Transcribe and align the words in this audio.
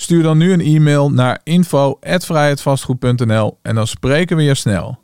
Stuur 0.00 0.22
dan 0.22 0.38
nu 0.38 0.52
een 0.52 0.60
e-mail 0.60 1.10
naar 1.10 1.40
info@vrijheidvastgoed.nl 1.42 3.58
en 3.62 3.74
dan 3.74 3.86
spreken 3.86 4.36
we 4.36 4.42
je 4.42 4.54
snel. 4.54 4.98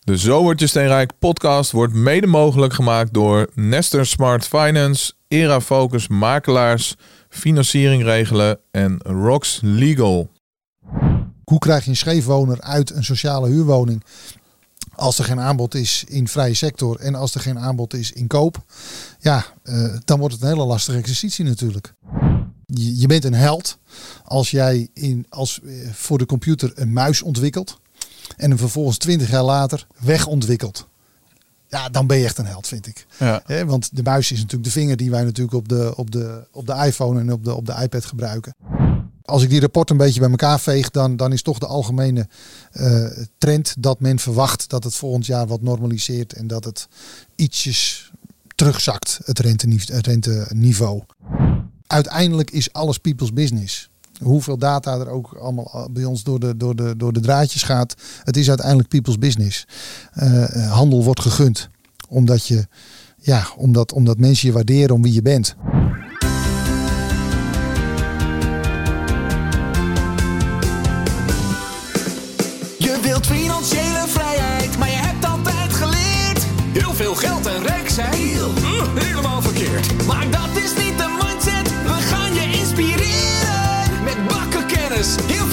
De 0.00 0.18
Zo 0.18 0.42
wordt 0.42 0.60
je 0.60 0.66
steenrijk 0.66 1.18
podcast 1.18 1.70
wordt 1.70 1.94
mede 1.94 2.26
mogelijk 2.26 2.72
gemaakt 2.72 3.14
door 3.14 3.50
Nester 3.54 4.06
Smart 4.06 4.46
Finance, 4.46 5.12
Era 5.28 5.60
Focus 5.60 6.08
Makelaars, 6.08 6.94
Financiering 7.28 8.02
Regelen 8.02 8.58
en 8.70 8.98
Rox 9.02 9.60
Legal. 9.62 10.30
Hoe 11.44 11.58
krijg 11.58 11.84
je 11.84 11.90
een 11.90 11.96
scheefwoner 11.96 12.60
uit 12.60 12.90
een 12.90 13.04
sociale 13.04 13.48
huurwoning 13.48 14.04
als 14.94 15.18
er 15.18 15.24
geen 15.24 15.40
aanbod 15.40 15.74
is 15.74 16.04
in 16.08 16.28
vrije 16.28 16.54
sector 16.54 17.00
en 17.00 17.14
als 17.14 17.34
er 17.34 17.40
geen 17.40 17.58
aanbod 17.58 17.94
is 17.94 18.12
in 18.12 18.26
koop? 18.26 18.64
Ja, 19.18 19.44
uh, 19.64 19.96
dan 20.04 20.18
wordt 20.18 20.34
het 20.34 20.42
een 20.42 20.48
hele 20.48 20.64
lastige 20.64 20.98
exercitie 20.98 21.44
natuurlijk. 21.44 21.94
Je, 22.66 23.06
bent 23.06 23.24
een 23.24 23.34
held 23.34 23.78
als 24.24 24.50
jij 24.50 24.88
in, 24.94 25.26
als, 25.28 25.60
uh, 25.62 25.90
voor 25.92 26.18
de 26.18 26.26
computer 26.26 26.72
een 26.74 26.92
muis 26.92 27.22
ontwikkelt 27.22 27.80
en 28.36 28.48
hem 28.48 28.58
vervolgens 28.58 28.98
twintig 28.98 29.30
jaar 29.30 29.42
later 29.42 29.86
wegontwikkelt. 29.98 30.88
Ja, 31.68 31.88
dan 31.88 32.06
ben 32.06 32.16
je 32.16 32.24
echt 32.24 32.38
een 32.38 32.46
held, 32.46 32.66
vind 32.66 32.86
ik. 32.86 33.06
Ja. 33.18 33.42
want 33.66 33.96
de 33.96 34.02
muis 34.02 34.32
is 34.32 34.38
natuurlijk 34.38 34.64
de 34.64 34.70
vinger 34.70 34.96
die 34.96 35.10
wij 35.10 35.24
natuurlijk 35.24 35.56
op 35.56 35.68
de, 35.68 35.92
op 35.96 36.10
de, 36.10 36.46
op 36.52 36.66
de 36.66 36.74
iPhone 36.74 37.20
en 37.20 37.32
op 37.32 37.44
de, 37.44 37.54
op 37.54 37.66
de 37.66 37.74
iPad 37.82 38.04
gebruiken. 38.04 38.54
Als 39.24 39.42
ik 39.42 39.50
die 39.50 39.60
rapport 39.60 39.90
een 39.90 39.96
beetje 39.96 40.20
bij 40.20 40.30
elkaar 40.30 40.60
veeg, 40.60 40.90
dan, 40.90 41.16
dan 41.16 41.32
is 41.32 41.42
toch 41.42 41.58
de 41.58 41.66
algemene 41.66 42.28
uh, 42.72 43.06
trend 43.38 43.74
dat 43.78 44.00
men 44.00 44.18
verwacht 44.18 44.70
dat 44.70 44.84
het 44.84 44.94
volgend 44.94 45.26
jaar 45.26 45.46
wat 45.46 45.62
normaliseert 45.62 46.32
en 46.32 46.46
dat 46.46 46.64
het 46.64 46.88
ietsjes 47.34 48.10
terugzakt, 48.54 49.20
het 49.24 49.38
renteniveau. 49.38 51.02
Uiteindelijk 51.94 52.50
is 52.50 52.72
alles 52.72 52.98
people's 52.98 53.32
business 53.32 53.88
hoeveel 54.22 54.58
data 54.58 54.98
er 54.98 55.08
ook 55.08 55.34
allemaal 55.34 55.88
bij 55.92 56.04
ons 56.04 56.22
door 56.22 56.40
de, 56.40 56.56
door 56.56 56.76
de, 56.76 56.96
door 56.96 57.12
de 57.12 57.20
draadjes 57.20 57.62
gaat. 57.62 57.94
Het 58.22 58.36
is 58.36 58.48
uiteindelijk 58.48 58.88
people's 58.88 59.18
business. 59.18 59.66
Uh, 60.22 60.72
handel 60.72 61.04
wordt 61.04 61.20
gegund. 61.20 61.68
Omdat, 62.08 62.46
je, 62.46 62.66
ja, 63.18 63.46
omdat, 63.56 63.92
omdat 63.92 64.18
mensen 64.18 64.48
je 64.48 64.54
waarderen 64.54 64.94
om 64.94 65.02
wie 65.02 65.12
je 65.12 65.22
bent. 65.22 65.54
this. 85.04 85.43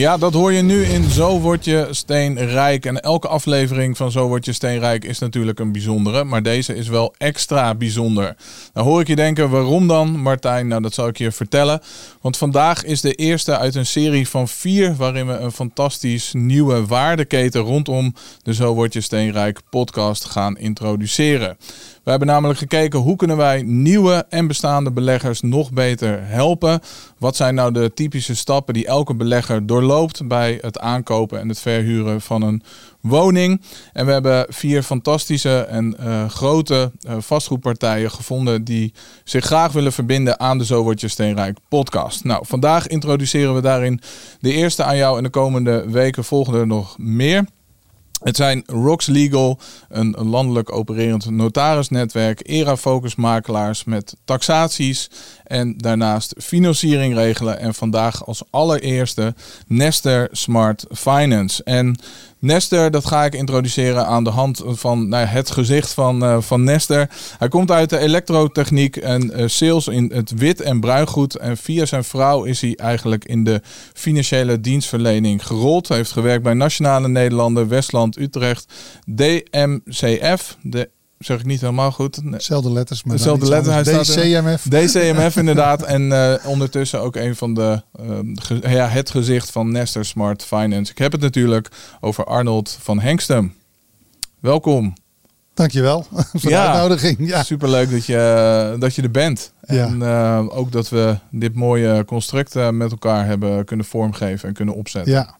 Ja, 0.00 0.16
dat 0.16 0.34
hoor 0.34 0.52
je 0.52 0.62
nu 0.62 0.84
in 0.84 1.10
Zo 1.10 1.40
Word 1.40 1.64
Je 1.64 1.86
Steenrijk. 1.90 2.86
En 2.86 3.00
elke 3.00 3.28
aflevering 3.28 3.96
van 3.96 4.10
Zo 4.10 4.26
Word 4.28 4.44
Je 4.44 4.52
Steenrijk 4.52 5.04
is 5.04 5.18
natuurlijk 5.18 5.58
een 5.58 5.72
bijzondere. 5.72 6.24
Maar 6.24 6.42
deze 6.42 6.74
is 6.74 6.88
wel 6.88 7.14
extra 7.18 7.74
bijzonder. 7.74 8.36
Dan 8.72 8.84
hoor 8.84 9.00
ik 9.00 9.06
je 9.06 9.16
denken, 9.16 9.50
waarom 9.50 9.88
dan, 9.88 10.20
Martijn? 10.20 10.68
Nou, 10.68 10.82
dat 10.82 10.94
zal 10.94 11.08
ik 11.08 11.18
je 11.18 11.32
vertellen. 11.32 11.80
Want 12.20 12.36
vandaag 12.36 12.84
is 12.84 13.00
de 13.00 13.14
eerste 13.14 13.58
uit 13.58 13.74
een 13.74 13.86
serie 13.86 14.28
van 14.28 14.48
vier... 14.48 14.96
waarin 14.96 15.26
we 15.26 15.32
een 15.32 15.52
fantastisch 15.52 16.32
nieuwe 16.32 16.86
waardeketen 16.86 17.60
rondom 17.60 18.14
de 18.42 18.54
Zo 18.54 18.74
Word 18.74 18.92
Je 18.92 19.00
Steenrijk 19.00 19.60
podcast 19.70 20.24
gaan 20.24 20.58
introduceren. 20.58 21.56
We 22.04 22.10
hebben 22.10 22.28
namelijk 22.28 22.58
gekeken 22.58 22.98
hoe 22.98 23.16
kunnen 23.16 23.36
wij 23.36 23.62
nieuwe 23.62 24.26
en 24.28 24.46
bestaande 24.46 24.90
beleggers 24.90 25.40
nog 25.40 25.72
beter 25.72 26.26
helpen. 26.26 26.80
Wat 27.18 27.36
zijn 27.36 27.54
nou 27.54 27.72
de 27.72 27.90
typische 27.94 28.36
stappen 28.36 28.74
die 28.74 28.86
elke 28.86 29.14
belegger 29.14 29.66
doorloopt 29.66 29.88
bij 30.26 30.58
het 30.60 30.78
aankopen 30.78 31.40
en 31.40 31.48
het 31.48 31.60
verhuren 31.60 32.20
van 32.20 32.42
een 32.42 32.62
woning. 33.00 33.62
En 33.92 34.06
we 34.06 34.12
hebben 34.12 34.46
vier 34.48 34.82
fantastische 34.82 35.58
en 35.60 35.96
uh, 36.00 36.28
grote 36.28 36.92
uh, 37.08 37.14
vastgoedpartijen 37.18 38.10
gevonden 38.10 38.64
die 38.64 38.92
zich 39.24 39.44
graag 39.44 39.72
willen 39.72 39.92
verbinden 39.92 40.40
aan 40.40 40.58
de 40.58 40.64
Zo 40.64 40.82
Word 40.82 41.00
Je 41.00 41.08
Steenrijk 41.08 41.58
podcast. 41.68 42.24
Nou, 42.24 42.46
vandaag 42.46 42.86
introduceren 42.86 43.54
we 43.54 43.60
daarin 43.60 44.00
de 44.40 44.52
eerste 44.52 44.84
aan 44.84 44.96
jou 44.96 45.16
en 45.16 45.22
de 45.22 45.30
komende 45.30 45.90
weken 45.90 46.24
volgen 46.24 46.54
er 46.54 46.66
nog 46.66 46.98
meer. 46.98 47.44
Het 48.20 48.36
zijn 48.36 48.62
Rox 48.66 49.06
Legal, 49.06 49.58
een 49.88 50.16
landelijk 50.18 50.72
opererend 50.72 51.30
notarisnetwerk, 51.30 52.40
ERA 52.48 52.76
Focus 52.76 53.14
makelaars 53.14 53.84
met 53.84 54.16
taxaties 54.24 55.10
en 55.44 55.78
daarnaast 55.78 56.34
financiering 56.38 57.14
regelen. 57.14 57.58
En 57.58 57.74
vandaag 57.74 58.26
als 58.26 58.42
allereerste 58.50 59.34
Nester 59.66 60.28
Smart 60.32 60.86
Finance. 60.90 61.64
En 61.64 61.98
Nester, 62.40 62.90
dat 62.90 63.06
ga 63.06 63.24
ik 63.24 63.34
introduceren 63.34 64.06
aan 64.06 64.24
de 64.24 64.30
hand 64.30 64.62
van 64.66 65.08
nou, 65.08 65.26
het 65.26 65.50
gezicht 65.50 65.92
van, 65.92 66.24
uh, 66.24 66.40
van 66.40 66.64
Nester. 66.64 67.10
Hij 67.38 67.48
komt 67.48 67.70
uit 67.70 67.90
de 67.90 67.98
elektrotechniek 67.98 68.96
en 68.96 69.40
uh, 69.40 69.46
sales 69.46 69.88
in 69.88 70.10
het 70.14 70.30
wit- 70.36 70.60
en 70.60 70.80
bruingoed. 70.80 71.36
En 71.36 71.56
via 71.56 71.84
zijn 71.84 72.04
vrouw 72.04 72.44
is 72.44 72.60
hij 72.60 72.74
eigenlijk 72.76 73.24
in 73.24 73.44
de 73.44 73.60
financiële 73.94 74.60
dienstverlening 74.60 75.46
gerold. 75.46 75.88
Hij 75.88 75.96
heeft 75.96 76.12
gewerkt 76.12 76.42
bij 76.42 76.54
Nationale 76.54 77.08
Nederlanden, 77.08 77.68
Westland, 77.68 78.18
Utrecht, 78.18 78.72
DMCF, 79.06 80.56
de 80.62 80.90
zeg 81.26 81.38
ik 81.38 81.46
niet 81.46 81.60
helemaal 81.60 81.92
goed. 81.92 82.32
Dezelfde 82.32 82.72
letters, 82.72 83.04
maar 83.04 83.16
Dezelfde 83.16 83.48
letters. 83.48 83.74
Hij 83.74 83.84
staat 83.84 84.06
DCMF. 84.06 84.62
DCMF 84.62 85.36
inderdaad. 85.44 85.82
En 85.82 86.02
uh, 86.02 86.34
ondertussen 86.44 87.00
ook 87.00 87.16
een 87.16 87.36
van 87.36 87.54
de, 87.54 87.82
uh, 88.62 88.72
ja, 88.72 88.88
het 88.88 89.10
gezicht 89.10 89.50
van 89.50 89.72
Nester 89.72 90.04
Smart 90.04 90.44
Finance. 90.44 90.92
Ik 90.92 90.98
heb 90.98 91.12
het 91.12 91.20
natuurlijk 91.20 91.68
over 92.00 92.24
Arnold 92.24 92.78
van 92.80 93.00
Hengstem. 93.00 93.54
Welkom. 94.40 94.92
Dankjewel 95.54 96.06
voor 96.32 96.50
de 96.50 96.58
uitnodiging. 96.58 97.16
Ja. 97.18 97.42
Superleuk 97.42 97.90
dat 97.90 98.06
je, 98.06 98.76
dat 98.78 98.94
je 98.94 99.02
er 99.02 99.10
bent. 99.10 99.52
Ja. 99.60 99.86
En 99.86 100.00
uh, 100.00 100.58
ook 100.58 100.72
dat 100.72 100.88
we 100.88 101.18
dit 101.30 101.54
mooie 101.54 102.04
construct 102.04 102.54
met 102.54 102.90
elkaar 102.90 103.26
hebben 103.26 103.64
kunnen 103.64 103.86
vormgeven 103.86 104.48
en 104.48 104.54
kunnen 104.54 104.74
opzetten. 104.74 105.12
Ja, 105.12 105.38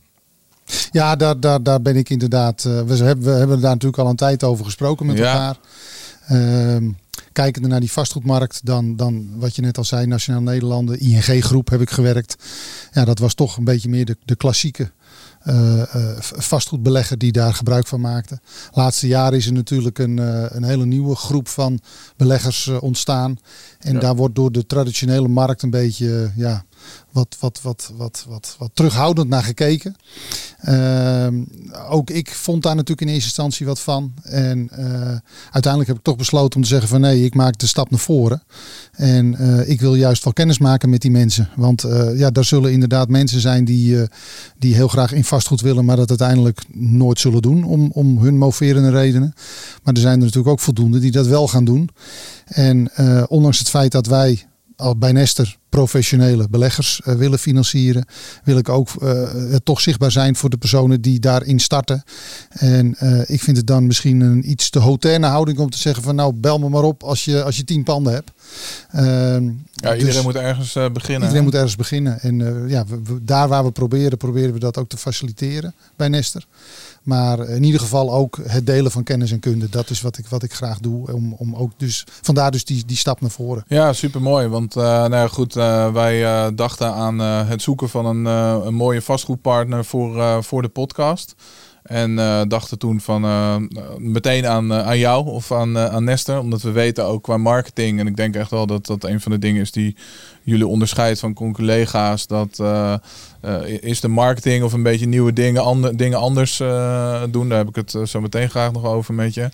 ja, 0.90 1.16
daar, 1.16 1.40
daar, 1.40 1.62
daar 1.62 1.82
ben 1.82 1.96
ik 1.96 2.10
inderdaad. 2.10 2.64
Uh, 2.64 2.80
we, 2.82 2.96
hebben, 2.96 3.24
we 3.24 3.38
hebben 3.38 3.60
daar 3.60 3.70
natuurlijk 3.72 4.02
al 4.02 4.08
een 4.08 4.16
tijd 4.16 4.44
over 4.44 4.64
gesproken 4.64 5.06
met 5.06 5.18
Ja. 5.18 5.32
elkaar. 5.32 5.56
Ehm 6.26 6.90
kijkende 7.32 7.68
naar 7.68 7.80
die 7.80 7.92
vastgoedmarkt, 7.92 8.60
dan, 8.64 8.96
dan 8.96 9.28
wat 9.38 9.56
je 9.56 9.62
net 9.62 9.78
al 9.78 9.84
zei, 9.84 10.06
Nationaal 10.06 10.40
Nederlanden, 10.42 10.98
ING 11.00 11.44
Groep 11.44 11.70
heb 11.70 11.80
ik 11.80 11.90
gewerkt. 11.90 12.36
Ja, 12.92 13.04
dat 13.04 13.18
was 13.18 13.34
toch 13.34 13.56
een 13.56 13.64
beetje 13.64 13.88
meer 13.88 14.04
de, 14.04 14.16
de 14.24 14.36
klassieke 14.36 14.90
eh, 15.40 15.80
eh, 15.94 16.16
vastgoedbelegger 16.20 17.18
die 17.18 17.32
daar 17.32 17.54
gebruik 17.54 17.86
van 17.86 18.00
maakte. 18.00 18.40
Laatste 18.72 19.06
jaren 19.06 19.38
is 19.38 19.46
er 19.46 19.52
natuurlijk 19.52 19.98
een, 19.98 20.18
eh, 20.18 20.44
een 20.48 20.62
hele 20.64 20.84
nieuwe 20.86 21.14
groep 21.16 21.48
van 21.48 21.80
beleggers 22.16 22.66
eh, 22.66 22.82
ontstaan. 22.82 23.38
En 23.78 23.92
Ja. 23.94 24.00
daar 24.00 24.16
wordt 24.16 24.34
door 24.34 24.52
de 24.52 24.66
traditionele 24.66 25.28
markt 25.28 25.62
een 25.62 25.70
beetje 25.70 26.22
eh, 26.22 26.36
ja, 26.36 26.64
wat, 27.10 27.36
wat, 27.40 27.60
wat, 27.62 27.92
wat, 27.96 28.24
wat, 28.28 28.56
wat 28.58 28.70
terughoudend 28.74 29.28
naar 29.28 29.42
gekeken. 29.42 29.96
Ehm, 30.60 31.34
ook 31.88 32.10
ik 32.10 32.34
vond 32.34 32.62
daar 32.62 32.74
natuurlijk 32.74 33.00
in 33.00 33.14
eerste 33.14 33.24
instantie 33.24 33.66
wat 33.66 33.80
van. 33.80 34.12
En 34.22 34.68
eh, 34.70 35.16
uiteindelijk 35.50 35.86
heb 35.86 35.96
ik 35.96 36.02
toch 36.02 36.16
besloten 36.16 36.56
om 36.56 36.62
te 36.62 36.68
zeggen 36.68 36.88
van 36.88 37.00
nee, 37.00 37.24
ik 37.24 37.34
maak 37.34 37.58
de 37.58 37.66
stap 37.66 37.90
naar 37.90 38.00
voren. 38.00 38.42
En 38.92 39.34
eh, 39.34 39.68
ik 39.68 39.80
wil 39.80 39.94
juist 39.94 40.24
wel 40.24 40.32
kennis 40.32 40.58
maken 40.58 40.90
met 40.90 41.00
die 41.00 41.10
mensen. 41.10 41.48
Want 41.56 41.84
eh, 41.84 42.18
ja, 42.18 42.30
daar 42.30 42.44
zullen 42.44 42.72
inderdaad 42.72 43.08
mensen 43.08 43.40
zijn 43.40 43.64
die, 43.64 44.08
die 44.58 44.74
heel 44.74 44.88
graag 44.88 45.12
in 45.12 45.24
vastgoed 45.24 45.60
willen, 45.60 45.84
maar 45.84 45.96
dat 45.96 46.08
uiteindelijk 46.08 46.60
nooit 46.74 47.20
zullen 47.20 47.42
doen 47.42 47.64
om, 47.64 47.90
om 47.92 48.18
hun 48.18 48.38
moverende 48.38 48.90
redenen. 48.90 49.34
Maar 49.82 49.94
er 49.94 50.00
zijn 50.00 50.14
er 50.14 50.24
natuurlijk 50.24 50.48
ook 50.48 50.60
voldoende 50.60 50.98
die 50.98 51.10
dat 51.10 51.26
wel 51.26 51.48
gaan 51.48 51.64
doen. 51.64 51.90
En 52.46 52.90
ondanks 53.28 53.58
het 53.58 53.70
feit 53.70 53.92
dat 53.92 54.06
wij 54.06 54.48
al 54.80 54.96
bij 54.96 55.12
Nester 55.12 55.58
professionele 55.70 56.48
beleggers 56.50 57.00
uh, 57.04 57.14
willen 57.14 57.38
financieren, 57.38 58.04
wil 58.44 58.58
ik 58.58 58.68
ook 58.68 58.88
uh, 59.02 59.54
toch 59.62 59.80
zichtbaar 59.80 60.10
zijn 60.10 60.36
voor 60.36 60.50
de 60.50 60.56
personen 60.56 61.00
die 61.00 61.20
daarin 61.20 61.60
starten. 61.60 62.02
En 62.48 62.96
uh, 63.02 63.30
ik 63.30 63.40
vind 63.42 63.56
het 63.56 63.66
dan 63.66 63.86
misschien 63.86 64.20
een 64.20 64.50
iets 64.50 64.70
te 64.70 64.78
hoterne 64.78 65.26
houding 65.26 65.58
om 65.58 65.70
te 65.70 65.78
zeggen 65.78 66.02
van 66.02 66.14
nou 66.14 66.32
bel 66.34 66.58
me 66.58 66.68
maar 66.68 66.82
op 66.82 67.02
als 67.02 67.24
je, 67.24 67.42
als 67.42 67.56
je 67.56 67.64
tien 67.64 67.82
panden 67.82 68.12
hebt. 68.12 68.30
Ehm, 68.90 69.44
ja, 69.72 69.92
iedereen 69.92 70.14
dus 70.14 70.22
moet 70.22 70.34
ergens 70.34 70.72
beginnen. 70.72 71.22
Iedereen 71.22 71.44
moet 71.44 71.54
ergens 71.54 71.76
beginnen. 71.76 72.20
En 72.20 72.64
ja, 72.68 72.84
we, 72.86 73.00
we, 73.04 73.24
daar 73.24 73.48
waar 73.48 73.64
we 73.64 73.70
proberen, 73.70 74.18
proberen 74.18 74.52
we 74.52 74.58
dat 74.58 74.78
ook 74.78 74.88
te 74.88 74.96
faciliteren 74.96 75.74
bij 75.96 76.08
Nester. 76.08 76.46
Maar 77.02 77.48
in 77.48 77.62
ieder 77.62 77.80
geval 77.80 78.12
ook 78.12 78.38
het 78.42 78.66
delen 78.66 78.90
van 78.90 79.02
kennis 79.02 79.32
en 79.32 79.40
kunde. 79.40 79.68
Dat 79.68 79.90
is 79.90 80.00
wat 80.00 80.18
ik, 80.18 80.26
wat 80.26 80.42
ik 80.42 80.52
graag 80.52 80.78
doe. 80.78 81.12
Om, 81.12 81.32
om 81.32 81.54
ook 81.54 81.72
dus, 81.76 82.06
vandaar 82.22 82.50
dus 82.50 82.64
die, 82.64 82.84
die 82.86 82.96
stap 82.96 83.20
naar 83.20 83.30
voren. 83.30 83.64
Ja, 83.68 83.92
super 83.92 84.22
mooi. 84.22 84.48
Want 84.48 84.76
uh, 84.76 84.82
nou 85.06 85.28
goed, 85.28 85.56
uh, 85.56 85.92
wij 85.92 86.22
uh, 86.22 86.46
dachten 86.54 86.94
aan 86.94 87.18
het 87.18 87.62
zoeken 87.62 87.88
van 87.88 88.06
een, 88.06 88.24
een 88.66 88.74
mooie 88.74 89.02
vastgoedpartner 89.02 89.84
voor, 89.84 90.44
voor 90.44 90.62
de 90.62 90.68
podcast. 90.68 91.34
En 91.82 92.14
dachten 92.48 92.78
toen 92.78 93.00
van 93.00 93.22
meteen 93.98 94.46
aan, 94.46 94.72
aan 94.72 94.98
jou 94.98 95.26
of 95.26 95.52
aan, 95.52 95.78
aan 95.78 96.04
Nester. 96.04 96.38
Omdat 96.38 96.62
we 96.62 96.70
weten 96.70 97.04
ook 97.04 97.22
qua 97.22 97.36
marketing. 97.36 97.98
En 98.00 98.06
ik 98.06 98.16
denk 98.16 98.34
echt 98.34 98.50
wel 98.50 98.66
dat 98.66 98.86
dat 98.86 99.04
een 99.04 99.20
van 99.20 99.32
de 99.32 99.38
dingen 99.38 99.60
is 99.60 99.72
die 99.72 99.96
jullie 100.42 100.66
onderscheidt 100.66 101.20
van 101.20 101.34
collega's. 101.34 102.26
Dat 102.26 102.62
is 103.80 104.00
de 104.00 104.08
marketing 104.08 104.64
of 104.64 104.72
een 104.72 104.82
beetje 104.82 105.06
nieuwe 105.06 105.32
dingen, 105.32 105.62
ander, 105.62 105.96
dingen 105.96 106.18
anders 106.18 106.56
doen. 107.30 107.48
Daar 107.48 107.58
heb 107.58 107.68
ik 107.68 107.76
het 107.76 108.08
zo 108.08 108.20
meteen 108.20 108.50
graag 108.50 108.72
nog 108.72 108.84
over 108.84 109.14
met 109.14 109.34
je. 109.34 109.48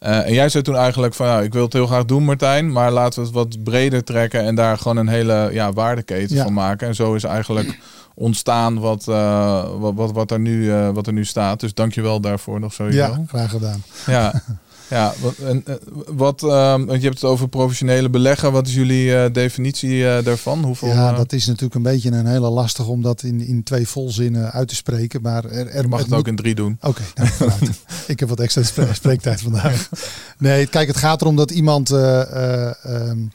Uh, 0.00 0.26
en 0.26 0.32
jij 0.32 0.48
zei 0.48 0.62
toen 0.62 0.76
eigenlijk 0.76 1.14
van, 1.14 1.26
nou, 1.26 1.42
ik 1.42 1.52
wil 1.52 1.64
het 1.64 1.72
heel 1.72 1.86
graag 1.86 2.04
doen 2.04 2.24
Martijn, 2.24 2.72
maar 2.72 2.90
laten 2.90 3.20
we 3.20 3.26
het 3.26 3.34
wat 3.34 3.62
breder 3.62 4.04
trekken 4.04 4.40
en 4.40 4.54
daar 4.54 4.78
gewoon 4.78 4.96
een 4.96 5.08
hele 5.08 5.48
ja, 5.52 5.72
waardeketen 5.72 6.36
van 6.36 6.52
maken. 6.52 6.88
En 6.88 6.94
zo 6.94 7.14
is 7.14 7.24
eigenlijk 7.24 7.78
ontstaan 8.14 8.78
wat, 8.78 9.06
uh, 9.08 9.64
wat, 9.78 9.94
wat, 9.94 10.12
wat, 10.12 10.30
er 10.30 10.40
nu, 10.40 10.64
uh, 10.64 10.88
wat 10.88 11.06
er 11.06 11.12
nu 11.12 11.24
staat. 11.24 11.60
Dus 11.60 11.74
dank 11.74 11.94
je 11.94 12.02
wel 12.02 12.20
daarvoor 12.20 12.60
nog 12.60 12.72
sowieso. 12.72 12.98
Ja, 12.98 13.22
graag 13.26 13.50
gedaan. 13.50 13.82
Ja. 14.06 14.32
Ja, 14.90 15.14
wat, 15.20 15.38
en, 15.38 15.62
eh, 15.66 15.74
wat 16.06 16.42
um, 16.42 16.92
je 16.92 17.00
hebt 17.00 17.20
het 17.20 17.24
over 17.24 17.48
professionele 17.48 18.10
beleggen. 18.10 18.52
Wat 18.52 18.66
is 18.66 18.74
jullie 18.74 19.06
uh, 19.06 19.24
definitie 19.32 19.90
uh, 19.90 20.22
daarvan? 20.22 20.64
Hoeveel, 20.64 20.88
ja, 20.88 21.12
dat 21.12 21.32
is 21.32 21.46
natuurlijk 21.46 21.74
een 21.74 21.82
beetje 21.82 22.10
een 22.10 22.26
hele 22.26 22.48
lastig 22.48 22.86
om 22.86 23.02
dat 23.02 23.22
in, 23.22 23.40
in 23.40 23.62
twee 23.62 23.88
volzinnen 23.88 24.52
uit 24.52 24.68
te 24.68 24.74
spreken. 24.74 25.22
Maar 25.22 25.44
er, 25.44 25.68
er 25.68 25.88
mag 25.88 26.00
het, 26.00 26.12
ook 26.12 26.28
in 26.28 26.36
drie 26.36 26.54
doen. 26.54 26.76
Oké, 26.80 27.02
okay, 27.14 27.28
nou, 27.38 27.52
ik 28.06 28.20
heb 28.20 28.28
wat 28.28 28.40
extra 28.40 28.62
spre 28.62 28.94
spreektijd 28.94 29.40
vandaag. 29.40 29.88
Nee, 30.38 30.66
kijk, 30.66 30.88
het 30.88 30.96
gaat 30.96 31.20
erom 31.20 31.36
dat 31.36 31.50
iemand 31.50 31.90
um, 31.90 33.32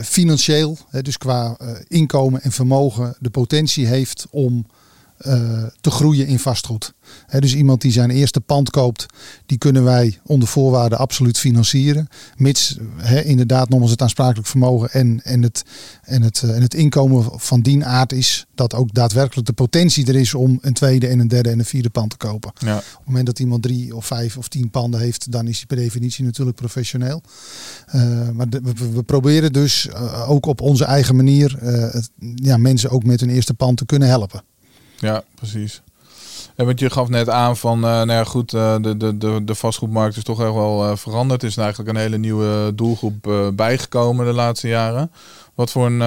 financieel, 0.00 0.78
hè, 0.90 1.02
dus 1.02 1.18
qua 1.18 1.56
inkomen 1.88 2.42
en 2.42 2.52
vermogen, 2.52 3.14
de 3.18 3.30
potentie 3.30 3.86
heeft 3.86 4.26
om 4.30 4.66
te 5.80 5.90
groeien 5.90 6.26
in 6.26 6.38
vastgoed 6.38 6.92
dus 7.40 7.54
iemand 7.54 7.80
die 7.80 7.92
zijn 7.92 8.10
eerste 8.10 8.40
pand 8.40 8.70
koopt, 8.70 9.06
die 9.46 9.58
kunnen 9.58 9.84
wij 9.84 10.18
onder 10.24 10.48
voorwaarden 10.48 10.98
absoluut 10.98 11.38
financieren. 11.38 12.08
Mits 12.36 12.76
inderdaad 13.24 13.68
nogmaals 13.68 13.90
het 13.90 14.02
aansprakelijk 14.02 14.48
vermogen 14.48 14.90
en, 14.90 15.20
en, 15.24 15.42
het, 15.42 15.62
en, 16.02 16.22
het, 16.22 16.42
eh, 16.42 16.56
en 16.56 16.62
het 16.62 16.74
inkomen 16.74 17.40
van 17.40 17.60
die 17.60 17.84
aard 17.84 18.12
is. 18.12 18.46
Dat 18.54 18.74
ook 18.74 18.94
daadwerkelijk 18.94 19.46
de 19.46 19.52
potentie 19.52 20.06
er 20.06 20.16
is 20.16 20.34
om 20.34 20.58
een 20.60 20.72
tweede 20.72 21.06
en 21.06 21.18
een 21.18 21.28
derde 21.28 21.50
en 21.50 21.58
een 21.58 21.64
vierde 21.64 21.90
pand 21.90 22.10
te 22.10 22.16
kopen. 22.16 22.52
Ja. 22.58 22.76
Op 22.76 22.82
het 22.82 23.06
moment 23.06 23.26
dat 23.26 23.38
iemand 23.38 23.62
drie 23.62 23.96
of 23.96 24.06
vijf 24.06 24.36
of 24.36 24.48
tien 24.48 24.70
panden 24.70 25.00
heeft, 25.00 25.32
dan 25.32 25.48
is 25.48 25.56
hij 25.56 25.66
per 25.66 25.76
definitie 25.76 26.24
natuurlijk 26.24 26.56
professioneel. 26.56 27.22
Uh, 27.94 28.28
maar 28.30 28.46
we, 28.48 29.02
proberen 29.02 29.52
dus 29.52 29.86
uh, 29.86 30.30
ook 30.30 30.46
op 30.46 30.60
onze 30.60 30.84
eigen 30.84 31.16
manier 31.16 31.58
ja, 32.34 32.56
mensen 32.56 32.90
ook 32.90 33.04
met 33.04 33.20
hun 33.20 33.30
eerste 33.30 33.54
pand 33.54 33.76
te 33.76 33.86
kunnen 33.86 34.08
helpen. 34.08 34.42
Ja, 35.02 35.22
precies. 35.34 35.82
Ja, 36.56 36.64
want 36.64 36.80
je 36.80 36.90
gaf 36.90 37.08
net 37.08 37.28
aan 37.28 37.56
van, 37.56 37.76
uh, 37.78 37.82
nou 37.82 38.10
ja, 38.10 38.24
goed, 38.24 38.52
uh, 38.52 38.76
de, 38.80 38.96
de, 38.96 39.18
de, 39.18 39.44
de 39.44 39.54
vastgoedmarkt 39.54 40.16
is 40.16 40.22
toch 40.22 40.42
echt 40.42 40.52
wel 40.52 40.90
uh, 40.90 40.96
veranderd. 40.96 41.42
Er 41.42 41.48
is 41.48 41.56
eigenlijk 41.56 41.88
een 41.88 41.96
hele 41.96 42.18
nieuwe 42.18 42.72
doelgroep 42.74 43.50
bijgekomen 43.54 44.26
de 44.26 44.32
laatste 44.32 44.68
jaren. 44.68 45.12
Wat 45.54 45.70
voor 45.70 45.86
een 45.86 45.98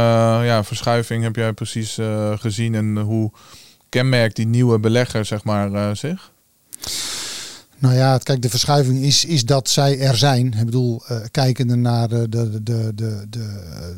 ja, 0.45 0.63
verschuiving 0.63 1.23
heb 1.23 1.35
jij 1.35 1.53
precies 1.53 1.99
gezien 2.35 2.75
en 2.75 2.97
hoe 2.97 3.31
kenmerkt 3.89 4.35
die 4.35 4.47
nieuwe 4.47 4.79
belegger 4.79 5.25
zeg 5.25 5.43
maar, 5.43 5.95
zich? 5.95 6.31
Nou 7.77 7.95
ja, 7.95 8.17
kijk, 8.17 8.41
de 8.41 8.49
verschuiving 8.49 8.99
is, 9.03 9.25
is 9.25 9.45
dat 9.45 9.69
zij 9.69 9.99
er 9.99 10.17
zijn. 10.17 10.53
Ik 10.53 10.65
bedoel, 10.65 11.01
uh, 11.11 11.17
kijkende 11.31 11.75
naar 11.75 12.07
de, 12.07 12.29
de, 12.29 12.63
de, 12.63 12.91
de, 12.95 13.25
de. 13.29 13.39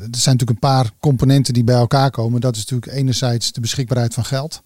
Er 0.00 0.18
zijn 0.18 0.36
natuurlijk 0.36 0.50
een 0.50 0.58
paar 0.58 0.90
componenten 1.00 1.54
die 1.54 1.64
bij 1.64 1.74
elkaar 1.74 2.10
komen. 2.10 2.40
Dat 2.40 2.56
is 2.56 2.66
natuurlijk 2.66 2.92
enerzijds 2.92 3.52
de 3.52 3.60
beschikbaarheid 3.60 4.14
van 4.14 4.24
geld. 4.24 4.62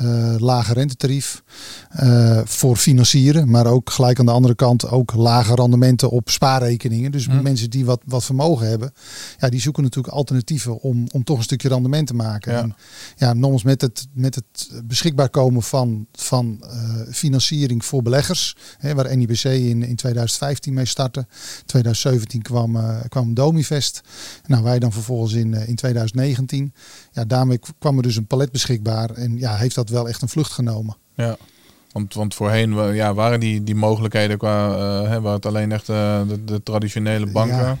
Uh, 0.00 0.34
lage 0.38 0.72
rentetarief 0.72 1.42
uh, 2.02 2.40
voor 2.44 2.76
financieren. 2.76 3.50
Maar 3.50 3.66
ook 3.66 3.90
gelijk 3.90 4.18
aan 4.18 4.26
de 4.26 4.32
andere 4.32 4.54
kant 4.54 4.90
ook 4.90 5.14
lage 5.14 5.54
rendementen 5.54 6.10
op 6.10 6.30
spaarrekeningen. 6.30 7.12
Dus 7.12 7.26
hm. 7.26 7.42
mensen 7.42 7.70
die 7.70 7.84
wat, 7.84 8.00
wat 8.04 8.24
vermogen 8.24 8.68
hebben. 8.68 8.92
Ja, 9.38 9.48
die 9.48 9.60
zoeken 9.60 9.82
natuurlijk 9.82 10.14
alternatieven 10.14 10.80
om, 10.80 11.06
om 11.12 11.24
toch 11.24 11.36
een 11.36 11.42
stukje 11.42 11.68
rendement 11.68 12.06
te 12.06 12.14
maken. 12.14 12.52
Ja, 12.52 12.62
en, 12.62 12.74
ja 13.16 13.32
nogmaals 13.32 13.62
met 13.62 13.80
het, 13.80 14.06
met 14.12 14.34
het 14.34 14.70
beschikbaar 14.84 15.28
komen 15.28 15.62
van, 15.62 16.06
van 16.12 16.64
financiering 17.10 17.84
voor 17.84 18.02
beleggers 18.02 18.56
hè, 18.78 18.94
waar 18.94 19.16
NIBC 19.16 19.44
in, 19.44 19.82
in 19.82 19.96
2015 19.96 20.74
mee 20.74 20.84
startte. 20.84 21.26
2017 21.66 22.42
kwam, 22.42 22.78
kwam 23.08 23.34
Domivest. 23.34 24.00
Nou, 24.46 24.62
wij 24.62 24.78
dan 24.78 24.92
vervolgens 24.92 25.32
in, 25.32 25.54
in 25.54 25.74
2019. 25.74 26.72
Ja, 27.12 27.24
daarmee 27.24 27.60
kwam 27.78 27.96
er 27.96 28.02
dus 28.02 28.16
een 28.16 28.26
palet 28.26 28.52
beschikbaar. 28.52 29.10
En 29.10 29.38
ja, 29.38 29.56
heeft 29.56 29.74
dat 29.74 29.88
wel 29.88 30.08
echt 30.08 30.22
een 30.22 30.28
vlucht 30.28 30.52
genomen. 30.52 30.96
Ja. 31.14 31.36
Want, 31.92 32.14
want 32.14 32.34
voorheen 32.34 32.94
ja, 32.94 33.14
waren 33.14 33.40
die, 33.40 33.62
die 33.62 33.74
mogelijkheden 33.74 34.38
qua, 34.38 34.68
uh, 34.68 35.08
hè, 35.08 35.20
waar 35.20 35.34
het 35.34 35.46
alleen 35.46 35.72
echt 35.72 35.86
de, 35.86 36.38
de, 36.44 36.62
traditionele 36.62 37.26
banken. 37.26 37.56
Ja. 37.56 37.78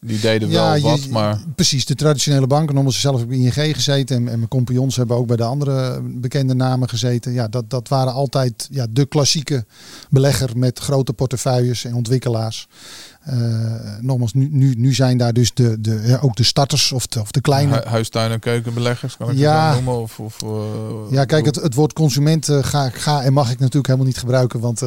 Die 0.00 0.20
deden 0.20 0.50
wel 0.50 0.80
wat, 0.80 1.08
maar... 1.08 1.40
Precies, 1.54 1.86
de 1.86 1.94
traditionele 1.94 2.46
banken. 2.46 2.76
Omdat 2.76 2.94
zelf 2.94 3.20
heb 3.20 3.32
ING 3.32 3.52
gezeten 3.54 4.16
en, 4.16 4.28
en 4.28 4.36
mijn 4.36 4.48
compagnons 4.48 4.96
hebben 4.96 5.16
ook 5.16 5.26
bij 5.26 5.36
de 5.36 5.44
andere 5.44 6.00
bekende 6.02 6.54
namen 6.54 6.88
gezeten. 6.88 7.32
Ja, 7.32 7.48
dat, 7.48 7.70
dat 7.70 7.88
waren 7.88 8.12
altijd 8.12 8.68
ja, 8.70 8.86
de 8.90 9.06
klassieke 9.06 9.64
belegger 10.10 10.58
met 10.58 10.78
grote 10.78 11.12
portefeuilles 11.12 11.84
en 11.84 11.94
ontwikkelaars. 11.94 12.68
Uh, 13.32 13.36
nogmaals, 14.00 14.32
nu, 14.32 14.48
nu, 14.52 14.74
nu 14.76 14.94
zijn 14.94 15.18
daar 15.18 15.32
dus 15.32 15.54
de, 15.54 15.80
de, 15.80 16.18
ook 16.20 16.36
de 16.36 16.42
starters 16.42 16.92
of 16.92 17.06
de, 17.06 17.20
of 17.20 17.30
de 17.30 17.40
kleine... 17.40 17.82
huistuin- 17.86 18.30
en 18.30 18.40
keukenbeleggers, 18.40 19.16
kan 19.16 19.30
ik 19.30 19.36
ja, 19.36 19.72
noemen? 19.72 20.00
Of, 20.00 20.20
of, 20.20 20.42
uh, 20.42 20.50
ja, 21.10 21.24
kijk, 21.24 21.44
het, 21.44 21.56
het 21.56 21.74
woord 21.74 21.92
consument 21.92 22.48
uh, 22.48 22.58
ga, 22.62 22.88
ga 22.88 23.22
en 23.22 23.32
mag 23.32 23.50
ik 23.50 23.58
natuurlijk 23.58 23.86
helemaal 23.86 24.06
niet 24.06 24.18
gebruiken. 24.18 24.60
Want 24.60 24.82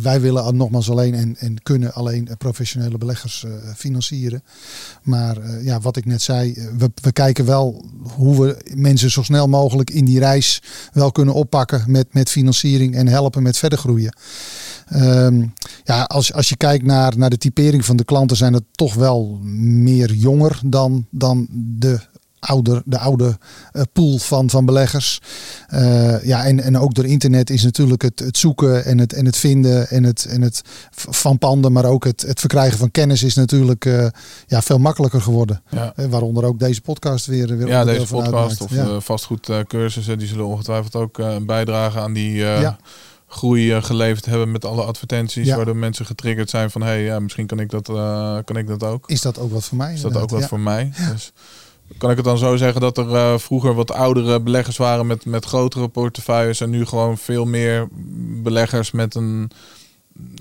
wij 0.00 0.20
willen 0.20 0.56
nogmaals 0.56 0.90
alleen 0.90 1.14
en, 1.14 1.36
en 1.38 1.62
kunnen 1.62 1.92
alleen 1.92 2.28
professionele 2.38 2.98
beleggers 2.98 3.46
financieren. 3.76 4.42
Maar 5.02 5.62
ja, 5.62 5.80
wat 5.80 5.96
ik 5.96 6.04
net 6.04 6.22
zei, 6.22 6.68
we, 6.78 6.90
we 7.02 7.12
kijken 7.12 7.44
wel 7.44 7.84
hoe 8.02 8.40
we 8.40 8.56
mensen 8.74 9.10
zo 9.10 9.22
snel 9.22 9.48
mogelijk 9.48 9.90
in 9.90 10.04
die 10.04 10.18
reis 10.18 10.62
wel 10.92 11.12
kunnen 11.12 11.34
oppakken 11.34 11.84
met, 11.86 12.06
met 12.10 12.30
financiering 12.30 12.94
en 12.94 13.06
helpen 13.06 13.42
met 13.42 13.58
verder 13.58 13.78
groeien. 13.78 14.14
Um, 14.94 15.54
ja, 15.90 16.02
als, 16.02 16.32
als 16.32 16.48
je 16.48 16.56
kijkt 16.56 16.84
naar, 16.84 17.18
naar 17.18 17.30
de 17.30 17.38
typering 17.38 17.84
van 17.84 17.96
de 17.96 18.04
klanten, 18.04 18.36
zijn 18.36 18.52
het 18.52 18.64
toch 18.72 18.94
wel 18.94 19.38
meer 19.42 20.12
jonger 20.12 20.60
dan, 20.64 21.06
dan 21.10 21.46
de 21.50 22.00
ouder, 22.40 22.82
de 22.84 22.98
oude 22.98 23.38
uh, 23.72 23.82
pool 23.92 24.18
van, 24.18 24.50
van 24.50 24.64
beleggers. 24.64 25.20
Uh, 25.74 26.24
ja, 26.24 26.44
en, 26.44 26.60
en 26.60 26.78
ook 26.78 26.94
door 26.94 27.06
internet 27.06 27.50
is 27.50 27.62
natuurlijk 27.62 28.02
het, 28.02 28.18
het 28.18 28.38
zoeken 28.38 28.84
en 28.84 28.98
het, 28.98 29.12
en 29.12 29.24
het 29.24 29.36
vinden 29.36 29.88
en 29.88 30.04
het, 30.04 30.24
en 30.24 30.42
het 30.42 30.62
van 30.90 31.38
panden, 31.38 31.72
maar 31.72 31.84
ook 31.84 32.04
het, 32.04 32.22
het 32.22 32.40
verkrijgen 32.40 32.78
van 32.78 32.90
kennis 32.90 33.22
is 33.22 33.34
natuurlijk 33.34 33.84
uh, 33.84 34.06
ja, 34.46 34.62
veel 34.62 34.78
makkelijker 34.78 35.20
geworden. 35.20 35.62
Ja. 35.70 35.92
waaronder 36.08 36.44
ook 36.44 36.58
deze 36.58 36.80
podcast 36.80 37.26
weer. 37.26 37.56
weer 37.56 37.68
ja, 37.68 37.84
deze 37.84 38.06
podcast 38.06 38.60
of 38.60 38.74
ja. 38.74 39.00
vastgoedcursussen, 39.00 40.18
die 40.18 40.28
zullen 40.28 40.46
ongetwijfeld 40.46 40.96
ook 40.96 41.46
bijdragen 41.46 42.00
aan 42.00 42.12
die. 42.12 42.32
Ja 42.34 42.78
groei 43.32 43.74
uh, 43.76 43.82
geleverd 43.82 44.26
hebben 44.26 44.50
met 44.50 44.64
alle 44.64 44.82
advertenties, 44.82 45.46
ja. 45.46 45.56
waardoor 45.56 45.76
mensen 45.76 46.06
getriggerd 46.06 46.50
zijn 46.50 46.70
van 46.70 46.80
hé, 46.80 46.88
hey, 46.88 47.02
ja, 47.02 47.20
misschien 47.20 47.46
kan 47.46 47.60
ik 47.60 47.70
dat, 47.70 47.88
uh, 47.88 48.38
kan 48.44 48.56
ik 48.56 48.66
dat 48.66 48.84
ook. 48.84 49.08
Is 49.08 49.20
dat 49.20 49.38
ook 49.38 49.52
wat 49.52 49.64
voor 49.64 49.76
mij? 49.76 49.92
Is 49.92 50.00
dat 50.00 50.16
ook 50.16 50.30
wat 50.30 50.46
voor 50.46 50.60
mij? 50.60 50.92
Dus 51.12 51.32
kan 51.98 52.10
ik 52.10 52.16
het 52.16 52.24
dan 52.24 52.38
zo 52.38 52.56
zeggen 52.56 52.80
dat 52.80 52.98
er 52.98 53.08
uh, 53.08 53.38
vroeger 53.38 53.74
wat 53.74 53.92
oudere 53.92 54.40
beleggers 54.40 54.76
waren 54.76 55.06
met, 55.06 55.24
met 55.24 55.44
grotere 55.44 55.88
portefeuilles 55.88 56.60
en 56.60 56.70
nu 56.70 56.86
gewoon 56.86 57.18
veel 57.18 57.44
meer 57.44 57.88
beleggers 58.42 58.90
met 58.90 59.14
een 59.14 59.50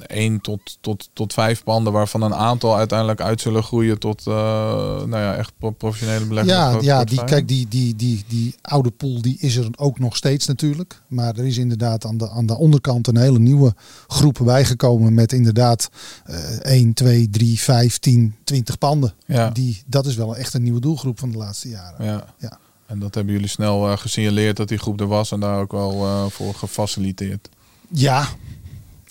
één 0.08 0.42
tot, 0.42 0.78
tot, 0.82 1.10
tot 1.14 1.34
vijf 1.34 1.64
panden, 1.64 1.94
waarvan 1.94 2.22
een 2.22 2.34
aantal 2.34 2.76
uiteindelijk 2.76 3.22
uit 3.22 3.42
zullen 3.42 3.64
groeien 3.64 4.00
tot 4.00 4.26
uh, 4.28 4.34
nou 4.34 5.10
ja, 5.10 5.36
echt 5.36 5.54
professionele 5.78 6.26
beleggers. 6.26 6.54
Ja, 6.54 6.78
ja 6.82 7.04
die, 7.04 7.24
kijk, 7.24 7.48
die, 7.48 7.68
die, 7.68 7.96
die, 7.96 8.24
die 8.28 8.56
oude 8.62 8.92
pool 8.92 9.22
die 9.22 9.38
is 9.40 9.56
er 9.56 9.68
ook 9.78 10.00
nog 10.00 10.16
steeds 10.16 10.48
natuurlijk. 10.48 11.02
Maar 11.08 11.38
er 11.38 11.46
is 11.46 11.58
inderdaad 11.58 12.06
aan 12.06 12.18
de, 12.18 12.30
aan 12.30 12.46
de 12.46 12.58
onderkant 12.58 13.08
een 13.08 13.18
hele 13.18 13.40
nieuwe 13.40 13.74
groep 14.08 14.40
bijgekomen 14.44 15.14
met 15.14 15.34
inderdaad 15.34 15.90
uh, 16.30 16.36
1, 16.60 16.94
2, 16.94 17.30
3, 17.30 17.60
5, 17.60 17.98
10, 17.98 18.36
20 18.44 18.78
panden. 18.78 19.14
Ja. 19.26 19.50
Die, 19.50 19.82
dat 19.86 20.06
is 20.06 20.16
wel 20.16 20.36
echt 20.36 20.54
een 20.54 20.64
nieuwe 20.64 20.80
doelgroep 20.80 21.20
van 21.20 21.32
de 21.32 21.38
laatste 21.38 21.70
jaren. 21.70 22.06
Ja. 22.06 22.26
ja. 22.38 22.60
En 22.86 23.00
dat 23.00 23.16
hebben 23.16 23.34
jullie 23.34 23.50
snel 23.50 23.92
uh, 23.92 23.98
gesignaleerd 23.98 24.58
dat 24.58 24.68
die 24.68 24.78
groep 24.78 25.00
er 25.00 25.08
was 25.08 25.32
en 25.32 25.40
daar 25.40 25.60
ook 25.60 25.72
wel 25.72 26.06
uh, 26.06 26.26
voor 26.26 26.54
gefaciliteerd. 26.54 27.50
Ja, 27.90 28.28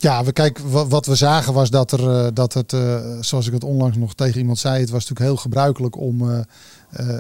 ja, 0.01 0.25
we 0.25 0.33
kijk, 0.33 0.59
wat 0.89 1.07
we 1.07 1.15
zagen 1.15 1.53
was 1.53 1.71
dat 1.71 1.93
er 1.93 2.01
uh, 2.01 2.27
dat 2.35 2.53
het, 2.53 2.77
zoals 3.21 3.47
ik 3.47 3.53
het 3.53 3.65
onlangs 3.65 3.97
nog 3.97 4.15
tegen 4.15 4.41
iemand 4.41 4.59
zei, 4.59 4.81
het 4.81 4.91
was 4.91 5.01
natuurlijk 5.01 5.31
heel 5.31 5.37
gebruikelijk 5.37 5.97
om 5.97 6.45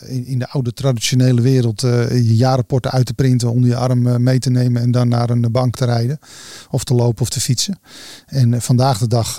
in, 0.06 0.26
in, 0.26 0.38
de 0.38 0.48
oude 0.48 0.72
traditionele 0.72 1.40
wereld 1.40 1.80
je 1.80 2.36
jaarrapporten 2.36 2.90
uit 2.90 3.06
te 3.06 3.14
printen, 3.14 3.52
onder 3.52 3.70
je 3.70 3.76
arm 3.76 4.22
mee 4.22 4.38
te 4.38 4.50
nemen 4.50 4.82
en 4.82 4.90
dan 4.90 5.08
naar 5.08 5.30
een 5.30 5.46
bank 5.50 5.76
te 5.76 5.84
rijden 5.84 6.18
of 6.70 6.84
te 6.84 6.94
lopen 6.94 7.22
of 7.22 7.28
te 7.28 7.40
fietsen. 7.40 7.80
En 8.26 8.62
vandaag 8.62 8.98
de 8.98 9.08
dag 9.08 9.36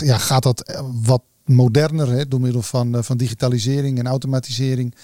ja, 0.00 0.18
gaat 0.18 0.42
dat 0.42 0.82
wat 1.04 1.22
moderner 1.48 2.08
hè, 2.10 2.28
door 2.28 2.40
middel 2.40 2.62
van, 2.62 2.96
uh, 2.96 3.02
van 3.02 3.16
digitalisering 3.16 3.98
en 3.98 4.06
automatisering. 4.06 4.94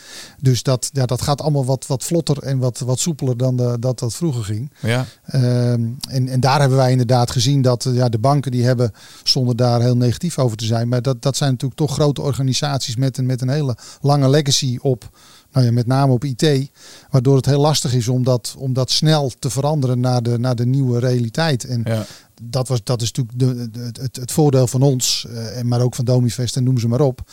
Dus 0.40 0.62
dat, 0.62 0.90
ja, 0.92 1.06
dat 1.06 1.22
gaat 1.22 1.40
allemaal 1.40 1.64
wat, 1.64 1.86
wat 1.86 2.04
vlotter 2.04 2.38
en 2.38 2.58
wat, 2.58 2.78
wat 2.78 2.98
soepeler 2.98 3.36
dan 3.36 3.56
de, 3.56 3.76
dat 3.80 3.98
dat 3.98 4.14
vroeger 4.14 4.44
ging. 4.44 4.72
Ja. 4.80 5.06
Ehm, 5.24 5.82
en, 6.08 6.28
en 6.28 6.40
daar 6.40 6.60
hebben 6.60 6.78
wij 6.78 6.90
inderdaad 6.90 7.30
gezien 7.30 7.62
dat 7.62 7.88
ja, 7.92 8.08
de 8.08 8.18
banken 8.18 8.50
die 8.50 8.64
hebben, 8.64 8.92
zonder 9.22 9.56
daar 9.56 9.80
heel 9.80 9.96
negatief 9.96 10.38
over 10.38 10.56
te 10.56 10.64
zijn, 10.64 10.88
maar 10.88 11.02
dat, 11.02 11.22
dat 11.22 11.36
zijn 11.36 11.50
natuurlijk 11.50 11.80
toch 11.80 11.92
grote 11.92 12.22
organisaties 12.22 12.96
met 12.96 13.18
een, 13.18 13.26
met 13.26 13.40
een 13.40 13.48
hele 13.48 13.76
lange 14.00 14.28
legacy 14.28 14.78
op 14.80 15.10
nou 15.52 15.66
ja, 15.66 15.72
met 15.72 15.86
name 15.86 16.12
op 16.12 16.24
IT, 16.24 16.70
waardoor 17.10 17.36
het 17.36 17.46
heel 17.46 17.60
lastig 17.60 17.94
is 17.94 18.08
om 18.08 18.24
dat, 18.24 18.54
om 18.58 18.72
dat 18.72 18.90
snel 18.90 19.32
te 19.38 19.50
veranderen 19.50 20.00
naar 20.00 20.22
de, 20.22 20.38
naar 20.38 20.56
de 20.56 20.66
nieuwe 20.66 20.98
realiteit. 20.98 21.64
En 21.64 21.82
ja 21.84 22.06
dat, 22.42 22.68
was, 22.68 22.84
dat 22.84 23.02
is 23.02 23.12
natuurlijk 23.12 23.72
de, 23.74 23.80
het, 24.00 24.16
het, 24.16 24.32
voordeel 24.32 24.66
van 24.66 24.82
ons, 24.82 25.26
uh, 25.28 25.60
maar 25.60 25.80
ook 25.80 25.94
van 25.94 26.04
Domifest 26.04 26.56
en 26.56 26.64
noem 26.64 26.78
ze 26.78 26.88
maar 26.88 27.00
op. 27.00 27.30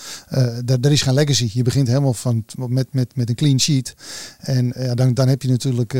Er 0.65 0.91
is 0.91 1.01
geen 1.01 1.13
legacy. 1.13 1.49
Je 1.53 1.63
begint 1.63 1.87
helemaal 1.87 2.13
van, 2.13 2.45
met, 2.55 2.93
met, 2.93 3.15
met 3.15 3.29
een 3.29 3.35
clean 3.35 3.59
sheet. 3.59 3.95
En 4.39 4.73
uh, 4.77 4.91
dan, 4.93 5.13
dan 5.13 5.27
heb 5.27 5.41
je 5.41 5.47
natuurlijk, 5.47 5.91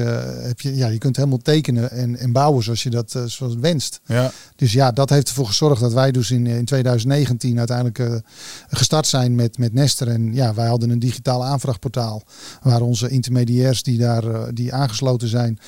heb 0.41 0.61
je, 0.61 0.75
ja, 0.75 0.87
je 0.87 0.97
kunt 0.97 1.15
helemaal 1.15 1.37
tekenen 1.37 1.91
en, 1.91 2.17
en 2.17 2.31
bouwen 2.31 2.63
zoals 2.63 2.83
je 2.83 2.89
dat 2.89 3.19
zoals 3.25 3.55
wenst. 3.55 3.99
Ja. 4.05 4.31
Dus 4.55 4.73
ja, 4.73 4.91
dat 4.91 5.09
heeft 5.09 5.27
ervoor 5.27 5.47
gezorgd 5.47 5.81
dat 5.81 5.93
wij 5.93 6.11
dus 6.11 6.31
in, 6.31 6.47
in 6.47 6.65
2019 6.65 7.57
uiteindelijk 7.57 8.23
gestart 8.69 9.07
zijn 9.07 9.35
met, 9.35 9.57
met 9.57 9.73
Nester. 9.73 10.07
En 10.07 10.33
ja, 10.33 10.53
wij 10.53 10.67
hadden 10.67 10.89
een 10.89 10.99
digitaal 10.99 11.45
aanvraagportaal 11.45 12.23
waar 12.61 12.81
onze 12.81 13.09
intermediairs 13.09 13.83
die 13.83 13.97
daar 13.97 14.53
die 14.53 14.73
aangesloten 14.73 15.27
zijn, 15.27 15.59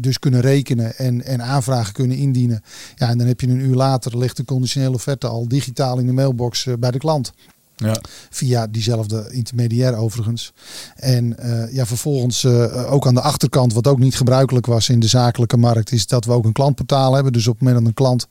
dus 0.00 0.18
kunnen 0.18 0.40
rekenen 0.40 0.96
en, 0.96 1.24
en 1.24 1.42
aanvragen 1.42 1.92
kunnen 1.92 2.16
indienen. 2.16 2.62
Ja, 2.94 3.08
en 3.08 3.18
dan 3.18 3.26
heb 3.26 3.40
je 3.40 3.48
een 3.48 3.60
uur 3.60 3.74
later 3.74 4.18
ligt 4.18 4.36
de 4.36 4.44
conditionele 4.44 4.94
offerte 4.94 5.26
al 5.26 5.48
digitaal 5.48 5.98
in 5.98 6.06
de 6.06 6.12
mailbox 6.12 6.66
eh, 6.66 6.74
bij 6.78 6.90
de 6.90 6.98
klant. 6.98 7.32
Ja. 7.76 8.00
Via 8.30 8.66
diezelfde 8.66 9.28
intermediair 9.30 9.96
overigens. 9.96 10.52
En 10.94 11.36
uh, 11.40 11.72
ja, 11.72 11.86
vervolgens 11.86 12.42
uh, 12.42 12.92
ook 12.92 13.06
aan 13.06 13.14
de 13.14 13.20
achterkant, 13.20 13.72
wat 13.72 13.86
ook 13.86 13.98
niet 13.98 14.16
gebruikelijk 14.16 14.66
was 14.66 14.88
in 14.88 15.00
de 15.00 15.06
zakelijke 15.06 15.56
markt, 15.56 15.92
is 15.92 16.06
dat 16.06 16.24
we 16.24 16.32
ook 16.32 16.44
een 16.44 16.52
klantportaal 16.52 17.14
hebben. 17.14 17.32
Dus 17.32 17.46
op 17.46 17.52
het 17.52 17.62
moment 17.62 17.78
dat 17.78 17.88
een 17.88 17.94
klant 17.94 18.26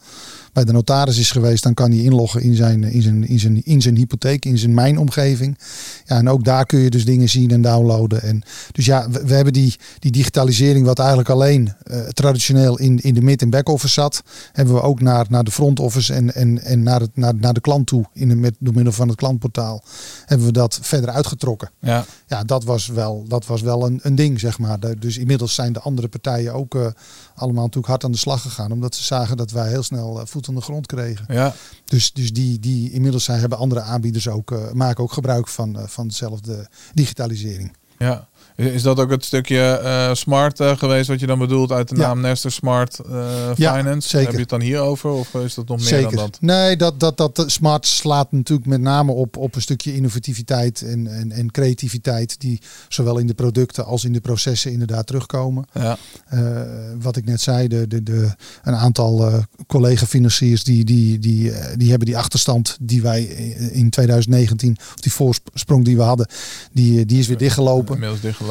bij 0.56 0.64
de 0.64 0.72
notaris 0.72 1.18
is 1.18 1.32
geweest, 1.32 1.64
dan 1.64 1.74
kan 1.74 1.92
hij 1.92 2.00
inloggen 2.00 2.42
in 2.42 2.56
zijn, 2.56 2.84
in 2.84 3.02
zijn, 3.02 3.28
in 3.28 3.40
zijn, 3.40 3.64
in 3.64 3.82
zijn 3.82 3.96
hypotheek, 3.96 4.46
in 4.46 4.58
zijn 4.58 4.74
mijnomgeving. 4.74 5.58
Ja, 6.06 6.18
en 6.18 6.30
ook 6.30 6.44
daar 6.44 6.66
kun 6.66 6.80
je 6.80 6.90
dus 6.90 7.06
dingen 7.06 7.30
zien 7.30 7.52
en 7.52 7.62
downloaden. 7.62 8.22
En 8.22 8.44
dus 8.72 8.86
ja, 8.86 9.10
we, 9.10 9.26
we 9.26 9.34
hebben 9.34 9.54
die, 9.54 9.76
die 10.00 10.12
digitalisering, 10.12 10.86
wat 10.86 11.00
eigenlijk 11.00 11.30
alleen 11.30 11.74
uh, 11.84 12.00
traditioneel 12.00 12.80
in, 12.80 13.00
in 13.00 13.14
de 13.14 13.22
mid- 13.22 13.42
en 13.42 13.50
back-office 13.50 13.94
zat, 13.94 14.24
hebben 14.52 14.74
we 14.74 14.82
ook 14.82 15.02
naar, 15.02 15.26
naar 15.30 15.44
de 15.44 15.52
front 15.52 15.80
office 15.80 16.14
en, 16.14 16.34
en, 16.34 16.64
en 16.64 16.84
naar, 16.84 17.00
het, 17.00 17.12
naar, 17.14 17.36
naar 17.36 17.54
de 17.54 17.62
klant 17.62 17.88
toe, 17.88 18.06
in 18.14 18.30
de, 18.30 18.36
met, 18.36 18.56
door 18.60 18.74
middel 18.74 18.94
van 18.94 19.08
het 19.08 19.18
klantportaal, 19.18 19.84
hebben 20.26 20.48
we 20.48 20.54
dat 20.54 20.80
verder 20.82 21.10
uitgetrokken. 21.10 21.70
Ja, 21.80 22.06
ja 22.28 22.44
dat 22.44 22.64
was 22.64 22.88
wel, 22.88 23.26
dat 23.28 23.46
was 23.46 23.62
wel 23.62 23.86
een, 23.86 24.00
een 24.02 24.16
ding, 24.16 24.40
zeg 24.40 24.60
maar. 24.60 24.80
Dus 25.00 25.18
inmiddels 25.18 25.56
zijn 25.56 25.74
de 25.74 25.80
andere 25.80 26.08
partijen 26.08 26.54
ook 26.54 26.76
uh, 26.76 26.88
allemaal 27.36 27.64
natuurlijk 27.64 27.88
hard 27.88 28.04
aan 28.04 28.12
de 28.12 28.18
slag 28.18 28.42
gegaan, 28.42 28.72
omdat 28.72 28.96
ze 28.96 29.04
zagen 29.04 29.38
dat 29.38 29.52
wij 29.52 29.70
heel 29.70 29.84
snel 29.84 30.20
uh, 30.20 30.26
voet 30.26 30.48
aan 30.48 30.56
de 30.56 30.62
grond 30.62 30.86
kregen. 30.86 31.26
Ja. 31.28 31.54
Dus, 31.86 32.14
dus 32.14 32.34
die, 32.34 32.60
die 32.60 32.92
inmiddels 32.92 33.24
zijn, 33.24 33.40
hebben 33.40 33.58
andere 33.58 33.82
aanbieders 33.82 34.28
ook, 34.28 34.52
uh, 34.52 34.72
maken 34.72 35.04
ook 35.04 35.14
gebruik 35.14 35.48
van, 35.48 35.80
uh, 35.80 35.88
van 35.88 36.08
dezelfde 36.08 36.70
digitalisering. 36.94 37.76
Ja. 37.98 38.28
Is 38.56 38.82
dat 38.82 39.00
ook 39.00 39.10
het 39.10 39.26
stukje 39.26 39.80
uh, 39.84 40.14
smart 40.14 40.60
uh, 40.60 40.78
geweest 40.78 41.08
wat 41.08 41.20
je 41.20 41.26
dan 41.28 41.40
bedoelt 41.40 41.72
uit 41.72 41.90
de 41.90 41.96
Ja. 41.96 42.02
naam 42.08 42.22
Nester 42.22 42.52
Smart 42.52 43.00
uh, 43.10 43.52
Ja, 43.56 43.76
Finance? 43.78 44.18
Heb 44.18 44.32
je 44.32 44.38
het 44.38 44.50
dan 44.50 44.62
hierover 44.62 45.10
of 45.10 45.34
is 45.34 45.54
dat 45.54 45.68
nog 45.68 45.78
meer 45.78 45.88
Zeker. 45.88 46.16
dan 46.16 46.16
dat? 46.26 46.38
Nee, 46.42 46.76
dat, 46.78 47.00
dat, 47.00 47.18
dat 47.18 47.44
smart 47.48 47.86
slaat 47.88 48.32
natuurlijk 48.32 48.68
met 48.68 48.82
name 48.82 49.12
op, 49.12 49.38
op 49.38 49.56
een 49.56 49.62
stukje 49.62 49.96
innovativiteit 49.96 50.82
en, 50.82 51.08
en, 51.08 51.32
en 51.32 51.52
creativiteit 51.52 52.40
die 52.42 52.62
zowel 52.90 53.18
in 53.18 53.28
de 53.28 53.34
producten 53.34 53.86
als 53.86 54.04
in 54.06 54.14
de 54.14 54.20
processen 54.22 54.72
inderdaad 54.72 55.08
terugkomen. 55.08 55.66
Ja, 55.74 55.98
Eh, 56.26 56.62
wat 57.02 57.16
ik 57.16 57.26
net 57.26 57.42
zei, 57.42 57.68
de, 57.68 57.88
de, 57.88 58.04
de, 58.04 58.30
een 58.64 58.76
aantal 58.76 59.28
eh, 59.28 59.38
collega-financiers 59.68 60.64
die, 60.64 60.84
die, 60.86 61.20
die, 61.20 61.52
eh, 61.52 61.78
die 61.78 61.90
hebben 61.90 62.08
die 62.08 62.18
achterstand 62.18 62.78
die 62.82 63.02
wij 63.02 63.24
in 63.72 63.90
2019, 63.90 64.78
of 64.80 65.02
die 65.02 65.12
voorsprong 65.12 65.86
die 65.86 65.96
we 65.96 66.02
hadden, 66.02 66.28
die, 66.72 67.06
die 67.06 67.20
is 67.20 67.28
weer 67.28 67.38
dichtgelopen. 67.38 67.94
inmiddels 67.94 68.22
dichtgelopen. 68.22 68.44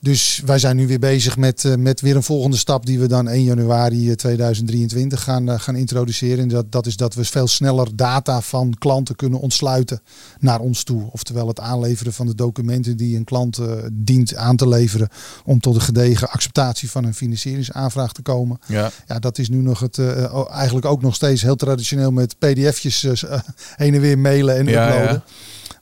Dus 0.00 0.42
wij 0.44 0.58
zijn 0.58 0.76
nu 0.76 0.86
weer 0.86 0.98
bezig 0.98 1.36
met, 1.36 1.64
eh, 1.64 1.74
met 1.74 2.00
weer 2.00 2.16
een 2.16 2.22
volgende 2.22 2.56
stap 2.56 2.86
die 2.86 2.98
we 2.98 3.06
dan 3.06 3.28
1 3.28 3.42
januari 3.42 4.10
eh, 4.10 4.14
2023 4.14 5.22
gaan, 5.22 5.48
eh, 5.48 5.60
gaan 5.60 5.76
introduceren. 5.76 6.38
En 6.38 6.48
dat, 6.48 6.72
dat 6.72 6.86
is 6.86 6.96
dat 6.96 7.14
we 7.14 7.24
veel 7.24 7.46
sneller 7.46 7.96
data 7.96 8.40
van 8.40 8.74
klanten 8.78 9.16
kunnen 9.16 9.40
ontsluiten 9.40 10.00
naar 10.38 10.60
ons 10.60 10.82
toe. 10.82 11.08
Oftewel 11.12 11.48
het 11.48 11.60
aanleveren 11.60 12.12
van 12.12 12.26
de 12.26 12.34
documenten 12.34 12.96
die 12.96 13.16
een 13.16 13.24
klant 13.24 13.58
eh, 13.58 13.66
dient 13.92 14.34
aan 14.36 14.56
te 14.56 14.68
leveren 14.68 15.08
om 15.44 15.60
tot 15.60 15.74
een 15.74 15.80
gedegen 15.80 16.30
acceptatie 16.30 16.90
van 16.90 17.04
een 17.04 17.14
financieringsaanvraag 17.14 18.12
te 18.12 18.22
komen. 18.22 18.58
Ja, 18.66 18.90
Ja, 19.06 19.18
dat 19.18 19.38
is 19.38 19.48
nu 19.48 19.56
nog 19.56 19.80
het, 19.80 19.98
eh, 19.98 20.50
eigenlijk 20.50 20.86
ook 20.86 21.02
nog 21.02 21.14
steeds 21.14 21.42
heel 21.42 21.56
traditioneel 21.56 22.10
met 22.10 22.38
pdf'jes 22.38 23.04
eh, 23.04 23.40
heen 23.76 23.94
en 23.94 24.00
weer 24.00 24.18
mailen 24.18 24.56
en 24.56 24.66
Ja, 24.66 24.86
uploaden. 24.86 25.22
ja. 25.26 25.32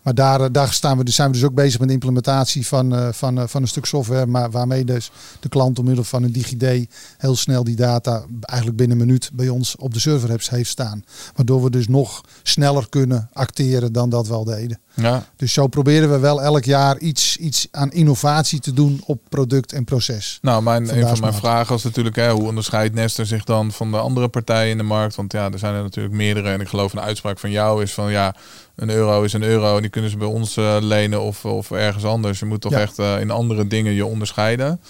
Maar 0.04 0.14
daar, 0.14 0.40
eh, 0.40 0.46
daar 0.52 0.73
staan 0.73 0.99
we, 0.99 1.04
dus 1.04 1.14
zijn 1.14 1.28
we 1.28 1.34
dus 1.34 1.44
ook 1.44 1.54
bezig 1.54 1.78
met 1.78 1.88
de 1.88 1.94
implementatie 1.94 2.66
van, 2.66 2.94
eh, 2.94 3.08
van, 3.12 3.38
eh, 3.38 3.46
van 3.46 3.62
een 3.62 3.68
stuk 3.68 3.84
software. 3.84 4.26
Maar 4.26 4.50
waarmee 4.50 4.84
dus 4.84 5.11
de 5.40 5.49
klant 5.49 5.76
door 5.76 5.84
middel 5.84 6.04
van 6.04 6.23
een 6.23 6.32
DigiD 6.32 6.88
heel 7.18 7.37
snel 7.37 7.64
die 7.64 7.76
data 7.76 8.25
eigenlijk 8.40 8.76
binnen 8.76 9.00
een 9.00 9.06
minuut 9.06 9.30
bij 9.32 9.49
ons 9.49 9.76
op 9.76 9.94
de 9.94 10.00
server 10.00 10.30
heeft, 10.30 10.68
staan. 10.68 11.04
Waardoor 11.34 11.62
we 11.62 11.70
dus 11.70 11.88
nog 11.88 12.20
sneller 12.42 12.88
kunnen 12.88 13.28
acteren 13.32 13.92
dan 13.92 14.11
dat 14.11 14.26
we 14.26 14.34
al 14.34 14.44
deden. 14.44 14.78
ja. 14.94 15.26
Dus 15.37 15.52
zo 15.52 15.66
proberen 15.66 16.11
we 16.11 16.18
wel 16.18 16.42
elk 16.42 16.64
jaar 16.64 16.99
iets, 16.99 17.37
iets 17.37 17.68
aan 17.70 17.90
innovatie 17.90 18.61
te 18.61 18.73
doen 18.73 19.02
op 19.06 19.20
product 19.28 19.73
en 19.73 19.84
proces. 19.84 20.38
Nou, 20.42 20.62
mijn, 20.62 20.87
Vandaar 20.87 20.96
een 20.96 21.08
van 21.08 21.20
mijn 21.20 21.32
smart. 21.32 21.46
vragen 21.46 21.73
was 21.73 21.84
natuurlijk, 21.84 22.16
hè, 22.16 22.30
hoe 22.30 22.46
onderscheidt 22.46 22.94
Nester 22.94 23.26
zich 23.26 23.44
dan 23.44 23.73
van 23.73 23.90
de 23.90 23.99
andere 23.99 24.28
partijen 24.28 24.70
in 24.70 24.76
de 24.76 24.82
markt? 24.82 25.14
Want 25.14 25.32
ja, 25.32 25.50
er 25.50 25.58
zijn 25.58 25.75
er 25.75 25.82
natuurlijk 25.82 26.14
meerdere. 26.14 26.50
En 26.50 26.61
ik 26.61 26.68
geloof 26.68 26.92
een 26.92 27.00
uitspraak 27.00 27.38
van 27.38 27.50
jou 27.50 27.82
is 27.82 27.92
van 27.92 28.11
ja, 28.11 28.34
een 28.76 28.90
euro 28.90 29.22
is 29.22 29.32
een 29.32 29.42
euro. 29.42 29.74
En 29.76 29.80
die 29.82 29.90
kunnen 29.90 30.10
ze 30.10 30.16
bij 30.16 30.26
ons 30.26 30.56
eh, 30.56 30.76
lenen 30.80 31.22
of, 31.22 31.44
of 31.44 31.70
ergens 31.70 32.04
anders. 32.04 32.38
Je 32.38 32.46
moet 32.46 32.60
toch 32.60 32.72
Ja. 32.72 32.80
echt 32.80 32.98
eh, 32.98 33.20
in 33.20 33.30
andere 33.30 33.66
dingen 33.66 33.92
je 33.92 34.06
onderscheiden. 34.06 34.80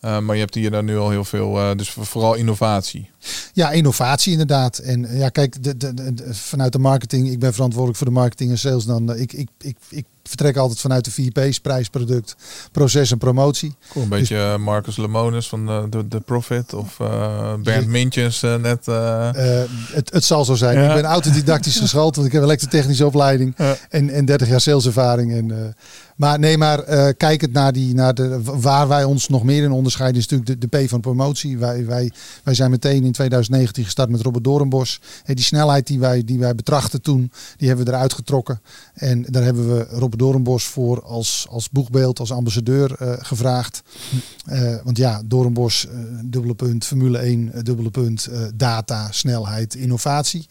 Eh, 0.00 0.18
maar 0.18 0.34
je 0.34 0.40
hebt 0.40 0.54
hier 0.54 0.70
dan 0.70 0.84
nu 0.84 0.98
al 0.98 1.10
heel 1.10 1.24
veel, 1.24 1.76
dus 1.76 1.90
vooral 1.90 2.34
innovatie. 2.34 3.10
Ja, 3.52 3.70
innovatie 3.70 4.32
inderdaad. 4.32 4.78
En 4.78 5.16
ja, 5.16 5.28
kijk, 5.28 5.62
de, 5.62 5.76
de, 5.76 5.94
de- 5.94 6.34
vanuit 6.34 6.72
de 6.72 6.78
marketing, 6.78 7.30
ik 7.30 7.38
ben 7.38 7.52
verantwoordelijk 7.52 7.98
voor 7.98 8.06
de 8.06 8.12
marketing 8.12 8.50
en 8.50 8.58
sales. 8.58 8.84
Dan, 8.84 9.16
ik, 9.16 9.32
ik, 9.32 9.48
ik, 9.60 9.76
ik 9.88 10.04
vertrek 10.22 10.56
altijd 10.56 10.80
vanuit 10.80 11.04
de 11.04 11.10
4P's, 11.30 11.60
prijs, 11.60 11.88
product, 11.88 12.36
proces 12.72 13.10
en 13.10 13.18
promotie. 13.18 13.74
Cool, 13.90 14.04
een 14.04 14.10
beetje 14.10 14.36
eh, 14.36 14.56
Marcus 14.56 14.96
Lemonis 14.96 15.48
van 15.48 15.66
de, 15.66 15.86
de, 15.90 16.08
de 16.08 16.20
Profit 16.20 16.74
of 16.74 17.00
eh 17.00 17.54
Bernd. 17.62 17.86
Mintjes 17.86 18.42
eh, 18.42 18.54
net. 18.56 18.88
eh, 18.88 19.60
Eh, 19.62 19.68
het, 19.92 20.12
het 20.12 20.24
zal 20.24 20.44
zo 20.44 20.54
zijn. 20.54 20.78
Ja. 20.78 20.88
Ik 20.88 20.94
ben 21.02 21.04
autodidactisch 21.10 21.78
geschoold, 21.84 22.14
want 22.14 22.26
ik 22.26 22.32
heb 22.32 22.42
een 22.42 22.48
elektrotechnische 22.48 23.06
opleiding 23.06 23.54
Ja. 23.56 23.76
en, 23.88 24.10
en 24.10 24.24
30 24.24 24.48
jaar 24.48 24.60
saleservaring. 24.60 25.32
En, 25.32 25.50
eh, 25.50 25.66
maar 26.16 26.38
nee, 26.38 26.58
maar 26.58 26.78
eh 26.78 27.08
kijkend 27.16 27.52
naar, 27.52 27.72
die, 27.72 27.94
naar 27.94 28.14
de, 28.14 28.40
waar 28.42 28.88
wij 28.88 29.04
ons 29.04 29.28
nog 29.28 29.42
meer 29.42 29.62
in 29.62 29.72
onderscheiden, 29.72 30.20
is 30.20 30.28
natuurlijk 30.28 30.60
de, 30.60 30.68
de 30.68 30.84
P 30.84 30.88
van 30.88 31.00
promotie. 31.00 31.58
Wij, 31.58 31.86
wij, 31.86 32.12
wij 32.42 32.54
zijn 32.54 32.70
meteen 32.70 33.04
in 33.04 33.12
in 33.12 33.18
2019 33.18 33.84
gestart 33.84 34.10
met 34.10 34.20
Robert 34.20 34.44
Doornbos. 34.44 35.00
Die 35.24 35.44
snelheid 35.44 35.86
die 35.86 35.98
wij, 35.98 36.24
die 36.24 36.38
wij 36.38 36.54
betrachten 36.54 37.02
toen, 37.02 37.32
die 37.56 37.68
hebben 37.68 37.86
we 37.86 37.92
eruit 37.92 38.12
getrokken. 38.12 38.60
En 38.94 39.22
daar 39.28 39.42
hebben 39.42 39.76
we 39.76 39.86
Robert 39.90 40.18
Doornbos 40.18 40.64
voor 40.64 41.02
als, 41.02 41.46
als 41.50 41.70
boegbeeld, 41.70 42.18
als 42.18 42.32
ambassadeur 42.32 42.96
uh, 43.02 43.12
gevraagd. 43.18 43.82
Uh, 44.46 44.74
want 44.84 44.96
ja, 44.96 45.22
Doornbos, 45.24 45.86
uh, 45.86 45.92
dubbele 46.24 46.54
punt, 46.54 46.84
Formule 46.84 47.18
1, 47.18 47.50
dubbele 47.62 47.90
punt, 47.90 48.28
data, 48.54 49.08
snelheid, 49.10 49.74
innovatie. 49.74 50.46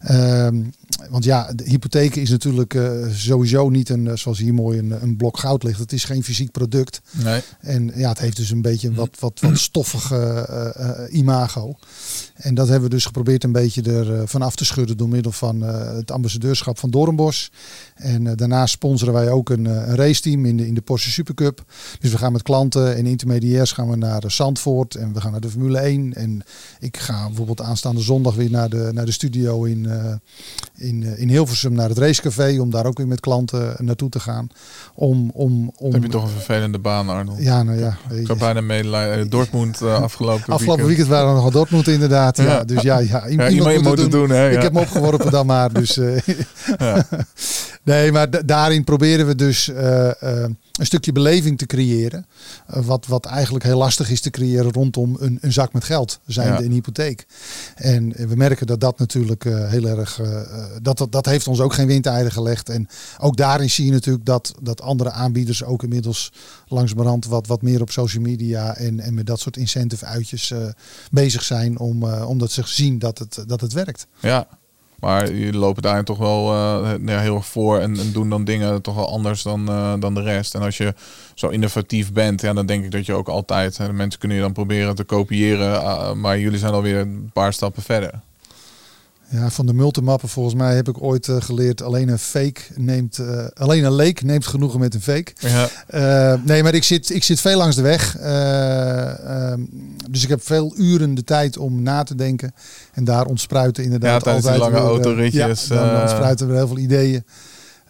Ehm, 0.00 0.62
want 1.10 1.24
ja, 1.24 1.52
de 1.52 1.64
hypotheek 1.64 2.16
is 2.16 2.30
natuurlijk 2.30 2.74
uh, 2.74 3.06
sowieso 3.12 3.68
niet 3.68 3.88
een, 3.88 4.06
eh, 4.06 4.16
zoals 4.16 4.38
hier 4.38 4.54
mooi, 4.54 4.78
een, 4.78 5.02
een 5.02 5.16
blok 5.16 5.38
goud 5.38 5.62
ligt. 5.62 5.78
Het 5.78 5.92
is 5.92 6.04
geen 6.04 6.24
fysiek 6.24 6.50
product. 6.50 7.00
Nee. 7.10 7.40
En 7.60 7.92
ja, 7.94 8.08
het 8.08 8.18
heeft 8.18 8.36
dus 8.36 8.50
een 8.50 8.62
beetje 8.62 8.88
een 8.88 8.94
wat, 8.94 9.16
wat, 9.18 9.40
wat 9.40 9.58
stoffige 9.58 10.48
uh, 11.08 11.18
imago. 11.18 11.76
En 12.36 12.54
dat 12.54 12.68
hebben 12.68 12.88
we 12.88 12.94
dus 12.94 13.04
geprobeerd 13.04 13.44
een 13.44 13.52
beetje 13.52 13.82
er 13.82 14.28
van 14.28 14.42
af 14.42 14.56
te 14.56 14.64
schudden 14.64 14.96
door 14.96 15.08
middel 15.08 15.32
van 15.32 15.60
het 15.60 16.10
ambassadeurschap 16.10 16.78
van 16.78 16.90
Doornbos. 16.90 17.50
En 17.94 18.36
daarnaast 18.36 18.72
sponsoren 18.72 19.14
wij 19.14 19.30
ook 19.30 19.50
een, 19.50 19.64
een 19.64 19.96
raceteam 19.96 20.44
in 20.44 20.56
de, 20.56 20.66
in 20.66 20.74
de 20.74 20.80
Porsche 20.80 21.10
Supercup. 21.10 21.64
Dus 22.00 22.10
we 22.10 22.18
gaan 22.18 22.32
met 22.32 22.42
klanten 22.42 22.96
en 22.96 23.06
intermediairs 23.06 23.72
gaan 23.72 23.90
we 23.90 23.96
naar 23.96 24.22
Zandvoort 24.26 24.94
en 24.94 25.12
we 25.12 25.20
gaan 25.20 25.30
naar 25.30 25.40
de 25.40 25.50
Formule 25.50 25.78
1. 25.78 26.14
En 26.14 26.42
ik 26.80 26.96
ga 26.96 27.26
bijvoorbeeld 27.26 27.60
aanstaande 27.60 28.00
zondag 28.00 28.34
weer 28.34 28.50
naar 28.50 28.68
de, 28.68 28.90
naar 28.92 29.04
de 29.04 29.12
studio 29.12 29.64
in, 29.64 29.88
in, 30.76 31.02
in 31.02 31.28
Hilversum 31.28 31.72
naar 31.72 31.88
het 31.88 31.98
racecafé. 31.98 32.60
Om 32.60 32.70
daar 32.70 32.86
ook 32.86 32.98
weer 32.98 33.08
met 33.08 33.20
klanten 33.20 33.74
naartoe 33.78 34.08
te 34.08 34.20
gaan. 34.20 34.48
Om, 34.94 35.30
om, 35.34 35.72
om... 35.76 35.92
Heb 35.92 36.02
je 36.02 36.08
toch 36.08 36.22
een 36.22 36.28
vervelende 36.28 36.78
baan, 36.78 37.08
Arnold? 37.08 37.38
Ja, 37.42 37.62
nou 37.62 37.78
ja. 37.78 37.98
Ik 38.10 38.26
heb 38.26 38.38
bijna 38.38 38.60
medelijden. 38.60 39.30
Dortmund 39.30 39.82
afgelopen 39.82 40.52
Afgelopen 40.52 40.86
weekend, 40.86 41.08
waren 41.08 41.34
we 41.34 41.40
nog 41.40 41.52
Dortmund 41.52 41.88
inderdaad. 41.88 42.25
Ja. 42.34 42.64
Dus 42.64 42.82
ja, 42.82 42.98
ja, 42.98 43.28
iemand, 43.28 43.82
moet 43.82 43.98
het 43.98 44.10
doen. 44.10 44.30
hè, 44.30 44.50
ik 44.50 44.62
heb 44.62 44.72
me 44.72 44.80
opgeworpen 44.80 45.30
dan 45.30 45.46
maar. 45.46 45.72
Dus, 45.72 45.96
uh, 45.98 46.16
nee, 47.86 48.12
maar 48.12 48.46
daarin 48.46 48.84
proberen 48.84 49.26
we 49.26 49.34
dus... 49.34 49.68
Uh, 49.68 50.10
een 50.76 50.86
stukje 50.86 51.12
beleving 51.12 51.58
te 51.58 51.66
creëren. 51.66 52.26
Uh, 52.70 52.84
wat, 52.84 53.06
wat 53.06 53.26
eigenlijk 53.26 53.64
heel 53.64 53.78
lastig 53.78 54.10
is 54.10 54.20
te 54.20 54.30
creëren 54.30 54.72
rondom 54.72 55.16
een, 55.18 55.38
een 55.40 55.52
zak 55.52 55.72
met 55.72 55.84
geld, 55.84 56.20
zijnde 56.26 56.58
ja. 56.58 56.64
een 56.64 56.72
hypotheek. 56.72 57.26
En 57.74 58.28
we 58.28 58.36
merken 58.36 58.66
dat 58.66 58.80
dat 58.80 58.98
natuurlijk 58.98 59.44
heel 59.44 59.86
erg. 59.86 60.20
Dat, 60.82 60.98
dat, 60.98 61.12
dat 61.12 61.26
heeft 61.26 61.48
ons 61.48 61.60
ook 61.60 61.72
geen 61.72 61.86
windeieren 61.86 62.32
gelegd. 62.32 62.68
En 62.68 62.88
ook 63.18 63.36
daarin 63.36 63.70
zie 63.70 63.84
je 63.84 63.92
natuurlijk 63.92 64.24
dat, 64.24 64.54
dat 64.62 64.80
andere 64.80 65.10
aanbieders 65.10 65.64
ook 65.64 65.82
inmiddels 65.82 66.32
langzamerhand 66.68 67.26
wat, 67.26 67.46
wat 67.46 67.62
meer 67.62 67.80
op 67.80 67.90
social 67.90 68.22
media 68.22 68.76
en, 68.76 69.00
en 69.00 69.14
met 69.14 69.26
dat 69.26 69.40
soort 69.40 69.56
incentive 69.56 70.04
uitjes 70.04 70.52
bezig 71.10 71.42
zijn. 71.42 71.78
Om, 71.78 72.04
omdat 72.12 72.50
ze 72.50 72.62
zien 72.64 72.98
dat 72.98 73.18
het, 73.18 73.44
dat 73.46 73.60
het 73.60 73.72
werkt. 73.72 74.06
Ja. 74.20 74.48
Maar 75.00 75.32
jullie 75.32 75.58
lopen 75.58 75.82
daar 75.82 76.04
toch 76.04 76.18
wel 76.18 76.54
ja, 77.06 77.20
heel 77.20 77.36
erg 77.36 77.46
voor 77.46 77.78
en, 77.78 77.98
en, 77.98 78.12
doen 78.12 78.30
dan 78.30 78.44
dingen 78.44 78.82
toch 78.82 78.94
wel 78.94 79.10
anders 79.10 79.42
dan, 79.42 79.70
uh, 79.70 79.94
dan 79.98 80.14
de 80.14 80.22
rest. 80.22 80.54
En 80.54 80.62
als 80.62 80.76
je 80.76 80.94
zo 81.34 81.48
innovatief 81.48 82.12
bent, 82.12 82.40
ja, 82.40 82.52
dan 82.52 82.66
denk 82.66 82.84
ik 82.84 82.90
dat 82.90 83.06
je 83.06 83.12
ook 83.12 83.28
altijd, 83.28 83.76
hè, 83.76 83.86
de 83.86 83.92
mensen 83.92 84.20
kunnen 84.20 84.36
je 84.36 84.42
dan 84.42 84.52
proberen 84.52 84.94
te 84.94 85.04
kopiëren, 85.04 85.72
uh, 85.72 86.12
maar 86.12 86.38
jullie 86.38 86.58
zijn 86.58 86.72
alweer 86.72 86.98
een 86.98 87.30
paar 87.32 87.52
stappen 87.52 87.82
verder. 87.82 88.20
Ja, 89.28 89.50
van 89.50 89.66
de 89.66 89.72
multimappen 89.72 90.28
volgens 90.28 90.54
mij 90.54 90.74
heb 90.74 90.88
ik 90.88 91.02
ooit 91.02 91.26
uh, 91.26 91.36
geleerd. 91.40 91.82
Alleen 91.82 92.08
een 92.08 92.18
fake 92.18 92.60
neemt. 92.74 93.18
Uh, 93.18 93.44
alleen 93.54 93.84
een 93.84 93.94
leek 93.94 94.22
neemt 94.22 94.46
genoegen 94.46 94.80
met 94.80 94.94
een 94.94 95.02
fake. 95.02 95.32
Ja. 95.38 95.68
Uh, 96.34 96.40
nee, 96.44 96.62
maar 96.62 96.74
ik 96.74 96.84
zit, 96.84 97.10
ik 97.10 97.24
zit 97.24 97.40
veel 97.40 97.56
langs 97.56 97.76
de 97.76 97.82
weg. 97.82 98.16
Ehm, 98.16 99.60
dus 100.10 100.22
ik 100.22 100.28
heb 100.28 100.42
veel 100.42 100.74
uren 100.76 101.14
de 101.14 101.24
tijd 101.24 101.56
om 101.56 101.82
na 101.82 102.02
te 102.02 102.14
denken. 102.14 102.54
En 102.92 103.04
daar 103.04 103.26
ontspruiten 103.26 103.84
inderdaad 103.84 104.24
ja, 104.24 104.32
altijd. 104.32 104.58
lange 104.58 104.76
autoritjes. 104.76 105.66
Ja, 105.66 105.74
dan 105.74 106.00
ontspruiten 106.00 106.48
we 106.48 106.54
heel 106.54 106.68
veel 106.68 106.78
ideeën. 106.78 107.24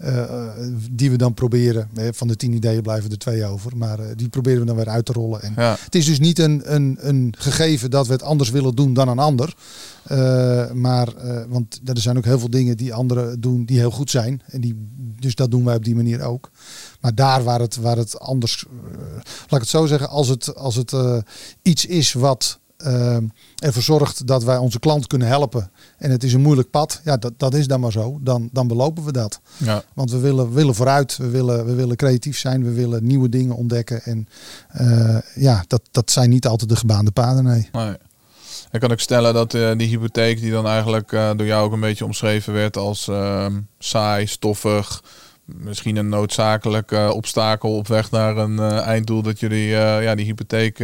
Uh, 0.05 0.51
die 0.91 1.11
we 1.11 1.17
dan 1.17 1.35
proberen. 1.35 1.89
Van 2.11 2.29
de 2.29 2.37
tien 2.37 2.53
ideeën 2.53 2.83
blijven 2.83 3.11
er 3.11 3.19
twee 3.19 3.45
over. 3.45 3.77
Maar 3.77 4.01
uh, 4.01 4.07
die 4.15 4.29
proberen 4.29 4.61
we 4.61 4.67
dan 4.67 4.77
weer 4.77 4.89
uit 4.89 5.05
te 5.05 5.13
rollen. 5.13 5.43
En 5.43 5.53
ja. 5.57 5.77
Het 5.85 5.95
is 5.95 6.05
dus 6.05 6.19
niet 6.19 6.39
een, 6.39 6.75
een, 6.75 6.97
een 7.01 7.35
gegeven 7.39 7.91
dat 7.91 8.07
we 8.07 8.13
het 8.13 8.23
anders 8.23 8.51
willen 8.51 8.75
doen 8.75 8.95
dan 8.95 9.09
een 9.09 9.19
ander. 9.19 9.55
Uh, 10.11 10.71
maar, 10.71 11.09
want 11.49 11.81
er 11.85 12.01
zijn 12.01 12.17
ook 12.17 12.25
heel 12.25 12.39
veel 12.39 12.51
dingen 12.51 12.77
die 12.77 12.95
anderen 12.95 13.41
doen 13.41 13.65
die 13.65 13.79
heel 13.79 13.91
goed 13.91 14.11
zijn. 14.11 14.43
En 14.47 14.61
die, 14.61 14.89
dus 15.21 15.35
dat 15.35 15.51
doen 15.51 15.65
wij 15.65 15.77
op 15.77 15.85
die 15.85 15.95
manier 15.95 16.23
ook. 16.23 16.51
Maar 17.01 17.15
daar 17.15 17.45
waar 17.45 17.61
het, 17.61 17.77
waar 17.77 17.97
het 17.97 18.19
anders. 18.19 18.67
laat 19.23 19.51
ik 19.51 19.59
het 19.59 19.69
zo 19.69 19.87
zeggen. 19.87 20.09
Als 20.09 20.29
het, 20.29 20.55
als 20.55 20.77
het 20.77 20.93
iets 21.63 21.87
is 21.87 22.13
wat 22.13 22.59
uh, 22.87 23.17
ervoor 23.57 23.83
zorgt 23.83 24.27
dat 24.27 24.45
wij 24.45 24.57
onze 24.57 24.79
klant 24.79 25.07
kunnen 25.07 25.29
helpen. 25.29 25.71
En 25.99 26.11
het 26.11 26.25
is 26.25 26.33
een 26.33 26.41
moeilijk 26.41 26.71
pad. 26.71 27.01
Ja, 27.05 27.17
dat, 27.17 27.33
dat 27.37 27.55
is 27.55 27.67
dan 27.67 27.81
maar 27.81 27.93
zo. 27.93 28.19
Dan, 28.23 28.49
dan 28.53 28.69
belopen 28.69 29.05
we 29.05 29.13
dat. 29.13 29.41
Ja. 29.57 29.83
Want 29.95 30.11
we 30.11 30.19
willen, 30.19 30.53
willen 30.53 30.75
vooruit. 30.75 31.17
We 31.17 31.29
willen, 31.29 31.67
we 31.67 31.75
willen 31.75 31.97
creatief 31.97 32.39
zijn. 32.39 32.65
We 32.65 32.73
willen 32.73 33.07
nieuwe 33.07 33.29
dingen 33.29 33.57
ontdekken. 33.57 34.03
En 34.03 34.29
uh, 34.81 35.19
ja, 35.35 35.65
dat, 35.67 35.83
dat 35.91 36.11
zijn 36.11 36.31
niet 36.31 36.47
altijd 36.47 36.71
de 36.71 36.77
gebaande 36.77 37.11
paden. 37.11 37.45
Nee. 37.45 37.69
nee. 37.73 37.97
Ik 38.71 38.81
kan 38.81 38.91
ook 38.91 39.01
stellen 39.01 39.35
dat 39.35 39.55
uh, 39.55 39.71
die 39.77 39.89
hypotheek 39.89 40.41
die 40.41 40.51
dan 40.51 40.67
eigenlijk 40.67 41.13
uh, 41.13 41.31
door 41.37 41.47
jou 41.47 41.65
ook 41.65 41.73
een 41.73 41.81
beetje 41.81 42.05
omschreven 42.05 42.53
werd 42.53 42.77
als 42.77 43.09
ehm, 43.09 43.61
saai, 43.79 44.27
stoffig. 44.27 45.03
Misschien 45.45 45.97
een 45.97 46.09
noodzakelijk 46.09 46.93
obstakel 46.93 47.77
op 47.77 47.89
weg 47.89 48.11
naar 48.11 48.37
een 48.37 48.59
einddoel. 48.61 49.23
Dat 49.23 49.41
jullie 49.41 49.67
ja, 49.67 50.15
die 50.15 50.25
hypotheek 50.25 50.79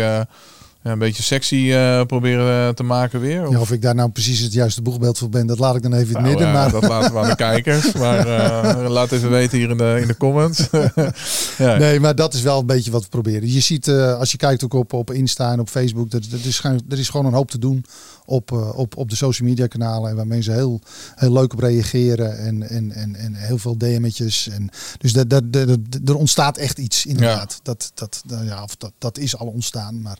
ja, 0.82 0.90
een 0.90 0.98
beetje 0.98 1.22
sexy 1.22 1.54
uh, 1.54 2.02
proberen 2.04 2.74
te 2.74 2.82
maken 2.82 3.20
weer? 3.20 3.46
Of? 3.46 3.52
Ja, 3.52 3.60
of 3.60 3.72
ik 3.72 3.82
daar 3.82 3.94
nou 3.94 4.10
precies 4.10 4.38
het 4.38 4.52
juiste 4.52 4.82
boegbeeld 4.82 5.18
voor 5.18 5.28
ben, 5.28 5.46
dat 5.46 5.58
laat 5.58 5.76
ik 5.76 5.82
dan 5.82 5.92
even 5.92 6.08
in 6.08 6.14
het 6.14 6.22
nou, 6.22 6.28
midden. 6.28 6.46
Ja, 6.46 6.52
maar... 6.52 6.70
Dat 6.70 6.88
laten 6.88 7.12
we 7.12 7.18
aan 7.18 7.28
de 7.28 7.36
kijkers. 7.50 7.92
Maar 7.92 8.26
uh, 8.26 8.90
laat 8.90 9.12
even 9.12 9.30
weten 9.30 9.58
hier 9.58 9.70
in 9.70 9.76
de, 9.76 9.98
in 10.00 10.06
de 10.06 10.16
comments. 10.16 10.68
ja. 11.58 11.76
Nee, 11.76 12.00
maar 12.00 12.14
dat 12.14 12.34
is 12.34 12.42
wel 12.42 12.58
een 12.58 12.66
beetje 12.66 12.90
wat 12.90 13.02
we 13.02 13.08
proberen. 13.08 13.52
Je 13.52 13.60
ziet, 13.60 13.86
uh, 13.86 14.18
als 14.18 14.30
je 14.30 14.36
kijkt 14.36 14.64
ook 14.64 14.74
op, 14.74 14.92
op 14.92 15.10
Insta 15.10 15.52
en 15.52 15.60
op 15.60 15.68
Facebook, 15.68 16.10
dat, 16.10 16.26
dat 16.30 16.44
is, 16.44 16.62
er 16.88 16.98
is 16.98 17.08
gewoon 17.08 17.26
een 17.26 17.32
hoop 17.32 17.50
te 17.50 17.58
doen 17.58 17.84
op, 18.24 18.52
op, 18.74 18.96
op 18.96 19.10
de 19.10 19.16
social 19.16 19.48
media 19.48 19.66
kanalen. 19.66 20.10
En 20.10 20.16
waar 20.16 20.26
mensen 20.26 20.54
heel, 20.54 20.80
heel 21.14 21.32
leuk 21.32 21.52
op 21.52 21.58
reageren. 21.58 22.38
En, 22.38 22.68
en, 22.68 22.92
en, 22.92 23.16
en 23.16 23.34
heel 23.34 23.58
veel 23.58 23.78
DM'tjes. 23.78 24.48
En, 24.48 24.70
dus 24.98 25.12
dat, 25.12 25.30
dat, 25.30 25.52
dat, 25.52 25.78
er 26.04 26.16
ontstaat 26.16 26.56
echt 26.56 26.78
iets 26.78 27.06
inderdaad. 27.06 27.52
Ja. 27.52 27.58
Dat, 27.62 27.92
dat, 27.94 28.22
ja, 28.44 28.62
of 28.62 28.76
dat, 28.76 28.92
dat 28.98 29.18
is 29.18 29.36
al 29.36 29.46
ontstaan. 29.46 30.02
Maar 30.02 30.18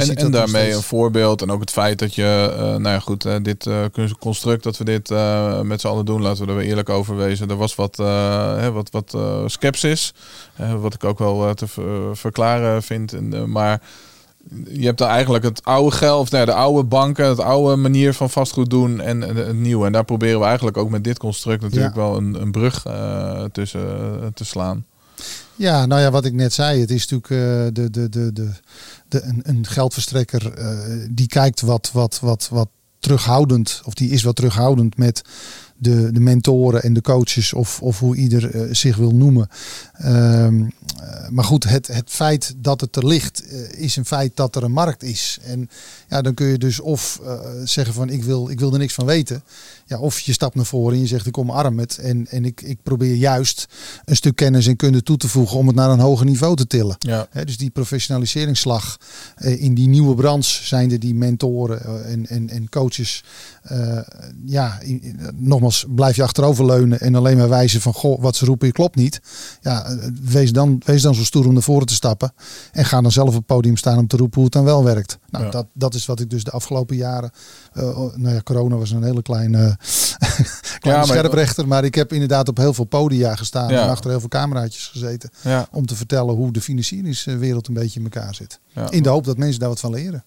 en, 0.00 0.16
en 0.16 0.30
daarmee 0.30 0.74
een 0.74 0.82
voorbeeld. 0.82 1.42
En 1.42 1.50
ook 1.50 1.60
het 1.60 1.70
feit 1.70 1.98
dat 1.98 2.14
je, 2.14 2.52
uh, 2.52 2.58
nou 2.60 2.82
ja 2.82 2.98
goed, 2.98 3.26
uh, 3.26 3.34
dit 3.42 3.66
uh, 3.66 3.84
construct 4.18 4.62
dat 4.62 4.76
we 4.76 4.84
dit 4.84 5.10
met 5.62 5.80
z'n 5.80 5.86
allen 5.86 6.04
doen, 6.04 6.22
laten 6.22 6.44
we 6.44 6.50
er 6.50 6.56
weer 6.56 6.66
eerlijk 6.66 6.88
over 6.88 7.16
wezen. 7.16 7.50
Er 7.50 7.56
was 7.56 7.74
wat, 7.74 7.96
hè, 7.96 8.72
wat, 8.72 8.90
wat 8.90 9.16
skepsis. 9.46 10.14
wat 10.80 10.94
ik 10.94 11.04
ook 11.04 11.18
wel 11.18 11.54
te 11.54 11.66
verklaren 12.12 12.82
vind. 12.82 13.12
En, 13.12 13.50
maar 13.50 13.80
je 14.68 14.84
hebt 14.84 14.98
daar 14.98 15.10
eigenlijk 15.10 15.44
het 15.44 15.64
oude 15.64 15.96
geld, 15.96 16.20
of 16.20 16.30
nee, 16.30 16.44
de 16.44 16.54
oude 16.54 16.84
banken, 16.84 17.28
het 17.28 17.40
oude 17.40 17.76
manier 17.76 18.14
van 18.14 18.30
vastgoed 18.30 18.70
doen 18.70 19.00
en, 19.00 19.22
en 19.22 19.36
het 19.36 19.56
nieuwe. 19.56 19.86
En 19.86 19.92
daar 19.92 20.04
proberen 20.04 20.40
we 20.40 20.46
eigenlijk 20.46 20.76
ook 20.76 20.90
met 20.90 21.04
dit 21.04 21.18
construct 21.18 21.62
natuurlijk 21.62 21.94
ja. 21.94 22.00
wel 22.00 22.16
een, 22.16 22.40
een 22.40 22.50
brug 22.50 22.82
tussen 23.52 23.80
te 24.34 24.44
slaan. 24.44 24.84
Ja, 25.60 25.86
nou 25.86 26.00
ja, 26.00 26.10
wat 26.10 26.24
ik 26.24 26.32
net 26.32 26.52
zei, 26.52 26.80
het 26.80 26.90
is 26.90 27.08
natuurlijk 27.08 27.30
uh, 27.30 27.38
de, 27.72 27.90
de, 27.90 28.08
de, 28.08 28.32
de, 28.32 28.50
de, 29.08 29.22
een, 29.22 29.40
een 29.42 29.66
geldverstrekker 29.66 30.52
die 31.10 31.26
kijkt 31.26 31.60
wat, 31.60 31.90
wat, 31.92 32.20
wat, 32.20 32.48
wat 32.50 32.68
terughoudend, 32.98 33.80
of 33.84 33.94
die 33.94 34.10
is 34.10 34.22
wat 34.22 34.36
terughoudend 34.36 34.96
met 34.96 35.22
de, 35.76 36.12
de 36.12 36.20
mentoren 36.20 36.82
en 36.82 36.92
de 36.92 37.00
coaches 37.00 37.52
of, 37.52 37.82
of 37.82 37.98
hoe 37.98 38.16
ieder 38.16 38.54
uh, 38.54 38.74
zich 38.74 38.96
wil 38.96 39.14
noemen. 39.14 39.48
Uh, 40.04 40.48
maar 41.30 41.44
goed, 41.44 41.64
het, 41.64 41.86
het 41.86 42.10
feit 42.10 42.54
dat 42.56 42.80
het 42.80 42.96
er 42.96 43.06
ligt 43.06 43.42
uh, 43.52 43.68
is 43.72 43.96
een 43.96 44.04
feit 44.04 44.36
dat 44.36 44.56
er 44.56 44.62
een 44.62 44.72
markt 44.72 45.02
is. 45.02 45.38
En 45.42 45.70
ja, 46.08 46.22
dan 46.22 46.34
kun 46.34 46.46
je 46.46 46.58
dus 46.58 46.80
of 46.80 47.20
zeggen 47.64 47.94
van 47.94 48.08
ik 48.08 48.24
wil, 48.24 48.48
ik 48.48 48.60
wil 48.60 48.72
er 48.72 48.78
niks 48.78 48.94
van 48.94 49.06
weten. 49.06 49.42
Ja, 49.86 49.98
of 49.98 50.20
je 50.20 50.32
stapt 50.32 50.54
naar 50.54 50.64
voren 50.64 50.94
en 50.94 51.00
je 51.00 51.06
zegt 51.06 51.26
ik 51.26 51.38
omarm 51.38 51.78
het. 51.78 51.98
En, 51.98 52.26
en 52.26 52.44
ik, 52.44 52.60
ik 52.60 52.82
probeer 52.82 53.14
juist 53.14 53.66
een 54.04 54.16
stuk 54.16 54.36
kennis 54.36 54.66
en 54.66 54.76
kunde 54.76 55.02
toe 55.02 55.16
te 55.16 55.28
voegen 55.28 55.58
om 55.58 55.66
het 55.66 55.76
naar 55.76 55.90
een 55.90 56.00
hoger 56.00 56.26
niveau 56.26 56.56
te 56.56 56.66
tillen. 56.66 56.96
Ja. 56.98 57.26
He, 57.30 57.44
dus 57.44 57.56
die 57.56 57.70
professionaliseringsslag 57.70 58.96
in 59.38 59.74
die 59.74 59.88
nieuwe 59.88 60.14
branche 60.14 60.64
zijn 60.64 60.90
er 60.90 61.00
die 61.00 61.14
mentoren 61.14 62.04
en, 62.04 62.26
en, 62.26 62.48
en 62.48 62.68
coaches. 62.68 63.24
ja, 64.46 64.78
nogmaals 65.34 65.86
blijf 65.88 66.16
je 66.16 66.22
achteroverleunen 66.22 67.00
en 67.00 67.14
alleen 67.14 67.36
maar 67.36 67.48
wijzen 67.48 67.80
van 67.80 67.94
goh, 67.94 68.22
wat 68.22 68.36
ze 68.36 68.44
roepen 68.44 68.72
klopt 68.72 68.96
niet. 68.96 69.20
Ja, 69.60 69.96
wees 70.22 70.52
dan, 70.52 70.79
wees 70.84 71.02
dan 71.02 71.14
zo 71.14 71.24
stoer 71.24 71.46
om 71.46 71.52
naar 71.52 71.62
voren 71.62 71.86
te 71.86 71.94
stappen. 71.94 72.32
En 72.72 72.84
ga 72.84 73.00
dan 73.00 73.12
zelf 73.12 73.28
op 73.28 73.34
het 73.34 73.46
podium 73.46 73.76
staan 73.76 73.98
om 73.98 74.06
te 74.06 74.16
roepen 74.16 74.34
hoe 74.34 74.44
het 74.44 74.52
dan 74.52 74.64
wel 74.64 74.84
werkt. 74.84 75.18
Nou, 75.30 75.44
Ja. 75.44 75.50
dat, 75.50 75.66
dat 75.74 75.94
is 75.94 76.06
wat 76.06 76.20
ik 76.20 76.30
dus 76.30 76.44
de 76.44 76.50
afgelopen 76.50 76.96
jaren. 76.96 77.30
eh, 77.72 77.82
nou 78.14 78.34
ja, 78.34 78.40
corona 78.42 78.76
was 78.76 78.90
een 78.90 79.02
hele 79.02 79.22
kleine, 79.22 79.76
kleine 80.78 81.06
maar- 81.06 81.06
scherprechter. 81.16 81.68
Maar 81.68 81.84
ik 81.84 81.94
heb 81.94 82.12
inderdaad 82.12 82.48
op 82.48 82.56
heel 82.56 82.74
veel 82.74 82.84
podia 82.84 83.34
gestaan 83.36 83.68
Ja. 83.72 83.82
en 83.82 83.88
achter 83.90 84.10
heel 84.10 84.20
veel 84.20 84.28
cameraatjes 84.28 84.86
gezeten. 84.88 85.30
Ja, 85.42 85.68
Om 85.70 85.86
te 85.86 85.96
vertellen 85.96 86.34
hoe 86.34 86.52
de 86.52 86.60
financieringswereld 86.60 87.68
een 87.68 87.74
beetje 87.74 87.98
in 88.00 88.10
elkaar 88.12 88.34
zit. 88.34 88.60
ja. 88.68 88.90
In 88.90 89.02
de 89.02 89.08
hoop 89.08 89.24
dat 89.24 89.36
mensen 89.38 89.60
daar 89.60 89.68
wat 89.68 89.80
van 89.80 89.90
leren. 89.90 90.24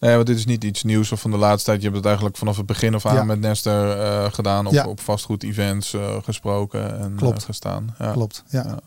Nee, 0.00 0.14
want 0.14 0.26
dit 0.26 0.36
is 0.36 0.44
niet 0.46 0.64
iets 0.64 0.82
nieuws 0.82 1.12
of 1.12 1.20
van 1.20 1.30
de 1.30 1.36
laatste 1.36 1.64
tijd. 1.64 1.78
Je 1.78 1.84
hebt 1.84 1.96
het 1.96 2.06
eigenlijk 2.06 2.36
vanaf 2.36 2.56
het 2.56 2.66
begin 2.66 2.94
af 2.94 3.06
aan 3.06 3.14
Ja. 3.14 3.24
met 3.24 3.40
Nester 3.40 3.98
eh, 4.00 4.32
gedaan. 4.32 4.66
Op, 4.66 4.72
Ja. 4.72 4.86
op 4.86 5.00
vastgoed-events 5.00 5.94
eh, 5.94 6.16
gesproken 6.22 6.98
en 7.00 7.14
Klopt. 7.16 7.44
gestaan. 7.44 7.94
Ja. 7.98 8.12
Klopt, 8.12 8.42
ja. 8.48 8.78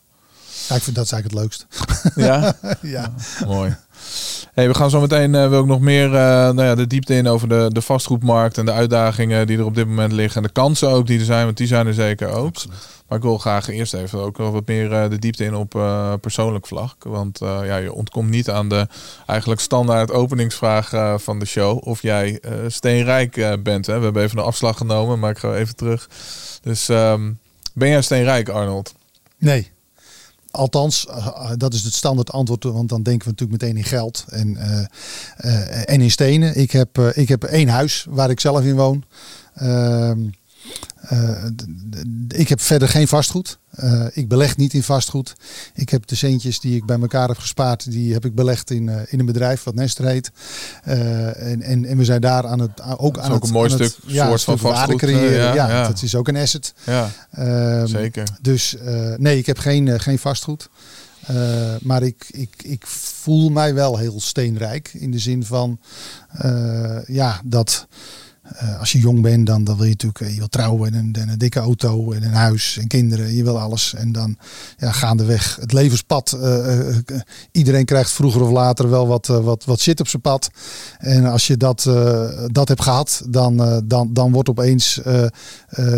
Ja. 0.67 0.75
ik 0.75 0.81
vind 0.81 0.95
dat 0.95 1.11
eigenlijk 1.11 1.23
het 1.23 1.33
leukst. 1.33 1.65
Ja? 2.15 2.53
ja. 2.81 3.13
Mooi. 3.45 3.75
Hey, 4.53 4.67
we 4.67 4.73
gaan 4.73 4.89
zo 4.89 5.01
meteen, 5.01 5.35
eh, 5.35 5.49
wil 5.49 5.59
ik 5.59 5.65
nog 5.65 5.79
meer 5.79 6.05
eh, 6.05 6.11
nou 6.21 6.63
ja, 6.63 6.75
de 6.75 6.87
diepte 6.87 7.13
in 7.13 7.27
over 7.27 7.49
de, 7.49 7.69
de 7.73 7.81
vastgoedmarkt 7.81 8.57
en 8.57 8.65
de 8.65 8.71
uitdagingen 8.71 9.47
die 9.47 9.57
er 9.57 9.65
op 9.65 9.75
dit 9.75 9.87
moment 9.87 10.11
liggen. 10.11 10.41
En 10.41 10.47
de 10.47 10.53
kansen 10.53 10.89
ook 10.89 11.07
die 11.07 11.19
er 11.19 11.25
zijn, 11.25 11.45
want 11.45 11.57
die 11.57 11.67
zijn 11.67 11.87
er 11.87 11.93
zeker 11.93 12.29
ook. 12.29 12.55
Maar 13.07 13.17
ik 13.17 13.23
wil 13.23 13.37
graag 13.37 13.69
eerst 13.69 13.93
even 13.93 14.19
ook 14.19 14.37
wat 14.37 14.67
meer 14.67 14.93
eh, 14.93 15.09
de 15.09 15.19
diepte 15.19 15.43
in 15.43 15.55
op 15.55 15.69
persoonlijk 16.21 16.67
vlak. 16.67 17.03
Want 17.03 17.39
ja, 17.39 17.75
je 17.75 17.93
ontkomt 17.93 18.29
niet 18.29 18.49
aan 18.49 18.69
de 18.69 18.87
eigenlijk 19.25 19.61
standaard 19.61 20.11
openingsvraag 20.11 21.21
van 21.21 21.39
de 21.39 21.45
show. 21.45 21.87
Of 21.87 22.01
jij 22.01 22.41
steenrijk 22.67 23.59
bent. 23.63 23.85
Hè? 23.85 23.97
We 23.97 24.03
hebben 24.03 24.23
even 24.23 24.37
een 24.37 24.43
afslag 24.43 24.77
genomen, 24.77 25.19
maar 25.19 25.31
ik 25.31 25.37
ga 25.37 25.53
even 25.53 25.75
terug. 25.75 26.09
Dus 26.61 26.89
ehm, 26.89 27.31
ben 27.73 27.89
jij 27.89 28.01
steenrijk, 28.01 28.49
Arnold? 28.49 28.93
Nee. 29.37 29.71
Althans, 30.51 31.07
eh, 31.07 31.27
eh, 31.27 31.51
dat 31.57 31.73
is 31.73 31.83
het 31.83 31.93
standaard 31.93 32.31
antwoord, 32.31 32.63
want 32.63 32.89
dan 32.89 33.03
denken 33.03 33.27
we 33.27 33.31
natuurlijk 33.31 33.61
meteen 33.61 33.77
in 33.77 33.83
geld 33.83 34.25
en, 34.29 34.57
eh, 34.57 35.89
en 35.93 36.01
in 36.01 36.11
stenen. 36.11 36.55
Ik 36.57 36.71
heb, 36.71 36.97
ik 36.99 37.27
heb 37.27 37.43
één 37.43 37.67
huis 37.67 38.05
waar 38.09 38.29
ik 38.29 38.39
zelf 38.39 38.63
in 38.63 38.75
woon. 38.75 39.03
Eh, 40.99 41.43
ik 42.27 42.49
heb 42.49 42.61
verder 42.61 42.87
geen 42.87 43.07
vastgoed. 43.07 43.57
Eh, 43.69 44.05
ik 44.13 44.27
beleg 44.27 44.57
niet 44.57 44.73
in 44.73 44.83
vastgoed. 44.83 45.35
Ik 45.73 45.89
heb 45.89 46.07
de 46.07 46.15
centjes 46.15 46.59
die 46.59 46.75
ik 46.75 46.85
bij 46.85 46.99
elkaar 46.99 47.27
heb 47.27 47.37
gespaard, 47.37 47.91
die 47.91 48.13
heb 48.13 48.25
ik 48.25 48.35
belegd 48.35 48.71
in, 48.71 48.89
eh, 48.89 49.01
in 49.07 49.19
een 49.19 49.25
bedrijf 49.25 49.63
wat 49.63 49.75
Nester 49.75 50.05
heet. 50.05 50.31
En, 50.83 51.61
en, 51.61 51.85
en 51.85 51.97
we 51.97 52.05
zijn 52.05 52.21
daar 52.21 52.47
aan 52.47 52.59
het 52.59 52.81
ook 52.97 53.17
is 53.17 53.23
aan 53.23 53.31
ook 53.31 53.35
het, 53.39 53.47
een 53.47 53.53
mooi 53.55 53.73
het- 53.73 53.91
stuk 53.91 54.03
ja, 54.05 54.27
soort 54.27 54.41
van 54.41 54.57
vastgoed, 54.59 54.97
creëren. 54.97 55.31
ja, 55.31 55.53
ja, 55.53 55.69
ja. 55.69 55.87
dat 55.87 56.01
is 56.01 56.15
ook 56.15 56.27
een 56.27 56.35
asset. 56.37 56.73
Ja, 56.85 57.09
Ehm, 57.31 57.85
zeker. 57.87 58.27
dus 58.41 58.75
nee, 59.17 59.37
ik 59.37 59.45
heb 59.45 59.57
geen, 59.57 59.99
geen 59.99 60.19
vastgoed. 60.19 60.69
Maar 61.81 62.03
ik, 62.03 62.25
ik, 62.31 62.53
ik 62.63 62.87
voel 62.87 63.49
mij 63.49 63.73
wel 63.73 63.97
heel 63.97 64.21
steenrijk. 64.21 64.89
In 64.93 65.11
de 65.11 65.19
zin 65.19 65.45
van, 65.45 65.79
ja, 67.05 67.41
dat 67.43 67.87
eh, 68.55 68.79
als 68.79 68.91
je 68.91 68.99
jong 68.99 69.21
bent, 69.21 69.47
dan, 69.47 69.63
dan 69.63 69.75
wil 69.75 69.83
je 69.85 69.89
natuurlijk 69.91 70.21
eh, 70.21 70.31
je 70.31 70.37
wil 70.37 70.47
trouwen 70.47 70.93
en 70.93 70.99
een, 70.99 71.13
en 71.19 71.29
een 71.29 71.37
dikke 71.37 71.59
auto 71.59 72.11
en 72.11 72.23
een 72.23 72.33
huis 72.33 72.77
en 72.77 72.87
kinderen. 72.87 73.35
Je 73.35 73.43
wil 73.43 73.59
alles. 73.59 73.93
En 73.93 74.11
dan 74.11 74.37
ja, 74.77 74.91
gaandeweg 74.91 75.55
het 75.61 75.73
levenspad. 75.73 76.31
eh, 76.31 76.95
iedereen 77.51 77.85
krijgt 77.85 78.11
vroeger 78.11 78.41
of 78.41 78.51
later 78.51 78.89
wel 78.89 79.07
wat, 79.07 79.27
wat, 79.27 79.65
wat 79.65 79.79
shit 79.79 79.99
op 79.99 80.07
zijn 80.07 80.21
pad. 80.21 80.49
En 80.97 81.25
als 81.25 81.47
je 81.47 81.57
dat, 81.57 81.83
dat 82.45 82.67
hebt 82.67 82.81
gehad, 82.81 83.21
dan, 83.29 83.83
dan, 83.87 84.13
dan 84.13 84.31
wordt 84.31 84.49
opeens 84.49 84.99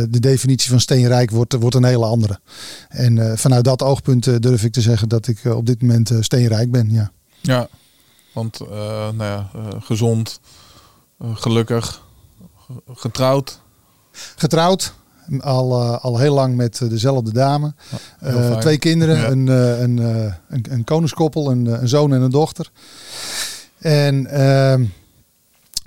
de 0.10 0.20
definitie 0.20 0.70
van 0.70 0.80
steenrijk 0.80 1.32
wordt, 1.32 1.54
wordt 1.54 1.76
een 1.76 1.84
hele 1.84 2.06
andere. 2.06 2.40
En 2.90 3.38
vanuit 3.38 3.64
dat 3.64 3.82
oogpunt 3.82 4.42
durf 4.42 4.64
ik 4.64 4.72
te 4.72 4.82
zeggen 4.82 5.10
dat 5.10 5.28
ik 5.28 5.46
op 5.46 5.66
dit 5.66 5.82
moment 5.82 6.12
steenrijk 6.20 6.72
ben. 6.72 6.92
Ja. 6.92 7.12
Ja, 7.42 7.68
want 8.34 8.60
nou 9.18 9.24
ja, 9.24 9.50
gezond, 9.80 10.40
gelukkig, 11.34 11.86
ge- 11.86 12.00
getrouwd. 12.94 13.60
Getrouwd. 14.36 14.94
Al, 15.40 15.82
eh, 15.82 16.04
al 16.04 16.18
heel 16.18 16.34
lang 16.34 16.56
met 16.56 16.82
eh, 16.82 16.90
dezelfde 16.90 17.34
dame. 17.34 17.74
Eh, 18.20 18.58
twee 18.58 18.78
kinderen, 18.78 19.18
Ja. 19.18 19.30
een, 19.30 19.48
een, 19.48 19.98
een, 20.50 20.66
een 20.70 20.84
koningskoppel, 20.84 21.52
een, 21.52 21.66
een 21.66 21.88
zoon 21.88 22.14
en 22.14 22.22
een 22.22 22.32
dochter. 22.32 22.72
En 23.78 24.28
ehm, 24.28 24.86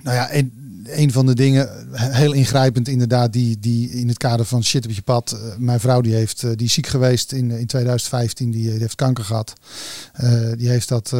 nou 0.01 0.15
ja, 0.15 0.33
een, 0.33 0.65
een 0.85 1.11
van 1.11 1.25
de 1.25 1.33
dingen, 1.33 1.69
heel 1.91 2.33
ingrijpend 2.33 2.87
inderdaad, 2.87 3.33
die, 3.33 3.59
die 3.59 3.89
in 3.89 4.07
het 4.07 4.17
kader 4.17 4.45
van 4.45 4.63
shit 4.63 4.85
op 4.85 4.91
je 4.91 5.01
pad. 5.01 5.37
mijn 5.57 5.79
vrouw 5.79 6.01
die, 6.01 6.13
heeft, 6.13 6.41
die 6.41 6.67
is 6.67 6.73
ziek 6.73 6.87
geweest 6.87 7.31
in, 7.31 7.51
in 7.51 7.65
2015, 7.67 8.51
die, 8.51 8.69
die 8.69 8.79
heeft 8.79 8.95
kanker 8.95 9.23
gehad. 9.23 9.53
Eh, 10.13 10.51
die 10.57 10.69
heeft 10.69 10.87
dat 10.89 11.13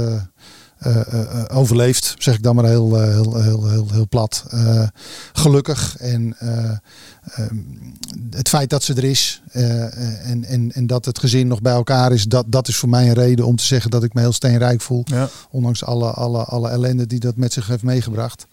overleefd, 1.51 2.15
zeg 2.17 2.35
ik 2.35 2.43
dan 2.43 2.55
maar 2.55 2.65
heel, 2.65 3.01
eh, 3.01 3.07
heel, 3.09 3.41
heel, 3.41 3.69
heel, 3.69 3.87
heel 3.91 4.07
plat. 4.07 4.45
Eh, 4.49 4.87
gelukkig. 5.33 5.97
En 5.97 6.35
eh, 6.39 6.69
ehm, 7.35 7.55
het 8.29 8.49
feit 8.49 8.69
dat 8.69 8.83
ze 8.83 8.93
er 8.93 9.03
is 9.03 9.41
eh, 9.51 10.29
en, 10.29 10.43
en, 10.43 10.71
en 10.71 10.87
dat 10.87 11.05
het 11.05 11.19
gezin 11.19 11.47
nog 11.47 11.61
bij 11.61 11.73
elkaar 11.73 12.11
is, 12.11 12.23
dat, 12.25 12.45
dat 12.47 12.67
is 12.67 12.75
voor 12.77 12.89
mij 12.89 13.07
een 13.07 13.13
reden 13.13 13.45
om 13.45 13.55
te 13.55 13.63
zeggen 13.63 13.91
dat 13.91 14.03
ik 14.03 14.13
me 14.13 14.21
heel 14.21 14.31
steenrijk 14.33 14.81
voel. 14.81 15.03
Ondanks 15.49 15.83
alle, 15.83 16.11
alle, 16.11 16.43
alle 16.43 16.69
ellende 16.69 17.07
die 17.07 17.19
dat 17.19 17.35
met 17.35 17.53
zich 17.53 17.67
heeft 17.67 17.83
meegebracht. 17.83 18.47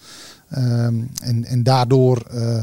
Ehm, 0.51 0.95
en, 1.23 1.45
en 1.45 1.63
daardoor, 1.63 2.23
eh, 2.31 2.59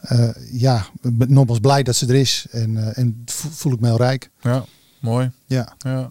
eh, 0.00 0.28
ja, 0.52 0.86
nogmaals 1.28 1.58
blij 1.60 1.82
dat 1.82 1.94
ze 1.96 2.06
er 2.06 2.14
is. 2.14 2.46
En, 2.50 2.76
eh, 2.76 2.98
en 3.02 3.22
vo- 3.24 3.48
voel 3.52 3.72
ik 3.72 3.80
me 3.80 3.86
heel 3.86 3.96
rijk. 3.96 4.30
ja, 4.40 4.64
mooi. 5.00 5.30
Ja. 5.46 5.72
Ja. 5.78 6.10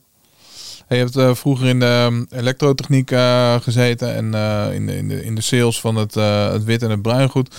Je 0.90 0.96
hebt 0.96 1.16
eh, 1.16 1.36
vroeger 1.36 1.68
in 1.68 1.80
de 1.80 2.08
um, 2.12 2.28
elektrotechniek 2.30 3.12
eh, 3.12 3.62
gezeten 3.62 4.16
en 4.16 4.34
eh, 4.34 4.74
in, 4.74 4.86
de, 4.86 4.98
in, 4.98 5.08
de, 5.08 5.24
in 5.24 5.36
de 5.36 5.42
sales 5.42 5.80
van 5.80 5.96
het, 5.96 6.14
het 6.54 6.64
wit 6.64 6.84
en 6.84 6.90
het 6.90 7.02
bruingoed. 7.02 7.56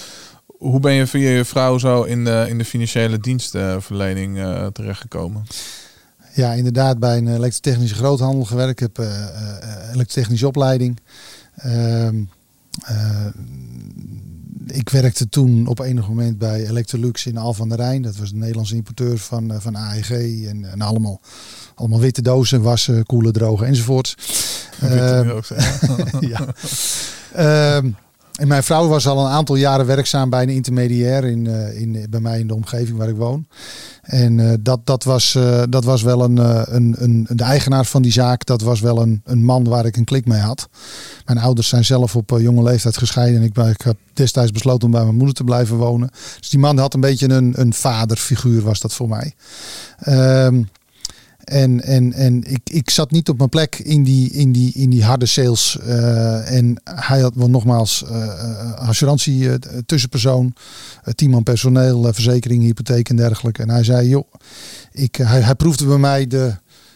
Hoe 0.46 0.80
ben 0.80 0.92
je 0.92 1.06
via 1.06 1.30
je 1.30 1.44
vrouw 1.44 1.78
zo 1.78 2.02
in 2.02 2.24
de, 2.24 2.46
in 2.48 2.58
de 2.58 2.64
financiële 2.64 3.18
dienstverlening 3.18 4.38
terechtgekomen? 4.72 5.46
Ja, 6.34 6.52
inderdaad 6.52 6.98
bij 6.98 7.16
een 7.16 7.34
elektrotechnische 7.34 7.94
groothandel 7.94 8.44
gewerkt. 8.44 8.80
Ik 8.80 8.88
heb 8.94 9.06
elektrotechnische 9.92 10.46
opleiding. 10.46 11.00
Ehm, 11.56 12.22
eh, 12.84 13.26
ik 14.66 14.88
werkte 14.88 15.28
toen 15.28 15.66
op 15.66 15.78
enig 15.78 16.08
moment 16.08 16.38
bij 16.38 16.66
Electrolux 16.68 17.26
in 17.26 17.36
Al 17.36 17.54
van 17.54 17.68
der 17.68 17.78
Rijn. 17.78 18.02
Dat 18.02 18.16
was 18.16 18.30
de 18.30 18.36
Nederlandse 18.36 18.74
importeur 18.74 19.18
van, 19.18 19.60
van 19.60 19.76
AEG. 19.76 20.10
En 20.44 20.80
allemaal, 20.80 21.20
allemaal 21.80 22.00
witte 22.00 22.22
dozen, 22.22 22.62
wassen, 22.62 23.06
koelen, 23.06 23.32
drogen 23.32 23.74
je 23.74 23.82
Ehm, 24.80 25.28
ja. 26.32 26.46
Ehm, 27.32 27.90
en 28.40 28.48
mijn 28.48 28.62
vrouw 28.62 28.88
was 28.88 29.06
al 29.06 29.24
een 29.24 29.32
aantal 29.32 29.56
jaren 29.56 29.86
werkzaam 29.86 30.30
bij 30.30 30.42
een 30.42 30.48
intermediair 30.48 31.24
in, 31.24 31.46
eh, 31.46 31.80
in, 31.80 32.06
bij 32.10 32.20
mij 32.20 32.38
in 32.38 32.46
de 32.46 32.54
omgeving 32.54 32.98
waar 32.98 33.08
ik 33.08 33.16
woon. 33.16 33.46
En 34.02 34.40
eh, 34.40 34.54
dat, 34.60 34.80
dat, 34.86 35.04
was, 35.04 35.34
eh, 35.34 35.62
dat 35.68 35.84
was 35.84 36.02
wel 36.02 36.24
een, 36.24 36.36
een, 36.74 36.94
een, 36.98 37.26
de 37.28 37.44
eigenaar 37.44 37.84
van 37.84 38.02
die 38.02 38.12
zaak, 38.12 38.44
dat 38.46 38.60
was 38.60 38.80
wel 38.80 39.02
een, 39.02 39.20
een 39.24 39.44
man 39.44 39.64
waar 39.64 39.86
ik 39.86 39.96
een 39.96 40.04
klik 40.04 40.26
mee 40.26 40.40
had. 40.40 40.68
Mijn 41.24 41.38
ouders 41.38 41.68
zijn 41.68 41.84
zelf 41.84 42.16
op 42.16 42.30
jonge 42.38 42.62
leeftijd 42.62 42.96
gescheiden 42.96 43.40
en 43.40 43.46
ik, 43.46 43.56
ik 43.56 43.80
heb 43.80 43.96
destijds 44.12 44.52
besloten 44.52 44.86
om 44.86 44.92
bij 44.92 45.04
mijn 45.04 45.16
moeder 45.16 45.34
te 45.34 45.44
blijven 45.44 45.76
wonen. 45.76 46.10
Dus 46.38 46.48
die 46.48 46.60
man 46.60 46.78
had 46.78 46.94
een 46.94 47.00
beetje 47.00 47.30
een, 47.30 47.52
een 47.60 47.72
vaderfiguur 47.72 48.62
was 48.62 48.80
dat 48.80 48.94
voor 48.94 49.08
mij. 49.08 49.34
Ehm, 49.98 50.62
en, 51.50 51.82
en, 51.82 52.12
en 52.12 52.42
ik, 52.52 52.60
ik 52.64 52.90
zat 52.90 53.10
niet 53.10 53.28
op 53.28 53.36
mijn 53.36 53.48
plek 53.48 53.78
in 53.78 54.02
die, 54.04 54.30
in 54.30 54.52
die, 54.52 54.72
in 54.74 54.90
die 54.90 55.04
harde 55.04 55.26
sales. 55.26 55.78
eh, 55.78 56.56
en 56.56 56.80
hij 56.84 57.20
had 57.20 57.34
wel 57.34 57.50
nogmaals 57.50 58.04
eh, 58.04 58.72
assurantie 58.72 59.48
eh, 59.50 59.54
tussenpersoon, 59.86 60.54
eh, 61.04 61.14
tien 61.14 61.30
man 61.30 61.42
personeel, 61.42 62.12
verzekering, 62.12 62.62
hypotheek 62.62 63.08
en 63.08 63.16
dergelijke. 63.16 63.62
En 63.62 63.70
hij 63.70 63.84
zei, 63.84 64.08
joh, 64.08 64.32
ik, 64.92 65.16
hij, 65.16 65.40
hij 65.40 65.54
proefde 65.54 65.86
bij 65.86 65.98
mij 65.98 66.26
de, 66.26 66.54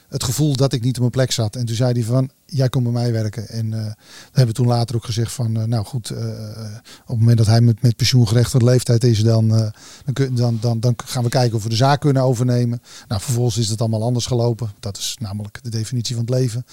het 0.09 0.25
gevoel 0.25 0.57
dat 0.57 0.73
ik 0.73 0.83
niet 0.83 0.95
op 0.95 1.01
mijn 1.01 1.11
plek 1.11 1.33
zat. 1.33 1.57
En 1.57 1.65
toen 1.65 1.77
zei 1.77 1.93
hij 1.93 2.03
van, 2.03 2.31
jij 2.47 2.69
komt 2.69 2.85
bij 2.85 2.93
mij 2.93 3.13
werken. 3.13 3.49
En 3.49 3.73
eh, 3.73 3.85
we 4.07 4.33
hebben 4.33 4.55
toen 4.55 4.67
later 4.67 4.97
ook 4.97 5.05
gezegd 5.05 5.33
van, 5.33 5.57
eh, 5.57 5.65
nou 5.65 5.85
goed, 5.85 6.11
eh, 6.11 6.27
op 7.01 7.07
het 7.07 7.19
moment 7.19 7.39
dat 7.39 7.47
hij 7.47 7.61
met, 7.61 7.83
met 7.83 7.97
pensioengerechtigde 7.97 8.65
leeftijd 8.65 9.05
is, 9.05 9.23
dan, 9.23 9.49
dan, 9.49 10.35
dan, 10.35 10.59
dan, 10.61 10.81
dan 10.81 10.95
gaan 11.05 11.23
we 11.23 11.29
kijken 11.29 11.57
of 11.57 11.63
we 11.63 11.69
de 11.69 11.77
zaak 11.77 12.01
kunnen 12.01 12.23
overnemen. 12.23 12.83
Nou, 13.09 13.21
vervolgens 13.21 13.57
is 13.57 13.69
het 13.69 13.81
allemaal 13.81 14.03
anders 14.03 14.27
gelopen. 14.27 14.73
Dat 14.81 14.97
is 14.97 15.17
namelijk 15.21 15.59
de 15.63 15.71
definitie 15.71 16.15
van 16.15 16.25
het 16.25 16.35
leven. 16.35 16.67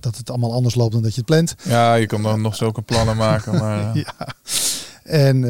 Dat 0.00 0.16
het 0.16 0.30
allemaal 0.30 0.52
anders 0.52 0.74
loopt 0.74 0.92
dan 0.92 1.02
dat 1.02 1.14
je 1.14 1.20
het 1.20 1.30
plant. 1.30 1.54
Ja, 1.62 1.94
je 1.94 2.06
kan 2.06 2.22
dan 2.22 2.40
nog 2.40 2.56
zulke 2.56 2.82
plannen 2.82 3.16
maken. 3.16 3.58
Maar, 3.58 3.96
Ja. 3.96 4.34
En 5.02 5.44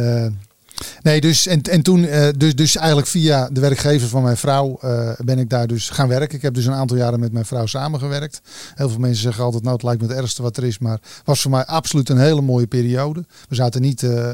nee, 1.02 1.20
dus 1.20 1.46
en, 1.46 1.62
en 1.62 1.82
toen, 1.82 2.04
eh, 2.04 2.28
dus, 2.36 2.54
dus 2.54 2.76
eigenlijk 2.76 3.06
via 3.08 3.48
de 3.52 3.60
werkgever 3.60 4.08
van 4.08 4.22
mijn 4.22 4.36
vrouw 4.36 4.78
eh, 4.80 5.10
ben 5.24 5.38
ik 5.38 5.50
daar 5.50 5.66
dus 5.66 5.90
gaan 5.90 6.08
werken. 6.08 6.36
Ik 6.36 6.42
heb 6.42 6.54
dus 6.54 6.66
een 6.66 6.72
aantal 6.72 6.96
jaren 6.96 7.20
met 7.20 7.32
mijn 7.32 7.44
vrouw 7.44 7.66
samengewerkt. 7.66 8.40
Heel 8.74 8.88
veel 8.88 8.98
mensen 8.98 9.22
zeggen 9.22 9.44
altijd, 9.44 9.62
nou 9.62 9.74
het 9.74 9.84
lijkt 9.84 10.00
me 10.02 10.08
het 10.08 10.16
ergste 10.16 10.42
wat 10.42 10.56
er 10.56 10.64
is, 10.64 10.78
maar 10.78 10.92
het 10.92 11.22
was 11.24 11.40
voor 11.42 11.50
mij 11.50 11.64
absoluut 11.64 12.08
een 12.08 12.18
hele 12.18 12.40
mooie 12.40 12.66
periode. 12.66 13.24
We 13.48 13.54
zaten 13.54 13.80
niet 13.80 14.02
eh, 14.02 14.30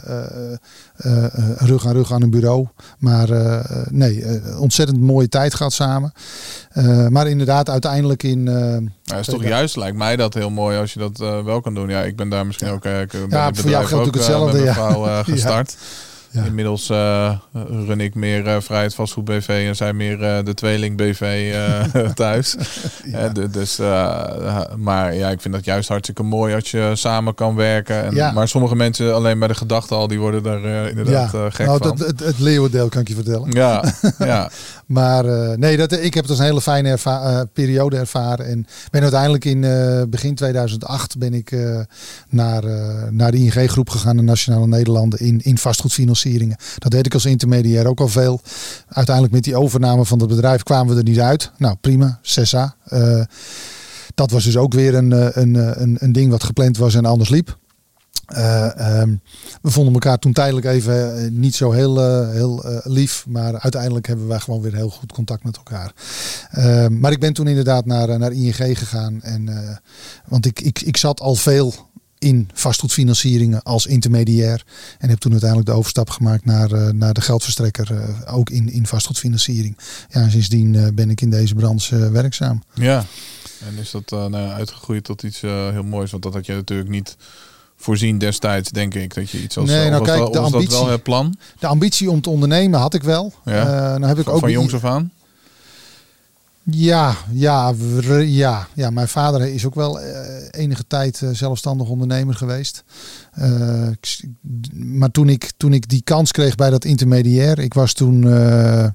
rug 1.56 1.86
aan 1.86 1.92
rug 1.92 2.12
aan 2.12 2.22
een 2.22 2.30
bureau, 2.30 2.66
maar 2.98 3.28
nee, 3.90 4.24
ontzettend 4.58 5.00
mooie 5.00 5.28
tijd 5.28 5.54
gehad 5.54 5.72
samen. 5.72 6.12
Maar 7.08 7.28
inderdaad, 7.28 7.70
uiteindelijk 7.70 8.22
in. 8.22 8.42
Nou, 8.42 9.20
is 9.20 9.26
toch 9.26 9.42
Ja. 9.42 9.48
juist, 9.48 9.76
lijkt 9.76 9.96
mij 9.96 10.16
dat 10.16 10.34
heel 10.34 10.50
mooi 10.50 10.78
als 10.78 10.92
je 10.92 10.98
dat 10.98 11.18
wel 11.18 11.60
kan 11.60 11.74
doen. 11.74 11.88
Ja, 11.88 12.02
ik 12.02 12.16
ben 12.16 12.28
daar 12.28 12.46
misschien 12.46 12.68
ook, 12.68 12.84
Ja, 13.28 13.52
voor 13.52 13.70
jou 13.70 13.84
geldt 13.84 14.06
ook 14.06 14.14
hetzelfde, 14.14 14.58
ja. 14.62 14.88
eh, 14.88 15.20
Ja. 15.42 15.64
Ja. 16.32 16.44
Inmiddels 16.44 16.90
eh, 16.90 17.32
run 17.52 18.00
ik 18.00 18.14
meer 18.14 18.46
eh, 18.46 18.60
Vrijheid 18.60 18.94
Vastgoed 18.94 19.24
BV 19.24 19.64
en 19.68 19.76
zij 19.76 19.92
meer 19.92 20.22
eh, 20.22 20.44
de 20.44 20.54
Tweeling 20.54 20.96
BV 20.96 21.54
thuis. 22.14 22.54
Ja. 23.04 23.28
Dus, 23.28 23.76
maar 24.76 25.14
ja, 25.14 25.30
ik 25.30 25.40
vind 25.40 25.54
dat 25.54 25.64
juist 25.64 25.88
hartstikke 25.88 26.22
mooi 26.22 26.54
als 26.54 26.70
je 26.70 26.90
samen 26.94 27.34
kan 27.34 27.54
werken. 27.54 28.04
En, 28.04 28.14
Ja. 28.14 28.32
Maar 28.32 28.48
sommige 28.48 28.76
mensen 28.76 29.14
alleen 29.14 29.38
bij 29.38 29.48
de 29.48 29.54
gedachte 29.54 29.94
al, 29.94 30.08
die 30.08 30.18
worden 30.20 30.42
daar 30.42 30.88
inderdaad 30.88 31.28
gek 31.28 31.66
nou, 31.66 31.78
van. 31.78 31.96
dat, 31.96 32.06
het, 32.06 32.20
het 32.20 32.38
leeuwendeel 32.38 32.88
kan 32.88 33.00
ik 33.00 33.08
je 33.08 33.14
vertellen. 33.14 33.50
Ja, 33.50 33.84
ja. 34.18 34.50
Maar 34.92 35.24
eh, 35.24 35.56
nee, 35.56 35.76
dat, 35.76 35.92
ik 35.92 36.14
heb 36.14 36.22
het 36.22 36.30
als 36.30 36.38
een 36.38 36.44
hele 36.44 36.60
fijne 36.60 36.98
eh, 37.04 37.40
periode 37.52 37.96
ervaren. 37.96 38.46
En 38.46 38.66
ben 38.90 39.02
uiteindelijk 39.02 39.44
in 39.44 39.64
eh, 39.64 40.02
begin 40.08 40.34
2008 40.34 41.18
ben 41.18 41.34
ik 41.34 41.56
naar, 42.28 42.64
naar 43.10 43.30
de 43.30 43.36
ING-groep 43.36 43.88
gegaan, 43.88 44.16
de 44.16 44.22
Nationale 44.22 44.66
Nederlanden, 44.66 45.18
in, 45.18 45.40
in 45.42 45.58
vastgoedfinancieringen. 45.58 46.56
Dat 46.78 46.90
deed 46.90 47.06
ik 47.06 47.14
als 47.14 47.24
intermediair 47.24 47.86
ook 47.86 48.00
al 48.00 48.08
veel. 48.08 48.40
Uiteindelijk 48.88 49.34
met 49.34 49.44
die 49.44 49.56
overname 49.56 50.04
van 50.04 50.18
het 50.18 50.28
bedrijf 50.28 50.62
kwamen 50.62 50.94
we 50.94 51.00
er 51.00 51.08
niet 51.08 51.20
uit. 51.20 51.50
Nou, 51.58 51.76
prima, 51.80 52.18
Cessa. 52.22 52.76
Dat 54.14 54.30
was 54.30 54.44
dus 54.44 54.56
ook 54.56 54.72
weer 54.72 54.94
een, 54.94 55.40
een, 55.40 55.82
een, 55.82 55.96
een 56.00 56.12
ding 56.12 56.30
wat 56.30 56.44
gepland 56.44 56.76
was 56.76 56.94
en 56.94 57.04
anders 57.04 57.28
liep. 57.28 57.58
Eh, 58.32 59.00
ehm, 59.00 59.14
we 59.62 59.70
vonden 59.70 59.92
elkaar 59.92 60.18
toen 60.18 60.32
tijdelijk 60.32 60.66
even 60.66 61.24
eh, 61.24 61.30
niet 61.30 61.54
zo 61.54 61.70
heel, 61.70 62.00
eh, 62.00 62.30
heel 62.30 62.80
lief. 62.84 63.24
Maar 63.28 63.58
uiteindelijk 63.58 64.06
hebben 64.06 64.28
wij 64.28 64.38
gewoon 64.38 64.60
weer 64.60 64.74
heel 64.74 64.90
goed 64.90 65.12
contact 65.12 65.44
met 65.44 65.56
elkaar. 65.56 65.92
Ehm, 66.50 67.00
maar 67.00 67.12
ik 67.12 67.20
ben 67.20 67.32
toen 67.32 67.46
inderdaad 67.46 67.86
naar, 67.86 68.18
naar 68.18 68.32
ING 68.32 68.78
gegaan. 68.78 69.22
En, 69.22 69.80
want 70.28 70.46
ik, 70.46 70.60
ik, 70.60 70.80
ik 70.80 70.96
zat 70.96 71.20
al 71.20 71.34
veel 71.34 71.74
in 72.18 72.50
vastgoedfinancieringen 72.54 73.62
als 73.62 73.86
intermediair. 73.86 74.64
En 74.98 75.08
heb 75.08 75.18
toen 75.18 75.32
uiteindelijk 75.32 75.70
de 75.70 75.76
overstap 75.76 76.10
gemaakt 76.10 76.44
naar, 76.44 76.94
naar 76.94 77.14
de 77.14 77.20
geldverstrekker. 77.20 77.92
ook 78.26 78.50
in, 78.50 78.68
in 78.70 78.86
vastgoedfinanciering. 78.86 79.78
Ja, 80.08 80.20
en 80.20 80.30
sindsdien 80.30 80.94
ben 80.94 81.10
ik 81.10 81.20
in 81.20 81.30
deze 81.30 81.54
branche 81.54 82.10
werkzaam. 82.10 82.62
ja. 82.74 83.04
En 83.68 83.78
is 83.78 83.90
dat 83.90 84.10
nou 84.10 84.34
uitgegroeid 84.34 85.04
tot 85.04 85.22
iets 85.22 85.40
heel 85.40 85.82
moois? 85.82 86.10
Want 86.10 86.22
dat 86.22 86.34
had 86.34 86.46
je 86.46 86.54
natuurlijk 86.54 86.90
niet 86.90 87.16
voorzien 87.82 88.18
destijds, 88.18 88.70
denk 88.70 88.94
ik. 88.94 89.14
Dat 89.14 89.30
je 89.30 89.42
iets 89.42 89.56
als 89.56 89.68
Nee, 89.68 89.84
of 89.84 89.90
nou 89.90 89.98
was 89.98 90.08
kijk, 90.08 90.18
dat, 90.32 90.32
de 90.32 90.50
dat 90.50 90.68
wel 90.70 90.88
het 90.88 91.02
plan 91.02 91.36
De 91.58 91.66
ambitie 91.66 92.10
om 92.10 92.20
te 92.20 92.30
ondernemen 92.30 92.80
had 92.80 92.94
ik 92.94 93.02
wel. 93.02 93.32
Ja. 93.44 93.60
Eh, 93.60 93.72
nou 93.98 94.06
heb 94.06 94.18
ik 94.18 94.24
van, 94.24 94.32
ook 94.32 94.40
van 94.40 94.50
jongs 94.50 94.74
af 94.74 94.84
aan? 94.84 95.10
Ja, 96.64 97.14
ja, 97.32 97.72
ja, 98.24 98.68
ja, 98.74 98.90
mijn 98.90 99.08
vader 99.08 99.40
is 99.54 99.64
ook 99.66 99.74
wel 99.74 100.00
eh, 100.00 100.16
enige 100.50 100.84
tijd 100.86 101.22
eh, 101.22 101.28
zelfstandig 101.32 101.88
ondernemer 101.88 102.34
geweest. 102.34 102.84
Eh, 103.32 103.88
maar 104.72 105.10
toen 105.10 105.28
ik, 105.28 105.52
toen 105.56 105.72
ik 105.72 105.88
die 105.88 106.02
kans 106.04 106.32
kreeg 106.32 106.54
bij 106.54 106.70
dat 106.70 106.84
intermediair, 106.84 107.58
ik 107.58 107.74
was 107.74 107.92
toen, 107.92 108.28
eh, 108.32 108.86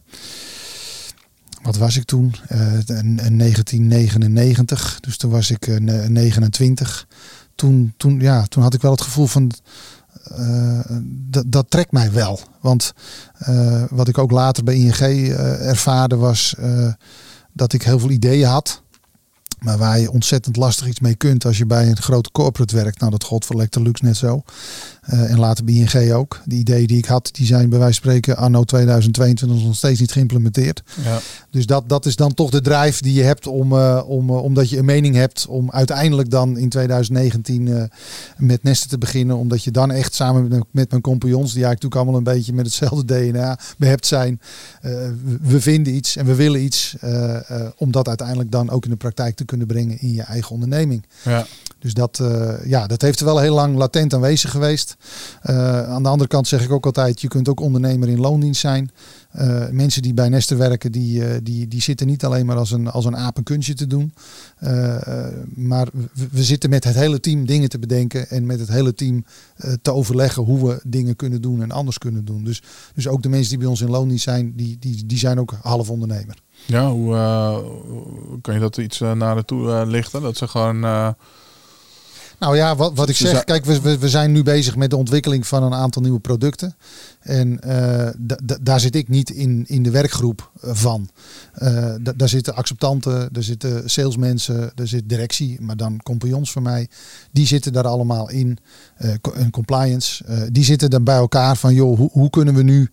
wat 1.62 1.78
was 1.78 1.98
ik 1.98 2.04
toen? 2.04 2.36
Eh, 2.48 2.74
in- 2.88 3.20
in 3.26 3.38
1999, 3.38 4.98
dus 5.02 5.18
toen 5.18 5.32
was 5.32 5.52
ik 5.52 5.68
eh, 5.68 5.78
ne- 5.80 6.10
29. 6.10 7.08
Toen, 7.58 7.94
toen, 7.98 8.20
ja, 8.20 8.46
toen 8.46 8.64
had 8.64 8.74
ik 8.74 8.82
wel 8.82 8.92
het 8.92 9.02
gevoel 9.02 9.28
van, 9.28 9.52
eh, 10.24 10.80
dat, 11.46 11.66
trekt 11.70 11.92
mij 11.92 12.12
wel. 12.12 12.40
Want 12.62 12.94
eh, 13.38 13.84
wat 13.90 14.08
ik 14.08 14.18
ook 14.18 14.32
later 14.32 14.64
bij 14.64 14.76
ING 14.76 15.00
eh, 15.00 15.68
ervaarde 15.68 16.16
was 16.16 16.56
dat 17.54 17.74
ik 17.74 17.84
heel 17.84 18.00
veel 18.00 18.10
ideeën 18.10 18.48
had. 18.48 18.82
Maar 19.60 19.78
waar 19.78 20.00
je 20.00 20.12
ontzettend 20.12 20.56
lastig 20.56 20.88
iets 20.88 21.00
mee 21.00 21.16
kunt 21.16 21.46
als 21.46 21.58
je 21.58 21.66
bij 21.66 21.90
een 21.90 21.98
grote 21.98 22.32
corporate 22.32 22.76
werkt. 22.76 23.00
Nou, 23.00 23.12
dat 23.12 23.24
gold 23.24 23.46
voor 23.46 23.68
net 24.02 24.18
zo. 24.18 24.44
Eh, 25.08 25.32
en 25.32 25.40
later 25.40 25.64
bij 25.64 25.74
ING 25.74 26.12
ook. 26.12 26.42
Die 26.46 26.60
ideeën 26.60 26.88
die 26.88 26.98
ik 26.98 27.06
had, 27.06 27.30
die 27.34 27.46
zijn 27.46 27.70
bij 27.70 27.80
wijze 27.80 28.02
van 28.02 28.10
spreken 28.12 28.38
anno 28.38 28.64
2022 28.64 29.64
nog 29.64 29.76
steeds 29.76 30.00
niet 30.00 30.12
geïmplementeerd. 30.12 30.84
Ja. 31.04 31.20
Dus 31.50 31.66
dat, 31.66 31.90
dat 31.90 32.06
is 32.06 32.16
dan 32.16 32.34
toch 32.34 32.50
de 32.50 32.62
drive 32.62 33.02
die 33.02 33.14
je 33.14 33.24
hebt 33.24 33.48
om, 33.48 33.74
eh, 33.74 34.04
om, 34.08 34.30
eh, 34.30 34.44
omdat 34.44 34.70
je 34.70 34.78
een 34.78 34.86
mening 34.86 35.16
hebt 35.16 35.46
om 35.48 35.72
uiteindelijk 35.72 36.30
dan 36.30 36.58
in 36.58 36.70
2019 36.70 37.68
eh, 37.68 37.84
met 38.38 38.64
Nesten 38.64 38.90
te 38.90 38.98
beginnen. 38.98 39.38
Omdat 39.38 39.64
je 39.64 39.72
dan 39.72 39.92
echt 39.92 40.14
samen 40.14 40.48
met, 40.48 40.64
met 40.72 40.90
mijn 40.90 41.02
compagnons, 41.02 41.54
die 41.54 41.64
eigenlijk 41.64 41.96
allemaal 41.96 42.16
een 42.16 42.24
beetje 42.24 42.54
met 42.54 42.66
hetzelfde 42.66 43.06
DNA 43.30 43.60
behept 43.78 44.06
zijn. 44.06 44.40
we- 45.42 45.62
vinden 45.62 45.96
iets 45.96 46.16
en 46.16 46.26
we 46.26 46.36
willen 46.36 46.64
iets. 46.64 46.96
om 47.78 47.92
dat 47.92 48.08
uiteindelijk 48.08 48.52
dan 48.52 48.70
ook 48.70 48.84
in 48.84 48.90
de 48.90 48.96
praktijk 48.96 49.36
te 49.36 49.46
kunnen 49.46 49.68
brengen 49.68 50.02
in 50.02 50.14
je 50.14 50.22
eigen 50.22 50.52
onderneming. 50.52 51.06
Ja. 51.24 51.46
Dus 51.80 51.94
dat, 51.94 52.20
eh, 52.20 52.66
ja, 52.66 52.88
dat 52.88 53.02
heeft 53.02 53.20
er 53.20 53.26
wel 53.26 53.40
heel 53.40 53.54
lang 53.54 53.76
latent 53.76 54.14
aanwezig 54.14 54.52
geweest. 54.52 54.98
Eh, 55.42 55.90
aan 55.90 56.04
de 56.04 56.10
andere 56.10 56.30
kant 56.30 56.48
zeg 56.48 56.64
ik 56.64 56.72
ook 56.72 56.86
altijd, 56.86 57.22
je 57.22 57.28
kunt 57.28 57.50
ook 57.50 57.60
ondernemer 57.60 58.10
in 58.10 58.20
loondienst 58.20 58.62
zijn. 58.62 58.92
Eh, 59.32 59.70
mensen 59.70 60.02
die 60.02 60.14
bij 60.14 60.30
Nester 60.30 60.58
werken, 60.58 60.92
die, 60.92 61.44
die, 61.44 61.68
die 61.68 61.82
zitten 61.82 62.08
niet 62.08 62.26
alleen 62.26 62.46
maar 62.46 62.58
als 62.58 62.72
een, 62.72 62.88
als 62.92 63.06
een 63.06 63.18
aap 63.18 63.38
een 63.38 63.44
kunstje 63.44 63.74
te 63.74 63.88
doen. 63.88 64.14
Maar 65.56 65.88
we, 66.32 66.44
zitten 66.44 66.70
met 66.70 66.84
het 66.84 66.96
hele 66.96 67.20
team 67.20 67.46
dingen 67.46 67.70
te 67.70 67.80
bedenken 67.80 68.30
en 68.30 68.46
met 68.46 68.60
het 68.60 68.70
hele 68.70 68.94
team 68.94 69.26
te 69.82 69.94
overleggen 69.94 70.44
hoe 70.44 70.68
we 70.68 70.80
dingen 70.84 71.16
kunnen 71.16 71.42
doen 71.42 71.62
en 71.62 71.72
anders 71.72 71.98
kunnen 71.98 72.26
doen. 72.26 72.44
Dus, 72.44 72.62
dus 72.96 73.08
ook 73.08 73.24
de 73.24 73.30
mensen 73.30 73.50
die 73.50 73.58
bij 73.58 73.68
ons 73.68 73.82
in 73.82 73.90
loondienst 73.90 74.24
zijn, 74.24 74.54
die, 74.56 74.78
die, 74.80 75.06
die 75.06 75.18
zijn 75.18 75.40
ook 75.40 75.54
half 75.62 75.90
ondernemer. 75.90 76.38
Ja, 76.66 76.92
hoe 76.92 78.42
kan 78.42 78.54
je 78.54 78.60
dat 78.60 78.78
iets 78.78 79.00
naar 79.00 79.46
toe 79.46 79.72
eh, 79.72 79.82
lichten? 79.86 80.22
Dat 80.22 80.38
ze 80.38 80.48
gewoon. 80.48 81.16
Nou 82.40 82.56
ja, 82.56 82.76
wat, 82.76 82.92
wat 82.96 83.10
ik 83.10 83.16
Ze 83.16 83.22
zeg, 83.24 83.32
zijn- 83.32 83.46
kijk, 83.46 83.66
we, 83.66 83.82
we, 83.82 83.98
we 83.98 84.10
zijn 84.10 84.32
nu 84.32 84.44
bezig 84.44 84.76
met 84.76 84.90
de 84.90 84.96
ontwikkeling 84.98 85.48
van 85.48 85.64
een 85.64 85.74
aantal 85.74 86.02
nieuwe 86.02 86.20
producten. 86.20 86.76
En 87.28 87.60
eh, 87.60 88.10
da- 88.18 88.40
da- 88.44 88.58
daar 88.62 88.80
zit 88.80 88.96
ik 88.96 89.08
niet 89.08 89.30
in, 89.30 89.64
in 89.68 89.84
de 89.84 89.92
werkgroep 89.92 90.52
eh, 90.62 90.70
van. 90.74 91.10
Eh, 91.54 91.94
da- 92.02 92.14
daar 92.16 92.30
zitten 92.30 92.56
acceptanten, 92.56 93.30
er 93.34 93.44
zitten 93.44 93.90
salesmensen, 93.90 94.72
er 94.76 94.88
zit 94.88 95.10
directie, 95.10 95.62
maar 95.62 95.78
dan 95.78 96.00
compagnons 96.04 96.52
van 96.52 96.64
mij. 96.64 96.88
Die 97.32 97.48
zitten 97.48 97.74
daar 97.74 97.88
allemaal 97.88 98.30
in. 98.30 98.58
en 99.36 99.50
compliance. 99.52 100.24
die 100.52 100.64
zitten 100.64 100.90
dan 100.90 101.04
bij 101.04 101.16
elkaar 101.16 101.58
van, 101.58 101.74
joh, 101.74 102.12
hoe, 102.12 102.30
kunnen 102.30 102.54
we 102.56 102.64
nu 102.64 102.90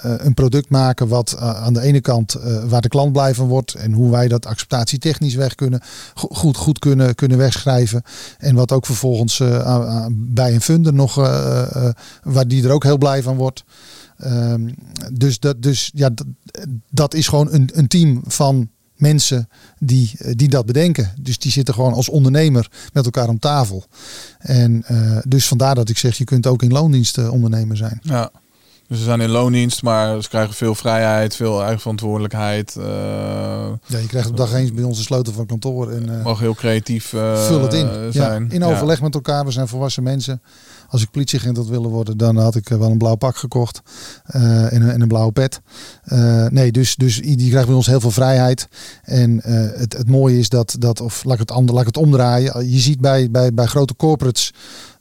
een 0.00 0.34
product 0.34 0.68
maken 0.68 1.08
wat 1.08 1.36
aan 1.36 1.72
de 1.72 1.80
ene 1.80 2.00
kant 2.00 2.36
waar 2.68 2.80
de 2.80 2.88
klant 2.88 3.12
blij 3.12 3.34
van 3.34 3.46
wordt 3.48 3.74
en 3.74 3.92
hoe 3.92 4.10
wij 4.10 4.28
dat 4.28 4.46
acceptatietechnisch 4.46 5.34
weg 5.34 5.54
kunnen, 5.54 5.80
go- 6.14 6.28
goed, 6.32 6.56
goed 6.56 6.78
kunnen, 6.78 7.14
kunnen 7.14 7.38
wegschrijven. 7.38 8.02
En 8.38 8.54
wat 8.54 8.72
ook 8.72 8.86
vervolgens 8.86 9.38
bij 10.10 10.54
een 10.54 10.60
funder 10.60 10.94
nog, 10.94 11.14
waar 12.22 12.48
die 12.48 12.64
er 12.64 12.70
ook 12.70 12.84
heel 12.84 12.98
blij 12.98 13.22
van 13.22 13.31
wordt. 13.36 13.64
Ehm, 14.18 14.68
dus 15.12 15.38
dat, 15.38 15.62
dus 15.62 15.90
ja, 15.94 16.10
dat, 16.10 16.26
dat 16.90 17.14
is 17.14 17.28
gewoon 17.28 17.52
een, 17.52 17.70
een 17.72 17.88
team 17.88 18.22
van 18.26 18.68
mensen 18.96 19.48
die, 19.78 20.12
eh, 20.18 20.32
die 20.36 20.48
dat 20.48 20.66
bedenken. 20.66 21.12
Dus 21.20 21.38
die 21.38 21.50
zitten 21.50 21.74
gewoon 21.74 21.92
als 21.92 22.08
ondernemer 22.08 22.70
met 22.92 23.04
elkaar 23.04 23.28
om 23.28 23.38
tafel. 23.38 23.84
En 24.38 24.82
eh, 24.86 25.18
dus 25.28 25.48
vandaar 25.48 25.74
dat 25.74 25.88
ik 25.88 25.98
zeg, 25.98 26.18
je 26.18 26.24
kunt 26.24 26.46
ook 26.46 26.62
in 26.62 26.72
loondienst 26.72 27.18
eh, 27.18 27.32
ondernemer 27.32 27.76
zijn. 27.76 28.00
ja. 28.02 28.30
Dus 28.92 29.00
ze 29.00 29.06
zijn 29.06 29.20
in 29.20 29.30
loondienst, 29.30 29.82
maar 29.82 30.22
ze 30.22 30.28
krijgen 30.28 30.54
veel 30.54 30.74
vrijheid, 30.74 31.36
veel 31.36 31.60
eigen 31.60 31.80
verantwoordelijkheid. 31.80 32.74
Ja, 32.76 33.98
je 33.98 34.06
krijgt 34.06 34.28
op 34.28 34.36
dag 34.36 34.54
eens 34.54 34.72
bij 34.72 34.84
ons 34.84 34.96
de 34.96 35.02
sleutel 35.02 35.32
van 35.32 35.46
kantoor. 35.46 35.90
En, 35.90 36.18
eh, 36.18 36.24
mogen 36.24 36.42
heel 36.42 36.54
creatief 36.54 37.06
Vul 37.34 37.62
het 37.62 37.72
in. 37.72 37.86
Ja, 37.86 38.10
zijn. 38.10 38.50
in 38.50 38.64
overleg 38.64 39.00
met 39.00 39.14
elkaar. 39.14 39.44
We 39.44 39.50
zijn 39.50 39.68
volwassen 39.68 40.02
mensen. 40.02 40.42
Als 40.92 41.02
ik 41.02 41.10
politieagent 41.10 41.56
had 41.56 41.66
willen 41.66 41.90
worden, 41.90 42.16
dan 42.16 42.36
had 42.36 42.54
ik 42.54 42.70
eh, 42.70 42.78
wel 42.78 42.90
een 42.90 42.98
blauw 42.98 43.14
pak 43.14 43.36
gekocht. 43.36 43.82
eh, 44.24 44.72
en, 44.72 44.82
een, 44.82 44.90
en 44.90 45.00
een 45.00 45.08
blauwe 45.08 45.32
pet. 45.32 45.60
Eh, 46.02 46.46
nee, 46.46 46.72
dus, 46.72 46.96
dus 46.96 47.20
die 47.20 47.48
krijgt 47.48 47.66
bij 47.66 47.76
ons 47.76 47.86
heel 47.86 48.00
veel 48.00 48.10
vrijheid. 48.10 48.68
En 49.02 49.40
het, 49.78 49.92
het 49.92 50.08
mooie 50.08 50.38
is 50.38 50.48
dat, 50.48 50.76
dat 50.78 51.00
of 51.00 51.24
laat 51.24 51.34
ik 51.34 51.40
het, 51.40 51.50
ander, 51.50 51.74
laat 51.74 51.86
ik 51.86 51.94
het 51.94 52.04
omdraaien. 52.04 52.70
Je 52.70 52.78
ziet 52.78 53.00
bij, 53.00 53.30
bij, 53.30 53.54
bij 53.54 53.66
grote 53.66 53.96
corporates 53.96 54.52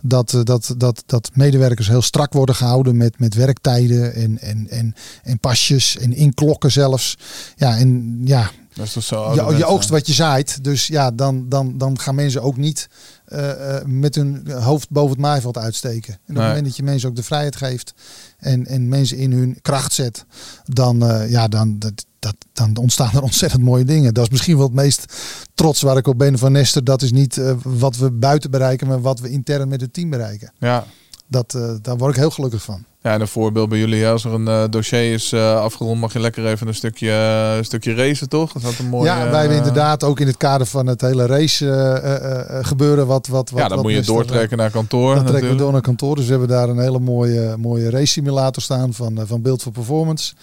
dat, 0.01 0.41
dat, 0.43 0.73
dat, 0.77 1.03
dat 1.05 1.29
medewerkers 1.33 1.87
heel 1.87 2.01
strak 2.01 2.33
worden 2.33 2.55
gehouden 2.55 2.97
met, 2.97 3.19
met 3.19 3.33
werktijden 3.33 4.13
en, 4.13 4.39
en, 4.39 4.67
en, 4.69 4.95
en 5.23 5.39
pasjes 5.39 5.97
en 5.97 6.13
inklokken 6.13 6.71
zelfs. 6.71 7.17
Ja, 7.55 7.77
en 7.77 8.21
ja, 8.23 8.51
Dat 8.81 8.87
is 8.87 9.07
toch 9.07 9.35
zo 9.35 9.51
je, 9.51 9.57
je 9.57 9.65
oogst 9.65 9.89
wat 9.89 10.07
je 10.07 10.13
zaait. 10.13 10.63
Dus 10.63 10.87
ja, 10.87 11.11
dan, 11.11 11.49
dan, 11.49 11.77
dan 11.77 11.99
gaan 11.99 12.15
mensen 12.15 12.41
ook 12.41 12.57
niet 12.57 12.87
eh, 13.25 13.75
eh, 13.77 13.85
met 13.85 14.15
hun 14.15 14.51
hoofd 14.51 14.89
boven 14.89 15.09
het 15.11 15.19
maaiveld 15.19 15.57
uitsteken. 15.57 16.13
En 16.13 16.19
op 16.19 16.27
Nee. 16.27 16.37
het 16.37 16.47
moment 16.47 16.65
dat 16.65 16.75
je 16.75 16.83
mensen 16.83 17.09
ook 17.09 17.15
de 17.15 17.23
vrijheid 17.23 17.55
geeft 17.55 17.93
en, 18.37 18.65
en 18.65 18.87
mensen 18.89 19.17
in 19.17 19.31
hun 19.31 19.57
kracht 19.61 19.93
zet, 19.93 20.25
dan, 20.65 21.05
eh, 21.05 21.29
ja, 21.29 21.47
dan, 21.47 21.79
dat, 21.79 22.05
dat, 22.19 22.35
dan 22.53 22.77
ontstaan 22.77 23.11
er 23.13 23.21
ontzettend 23.31 23.61
mooie 23.63 23.85
dingen. 23.85 24.13
Dat 24.13 24.23
is 24.23 24.29
misschien 24.29 24.57
wel 24.57 24.65
het 24.65 24.75
meest 24.75 25.05
trots 25.53 25.81
waar 25.81 25.97
ik 25.97 26.07
op 26.07 26.17
ben 26.17 26.37
van 26.37 26.51
Nester. 26.51 26.83
Dat 26.83 27.01
is 27.01 27.11
niet 27.11 27.41
wat 27.63 27.97
we 27.97 28.11
buiten 28.11 28.51
bereiken, 28.51 28.87
maar 28.87 29.01
wat 29.01 29.19
we 29.19 29.29
intern 29.29 29.67
met 29.67 29.81
het 29.81 29.93
team 29.93 30.09
bereiken. 30.09 30.53
Ja, 30.59 30.85
Dat, 31.31 31.53
eh, 31.53 31.69
daar 31.81 31.97
word 31.97 32.13
ik 32.13 32.19
heel 32.19 32.29
gelukkig 32.29 32.61
van. 32.61 32.83
Ja, 33.01 33.13
en 33.13 33.21
een 33.21 33.27
voorbeeld 33.27 33.69
bij 33.69 33.77
jullie, 33.77 34.07
als 34.07 34.25
er 34.25 34.33
een 34.33 34.47
uh, 34.47 34.63
dossier 34.69 35.13
is 35.13 35.33
uh, 35.33 35.55
afgerond, 35.55 35.99
mag 35.99 36.13
je 36.13 36.19
lekker 36.19 36.45
even 36.45 36.67
een 36.67 36.75
stukje, 36.75 37.11
een 37.57 37.65
stukje 37.65 37.93
racen, 37.93 38.29
toch? 38.29 38.51
Dat 38.51 38.77
een 38.79 38.89
mooie, 38.89 39.05
ja, 39.05 39.29
wij 39.29 39.39
hebben 39.39 39.57
inderdaad 39.57 40.03
ook 40.03 40.19
in 40.19 40.27
het 40.27 40.37
kader 40.37 40.67
van 40.67 40.87
het 40.87 41.01
hele 41.01 41.25
race 41.25 42.61
gebeuren 42.61 43.07
wat, 43.07 43.27
wat, 43.27 43.49
wat... 43.49 43.61
Ja, 43.61 43.67
dan 43.67 43.77
wat 43.77 43.85
moet 43.85 43.95
je 43.95 44.01
doortrekken 44.01 44.57
naar 44.57 44.71
kantoor. 44.71 45.15
Dan 45.15 45.25
trekken 45.25 45.49
we 45.49 45.55
door 45.55 45.71
naar 45.71 45.81
kantoor. 45.81 46.15
Dus 46.15 46.25
we 46.25 46.31
hebben 46.31 46.49
daar 46.49 46.69
een 46.69 46.79
hele 46.79 46.99
mooie, 46.99 47.55
mooie 47.57 47.89
race 47.89 48.05
simulator 48.05 48.61
staan 48.61 48.93
van, 48.93 49.19
van 49.25 49.41
Beeld 49.41 49.63
voor 49.63 49.71
Performance. 49.71 50.33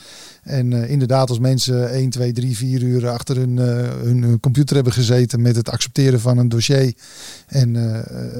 En 0.48 0.70
uh, 0.70 0.90
inderdaad, 0.90 1.28
als 1.28 1.38
mensen 1.38 1.90
1, 1.90 2.10
2, 2.10 2.32
3, 2.32 2.56
4 2.56 2.82
uur 2.82 3.08
achter 3.08 3.36
hun, 3.36 3.56
uh, 3.56 3.64
hun 4.02 4.40
computer 4.40 4.74
hebben 4.74 4.92
gezeten 4.92 5.42
met 5.42 5.56
het 5.56 5.70
accepteren 5.70 6.20
van 6.20 6.38
een 6.38 6.48
dossier. 6.48 6.94
En 7.46 7.74
uh, 7.74 7.98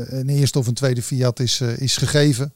een 0.09 0.29
eerste 0.29 0.59
of 0.59 0.67
een 0.67 0.75
tweede 0.75 1.03
fiat 1.03 1.41
is, 1.41 1.61
is 1.61 1.97
gegeven. 1.97 2.53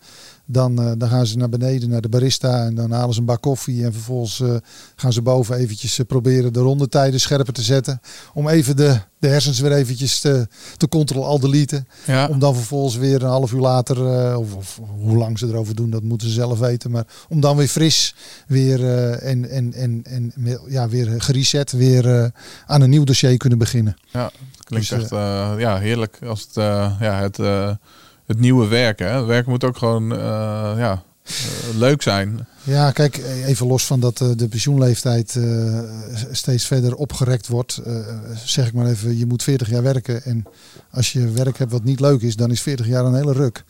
Dan, 0.46 0.80
uh, 0.80 0.92
dan 0.98 1.08
gaan 1.08 1.26
ze 1.26 1.36
naar 1.36 1.48
beneden 1.48 1.88
naar 1.88 2.00
de 2.00 2.08
barista 2.08 2.64
en 2.64 2.74
dan 2.74 2.90
halen 2.90 3.14
ze 3.14 3.20
een 3.20 3.26
bak 3.26 3.40
koffie. 3.40 3.84
En 3.84 3.92
vervolgens 3.92 4.38
uh, 4.38 4.56
gaan 4.96 5.12
ze 5.12 5.22
boven 5.22 5.56
eventjes 5.56 5.98
uh, 5.98 6.06
proberen 6.06 6.52
de 6.52 6.60
rondetijden 6.60 7.20
scherper 7.20 7.52
te 7.52 7.62
zetten. 7.62 8.00
Om 8.34 8.48
even 8.48 8.76
de, 8.76 9.00
de 9.18 9.28
hersens 9.28 9.60
weer 9.60 9.72
eventjes 9.72 10.20
te, 10.20 10.46
te 10.76 10.88
control-al-deleten. 10.88 11.88
Ja. 12.06 12.26
Om 12.26 12.38
dan 12.38 12.54
vervolgens 12.54 12.96
weer 12.96 13.22
een 13.22 13.28
half 13.28 13.52
uur 13.52 13.60
later, 13.60 14.36
of, 14.36 14.54
of, 14.54 14.80
hoe 14.98 15.16
lang 15.16 15.38
ze 15.38 15.46
erover 15.46 15.74
doen, 15.74 15.90
dat 15.90 16.02
moeten 16.02 16.28
ze 16.28 16.34
zelf 16.34 16.58
weten. 16.58 16.90
Maar 16.90 17.06
om 17.28 17.40
dan 17.40 17.56
weer 17.56 17.68
fris 17.68 18.14
weer, 18.46 18.84
en, 19.18 19.50
en, 19.50 19.72
en, 19.72 20.02
en 20.04 20.32
ja, 20.68 20.88
weer 20.88 21.20
gereset, 21.20 21.72
weer 21.72 22.32
aan 22.66 22.80
een 22.80 22.90
nieuw 22.90 23.04
dossier 23.04 23.36
kunnen 23.36 23.58
beginnen. 23.58 23.96
Ja, 24.12 24.30
klinkt 24.64 24.88
dus, 24.88 24.98
echt 24.98 25.10
ja, 25.60 25.78
heerlijk 25.78 26.18
als 26.22 26.40
het, 26.40 26.54
ja, 27.00 27.20
het 27.20 27.38
het 28.26 28.38
nieuwe 28.40 28.66
werken. 28.68 29.10
Hè? 29.12 29.24
Werk 29.24 29.46
moet 29.46 29.64
ook 29.64 29.76
gewoon 29.76 30.12
uh, 30.12 30.18
ja, 30.76 31.02
uh, 31.24 31.76
leuk 31.78 32.02
zijn. 32.02 32.46
Ja, 32.62 32.90
kijk, 32.90 33.20
even 33.46 33.66
los 33.66 33.86
van 33.86 34.00
dat 34.00 34.20
uh, 34.20 34.28
de 34.36 34.48
pensioenleeftijd 34.48 35.38
steeds 36.30 36.66
verder 36.66 36.94
opgerekt 36.94 37.48
wordt. 37.48 37.82
zeg 38.44 38.66
ik 38.66 38.72
maar 38.72 38.86
even, 38.86 39.18
je 39.18 39.26
moet 39.26 39.42
40 39.42 39.70
jaar 39.70 39.82
werken. 39.82 40.24
En 40.24 40.44
als 40.90 41.12
je 41.12 41.30
werk 41.30 41.58
hebt 41.58 41.72
wat 41.72 41.84
niet 41.84 42.00
leuk 42.00 42.22
is, 42.22 42.36
dan 42.36 42.50
is 42.50 42.62
40 42.62 42.86
jaar 42.86 43.04
een 43.04 43.14
hele 43.14 43.32
ruk. 43.32 43.64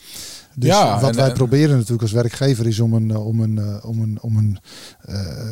Dus 0.54 0.68
ja, 0.68 1.00
wat 1.00 1.10
en, 1.10 1.16
wij 1.16 1.28
en- 1.28 1.34
proberen 1.34 1.74
natuurlijk 1.74 2.02
als 2.02 2.12
werkgever 2.12 2.66
is 2.66 2.80
om 2.80 2.92
een, 2.92 3.10
eh, 3.10 3.26
om 3.26 3.40
een, 3.40 3.58
eh, 3.58 3.88
om 3.88 4.00
een, 4.00 4.18
om 4.20 4.36
een 4.36 4.58
eh, 5.00 5.01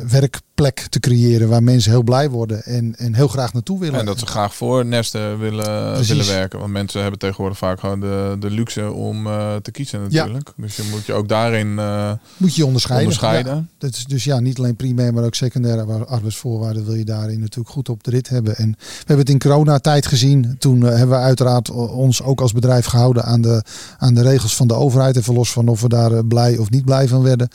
werkplek 0.07 0.79
te 0.89 0.99
creëren 0.99 1.49
waar 1.49 1.63
mensen 1.63 1.91
heel 1.91 2.03
blij 2.03 2.29
worden 2.29 2.63
en, 2.63 2.95
en 2.97 3.13
heel 3.13 3.27
graag 3.27 3.53
naartoe 3.53 3.79
willen. 3.79 3.99
En 3.99 4.05
dat 4.05 4.19
ze 4.19 4.25
graag 4.25 4.55
voor 4.55 4.85
nesten 4.85 5.39
willen, 5.39 5.91
Precies. 5.93 6.07
willen 6.07 6.25
werken. 6.27 6.59
Want 6.59 6.71
mensen 6.71 7.01
hebben 7.01 7.19
tegenwoordig 7.19 7.57
vaak 7.57 7.79
gewoon 7.79 7.99
de, 7.99 8.35
de 8.39 8.49
luxe 8.49 8.91
om 8.91 9.27
eh, 9.27 9.55
te 9.55 9.71
kiezen 9.71 10.01
natuurlijk. 10.01 10.49
Dus 10.57 10.75
je 10.75 10.87
moet 10.91 11.05
je 11.05 11.13
ook 11.13 11.27
daarin 11.29 11.79
eh, 11.79 12.11
Moet 12.37 12.55
je 12.55 12.65
onderscheiden. 12.65 13.07
onderscheiden. 13.07 13.55
Ja, 13.55 13.63
dat 13.77 13.95
is 13.95 14.05
dus 14.05 14.23
ja, 14.23 14.39
niet 14.39 14.57
alleen 14.57 14.75
primair, 14.75 15.13
maar 15.13 15.23
ook 15.23 15.35
secundaire 15.35 15.85
waar- 15.85 16.05
arbeidsvoorwaarden 16.05 16.85
wil 16.85 16.95
je 16.95 17.05
daarin 17.05 17.39
natuurlijk 17.39 17.69
goed 17.69 17.89
op 17.89 18.03
de 18.03 18.09
rit 18.11 18.29
hebben. 18.29 18.55
En 18.57 18.71
we 18.79 18.85
hebben 18.97 19.17
het 19.25 19.29
in 19.29 19.39
coronatijd 19.39 20.05
gezien. 20.07 20.55
Toen 20.59 20.85
eh, 20.85 20.89
hebben 20.89 21.17
we 21.17 21.23
uiteraard 21.23 21.69
ons 21.71 22.21
ook 22.23 22.41
als 22.41 22.51
bedrijf 22.51 22.85
gehouden 22.85 23.23
aan 23.23 23.41
de, 23.41 23.63
aan 23.97 24.13
de 24.13 24.21
regels 24.21 24.55
van 24.55 24.67
de 24.67 24.73
overheid. 24.73 25.17
Even 25.17 25.33
los 25.33 25.51
van 25.51 25.67
of 25.67 25.81
we 25.81 25.89
daar 25.89 26.11
eh, 26.11 26.19
blij 26.27 26.57
of 26.57 26.69
niet 26.69 26.85
blij 26.85 27.07
van 27.07 27.21
werden. 27.21 27.47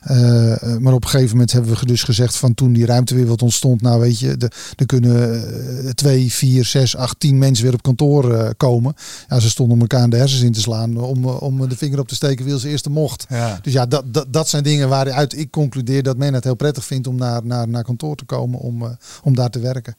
Eh, 0.00 0.52
eh, 0.62 0.78
maar 0.78 0.92
op 0.92 1.02
een 1.04 1.10
gegeven 1.10 1.30
moment 1.30 1.43
hebben 1.52 1.78
we 1.78 1.86
dus 1.86 2.02
gezegd 2.02 2.36
van 2.36 2.54
toen 2.54 2.72
die 2.72 2.86
ruimte 2.86 3.14
weer 3.14 3.26
wat 3.26 3.42
ontstond. 3.42 3.80
Nou 3.80 4.00
weet 4.00 4.18
je, 4.18 4.36
de, 4.36 4.50
er 4.76 4.86
kunnen 4.86 5.48
eh, 5.84 5.90
twee, 5.90 6.32
vier, 6.32 6.64
zes, 6.64 6.96
acht, 6.96 7.20
tien 7.20 7.38
mensen 7.38 7.64
weer 7.64 7.74
op 7.74 7.82
kantoor 7.82 8.34
eh, 8.34 8.50
komen. 8.56 8.94
Ja, 9.28 9.40
ze 9.40 9.50
stonden 9.50 9.80
elkaar 9.80 10.00
aan 10.00 10.10
de 10.10 10.16
hersens 10.16 10.42
in 10.42 10.52
te 10.52 10.60
slaan 10.60 10.96
om, 10.96 11.24
eh, 11.24 11.42
om 11.42 11.68
de 11.68 11.76
vinger 11.76 11.98
op 11.98 12.08
te 12.08 12.14
steken 12.14 12.44
wie 12.44 12.54
als 12.54 12.64
eerste 12.64 12.90
mocht. 12.90 13.26
Ja. 13.28 13.58
Dus 13.62 13.72
ja, 13.72 13.86
dat, 13.86 14.04
dat, 14.06 14.26
dat 14.32 14.48
zijn 14.48 14.62
dingen 14.62 14.88
waaruit 14.88 15.38
ik 15.38 15.50
concludeer 15.50 16.02
dat 16.02 16.16
men 16.16 16.34
het 16.34 16.44
heel 16.44 16.54
prettig 16.54 16.84
vindt 16.84 17.06
om 17.06 17.16
naar, 17.16 17.46
naar, 17.46 17.68
naar 17.68 17.84
kantoor 17.84 18.16
te 18.16 18.24
komen 18.24 18.58
om, 18.58 18.96
om 19.22 19.34
daar 19.34 19.50
te 19.50 19.58
werken. 19.58 19.96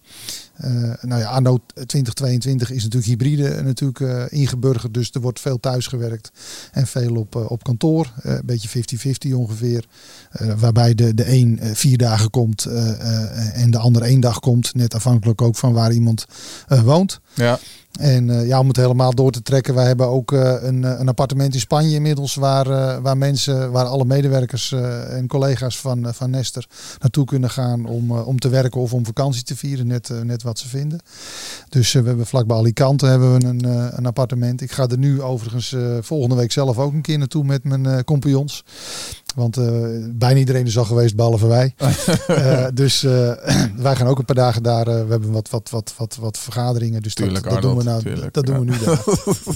Eh, 0.57 0.93
nou 1.01 1.21
ja, 1.21 1.27
anno 1.29 1.59
2022 1.85 2.71
is 2.71 2.83
natuurlijk 2.83 3.05
hybride 3.05 3.61
natuurlijk 3.63 3.99
eh, 3.99 4.39
ingeburgerd, 4.39 4.93
dus 4.93 5.09
er 5.11 5.21
wordt 5.21 5.39
veel 5.39 5.59
thuis 5.59 5.87
gewerkt 5.87 6.31
en 6.71 6.87
veel 6.87 7.15
op, 7.15 7.35
eh, 7.35 7.51
op 7.51 7.63
kantoor. 7.63 8.11
Eh, 8.21 8.33
een 8.33 8.45
beetje 8.45 8.69
50-50 8.69 9.33
ongeveer. 9.33 9.85
Eh, 10.31 10.59
waarbij 10.59 10.95
de, 10.95 11.13
de 11.13 11.31
een 11.31 11.59
eh, 11.59 11.69
vier 11.73 11.97
dagen 11.97 12.29
komt 12.29 12.65
eh, 12.65 12.89
eh, 12.89 13.61
en 13.61 13.71
de 13.71 13.77
ander 13.77 14.01
één 14.01 14.19
dag 14.19 14.39
komt. 14.39 14.75
Net 14.75 14.93
afhankelijk 14.93 15.41
ook 15.41 15.55
van 15.55 15.73
waar 15.73 15.91
iemand 15.91 16.25
eh, 16.67 16.81
woont. 16.81 17.19
Ja. 17.35 17.59
En 17.99 18.29
eh, 18.29 18.47
ja, 18.47 18.59
om 18.59 18.67
het 18.67 18.77
helemaal 18.77 19.13
door 19.13 19.31
te 19.31 19.41
trekken, 19.41 19.73
wij 19.73 19.85
hebben 19.85 20.07
ook 20.07 20.31
eh, 20.31 20.53
een, 20.59 20.83
eh, 20.83 20.99
een 20.99 21.07
appartement 21.07 21.53
in 21.53 21.59
Spanje 21.59 21.95
inmiddels 21.95 22.35
waar, 22.35 23.01
waar 23.01 23.17
mensen, 23.17 23.71
waar 23.71 23.85
alle 23.85 24.05
medewerkers 24.05 24.71
en 25.09 25.27
collega's 25.27 25.79
van, 25.79 26.13
van 26.13 26.29
Nester 26.29 26.67
naartoe 26.99 27.25
kunnen 27.25 27.49
gaan 27.49 27.85
om, 27.85 28.11
om 28.11 28.39
te 28.39 28.49
werken 28.49 28.81
of 28.81 28.93
om 28.93 29.05
vakantie 29.05 29.43
te 29.43 29.55
vieren, 29.55 29.87
net, 29.87 30.11
net 30.23 30.43
wat 30.43 30.59
ze 30.59 30.67
vinden. 30.67 30.99
Dus 31.69 31.93
we 31.93 32.01
hebben 32.01 32.25
vlakbij 32.25 32.57
Alicante 32.57 33.05
hebben 33.05 33.39
we 33.39 33.45
een, 33.45 33.63
een 33.97 34.05
appartement. 34.05 34.61
Ik 34.61 34.71
ga 34.71 34.87
er 34.87 34.97
nu 34.97 35.21
overigens 35.21 35.75
volgende 35.99 36.35
week 36.35 36.51
zelf 36.51 36.77
ook 36.77 36.93
een 36.93 37.01
keer 37.01 37.17
naartoe 37.17 37.43
met 37.43 37.63
mijn 37.63 38.03
compagnons. 38.03 38.63
Want 39.35 39.57
eh, 39.57 39.65
bijna 40.11 40.39
iedereen 40.39 40.65
is 40.65 40.77
al 40.77 40.85
geweest, 40.85 41.15
behalve 41.15 41.47
wij. 41.47 41.73
Eh, 42.27 42.65
dus 42.73 43.03
eh, 43.03 43.31
wij 43.77 43.95
gaan 43.95 44.07
ook 44.07 44.19
een 44.19 44.25
paar 44.25 44.35
dagen 44.35 44.63
daar. 44.63 44.85
we 44.85 44.91
hebben 44.91 45.31
wat, 45.31 45.49
wat, 45.49 45.69
wat, 45.69 45.93
wat, 45.97 46.17
wat 46.19 46.37
vergaderingen. 46.37 47.01
Dus 47.01 47.13
dat, 47.15 47.25
Tuurlijk, 47.25 47.49
dat 47.49 47.61
doen 47.61 47.77
we 47.77 47.83
nou. 47.83 48.01
tuurlijk, 48.01 48.33
dat 48.33 48.45
doen 48.45 48.59
we 48.59 48.65
nu 48.65 48.73
daar. 48.85 49.03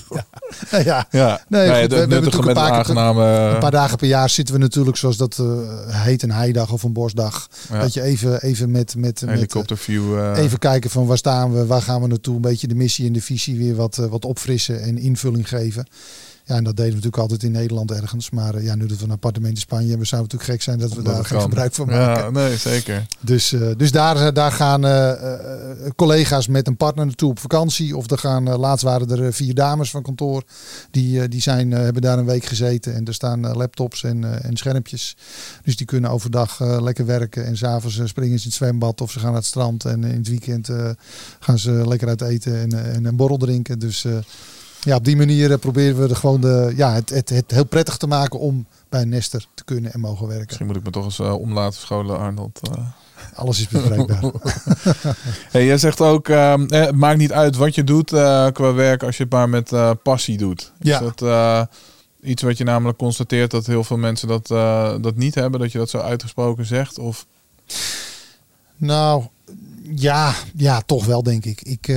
ja. 0.86 0.86
ja. 0.90 1.08
Ja, 1.12 1.42
Nee, 1.48 1.82
goed, 1.82 1.90
we- 1.92 1.96
hebben 1.96 2.10
natuurlijk 2.24 2.48
een 2.48 2.54
paar- 2.54 2.72
aangename... 2.72 3.24
Een 3.54 3.60
paar 3.60 3.72
dagen 3.72 3.98
per 3.98 4.08
jaar 4.08 4.30
zitten 4.30 4.54
we 4.56 4.60
natuurlijk, 4.62 4.98
zoals 4.98 5.18
dat 5.18 5.44
heet, 5.88 6.24
een 6.24 6.32
heidag 6.32 6.72
of 6.72 6.84
een 6.84 6.94
bosdag. 6.94 7.48
ja, 7.70 7.80
Dat 7.80 7.94
je 7.94 8.02
even, 8.02 8.42
even 8.42 8.72
met, 8.72 8.96
met, 8.96 9.22
met 9.22 9.30
helikopterview. 9.36 10.36
Even 10.36 10.60
kijken 10.60 10.90
van 10.90 11.06
waar 11.06 11.18
staan 11.18 11.54
we, 11.54 11.66
waar 11.66 11.82
gaan 11.82 12.02
we 12.02 12.08
naartoe. 12.08 12.36
Een 12.36 12.42
beetje 12.42 12.68
de 12.68 12.76
missie 12.76 13.08
en 13.08 13.14
de 13.14 13.22
visie 13.22 13.58
weer 13.58 13.76
wat, 13.76 13.96
wat 13.96 14.26
opfrissen 14.26 14.82
en 14.82 14.98
invulling 14.98 15.48
geven. 15.50 15.88
Ja, 16.50 16.56
en 16.56 16.64
dat 16.64 16.76
deden 16.76 16.92
we 16.92 16.96
natuurlijk 16.96 17.22
altijd 17.22 17.44
in 17.44 17.52
Nederland 17.52 17.92
ergens. 17.92 18.30
Maar 18.30 18.56
eh, 18.56 18.64
ja, 18.64 18.76
nu 18.76 18.86
dat 18.86 18.98
we 18.98 19.04
een 19.04 19.12
appartement 19.12 19.54
in 19.54 19.60
Spanje 19.60 19.90
hebben, 19.90 20.08
zou 20.08 20.22
het 20.22 20.32
natuurlijk 20.32 20.60
gek 20.60 20.70
zijn 20.70 20.80
dat 20.80 20.98
we 20.98 21.04
dat 21.04 21.14
daar 21.14 21.26
geen 21.26 21.38
kan. 21.38 21.48
gebruik 21.48 21.74
van 21.74 21.88
maken. 21.88 22.24
Ja, 22.24 22.30
nee, 22.30 22.58
zeker. 22.58 23.06
Dus, 23.20 23.54
eh, 23.54 23.70
dus 23.78 23.92
daar, 23.92 24.16
eh, 24.16 24.34
daar 24.34 24.52
gaan 24.52 24.82
collega's 25.96 26.48
met 26.48 26.68
een 26.68 26.78
partner 26.78 27.06
naartoe 27.06 27.30
op 27.30 27.40
vakantie. 27.40 27.98
Of 27.98 28.12
er 28.12 28.18
gaan, 28.18 28.44
laatst 28.44 28.84
waren 28.84 29.10
er 29.10 29.34
vier 29.34 29.54
dames 29.54 29.92
van 29.92 30.02
kantoor. 30.02 30.44
Die, 30.92 31.28
die 31.28 31.42
zijn, 31.42 31.72
hebben 31.72 32.02
daar 32.02 32.18
een 32.18 32.26
week 32.26 32.46
gezeten. 32.46 32.96
En 32.96 33.06
er 33.06 33.14
staan 33.14 33.58
laptops 33.58 34.04
en, 34.04 34.44
en 34.44 34.58
schermpjes. 34.58 35.18
Dus 35.64 35.78
die 35.78 35.86
kunnen 35.86 36.12
overdag 36.12 36.60
lekker 36.82 37.06
werken. 37.06 37.46
En 37.46 37.58
s'avonds 37.58 38.02
springen 38.04 38.38
ze 38.40 38.44
in 38.44 38.50
het 38.50 38.58
zwembad 38.58 39.02
of 39.02 39.12
ze 39.12 39.20
gaan 39.20 39.28
naar 39.28 39.38
het 39.38 39.46
strand. 39.46 39.86
En 39.86 40.04
in 40.04 40.18
het 40.18 40.28
weekend 40.28 40.70
gaan 41.40 41.60
ze 41.60 41.72
lekker 41.72 42.08
uit 42.08 42.22
eten 42.22 42.60
en, 42.60 42.94
en 42.94 43.06
een 43.06 43.16
borrel 43.16 43.38
drinken. 43.38 43.80
Dus 43.80 44.06
ja, 44.82 44.96
op 44.96 45.06
die 45.06 45.16
manier 45.18 45.52
eh, 45.52 45.58
proberen 45.58 46.02
we 46.02 46.10
er 46.10 46.16
gewoon 46.16 46.42
de, 46.42 46.74
ja, 46.76 46.94
het, 46.94 47.10
het, 47.10 47.30
het 47.30 47.52
heel 47.52 47.66
prettig 47.66 47.98
te 47.98 48.08
maken 48.08 48.40
om 48.40 48.66
bij 48.90 49.04
nester 49.06 49.46
te 49.54 49.64
kunnen 49.64 49.94
en 49.94 50.00
mogen 50.00 50.28
werken. 50.28 50.46
Misschien 50.46 50.66
moet 50.66 50.76
ik 50.76 50.84
me 50.84 50.90
toch 50.90 51.04
eens 51.06 51.20
eh, 51.20 51.40
om 51.40 51.54
laten 51.54 51.80
scholen, 51.80 52.18
Arnold. 52.20 52.60
eh. 52.72 52.78
Alles 53.34 53.60
is 53.60 53.68
bespreekbaar. 53.68 54.24
Hey, 55.52 55.66
jij 55.66 55.78
zegt 55.78 56.02
ook, 56.02 56.30
ehm, 56.30 56.66
eh, 56.66 56.86
het 56.86 56.96
maakt 56.96 57.18
niet 57.18 57.32
uit 57.32 57.56
wat 57.56 57.76
je 57.76 57.84
doet 57.84 58.10
qua 58.54 58.74
werk 58.74 59.04
als 59.04 59.18
je 59.18 59.24
het 59.24 59.32
maar 59.32 59.50
met 59.50 59.72
passie 60.04 60.38
doet. 60.38 60.72
Ja. 60.80 61.02
Is 61.02 61.12
dat 61.16 61.68
iets 62.22 62.42
wat 62.42 62.58
je 62.58 62.64
namelijk 62.64 62.98
constateert 62.98 63.52
dat 63.52 63.66
heel 63.66 63.84
veel 63.84 63.98
mensen 63.98 64.28
dat, 64.28 64.48
dat 65.04 65.16
niet 65.16 65.36
hebben? 65.36 65.60
Dat 65.60 65.72
je 65.72 65.78
dat 65.78 65.90
zo 65.90 65.98
uitgesproken 65.98 66.66
zegt? 66.66 67.00
Of 67.00 67.26
Nou, 68.78 69.24
ja, 69.96 70.34
ja, 70.56 70.82
toch 70.86 71.06
wel 71.06 71.24
denk 71.24 71.46
ik. 71.46 71.62
ik 71.62 71.88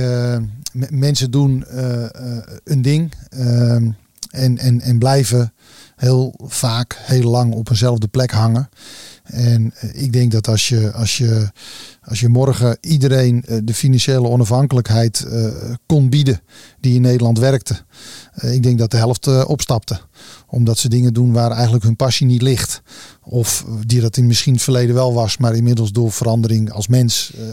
mensen 0.89 1.31
doen 1.31 1.65
eh, 1.65 2.03
eh, 2.03 2.43
een 2.63 2.81
ding 2.81 3.13
ehm, 3.29 3.91
en, 4.29 4.57
en, 4.57 4.81
en 4.81 4.97
blijven 4.97 5.53
heel 5.95 6.39
vaak 6.43 6.97
heel 6.99 7.29
lang 7.29 7.53
op 7.53 7.69
eenzelfde 7.69 8.07
plek 8.07 8.31
hangen. 8.31 8.69
En 9.23 9.73
eh, 9.79 10.03
ik 10.03 10.13
denk 10.13 10.31
dat 10.31 10.47
als 10.47 10.69
je, 10.69 10.91
als 10.91 11.17
je, 11.17 11.51
als 12.01 12.19
je 12.19 12.27
morgen 12.27 12.77
iedereen 12.81 13.45
de 13.63 13.73
financiële 13.73 14.27
onafhankelijkheid 14.27 15.27
kon 15.85 16.09
bieden 16.09 16.41
die 16.79 16.95
in 16.95 17.01
Nederland 17.01 17.39
werkte, 17.39 17.75
ik 18.41 18.63
denk 18.63 18.77
dat 18.77 18.91
de 18.91 18.97
helft 18.97 19.45
opstapte. 19.45 19.99
Omdat 20.47 20.77
ze 20.77 20.89
dingen 20.89 21.13
doen 21.13 21.33
waar 21.33 21.51
eigenlijk 21.51 21.83
hun 21.83 21.95
passie 21.95 22.25
niet 22.27 22.41
ligt. 22.41 22.81
Of 23.23 23.65
die 23.85 24.01
dat 24.01 24.17
in 24.17 24.27
misschien 24.27 24.53
het 24.53 24.63
verleden 24.63 24.95
wel 24.95 25.13
was, 25.13 25.37
maar 25.37 25.55
inmiddels 25.55 25.91
door 25.91 26.11
verandering 26.11 26.71
als 26.71 26.87
mens 26.87 27.31
eh, 27.37 27.43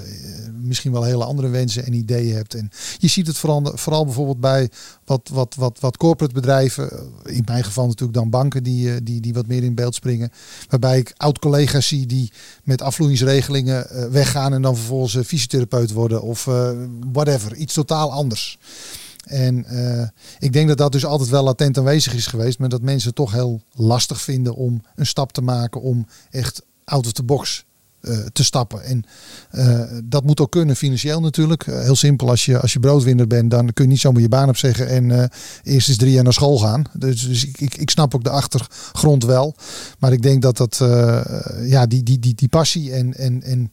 misschien 0.63 0.93
wel 0.93 1.03
hele 1.03 1.25
andere 1.25 1.49
wensen 1.49 1.85
en 1.87 1.93
ideeën 1.93 2.35
hebt. 2.35 2.55
En 2.55 2.71
je 2.99 3.09
ziet 3.09 3.27
het 3.27 3.39
vooral, 3.39 3.73
vooral 3.75 4.05
bijvoorbeeld 4.05 4.41
bij 4.41 4.71
wat, 5.05 5.31
wat, 5.33 5.55
wat, 5.55 5.81
wat 5.81 5.97
corporate 5.97 6.35
bedrijven, 6.35 6.91
eh, 6.91 7.37
in 7.37 7.43
mijn 7.45 7.65
geval 7.65 7.87
natuurlijk 7.87 8.19
dan 8.19 8.31
banken 8.31 8.63
die, 8.63 8.93
eh, 8.95 8.97
die, 9.03 9.21
die 9.21 9.35
wat 9.35 9.47
meer 9.47 9.63
in 9.63 9.75
beeld 9.75 9.95
springen. 9.95 10.33
Waarbij 10.69 10.99
ik 10.99 11.13
oud-collega's 11.17 11.89
zie 11.89 12.07
die 12.07 12.33
met 12.65 12.83
afvloeingsregelingen 12.83 14.11
weggaan 14.13 14.53
en 14.53 14.63
dan 14.63 14.77
vervolgens 14.77 15.27
fysiotherapeut 15.27 15.93
worden 15.93 16.23
of 16.23 16.49
whatever, 17.13 17.55
iets 17.57 17.75
totaal 17.75 18.13
anders. 18.13 18.59
En 19.25 19.65
eh, 19.65 20.09
ik 20.39 20.53
denk 20.53 20.69
dat 20.69 20.79
dat 20.79 20.93
dus 20.93 21.05
altijd 21.05 21.29
wel 21.29 21.43
latent 21.43 21.79
aanwezig 21.79 22.15
is 22.15 22.27
geweest. 22.27 22.59
Maar 22.59 22.69
dat 22.69 22.83
mensen 22.83 23.09
het 23.09 23.17
toch 23.17 23.33
heel 23.33 23.61
lastig 23.73 24.21
vinden 24.21 24.55
om 24.55 24.83
een 24.95 25.07
stap 25.07 25.33
te 25.33 25.43
maken 25.43 25.81
om 25.81 26.07
echt 26.31 26.63
out 26.85 27.07
of 27.07 27.13
the 27.13 27.23
box 27.23 27.65
eh, 28.01 28.19
te 28.33 28.45
stappen. 28.45 28.83
En 28.83 29.05
eh, 29.51 29.83
dat 30.05 30.25
moet 30.25 30.41
ook 30.41 30.51
kunnen 30.51 30.77
financieel 30.77 31.21
natuurlijk. 31.21 31.67
Heel 31.67 31.97
simpel, 31.97 32.29
als 32.29 32.45
je, 32.45 32.61
als 32.61 32.73
je 32.73 32.81
broodwinner 32.81 33.27
bent, 33.27 33.51
dan 33.51 33.73
kun 33.73 33.85
je 33.85 33.91
niet 33.91 34.01
zomaar 34.01 34.23
je 34.23 34.29
baan 34.29 34.49
opzeggen 34.49 34.89
en 34.89 35.31
eerst 35.63 35.89
eens 35.89 35.97
drie 35.97 36.13
jaar 36.13 36.25
naar 36.25 36.33
school 36.33 36.59
gaan. 36.59 36.85
Dus, 36.93 37.29
dus 37.29 37.47
ik, 37.47 37.61
ik, 37.61 37.77
ik, 37.77 37.91
snap 37.91 38.15
ook 38.15 38.25
de 38.25 38.31
achtergrond 38.31 39.25
wel. 39.25 39.55
Maar 39.99 40.13
ik 40.13 40.23
denk 40.23 40.43
dat 40.43 40.57
dat, 40.57 40.77
ja, 41.63 41.87
die, 41.87 42.03
die, 42.03 42.19
die, 42.19 42.35
die 42.35 42.49
passie 42.49 42.93
en, 42.93 43.15
en, 43.17 43.43
en 43.43 43.73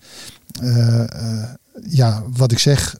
ja, 1.89 2.23
wat 2.29 2.51
ik 2.51 2.59
zeg, 2.59 2.95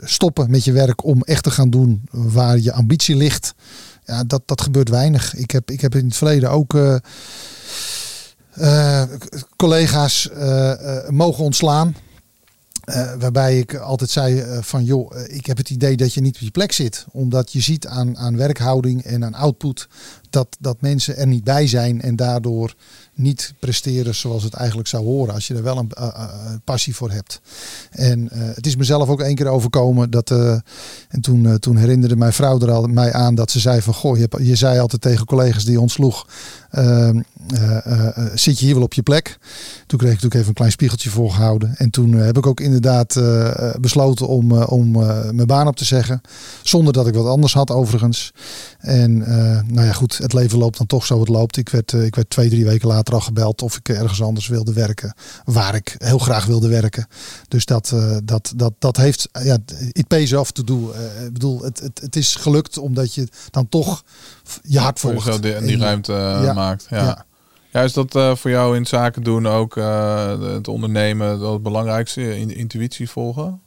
stoppen 0.00 0.50
met 0.50 0.64
je 0.64 0.72
werk 0.72 1.04
om 1.04 1.22
echt 1.22 1.42
te 1.42 1.50
gaan 1.50 1.70
doen 1.70 2.02
waar 2.10 2.58
je 2.58 2.72
ambitie 2.72 3.16
ligt. 3.16 3.54
Ja, 4.04 4.24
dat, 4.24 4.42
dat 4.46 4.60
gebeurt 4.60 4.88
weinig. 4.88 5.34
Ik 5.34 5.50
heb, 5.50 5.70
ik 5.70 5.80
heb 5.80 5.94
in 5.94 6.04
het 6.04 6.16
verleden 6.16 6.50
ook 6.50 6.74
uh, 6.74 6.96
collega's 9.56 10.30
uh, 10.32 11.08
mogen 11.08 11.44
ontslaan. 11.44 11.96
waarbij 13.18 13.58
ik 13.58 13.74
altijd 13.74 14.10
zei 14.10 14.44
van 14.60 14.84
joh, 14.84 15.16
ik 15.26 15.46
heb 15.46 15.56
het 15.56 15.70
idee 15.70 15.96
dat 15.96 16.14
je 16.14 16.20
niet 16.20 16.34
op 16.34 16.40
je 16.40 16.50
plek 16.50 16.72
zit. 16.72 17.06
Omdat 17.10 17.52
je 17.52 17.60
ziet 17.60 17.86
aan, 17.86 18.18
aan 18.18 18.36
werkhouding 18.36 19.02
en 19.02 19.24
aan 19.24 19.34
output 19.34 19.88
dat, 20.30 20.56
dat 20.60 20.80
mensen 20.80 21.16
er 21.16 21.26
niet 21.26 21.44
bij 21.44 21.66
zijn 21.66 22.02
en 22.02 22.16
daardoor 22.16 22.74
niet 23.14 23.54
presteren 23.58 24.14
zoals 24.14 24.42
het 24.42 24.54
eigenlijk 24.54 24.88
zou 24.88 25.04
horen. 25.04 25.34
Als 25.34 25.46
je 25.46 25.54
er 25.54 25.62
wel 25.62 25.78
een 25.78 25.90
passie 26.64 26.94
voor 26.94 27.10
hebt. 27.10 27.40
En 27.90 28.28
het 28.32 28.66
is 28.66 28.76
mezelf 28.76 29.08
ook 29.08 29.20
één 29.20 29.34
keer 29.34 29.46
overkomen 29.46 30.10
dat. 30.10 30.30
en 30.30 31.20
toen, 31.20 31.58
toen 31.58 31.76
herinnerde 31.76 32.16
mijn 32.16 32.32
vrouw 32.32 32.60
er 32.60 32.70
al 32.70 32.86
mij 32.86 33.12
aan 33.12 33.34
dat 33.34 33.50
ze 33.50 33.60
zei 33.60 33.82
van 33.82 33.94
goh, 33.94 34.18
je, 34.18 34.28
je 34.42 34.54
zei 34.54 34.78
altijd 34.78 35.02
tegen 35.02 35.26
collega's 35.26 35.64
die 35.64 35.80
ontsloeg. 35.80 36.26
Ehm, 36.70 37.20
eh, 37.48 37.86
eh, 37.86 38.16
eh, 38.16 38.26
zit 38.34 38.58
je 38.58 38.64
hier 38.64 38.74
wel 38.74 38.84
op 38.84 38.92
je 38.92 39.02
plek? 39.02 39.38
Toen 39.86 39.98
kreeg 39.98 40.12
ik 40.12 40.22
natuurlijk 40.22 40.34
even 40.34 40.48
een 40.48 40.54
klein 40.54 40.70
spiegeltje 40.70 41.10
voorgehouden. 41.10 41.74
En 41.76 41.90
toen 41.90 42.12
heb 42.12 42.36
ik 42.36 42.46
ook 42.46 42.60
inderdaad 42.60 43.20
besloten 43.80 44.28
om, 44.28 44.52
om 44.52 44.90
mijn 45.34 45.46
baan 45.46 45.66
op 45.66 45.76
te 45.76 45.84
zeggen. 45.84 46.20
Zonder 46.62 46.92
dat 46.92 47.06
ik 47.06 47.14
wat 47.14 47.26
anders 47.26 47.52
had 47.52 47.70
overigens. 47.70 48.32
En 48.78 49.18
nou 49.66 49.86
ja, 49.86 49.92
goed, 49.92 50.19
het 50.20 50.32
leven 50.32 50.58
loopt 50.58 50.78
dan 50.78 50.86
toch 50.86 51.06
zo 51.06 51.20
het 51.20 51.28
loopt. 51.28 51.56
Ik 51.56 51.68
werd, 51.68 51.92
ik 51.92 52.14
werd 52.14 52.30
twee, 52.30 52.48
drie 52.48 52.64
weken 52.64 52.88
later 52.88 53.14
al 53.14 53.20
gebeld 53.20 53.62
of 53.62 53.76
ik 53.76 53.88
ergens 53.88 54.22
anders 54.22 54.48
wilde 54.48 54.72
werken. 54.72 55.14
Waar 55.44 55.74
ik 55.74 55.94
heel 55.98 56.18
graag 56.18 56.46
wilde 56.46 56.68
werken. 56.68 57.06
Dus 57.48 57.64
dat, 57.64 57.94
dat, 58.24 58.52
dat, 58.56 58.72
dat 58.78 58.96
heeft, 58.96 59.28
ja, 59.42 59.58
it 59.92 60.08
pays 60.08 60.32
off 60.32 60.50
to 60.50 60.64
do. 60.64 60.92
ik 61.24 61.32
bedoel, 61.32 61.62
het, 61.62 61.80
het, 61.80 62.00
het 62.00 62.16
is 62.16 62.34
gelukt 62.34 62.78
omdat 62.78 63.14
je 63.14 63.28
dan 63.50 63.68
toch 63.68 64.02
je 64.62 64.78
hart 64.78 65.00
volgt. 65.00 65.42
Die, 65.42 65.60
die 65.60 65.78
ruimte 65.78 66.12
ja. 66.12 66.52
maakt. 66.52 66.86
Ja. 66.90 67.24
ja. 67.70 67.82
is 67.82 67.92
dat 67.92 68.14
uh, 68.14 68.34
voor 68.34 68.50
jou 68.50 68.76
in 68.76 68.86
zaken 68.86 69.22
doen 69.22 69.46
ook 69.46 69.76
uh, 69.76 70.40
het 70.54 70.68
ondernemen 70.68 71.40
het 71.40 71.62
belangrijkste, 71.62 72.38
in, 72.38 72.56
intuïtie 72.56 73.10
volgen? 73.10 73.60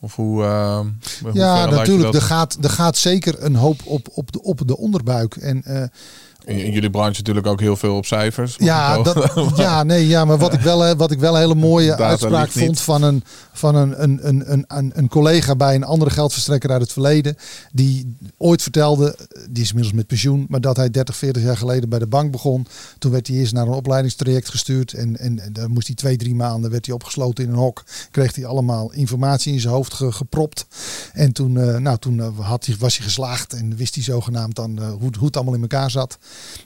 Of 0.00 0.16
hoe, 0.16 0.42
uh, 0.42 0.80
hoe 1.22 1.32
ja, 1.32 1.66
natuurlijk. 1.66 2.14
Er 2.14 2.22
gaat, 2.22 2.58
er 2.60 2.70
gaat 2.70 2.96
zeker 2.96 3.42
een 3.42 3.54
hoop 3.54 3.80
op, 3.84 4.08
op, 4.14 4.32
de, 4.32 4.42
op 4.42 4.60
de 4.66 4.76
onderbuik. 4.76 5.36
En 5.36 5.90
in, 6.48 6.72
jullie 6.72 6.90
branche 6.90 7.16
natuurlijk 7.16 7.46
ook 7.46 7.60
heel 7.60 7.76
veel 7.76 7.96
op 7.96 8.06
cijfers. 8.06 8.56
Ja, 8.58 9.02
dat, 9.02 9.32
ja, 9.56 9.82
nee, 9.82 10.06
ja, 10.06 10.24
maar 10.24 10.38
wat 10.38 10.52
ik 10.52 10.60
wel, 10.60 10.94
wat 10.96 11.10
ik 11.10 11.18
wel 11.18 11.34
een 11.34 11.40
hele 11.40 11.54
mooie 11.54 11.96
uitspraak 11.96 12.50
vond 12.50 12.80
van, 12.80 13.02
een, 13.02 13.24
van 13.52 13.74
een, 13.74 14.02
een, 14.02 14.20
een, 14.28 14.64
een, 14.68 14.92
een 14.94 15.08
collega 15.08 15.56
bij 15.56 15.74
een 15.74 15.84
andere 15.84 16.10
geldverstrekker 16.10 16.70
uit 16.70 16.80
het 16.80 16.92
verleden. 16.92 17.36
Die 17.72 18.16
ooit 18.36 18.62
vertelde, 18.62 19.16
die 19.50 19.62
is 19.62 19.68
inmiddels 19.68 19.96
met 19.96 20.06
pensioen, 20.06 20.46
maar 20.48 20.60
dat 20.60 20.76
hij 20.76 20.90
30, 20.90 21.16
40 21.16 21.42
jaar 21.42 21.56
geleden 21.56 21.88
bij 21.88 21.98
de 21.98 22.06
bank 22.06 22.30
begon. 22.30 22.66
Toen 22.98 23.12
werd 23.12 23.26
hij 23.26 23.36
eerst 23.36 23.52
naar 23.52 23.66
een 23.66 23.72
opleidingstraject 23.72 24.48
gestuurd. 24.48 24.92
En, 24.92 25.18
en, 25.18 25.38
en 25.38 25.52
daar 25.52 25.70
moest 25.70 25.86
hij 25.86 25.96
twee, 25.96 26.16
drie 26.16 26.34
maanden 26.34 26.70
werd 26.70 26.86
hij 26.86 26.94
opgesloten 26.94 27.44
in 27.44 27.50
een 27.50 27.56
hok. 27.56 27.84
Kreeg 28.10 28.34
hij 28.34 28.46
allemaal 28.46 28.92
informatie 28.92 29.52
in 29.52 29.60
zijn 29.60 29.74
hoofd 29.74 29.94
gepropt. 29.94 30.66
En 31.12 31.32
toen, 31.32 31.54
uh, 31.54 31.76
nou, 31.76 31.98
toen 31.98 32.16
uh, 32.16 32.38
had 32.38 32.66
hij, 32.66 32.76
was 32.78 32.96
hij 32.96 33.06
geslaagd 33.06 33.52
en 33.52 33.76
wist 33.76 33.94
hij 33.94 34.04
zogenaamd 34.04 34.56
dan 34.56 34.78
uh, 34.80 34.88
hoe, 34.88 35.10
hoe 35.18 35.26
het 35.26 35.36
allemaal 35.36 35.54
in 35.54 35.60
elkaar 35.60 35.90
zat. 35.90 36.18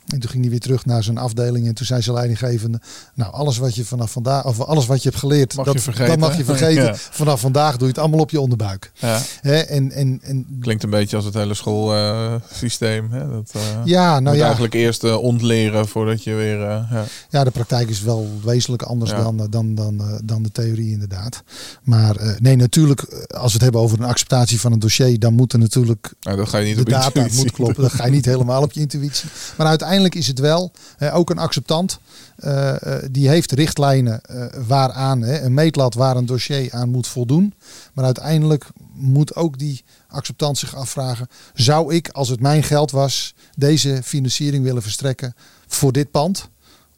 En 0.06 0.18
toen 0.18 0.30
ging 0.30 0.42
hij 0.42 0.50
weer 0.50 0.60
terug 0.60 0.86
naar 0.86 1.02
zijn 1.02 1.18
afdeling. 1.18 1.66
En 1.66 1.74
toen 1.74 1.86
zei 1.86 2.02
zijn 2.02 2.16
leidinggevende: 2.16 2.80
Nou, 3.14 3.32
alles 3.32 3.58
wat 3.58 3.74
je 3.74 3.84
vanaf 3.84 4.10
vandaag, 4.12 4.44
of 4.44 4.60
alles 4.60 4.86
wat 4.86 5.02
je 5.02 5.08
hebt 5.08 5.20
geleerd, 5.20 5.54
mag 5.54 5.64
dat, 5.64 5.74
je 5.74 5.80
vergeten. 5.80 6.08
dat 6.08 6.18
mag 6.18 6.36
je 6.36 6.44
vergeten. 6.44 6.96
Vanaf 6.96 7.40
vandaag 7.40 7.72
doe 7.72 7.80
je 7.80 7.86
het 7.86 7.98
allemaal 7.98 8.20
op 8.20 8.30
je 8.30 8.40
onderbuik. 8.40 8.92
Ja. 8.94 9.20
en, 9.42 9.90
en, 9.90 10.20
en, 10.22 10.46
Klinkt 10.60 10.82
een 10.82 10.90
beetje 10.90 11.16
als 11.16 11.24
het 11.24 11.34
hele 11.34 11.54
schoolsysteem. 11.54 13.08
Uh, 13.12 13.30
dat 13.30 13.52
uh, 13.56 13.62
ja, 13.84 14.20
nou 14.20 14.36
ja. 14.36 14.44
eigenlijk 14.44 14.74
eerst 14.74 15.04
uh, 15.04 15.22
ontleren 15.22 15.88
voordat 15.88 16.24
je 16.24 16.34
weer. 16.34 16.58
ja. 16.58 17.06
ja, 17.30 17.44
de 17.44 17.50
praktijk 17.50 17.88
is 17.88 18.02
wel 18.02 18.28
wezenlijk 18.44 18.82
anders 18.82 19.10
dan, 19.10 19.46
dan, 19.50 19.74
dan, 19.74 20.20
dan 20.24 20.42
de 20.42 20.52
theorie, 20.52 20.90
inderdaad. 20.90 21.42
Maar 21.82 22.36
nee, 22.38 22.56
natuurlijk, 22.56 23.00
als 23.28 23.46
we 23.46 23.52
het 23.52 23.62
hebben 23.62 23.80
over 23.80 23.98
een 23.98 24.06
acceptatie 24.06 24.60
van 24.60 24.72
een 24.72 24.78
dossier, 24.78 25.18
dan 25.18 25.34
moet 25.34 25.52
er 25.52 25.58
natuurlijk. 25.58 26.12
Nou, 26.20 26.36
dat 26.36 26.48
ga 26.48 26.58
je 26.58 26.66
niet 26.66 26.74
de 26.74 26.80
op 26.80 26.88
data 26.88 27.26
moet 27.32 27.50
kloppen. 27.50 27.82
Dat 27.82 27.92
ga 27.92 28.04
je 28.04 28.10
niet 28.10 28.24
helemaal 28.24 28.62
op 28.62 28.72
je 28.72 28.80
intuïtie. 28.80 29.28
Maar 29.57 29.66
uiteindelijk 29.66 30.14
is 30.14 30.26
het 30.26 30.38
wel 30.38 30.72
ook 31.12 31.30
een 31.30 31.38
acceptant. 31.38 31.98
Uh, 32.44 32.74
die 33.11 33.28
heeft 33.28 33.53
richtlijnen 33.53 34.20
uh, 34.30 34.44
waaraan, 34.66 35.22
een 35.22 35.55
meetlat 35.55 35.94
waar 35.94 36.16
een 36.16 36.26
dossier 36.26 36.72
aan 36.72 36.88
moet 36.88 37.07
voldoen. 37.07 37.55
Maar 37.92 38.05
uiteindelijk 38.05 38.66
moet 38.92 39.34
ook 39.36 39.59
die 39.59 39.84
acceptant 40.09 40.59
zich 40.59 40.74
afvragen: 40.74 41.28
zou 41.55 41.94
ik, 41.94 42.09
als 42.09 42.28
het 42.28 42.40
mijn 42.40 42.62
geld 42.62 42.90
was, 42.90 43.34
deze 43.57 44.00
financiering 44.05 44.64
willen 44.64 44.82
verstrekken 44.82 45.34
voor 45.66 45.92
dit 45.92 46.11
pand 46.11 46.48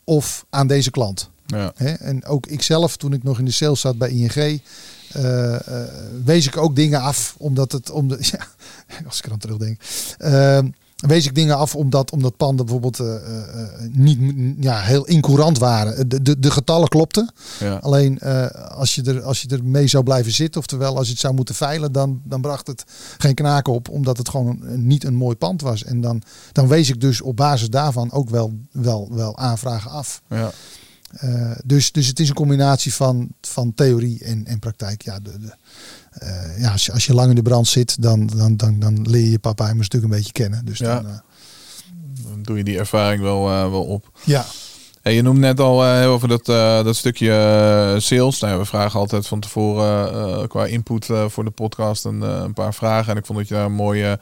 of 0.04 0.44
aan 0.50 0.66
deze 0.66 0.90
klant? 0.90 1.30
Ja. 1.46 1.72
en 1.98 2.24
ook 2.24 2.46
ikzelf, 2.46 2.96
toen 2.96 3.12
ik 3.12 3.22
nog 3.22 3.38
in 3.38 3.44
de 3.44 3.50
sales 3.50 3.80
zat 3.80 3.98
bij 3.98 4.10
ING, 4.10 4.62
wees 6.24 6.46
ik 6.46 6.56
ook 6.56 6.76
dingen 6.76 7.00
af, 7.00 7.34
omdat 7.38 7.72
het 7.72 7.90
om 7.90 8.08
de. 8.08 8.18
Ja, 8.88 9.06
als 9.06 9.18
ik 9.18 9.24
er 9.24 9.32
aan 9.32 9.38
terugdenk 9.38 9.80
wees 10.96 11.26
ik 11.26 11.34
dingen 11.34 11.56
af 11.56 11.74
omdat, 11.74 12.10
omdat 12.10 12.36
panden 12.36 12.64
bijvoorbeeld 12.64 13.00
uh, 13.00 13.06
uh, 13.06 13.18
niet 13.90 14.34
ja, 14.60 14.80
heel 14.80 15.06
incourant 15.06 15.58
waren. 15.58 16.08
De, 16.08 16.22
de, 16.22 16.38
de 16.38 16.50
getallen 16.50 16.88
klopten. 16.88 17.32
Ja. 17.60 17.76
Alleen 17.76 18.18
uh, 18.22 18.46
als, 18.50 18.94
je 18.94 19.02
er, 19.02 19.22
als 19.22 19.42
je 19.42 19.48
er 19.48 19.64
mee 19.64 19.86
zou 19.86 20.04
blijven 20.04 20.32
zitten, 20.32 20.60
oftewel 20.60 20.96
als 20.96 21.06
je 21.06 21.12
het 21.12 21.20
zou 21.20 21.34
moeten 21.34 21.54
veilen, 21.54 21.92
dan, 21.92 22.20
dan 22.24 22.40
bracht 22.40 22.66
het 22.66 22.84
geen 23.18 23.34
knaken 23.34 23.72
op, 23.72 23.88
omdat 23.88 24.18
het 24.18 24.28
gewoon 24.28 24.58
niet 24.86 25.04
een 25.04 25.16
mooi 25.16 25.36
pand 25.36 25.60
was. 25.60 25.84
En 25.84 26.00
dan, 26.00 26.22
dan 26.52 26.68
wees 26.68 26.88
ik 26.88 27.00
dus 27.00 27.20
op 27.20 27.36
basis 27.36 27.68
daarvan 27.68 28.12
ook 28.12 28.30
wel, 28.30 28.52
wel, 28.72 29.08
wel 29.12 29.36
aanvragen 29.36 29.90
af. 29.90 30.22
Ja. 30.28 30.50
dus, 31.64 31.92
dus 31.92 32.06
het 32.06 32.20
is 32.20 32.28
een 32.28 32.34
combinatie 32.34 32.94
van, 32.94 33.28
van 33.40 33.74
theorie 33.74 34.24
en, 34.24 34.46
en 34.46 34.58
praktijk. 34.58 35.02
Ja, 35.02 35.20
de, 35.20 35.38
de 35.38 35.52
uh, 36.22 36.60
ja, 36.60 36.72
als 36.72 36.86
je, 36.86 36.92
als 36.92 37.06
je 37.06 37.14
lang 37.14 37.28
in 37.28 37.34
de 37.34 37.42
brand 37.42 37.66
zit, 37.66 38.02
dan, 38.02 38.26
dan, 38.26 38.56
dan, 38.56 38.78
dan 38.78 39.10
leer 39.10 39.30
je 39.30 39.38
papa 39.38 39.70
een 39.70 39.84
stuk 39.84 40.02
een 40.02 40.08
beetje 40.08 40.32
kennen. 40.32 40.64
Dus 40.64 40.78
ja. 40.78 40.94
dan, 40.94 41.10
uh, 41.10 41.18
dan 42.28 42.42
doe 42.42 42.56
je 42.56 42.64
die 42.64 42.78
ervaring 42.78 43.22
wel, 43.22 43.50
uh, 43.50 43.70
wel 43.70 43.84
op. 43.84 44.18
Ja. 44.24 44.44
Hey, 45.02 45.14
je 45.14 45.22
noemt 45.22 45.38
net 45.38 45.60
al 45.60 45.84
heel 45.84 46.10
over 46.10 46.28
dat, 46.28 46.46
dat 46.84 46.96
stukje 46.96 47.96
sales. 47.98 48.40
Nou, 48.40 48.58
we 48.58 48.64
vragen 48.64 49.00
altijd 49.00 49.26
van 49.26 49.40
tevoren 49.40 50.48
qua 50.48 50.66
input 50.66 51.06
voor 51.28 51.44
de 51.44 51.50
podcast 51.50 52.04
een, 52.04 52.20
een 52.20 52.52
paar 52.52 52.74
vragen. 52.74 53.12
En 53.12 53.18
ik 53.18 53.26
vond 53.26 53.38
dat 53.38 53.48
je 53.48 53.54
daar 53.54 53.64
een 53.64 53.72
mooie 53.72 54.18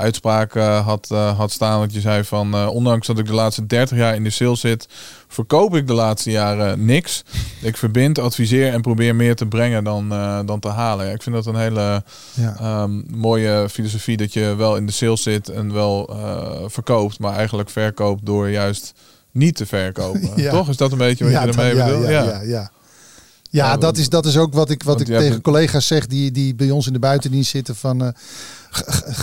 uitspraak 0.00 0.54
had, 0.84 1.08
had 1.36 1.50
staan. 1.50 1.78
Want 1.78 1.92
je 1.92 2.00
zei 2.00 2.24
van, 2.24 2.68
ondanks 2.68 3.06
dat 3.06 3.18
ik 3.18 3.26
de 3.26 3.32
laatste 3.32 3.66
30 3.66 3.96
jaar 3.98 4.14
in 4.14 4.24
de 4.24 4.30
sales 4.30 4.60
zit, 4.60 4.88
verkoop 5.28 5.76
ik 5.76 5.86
de 5.86 5.92
laatste 5.92 6.30
jaren 6.30 6.84
niks. 6.84 7.24
Ik 7.62 7.76
verbind, 7.76 8.18
adviseer 8.18 8.72
en 8.72 8.80
probeer 8.80 9.16
meer 9.16 9.36
te 9.36 9.46
brengen 9.46 9.84
dan, 9.84 10.08
dan 10.46 10.60
te 10.60 10.68
halen. 10.68 11.06
Ja, 11.06 11.12
ik 11.12 11.22
vind 11.22 11.34
dat 11.34 11.46
een 11.46 11.56
hele 11.56 12.02
ja. 12.34 12.82
um, 12.82 13.04
mooie 13.10 13.68
filosofie 13.70 14.16
dat 14.16 14.32
je 14.32 14.54
wel 14.56 14.76
in 14.76 14.86
de 14.86 14.92
sales 14.92 15.22
zit 15.22 15.48
en 15.48 15.72
wel 15.72 16.16
verkoopt, 16.66 17.18
maar 17.18 17.34
eigenlijk 17.34 17.70
verkoopt 17.70 18.26
door 18.26 18.50
juist 18.50 18.94
niet 19.32 19.56
te 19.56 19.66
verkopen. 19.66 20.30
ja. 20.42 20.50
Toch? 20.50 20.68
Is 20.68 20.76
dat 20.76 20.92
een 20.92 20.98
beetje 20.98 21.24
wat 21.24 21.32
je 21.32 21.38
ermee 21.38 21.74
bedoelt? 21.74 22.08
Ja, 22.08 22.24
ja, 22.24 22.40
ja. 22.42 22.70
Ja, 23.50 23.76
dat 23.76 23.96
is, 23.96 24.08
dat 24.08 24.26
is 24.26 24.36
ook 24.36 24.52
wat 24.52 24.70
ik, 24.70 24.82
wat 24.82 25.00
ik 25.00 25.06
tegen 25.06 25.30
hebt... 25.30 25.42
collega's 25.42 25.86
zeg 25.86 26.06
die, 26.06 26.30
die 26.30 26.54
bij 26.54 26.70
ons 26.70 26.86
in 26.86 26.92
de 26.92 26.98
buitendienst 26.98 27.50
zitten 27.50 27.76
van... 27.76 28.02
Uh, 28.02 28.08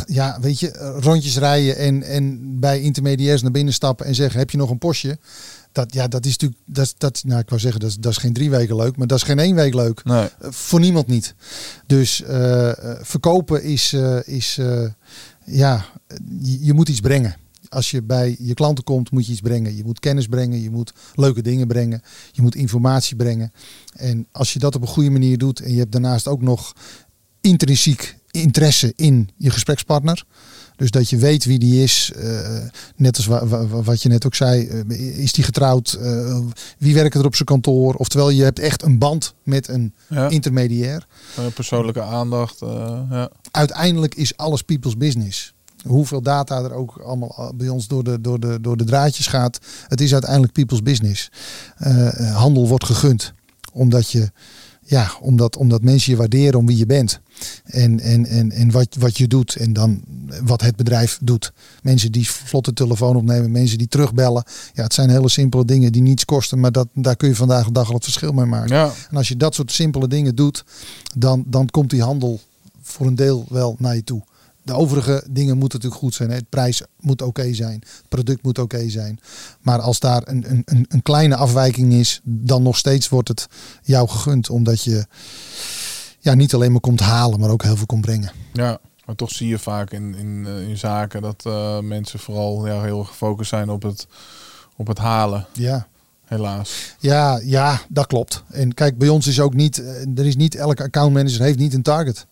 ja, 0.05 0.37
weet 0.41 0.59
je, 0.59 0.97
rondjes 0.99 1.37
rijden 1.37 1.77
en, 1.77 2.03
en 2.03 2.39
bij 2.59 2.81
intermediairs 2.81 3.41
naar 3.41 3.51
binnen 3.51 3.73
stappen 3.73 4.05
en 4.05 4.15
zeggen: 4.15 4.39
heb 4.39 4.49
je 4.49 4.57
nog 4.57 4.69
een 4.69 4.77
postje? 4.77 5.17
Dat, 5.71 5.93
ja, 5.93 6.07
dat 6.07 6.25
is 6.25 6.31
natuurlijk, 6.31 6.61
dat, 6.65 6.93
dat, 6.97 7.21
nou, 7.25 7.39
ik 7.39 7.49
wou 7.49 7.61
zeggen, 7.61 7.79
dat 7.79 7.89
is, 7.89 7.95
dat 7.95 8.11
is 8.11 8.17
geen 8.17 8.33
drie 8.33 8.49
weken 8.49 8.75
leuk, 8.75 8.97
maar 8.97 9.07
dat 9.07 9.17
is 9.17 9.23
geen 9.23 9.39
één 9.39 9.55
week 9.55 9.73
leuk. 9.73 10.03
Nee. 10.03 10.23
Uh, 10.23 10.47
voor 10.49 10.79
niemand 10.79 11.07
niet. 11.07 11.35
Dus 11.85 12.21
uh, 12.21 12.71
verkopen 13.01 13.63
is, 13.63 13.93
is 14.25 14.59
ja, 15.45 15.85
je, 16.41 16.65
je, 16.65 16.73
moet 16.73 16.89
iets 16.89 16.99
brengen. 16.99 17.35
Als 17.69 17.91
je 17.91 18.03
bij 18.03 18.35
je 18.39 18.53
klanten 18.53 18.83
komt, 18.83 19.11
moet 19.11 19.25
je 19.25 19.31
iets 19.31 19.41
brengen. 19.41 19.75
Je 19.75 19.83
moet 19.83 19.99
kennis 19.99 20.27
brengen, 20.27 20.61
je 20.61 20.69
moet 20.69 20.93
leuke 21.13 21.41
dingen 21.41 21.67
brengen, 21.67 22.01
je 22.31 22.41
moet 22.41 22.55
informatie 22.55 23.15
brengen. 23.15 23.51
En 23.93 24.27
als 24.31 24.53
je 24.53 24.59
dat 24.59 24.75
op 24.75 24.81
een 24.81 24.87
goede 24.87 25.09
manier 25.09 25.37
doet 25.37 25.59
en 25.59 25.71
je 25.73 25.79
hebt 25.79 25.91
daarnaast 25.91 26.27
ook 26.27 26.41
nog 26.41 26.73
intrinsiek 27.41 28.15
interesse 28.31 28.93
in 28.95 29.29
je 29.37 29.49
gesprekspartner. 29.49 30.23
Dus 30.75 30.91
dat 30.91 31.09
je 31.09 31.17
weet 31.17 31.45
wie 31.45 31.59
die 31.59 31.83
is. 31.83 32.11
eh, 32.15 32.57
net 32.95 33.15
als 33.17 33.25
wa- 33.25 33.47
wa- 33.47 33.67
wa- 33.67 33.81
wat 33.81 34.01
je 34.01 34.09
net 34.09 34.25
ook 34.25 34.35
zei. 34.35 34.67
eh, 34.67 35.17
is 35.19 35.33
die 35.33 35.43
getrouwd? 35.43 35.93
Eh, 35.93 36.39
wie 36.77 36.93
werkt 36.93 37.15
er 37.15 37.25
op 37.25 37.35
zijn 37.35 37.47
kantoor? 37.47 37.93
Oftewel, 37.93 38.29
je 38.29 38.43
hebt 38.43 38.59
echt 38.59 38.83
een 38.83 38.97
band 38.97 39.33
met 39.43 39.67
een 39.67 39.93
Ja. 40.09 40.29
intermediair. 40.29 41.07
Persoonlijke 41.53 42.01
aandacht. 42.01 42.59
ja. 42.59 43.29
Uiteindelijk 43.51 44.15
is 44.15 44.37
alles 44.37 44.61
people's 44.61 44.97
business. 44.97 45.53
Hoeveel 45.87 46.21
data 46.21 46.63
er 46.63 46.73
ook 46.73 46.97
allemaal 46.97 47.35
eh, 47.37 47.49
bij 47.55 47.69
ons 47.69 47.87
door 47.87 48.03
de, 48.03 48.21
door 48.21 48.39
de, 48.39 48.57
door 48.61 48.77
de 48.77 48.83
draadjes 48.83 49.27
gaat. 49.27 49.59
Het 49.87 50.01
is 50.01 50.13
uiteindelijk 50.13 50.53
people's 50.53 50.83
business. 50.83 51.31
Eh, 51.77 52.29
eh, 52.29 52.35
handel 52.35 52.67
wordt 52.67 52.85
gegund. 52.85 53.33
Omdat 53.73 54.11
je 54.11 54.31
ja, 54.87 55.11
omdat, 55.21 55.57
omdat 55.57 55.81
mensen 55.81 56.11
je 56.11 56.17
waarderen 56.17 56.59
om 56.59 56.65
wie 56.65 56.77
je 56.77 56.85
bent. 56.85 57.19
En, 57.65 57.99
en, 57.99 58.25
en, 58.25 58.51
en 58.51 58.71
wat, 58.71 58.95
wat 58.99 59.17
je 59.17 59.27
doet. 59.27 59.55
En 59.55 59.73
dan 59.73 60.01
wat 60.43 60.61
het 60.61 60.75
bedrijf 60.75 61.19
doet. 61.21 61.51
Mensen 61.81 62.11
die 62.11 62.29
vlotte 62.29 62.73
telefoon 62.73 63.15
opnemen. 63.15 63.51
Mensen 63.51 63.77
die 63.77 63.87
terugbellen. 63.87 64.43
Ja, 64.73 64.83
het 64.83 64.93
zijn 64.93 65.09
hele 65.09 65.29
simpele 65.29 65.65
dingen 65.65 65.91
die 65.91 66.01
niets 66.01 66.25
kosten. 66.25 66.59
Maar 66.59 66.71
dat, 66.71 66.87
daar 66.93 67.15
kun 67.15 67.27
je 67.27 67.35
vandaag 67.35 67.65
de 67.65 67.71
dag 67.71 67.87
al 67.87 67.93
het 67.93 68.03
verschil 68.03 68.31
mee 68.31 68.45
maken. 68.45 68.75
ja. 68.75 68.91
En 69.09 69.17
als 69.17 69.27
je 69.27 69.37
dat 69.37 69.55
soort 69.55 69.71
simpele 69.71 70.07
dingen 70.07 70.35
doet. 70.35 70.63
Dan, 71.15 71.43
dan 71.47 71.69
komt 71.69 71.89
die 71.89 72.03
handel 72.03 72.39
voor 72.81 73.07
een 73.07 73.15
deel 73.15 73.45
wel 73.49 73.75
naar 73.79 73.95
je 73.95 74.03
toe. 74.03 74.21
De 74.67 74.73
overige 74.73 75.23
dingen 75.29 75.57
moeten 75.57 75.77
natuurlijk 75.79 76.03
goed 76.03 76.13
zijn. 76.13 76.29
Hè. 76.29 76.35
Het 76.35 76.49
prijs 76.49 76.81
moet 76.99 77.21
oké 77.21 77.53
zijn. 77.53 77.79
Het 77.79 78.09
product 78.09 78.43
moet 78.43 78.59
oké 78.59 78.89
zijn. 78.89 79.19
Maar 79.61 79.79
als 79.79 79.99
daar 79.99 80.21
een, 80.25 80.49
een, 80.49 80.61
een, 80.65 80.85
een 80.89 81.01
kleine 81.01 81.35
afwijking 81.35 81.93
is, 81.93 82.21
dan 82.23 82.63
nog 82.63 82.77
steeds 82.77 83.09
wordt 83.09 83.27
het 83.27 83.47
jou 83.83 84.07
gegund. 84.07 84.49
Omdat 84.49 84.83
je 84.83 85.05
ja, 86.19 86.33
niet 86.33 86.53
alleen 86.53 86.71
maar 86.71 86.81
komt 86.81 86.99
halen, 86.99 87.39
maar 87.39 87.49
ook 87.49 87.63
heel 87.63 87.75
veel 87.75 87.85
komt 87.85 88.01
brengen. 88.01 88.31
Ja, 88.53 88.79
maar 89.05 89.15
toch 89.15 89.31
zie 89.31 89.47
je 89.47 89.59
vaak 89.59 89.91
in, 89.91 90.15
in, 90.15 90.45
eh, 90.47 90.69
in 90.69 90.77
zaken 90.77 91.21
dat 91.21 91.43
eh, 91.45 91.79
mensen 91.79 92.19
vooral 92.19 92.67
ja, 92.67 92.81
heel 92.81 93.03
gefocust 93.03 93.49
zijn 93.49 93.69
op 93.69 93.83
het, 93.83 94.07
op 94.75 94.87
het 94.87 94.97
halen, 94.97 95.45
Ja. 95.53 95.87
helaas. 96.25 96.95
Ja, 96.99 97.39
ja, 97.43 97.81
dat 97.89 98.07
klopt. 98.07 98.43
En 98.49 98.73
kijk, 98.73 98.97
bij 98.97 99.09
ons 99.09 99.27
is 99.27 99.39
ook 99.39 99.53
niet, 99.53 99.79
eh, 99.83 100.17
er 100.17 100.25
is 100.25 100.35
niet 100.35 100.55
elke 100.55 100.83
accountmanager 100.83 101.41
heeft 101.41 101.57
niet 101.59 101.73
een 101.73 101.81
target. 101.81 102.25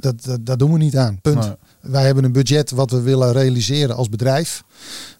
Dat, 0.00 0.24
dat, 0.24 0.46
dat 0.46 0.58
doen 0.58 0.72
we 0.72 0.78
niet 0.78 0.96
aan. 0.96 1.20
Punt. 1.20 1.38
Nee. 1.44 1.54
Wij 1.80 2.04
hebben 2.04 2.24
een 2.24 2.32
budget 2.32 2.70
wat 2.70 2.90
we 2.90 3.00
willen 3.00 3.32
realiseren 3.32 3.96
als 3.96 4.08
bedrijf. 4.08 4.62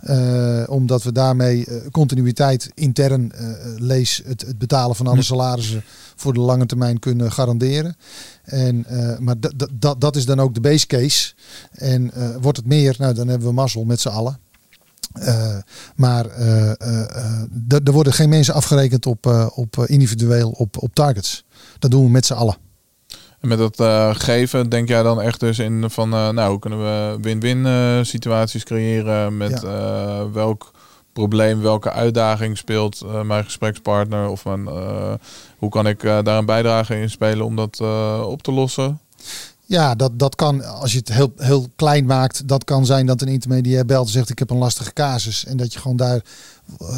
Eh, 0.00 0.62
omdat 0.66 1.02
we 1.02 1.12
daarmee 1.12 1.66
eh, 1.66 1.76
continuïteit 1.90 2.70
intern 2.74 3.32
eh, 3.32 3.46
lees 3.76 4.22
het, 4.26 4.40
het 4.40 4.58
betalen 4.58 4.96
van 4.96 5.06
alle 5.06 5.22
salarissen 5.22 5.82
voor 6.16 6.32
de 6.32 6.40
lange 6.40 6.66
termijn 6.66 6.98
kunnen 6.98 7.32
garanderen. 7.32 7.96
En, 8.44 8.86
maar 9.18 9.40
dat- 9.40 9.52
dat- 9.56 9.70
dat 9.72 10.00
dat 10.00 10.16
is 10.16 10.24
dan 10.26 10.40
ook 10.40 10.54
de 10.54 10.60
base 10.60 10.86
case. 10.86 11.32
En 11.72 12.10
wordt 12.40 12.56
het 12.58 12.66
meer, 12.66 12.94
nou, 12.98 13.14
dan 13.14 13.28
hebben 13.28 13.48
we 13.48 13.54
mazzel 13.54 13.84
met 13.84 14.00
z'n 14.00 14.08
allen. 14.08 14.38
Maar 15.96 16.26
eh, 16.26 16.70
er 17.84 17.92
worden 17.92 18.12
geen 18.12 18.28
mensen 18.28 18.54
afgerekend 18.54 19.06
op, 19.06 19.50
op 19.54 19.76
individueel 19.86 20.50
op, 20.50 20.82
op 20.82 20.94
targets. 20.94 21.44
Dat 21.78 21.90
doen 21.90 22.04
we 22.04 22.10
met 22.10 22.26
z'n 22.26 22.32
allen. 22.32 22.56
En 23.40 23.48
met 23.48 23.58
dat 23.58 23.80
eh, 23.80 24.10
geven 24.12 24.68
denk 24.68 24.88
jij 24.88 25.02
dan 25.02 25.20
echt 25.20 25.40
dus 25.40 25.58
in 25.58 25.90
van, 25.90 26.12
eh, 26.12 26.28
nou, 26.28 26.50
hoe 26.50 26.58
kunnen 26.58 26.78
we 26.78 27.18
win-win 27.20 27.66
eh, 27.66 27.98
situaties 28.02 28.64
creëren 28.64 29.36
met 29.36 29.62
welk 30.32 30.70
probleem, 31.12 31.60
welke 31.60 31.90
uitdaging 31.90 32.58
speelt 32.58 33.04
mijn 33.24 33.44
gesprekspartner 33.44 34.28
of 34.28 34.44
mijn, 34.44 34.68
hoe 35.58 35.70
kan 35.70 35.86
ik 35.86 36.02
daar 36.02 36.26
een 36.26 36.46
bijdrage 36.46 37.00
in 37.00 37.10
spelen 37.10 37.46
om 37.46 37.56
dat 37.56 37.80
op 38.24 38.42
te 38.42 38.52
lossen? 38.52 39.00
Ja, 39.64 39.94
dat, 39.94 40.18
dat 40.18 40.34
kan, 40.34 40.64
als 40.64 40.92
je 40.92 40.98
het 40.98 41.08
heel, 41.08 41.32
heel 41.36 41.66
klein 41.76 42.06
maakt, 42.06 42.48
dat 42.48 42.64
kan 42.64 42.86
zijn 42.86 43.06
dat 43.06 43.22
een 43.22 43.28
intermediair 43.28 43.86
belt 43.86 44.06
en 44.06 44.12
zegt 44.12 44.30
ik 44.30 44.38
heb 44.38 44.50
een 44.50 44.56
lastige 44.56 44.92
casus. 44.92 45.44
En 45.44 45.56
dat 45.56 45.72
je 45.72 45.78
gewoon 45.78 45.96
daar 45.96 46.20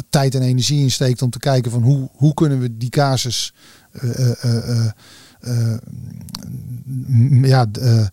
tijd 0.09 0.35
en 0.35 0.41
energie 0.41 0.81
in 0.81 0.91
steekt 0.91 1.21
om 1.21 1.29
te 1.29 1.39
kijken 1.39 1.71
van 1.71 1.81
hoe, 1.81 2.09
hoe 2.15 2.33
kunnen 2.33 2.59
we 2.59 2.77
die 2.77 2.89
casus 2.89 3.53
m- 3.91 4.33
ja, 7.41 7.65
d- 7.71 7.77
eh, 7.77 8.05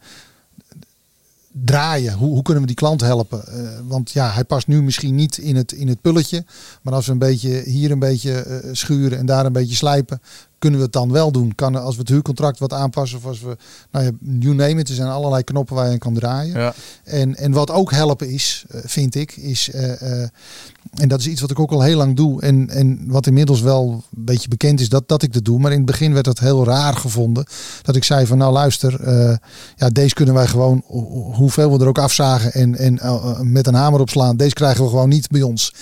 draaien. 1.65 2.13
Hoe, 2.15 2.29
hoe 2.29 2.43
kunnen 2.43 2.63
we 2.63 2.69
die 2.69 2.77
klant 2.77 3.01
helpen? 3.01 3.47
Eh, 3.47 3.79
want 3.89 4.11
ja, 4.11 4.31
hij 4.31 4.45
past 4.45 4.67
nu 4.67 4.83
misschien 4.83 5.15
niet 5.15 5.39
in 5.39 5.57
het, 5.57 5.73
in 5.73 5.89
het 5.89 6.01
pulletje. 6.01 6.45
Maar 6.83 6.95
als 6.95 7.07
we 7.07 7.13
een 7.13 7.19
beetje 7.19 7.63
hier 7.65 7.91
een 7.91 7.99
beetje 7.99 8.33
eh, 8.43 8.69
schuren 8.73 9.19
en 9.19 9.27
daar 9.27 9.47
een 9.47 9.53
beetje 9.53 9.77
slijpen, 9.77 10.21
kunnen 10.61 10.79
we 10.79 10.85
het 10.85 10.95
dan 10.95 11.13
wel 11.13 11.33
doen? 11.33 11.55
Kan 11.55 11.77
als 11.77 11.95
we 11.95 12.01
het 12.01 12.11
huurcontract 12.11 12.59
wat 12.59 12.73
aanpassen 12.73 13.19
of 13.19 13.27
als 13.27 13.41
we, 13.41 13.57
nou 13.91 14.05
ja, 14.05 14.11
you 14.41 14.55
name 14.55 14.81
it, 14.81 14.89
er 14.89 14.95
zijn 14.95 15.09
allerlei 15.09 15.45
knoppen 15.45 15.75
waar 15.77 15.87
je 15.87 15.93
aan 15.93 15.99
kan 15.99 16.15
draaien. 16.15 16.59
Ja, 16.59 16.75
En, 17.05 17.37
en 17.37 17.53
wat 17.53 17.71
ook 17.71 17.91
helpen 17.93 18.29
is, 18.31 18.65
eh, 18.71 18.81
vind 18.85 19.15
ik, 19.15 19.37
is, 19.37 19.71
eh, 19.71 20.23
eh, 20.23 20.29
en 20.95 21.09
dat 21.09 21.21
is 21.21 21.27
iets 21.27 21.41
wat 21.41 21.51
ik 21.51 21.59
ook 21.59 21.71
al 21.73 21.83
heel 21.83 21.97
lang 21.97 22.17
doe 22.17 22.43
en, 22.43 22.69
en 22.71 23.05
wat 23.07 23.27
inmiddels 23.27 23.61
wel 23.61 24.05
een 24.17 24.25
beetje 24.25 24.49
bekend 24.49 24.81
is 24.81 24.89
dat, 24.89 25.09
dat 25.09 25.23
ik 25.23 25.33
dat 25.33 25.45
doe. 25.45 25.59
Maar 25.59 25.71
in 25.71 25.77
het 25.77 25.87
begin 25.87 26.13
werd 26.13 26.25
dat 26.25 26.39
heel 26.39 26.65
raar 26.65 26.95
gevonden. 26.97 27.45
Dat 27.83 27.97
ik 27.97 28.05
zei 28.05 28.27
van 28.27 28.39
nou 28.39 28.53
luister, 28.53 29.11
ja, 29.77 29.89
deze 29.89 30.15
kunnen 30.15 30.35
wij 30.35 30.47
gewoon, 30.47 30.83
ho- 30.87 31.09
ho- 31.11 31.33
hoeveel 31.35 31.73
we 31.73 31.83
er 31.83 31.89
ook 31.89 31.99
afzagen 31.99 32.53
en, 32.53 32.77
en 32.77 32.99
met 33.53 33.67
een 33.67 33.75
hamer 33.75 34.01
opslaan, 34.01 34.37
deze 34.37 34.55
krijgen 34.55 34.85
we 34.85 34.91
gewoon 34.91 35.09
niet 35.09 35.29
bij 35.29 35.43
ons 35.43 35.75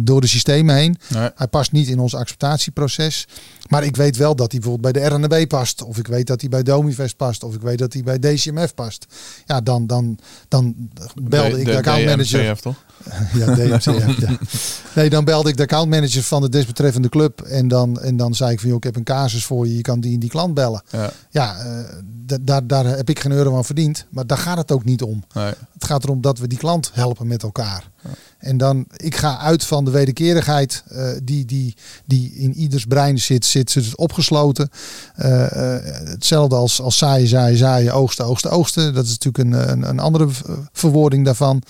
door 0.00 0.20
de 0.20 0.26
systemen 0.26 0.74
heen. 0.74 0.96
nee. 1.08 1.30
Hij 1.34 1.46
past 1.46 1.72
niet 1.72 1.88
in 1.88 1.98
ons 1.98 2.14
acceptatieproces. 2.14 3.26
Maar 3.68 3.84
ik 3.88 3.96
weet 3.96 4.16
wel 4.16 4.36
dat 4.36 4.50
hij 4.52 4.60
bijvoorbeeld 4.60 4.92
bij 4.92 5.02
de 5.02 5.08
RNB 5.14 5.46
past. 5.48 5.82
Of 5.82 5.98
ik 5.98 6.06
weet 6.06 6.26
dat 6.26 6.40
hij 6.40 6.50
bij 6.50 6.62
Domivest 6.62 7.16
past. 7.16 7.42
Of 7.44 7.54
ik 7.54 7.60
weet 7.60 7.78
dat 7.78 7.92
hij 7.92 8.02
bij 8.02 8.18
DCMF 8.18 8.74
past. 8.74 9.06
Ja, 9.46 9.60
dan, 9.60 9.86
dan, 9.86 10.18
dan 10.48 10.74
belde 11.22 11.58
ik 11.60 11.64
de, 11.66 11.76
accountmanager. 11.76 12.40
DMCF, 12.44 12.60
toch? 12.60 12.84
Ja, 13.38 13.54
DMCF. 13.54 14.20
ja. 14.20 14.36
Nee, 15.00 15.10
dan 15.10 15.24
belde 15.24 15.48
ik 15.48 15.56
de 15.56 15.62
accountmanager 15.62 16.22
van 16.22 16.40
de 16.42 16.48
desbetreffende 16.48 17.08
club. 17.08 17.40
En 17.40 17.68
dan, 17.68 18.00
en 18.00 18.16
dan 18.16 18.34
zei 18.34 18.52
ik 18.52 18.60
van, 18.60 18.68
joh, 18.68 18.76
ik 18.78 18.84
heb 18.84 18.96
een 18.96 19.04
casus 19.04 19.44
voor 19.44 19.66
je. 19.66 19.76
Je 19.76 19.82
kan 19.82 20.00
die, 20.00 20.18
die 20.18 20.28
klant 20.30 20.54
bellen. 20.54 20.82
Ja, 20.90 21.10
Ja, 21.30 21.56
eh, 21.58 21.94
da- 22.26 22.38
daar, 22.42 22.66
daar 22.66 22.84
heb 22.86 23.08
ik 23.10 23.18
geen 23.20 23.32
euro 23.32 23.56
aan 23.56 23.64
verdiend. 23.64 24.06
Maar 24.10 24.26
daar 24.26 24.38
gaat 24.38 24.58
het 24.58 24.72
ook 24.72 24.84
niet 24.84 25.02
om. 25.02 25.24
nee. 25.34 25.52
Het 25.74 25.84
gaat 25.84 26.04
erom 26.04 26.20
dat 26.20 26.38
we 26.38 26.46
die 26.46 26.58
klant 26.58 26.90
helpen 26.94 27.26
met 27.26 27.42
elkaar. 27.42 27.90
En 28.38 28.56
dan, 28.56 28.86
ik 28.96 29.16
ga 29.16 29.38
uit 29.38 29.64
van 29.64 29.84
de 29.84 29.90
wederkerigheid 29.90 30.82
eh, 30.88 31.08
die, 31.22 31.44
die, 31.44 31.74
die 32.04 32.32
in 32.34 32.54
ieders 32.54 32.84
brein 32.84 33.18
zit, 33.18 33.44
zit, 33.44 33.70
zit 33.70 33.96
opgesloten. 33.96 34.70
Eh, 35.14 35.74
eh, 35.76 35.84
hetzelfde 36.08 36.56
als, 36.56 36.80
als 36.80 36.98
zaaien, 36.98 37.28
zaaien, 37.28 37.58
zaaien, 37.58 37.92
oogsten, 37.92 38.24
oogsten, 38.24 38.50
oogsten. 38.50 38.94
Dat 38.94 39.04
is 39.04 39.18
natuurlijk 39.18 39.44
een, 39.44 39.70
een, 39.70 39.88
een 39.88 39.98
andere 39.98 40.28
verwoording 40.72 41.24
daarvan. 41.24 41.62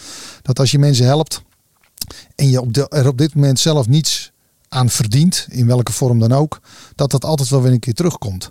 Dat 0.43 0.59
als 0.59 0.70
je 0.70 0.79
mensen 0.79 1.07
helpt 1.07 1.43
en 2.35 2.51
je 2.51 2.61
op 2.61 2.72
de, 2.72 2.89
er 2.89 3.09
op 3.09 3.18
dit 3.18 3.35
moment 3.35 3.59
zelf 3.59 3.89
niets 3.89 4.33
aan 4.68 4.91
verdient, 4.91 5.47
in 5.51 5.66
welke 5.66 5.93
vorm 5.93 6.18
dan 6.18 6.33
ook, 6.33 6.61
dat 6.95 7.11
dat 7.11 7.24
altijd 7.24 7.49
wel 7.49 7.62
weer 7.62 7.72
een 7.72 7.79
keer 7.79 7.95
terugkomt. 7.95 8.51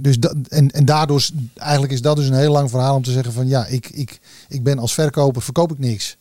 Dus 0.00 0.18
dat, 0.18 0.34
en, 0.48 0.70
en 0.70 0.84
daardoor, 0.84 1.28
eigenlijk 1.56 1.92
is 1.92 2.02
dat 2.02 2.16
dus 2.16 2.26
een 2.26 2.34
heel 2.34 2.52
lang 2.52 2.70
verhaal 2.70 2.96
om 2.96 3.02
te 3.02 3.12
zeggen 3.12 3.32
van 3.32 3.48
ja, 3.48 3.66
ik, 3.66 3.88
ik, 3.88 4.20
ik 4.48 4.62
ben 4.62 4.78
als 4.78 4.94
verkoper, 4.94 5.42
verkoop 5.42 5.72
ik 5.72 5.78
niks. 5.78 6.16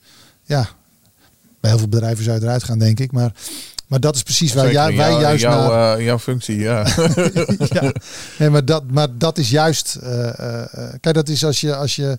Ja, 0.51 0.69
bij 1.59 1.69
heel 1.69 1.79
veel 1.79 1.89
bedrijven 1.89 2.23
zou 2.23 2.37
je 2.37 2.43
eruit 2.43 2.63
gaan, 2.63 2.79
denk 2.79 2.99
ik. 2.99 3.11
Maar, 3.11 3.33
maar 3.91 3.99
dat 3.99 4.15
is 4.15 4.23
precies 4.23 4.53
waar 4.53 4.71
jij, 4.71 4.95
wij 4.95 5.11
juist 5.11 5.43
naar... 5.43 5.97
eh, 5.97 6.05
jouw 6.05 6.19
functie, 6.19 6.59
ja. 6.59 6.85
ja. 7.77 7.93
Nee, 8.39 8.49
maar 8.49 8.65
dat, 8.65 8.91
maar 8.91 9.17
dat 9.17 9.37
is 9.37 9.49
juist. 9.49 9.95
eh, 9.95 10.63
eh, 10.63 10.93
kijk, 10.99 11.15
dat 11.15 11.29
is 11.29 11.45
als 11.45 11.61
je, 11.61 11.75
als 11.75 11.95
je. 11.95 12.17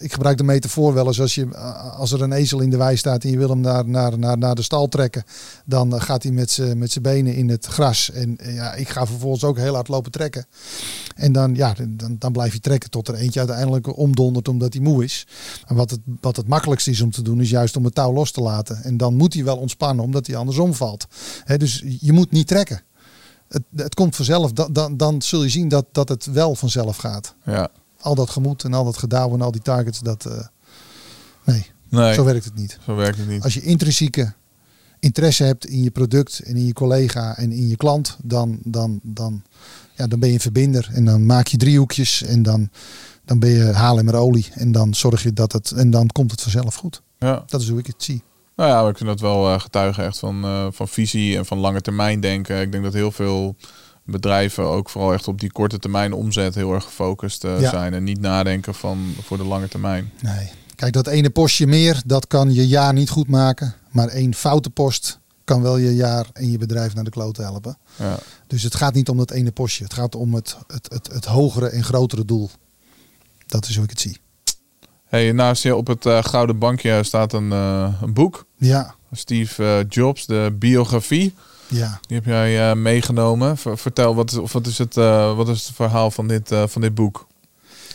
Ik 0.00 0.12
gebruik 0.12 0.36
de 0.36 0.44
metafoor 0.44 0.94
wel 0.94 1.06
eens. 1.06 1.20
Als, 1.20 1.34
je, 1.34 1.56
als 1.96 2.12
er 2.12 2.22
een 2.22 2.32
ezel 2.32 2.60
in 2.60 2.70
de 2.70 2.76
wei 2.76 2.96
staat 2.96 3.24
en 3.24 3.30
je 3.30 3.38
wil 3.38 3.48
hem 3.48 3.60
naar, 3.60 3.88
naar, 3.88 4.18
naar, 4.18 4.38
naar 4.38 4.54
de 4.54 4.62
stal 4.62 4.88
trekken. 4.88 5.24
Dan 5.64 6.00
gaat 6.02 6.22
hij 6.22 6.32
met 6.32 6.50
zijn 6.50 6.78
met 6.78 6.92
zijn 6.92 7.04
benen 7.04 7.34
in 7.34 7.48
het 7.48 7.66
gras. 7.66 8.10
En 8.10 8.38
ja, 8.42 8.74
ik 8.74 8.88
ga 8.88 9.06
vervolgens 9.06 9.44
ook 9.44 9.58
heel 9.58 9.74
hard 9.74 9.88
lopen 9.88 10.10
trekken. 10.10 10.46
En 11.14 11.32
dan, 11.32 11.54
ja, 11.54 11.74
dan, 11.88 12.16
dan 12.18 12.32
blijf 12.32 12.52
je 12.52 12.60
trekken 12.60 12.90
tot 12.90 13.08
er 13.08 13.14
eentje 13.14 13.38
uiteindelijk 13.38 13.98
omdondert 13.98 14.48
omdat 14.48 14.72
hij 14.72 14.82
moe 14.82 15.04
is. 15.04 15.26
En 15.66 15.76
wat 15.76 15.90
het, 15.90 16.00
wat 16.20 16.36
het 16.36 16.48
makkelijkste 16.48 16.90
is 16.90 17.00
om 17.00 17.10
te 17.10 17.22
doen, 17.22 17.40
is 17.40 17.50
juist 17.50 17.76
om 17.76 17.84
het 17.84 17.94
touw 17.94 18.12
los 18.12 18.30
te 18.30 18.40
laten. 18.40 18.82
En 18.82 18.96
dan 18.96 19.16
moet 19.16 19.34
hij 19.34 19.44
wel 19.44 19.56
ontspannen, 19.56 20.04
omdat 20.04 20.26
hij 20.26 20.36
anders 20.36 20.58
omvalt. 20.58 21.06
Dus 21.56 21.82
je 22.00 22.12
moet 22.12 22.30
niet 22.30 22.46
trekken. 22.46 22.82
Het, 23.48 23.62
het 23.76 23.94
komt 23.94 24.16
vanzelf. 24.16 24.52
Dan, 24.52 24.72
dan, 24.72 24.96
dan 24.96 25.22
zul 25.22 25.42
je 25.42 25.48
zien 25.48 25.68
dat, 25.68 25.86
dat 25.92 26.08
het 26.08 26.26
wel 26.26 26.54
vanzelf 26.54 26.96
gaat. 26.96 27.34
ja. 27.44 27.68
Al 28.00 28.14
dat 28.14 28.30
gemoed 28.30 28.64
en 28.64 28.74
al 28.74 28.84
dat 28.84 28.98
gedouw 28.98 29.34
en 29.34 29.40
al 29.42 29.50
die 29.50 29.60
targets, 29.62 30.00
dat. 30.00 30.26
eh, 30.26 30.38
nee, 31.44 31.66
Nee, 31.88 32.14
zo 32.14 32.24
werkt 32.24 32.44
het 32.44 32.54
niet. 32.54 32.78
zo 32.84 32.94
werkt 32.94 33.18
het 33.18 33.28
niet. 33.28 33.42
Als 33.42 33.54
je 33.54 33.62
intrinsieke 33.62 34.32
interesse 35.00 35.44
hebt 35.44 35.66
in 35.66 35.82
je 35.82 35.90
product 35.90 36.38
en 36.40 36.56
in 36.56 36.66
je 36.66 36.72
collega 36.72 37.36
en 37.36 37.52
in 37.52 37.68
je 37.68 37.76
klant, 37.76 38.16
dan, 38.22 38.58
dan, 38.64 39.00
dan, 39.02 39.42
ja, 39.96 40.06
dan 40.06 40.18
ben 40.18 40.28
je 40.28 40.34
een 40.34 40.40
verbinder. 40.40 40.88
En 40.92 41.04
dan 41.04 41.26
maak 41.26 41.46
je 41.46 41.56
driehoekjes 41.56 42.22
en 42.22 42.42
dan, 42.42 42.70
dan 43.24 43.38
ben 43.38 43.50
je 43.50 43.62
halen 43.64 44.04
maar 44.04 44.14
olie. 44.14 44.48
En 44.52 44.72
dan 44.72 44.94
zorg 44.94 45.22
je 45.22 45.32
dat 45.32 45.52
het. 45.52 45.70
En 45.70 45.90
dan 45.90 46.06
komt 46.06 46.30
het 46.30 46.40
vanzelf 46.42 46.74
goed. 46.74 47.02
Ja. 47.18 47.42
Dat 47.46 47.60
is 47.60 47.68
hoe 47.68 47.78
ik 47.78 47.86
het 47.86 48.02
zie. 48.02 48.22
Nou 48.56 48.70
ja, 48.70 48.88
ik 48.88 48.96
vind 48.96 49.08
dat 49.08 49.20
wel 49.20 49.52
eh, 49.54 49.60
getuigen 49.60 50.04
echt 50.04 50.18
van, 50.18 50.44
eh, 50.44 50.66
van 50.70 50.88
visie 50.88 51.36
en 51.36 51.46
van 51.46 51.58
lange 51.58 51.80
termijn 51.80 52.20
denken. 52.20 52.60
Ik 52.60 52.72
denk 52.72 52.84
dat 52.84 52.92
heel 52.92 53.12
veel 53.12 53.56
bedrijven 54.04 54.64
ook 54.64 54.90
vooral 54.90 55.12
echt 55.12 55.28
op 55.28 55.40
die 55.40 55.52
korte 55.52 55.78
termijn 55.78 56.12
omzet 56.12 56.54
heel 56.54 56.72
erg 56.74 56.84
gefocust 56.84 57.44
eh, 57.44 57.60
Ja. 57.60 57.70
zijn. 57.70 57.94
En 57.94 58.04
niet 58.04 58.20
nadenken 58.20 58.74
van 58.74 59.14
voor 59.22 59.36
de 59.36 59.44
lange 59.44 59.68
termijn. 59.68 60.12
Nee. 60.20 60.50
Kijk, 60.74 60.92
dat 60.92 61.06
ene 61.06 61.30
postje 61.30 61.66
meer, 61.66 62.02
dat 62.06 62.26
kan 62.26 62.54
je 62.54 62.68
jaar 62.68 62.92
niet 62.92 63.10
goed 63.10 63.28
maken. 63.28 63.74
Maar 63.90 64.08
één 64.08 64.34
foute 64.34 64.70
post 64.70 65.18
kan 65.44 65.62
wel 65.62 65.76
je 65.76 65.94
jaar 65.94 66.26
en 66.32 66.50
je 66.50 66.58
bedrijf 66.58 66.94
naar 66.94 67.04
de 67.04 67.10
klote 67.10 67.42
helpen. 67.42 67.78
Ja. 67.96 68.18
Dus 68.46 68.62
het 68.62 68.74
gaat 68.74 68.94
niet 68.94 69.08
om 69.08 69.16
dat 69.16 69.30
ene 69.30 69.50
postje. 69.52 69.84
Het 69.84 69.94
gaat 69.94 70.14
om 70.14 70.34
het, 70.34 70.56
het, 70.66 70.92
het, 70.92 71.08
het 71.12 71.24
hogere 71.24 71.68
en 71.68 71.84
grotere 71.84 72.24
doel. 72.24 72.50
Dat 73.46 73.68
is 73.68 73.74
hoe 73.74 73.84
ik 73.84 73.90
het 73.90 74.00
zie. 74.00 74.18
Hey, 75.10 75.32
naast 75.32 75.62
je 75.62 75.76
op 75.76 75.86
het 75.86 76.06
eh, 76.06 76.18
gouden 76.24 76.58
bankje 76.58 77.02
staat 77.02 77.32
een, 77.32 77.52
eh, 77.52 77.92
een 78.02 78.12
boek. 78.12 78.46
Ja, 78.56 78.94
Steve 79.12 79.64
eh, 79.64 79.84
Jobs, 79.88 80.26
de 80.26 80.56
biografie. 80.58 81.34
ja. 81.68 81.98
Die 82.06 82.16
heb 82.16 82.24
jij 82.24 82.74
meegenomen. 82.74 83.56
Ver- 83.56 83.78
vertel, 83.78 84.14
wat 84.14 84.30
is, 84.30 84.36
of 84.36 84.52
wat, 84.52 84.66
is 84.66 84.78
het, 84.78 84.94
wat 85.34 85.48
is 85.48 85.66
het 85.66 85.76
verhaal 85.76 86.10
van 86.10 86.28
dit, 86.28 86.54
van 86.66 86.80
dit 86.80 86.94
boek? 86.94 87.26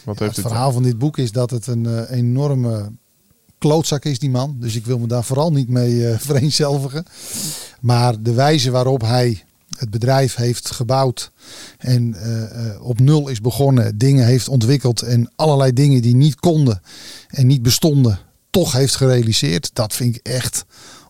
Wat 0.03 0.19
heeft 0.19 0.35
het 0.35 0.47
verhaal 0.47 0.71
van 0.71 0.83
dit 0.83 0.97
boek 0.97 1.17
is 1.17 1.31
dat 1.31 1.49
het 1.49 1.67
een 1.67 2.05
enorme 2.05 2.91
klootzak 3.57 4.05
is, 4.05 4.19
die 4.19 4.29
man. 4.29 4.55
Dus 4.59 4.75
ik 4.75 4.85
wil 4.85 4.99
me 4.99 5.07
daar 5.07 5.23
vooral 5.23 5.51
niet 5.51 5.69
mee 5.69 6.13
vereenzelvigen. 6.17 7.05
Maar 7.81 8.21
de 8.21 8.33
wijze 8.33 8.71
waarop 8.71 9.01
hij 9.01 9.43
het 9.77 9.89
bedrijf 9.89 10.35
heeft 10.35 10.71
gebouwd 10.71 11.31
en 11.77 12.13
eh, 12.13 12.69
eh, 12.69 12.83
op 12.83 12.99
nul 12.99 13.27
is 13.27 13.41
begonnen, 13.41 13.97
dingen 13.97 14.25
heeft 14.25 14.47
ontwikkeld 14.47 15.01
en 15.01 15.31
allerlei 15.35 15.73
dingen 15.73 16.01
die 16.01 16.15
niet 16.15 16.35
konden 16.35 16.81
en 17.27 17.47
niet 17.47 17.61
bestonden, 17.61 18.19
toch 18.49 18.71
heeft 18.71 18.95
gerealiseerd, 18.95 19.69
dat 19.73 19.93
vind 19.93 20.15
ik 20.15 20.27
echt 20.27 20.65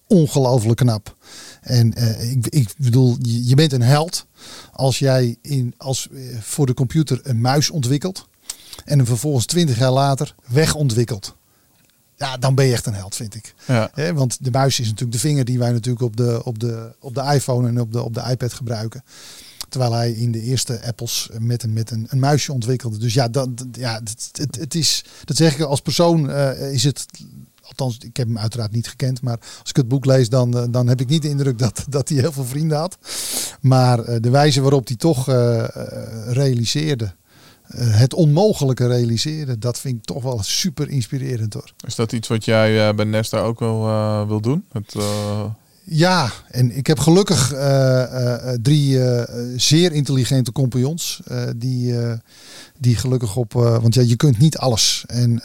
ongelooflijk 0.08 0.78
knap. 0.78 1.16
En 1.62 1.94
eh, 1.94 2.32
ik, 2.32 2.48
ik 2.48 2.74
bedoel, 2.78 3.18
je, 3.22 3.56
bent 3.56 3.74
een 3.74 3.82
held 3.82 4.26
als 4.72 5.00
jij 5.00 5.38
in, 5.42 5.74
als, 5.78 6.08
voor 6.40 6.66
de 6.66 6.74
computer 6.74 7.20
een 7.24 7.42
muis 7.42 7.70
ontwikkelt 7.70 8.28
en 8.86 8.98
hem 8.98 9.08
vervolgens 9.08 9.46
twintig 9.46 9.78
jaar 9.78 9.92
later 9.92 10.36
wegontwikkelt. 10.46 11.35
Ja, 12.18 12.38
dan 12.38 12.56
ben 12.56 12.66
je 12.66 12.74
echt 12.74 12.86
een 12.86 12.94
held, 12.94 13.16
vind 13.16 13.36
ik. 13.36 13.54
Ja. 13.68 14.14
Want 14.14 14.44
de 14.44 14.52
muis 14.52 14.80
is 14.80 14.86
natuurlijk 14.86 15.12
de 15.12 15.28
vinger 15.28 15.46
die 15.46 15.60
wij 15.60 15.72
natuurlijk 15.72 16.06
op 16.06 16.18
de, 16.18 16.42
op 16.44 16.60
de, 16.60 16.96
op 17.00 17.16
de 17.16 17.22
iPhone 17.22 17.68
en 17.68 17.80
op 17.80 17.92
de, 17.92 18.02
op 18.02 18.14
de 18.14 18.24
iPad 18.30 18.54
gebruiken. 18.54 19.04
Terwijl 19.70 19.94
hij 19.94 20.12
in 20.12 20.32
de 20.32 20.42
eerste 20.42 20.82
Apples 20.86 21.30
met 21.40 21.64
een, 21.64 21.74
met 21.74 21.92
een, 21.92 22.08
een 22.10 22.20
muisje 22.20 22.54
ontwikkelde. 22.54 22.98
Dus 22.98 23.14
ja, 23.14 23.28
dat, 23.28 23.50
ja 23.72 23.94
het, 23.94 24.30
het, 24.32 24.56
het 24.56 24.76
is, 24.76 25.04
dat 25.26 25.38
zeg 25.38 25.54
ik 25.54 25.62
als 25.62 25.82
persoon, 25.82 26.30
eh, 26.30 26.72
is 26.72 26.84
het. 26.84 27.06
Althans, 27.62 27.98
ik 27.98 28.18
heb 28.18 28.28
hem 28.28 28.38
uiteraard 28.38 28.72
niet 28.72 28.88
gekend. 28.88 29.22
Maar 29.22 29.38
als 29.40 29.70
ik 29.70 29.76
het 29.76 29.88
boek 29.88 30.06
lees, 30.06 30.30
dan, 30.30 30.58
eh, 30.58 30.64
dan 30.70 30.88
heb 30.88 31.02
ik 31.02 31.10
niet 31.10 31.22
de 31.22 31.30
indruk 31.30 31.60
dat, 31.60 31.86
dat 31.90 32.10
hij 32.10 32.18
heel 32.18 32.32
veel 32.32 32.46
vrienden 32.46 32.78
had. 32.78 32.98
Maar 33.62 34.00
eh, 34.00 34.16
de 34.22 34.30
wijze 34.30 34.62
waarop 34.62 34.88
hij 34.88 34.96
toch 34.96 35.26
realiseerde. 36.28 37.14
Eh, 37.68 38.00
het 38.00 38.14
onmogelijke 38.14 38.88
realiseerde. 38.88 39.58
Dat 39.58 39.80
vind 39.80 39.98
ik 39.98 40.04
toch 40.04 40.24
wel 40.24 40.44
super 40.44 40.90
inspirerend 40.90 41.54
hoor. 41.54 41.72
Is 41.86 41.96
dat 41.96 42.12
iets 42.12 42.28
wat 42.28 42.46
jij 42.46 42.88
eh, 42.88 42.96
bij 42.96 43.06
Nesta 43.06 43.40
ook 43.40 43.60
wel 43.60 43.88
eh, 43.88 44.28
wil 44.28 44.42
doen? 44.42 44.66
Het, 44.72 44.96
Ja, 45.88 46.32
en 46.52 46.78
ik 46.78 46.88
heb 46.88 47.00
gelukkig 47.00 47.54
eh, 47.54 48.04
eh, 48.04 48.54
eh, 48.54 48.60
drie 48.62 49.00
zeer 49.60 49.92
intelligente 49.92 50.52
compagnons. 50.52 51.20
die, 51.56 51.94
die 52.80 52.96
gelukkig 52.96 53.36
op. 53.36 53.54
want 53.54 53.94
ja, 53.94 54.02
je 54.02 54.16
kunt 54.16 54.38
niet 54.38 54.58
alles. 54.58 55.04
En 55.08 55.42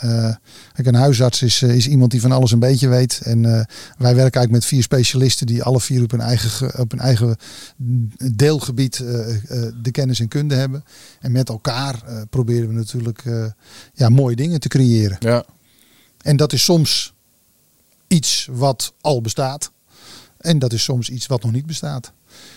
kijk, 0.72 0.86
een 0.86 0.94
huisarts 0.94 1.42
is, 1.42 1.62
is 1.62 1.86
iemand 1.88 2.10
die 2.10 2.20
van 2.20 2.32
alles 2.32 2.52
een 2.52 2.58
beetje 2.58 2.88
weet. 2.88 3.20
En 3.24 3.42
wij 3.42 3.66
werken 3.98 4.16
eigenlijk 4.16 4.50
met 4.50 4.64
vier 4.64 4.82
specialisten 4.82 5.46
die 5.46 5.62
alle 5.62 5.80
vier 5.80 6.02
op 6.02 6.10
hun 6.10 6.20
eigen, 6.20 6.50
ge- 6.50 6.74
op 6.78 6.90
hun 6.90 7.00
eigen 7.00 7.36
deelgebied 8.34 8.96
de 9.82 9.90
kennis 9.92 10.20
en 10.20 10.28
kunde 10.28 10.54
hebben. 10.54 10.84
En 11.20 11.32
met 11.32 11.48
elkaar 11.48 12.02
proberen 12.30 12.68
we 12.68 12.74
natuurlijk 12.74 13.22
ja, 13.94 14.08
mooie 14.08 14.36
dingen 14.36 14.60
te 14.60 14.68
creëren. 14.68 15.16
ja. 15.20 15.44
En 16.20 16.36
dat 16.36 16.52
is 16.52 16.64
soms 16.64 17.12
iets 18.08 18.48
wat 18.50 18.92
al 19.00 19.20
bestaat. 19.20 19.70
En 20.40 20.58
dat 20.58 20.72
is 20.72 20.82
soms 20.82 21.10
iets 21.10 21.26
wat 21.26 21.42
nog 21.42 21.52
niet 21.52 21.66
bestaat. 21.66 22.12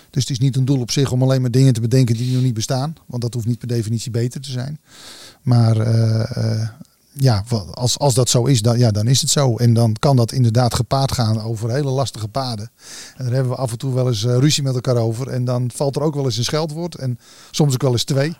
Dus 0.09 0.21
het 0.21 0.31
is 0.31 0.39
niet 0.39 0.55
een 0.55 0.65
doel 0.65 0.79
op 0.79 0.91
zich 0.91 1.11
om 1.11 1.21
alleen 1.21 1.41
maar 1.41 1.51
dingen 1.51 1.73
te 1.73 1.81
bedenken 1.81 2.15
die 2.15 2.33
nog 2.33 2.43
niet 2.43 2.53
bestaan. 2.53 2.95
Want 3.05 3.21
dat 3.21 3.33
hoeft 3.33 3.45
niet 3.45 3.59
per 3.59 3.67
definitie 3.67 4.11
beter 4.11 4.41
te 4.41 4.51
zijn. 4.51 4.79
Maar 5.41 5.77
eh, 5.79 6.37
eh, 6.61 6.69
ja, 7.13 7.43
als, 7.73 7.99
als 7.99 8.13
dat 8.13 8.29
zo 8.29 8.45
is, 8.45 8.61
dan, 8.61 8.77
ja, 8.77 8.91
dan 8.91 9.07
is 9.07 9.21
het 9.21 9.29
zo. 9.29 9.55
En 9.57 9.73
dan 9.73 9.95
kan 9.99 10.15
dat 10.15 10.31
inderdaad 10.31 10.73
gepaard 10.73 11.11
gaan 11.11 11.41
over 11.41 11.71
hele 11.71 11.89
lastige 11.89 12.27
paden. 12.27 12.71
En 13.17 13.23
daar 13.23 13.33
hebben 13.33 13.51
we 13.51 13.57
af 13.57 13.71
en 13.71 13.77
toe 13.77 13.93
wel 13.93 14.07
eens 14.07 14.23
eh, 14.23 14.37
ruzie 14.37 14.63
met 14.63 14.75
elkaar 14.75 14.97
over. 14.97 15.27
En 15.27 15.45
dan 15.45 15.71
valt 15.73 15.95
er 15.95 16.01
ook 16.01 16.15
wel 16.15 16.25
eens 16.25 16.37
een 16.37 16.43
scheldwoord. 16.43 16.95
En 16.95 17.19
soms 17.51 17.73
ook 17.73 17.81
wel 17.81 17.91
eens 17.91 18.03
twee. 18.03 18.35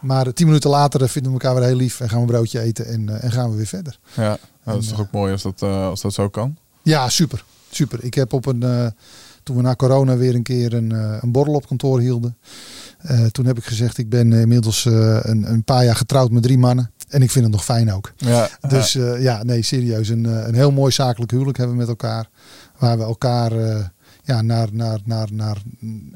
Maar 0.00 0.32
tien 0.32 0.46
minuten 0.46 0.70
later 0.70 1.08
vinden 1.08 1.32
we 1.32 1.38
elkaar 1.38 1.54
weer 1.58 1.68
heel 1.68 1.76
lief. 1.76 2.00
En 2.00 2.08
gaan 2.08 2.16
we 2.18 2.24
een 2.24 2.30
broodje 2.32 2.60
eten 2.60 2.86
en, 2.86 3.20
en 3.22 3.32
gaan 3.32 3.50
we 3.50 3.56
weer 3.56 3.66
verder. 3.66 3.98
ja. 4.14 4.22
Nou, 4.64 4.76
dat 4.76 4.76
is 4.76 4.90
En, 4.90 4.96
toch 4.96 5.06
ook 5.06 5.12
mooi 5.12 5.32
als 5.32 5.42
dat, 5.42 5.62
als 5.62 6.00
dat 6.00 6.12
zo 6.12 6.28
kan? 6.28 6.56
Ja, 6.82 7.08
super. 7.08 7.44
Super. 7.74 8.04
Ik 8.04 8.14
heb 8.14 8.32
op 8.32 8.46
een. 8.46 8.62
eh, 8.62 8.86
toen 9.42 9.56
we 9.56 9.62
na 9.62 9.74
corona 9.74 10.16
weer 10.16 10.34
een 10.34 10.42
keer 10.42 10.72
een, 10.74 10.92
eh, 10.92 11.16
een 11.20 11.32
borrel 11.32 11.54
op 11.54 11.66
kantoor 11.66 12.00
hielden. 12.00 12.36
eh, 12.98 13.24
toen 13.24 13.46
heb 13.46 13.58
ik 13.58 13.64
gezegd: 13.64 13.98
ik 13.98 14.08
ben 14.08 14.32
inmiddels 14.32 14.84
een, 14.84 15.50
een 15.52 15.64
paar 15.64 15.84
jaar 15.84 15.96
getrouwd 15.96 16.30
met 16.30 16.42
drie 16.42 16.58
mannen. 16.58 16.90
En 17.08 17.22
ik 17.22 17.30
vind 17.30 17.44
het 17.44 17.54
nog 17.54 17.64
fijn 17.64 17.92
ook. 17.92 18.12
Ja. 18.16 18.48
Dus 18.68 18.92
ja, 19.18 19.42
nee, 19.42 19.62
serieus. 19.62 20.08
Een, 20.08 20.24
een 20.24 20.54
heel 20.54 20.70
mooi 20.72 20.92
zakelijk 20.92 21.30
huwelijk 21.30 21.56
hebben 21.58 21.74
we 21.76 21.80
met 21.80 21.90
elkaar. 21.90 22.28
Waar 22.78 22.98
we 22.98 23.04
elkaar 23.04 23.52
ja, 24.24 24.42
naar, 24.42 24.68
naar, 24.72 24.98
naar, 25.04 25.28
naar 25.32 25.56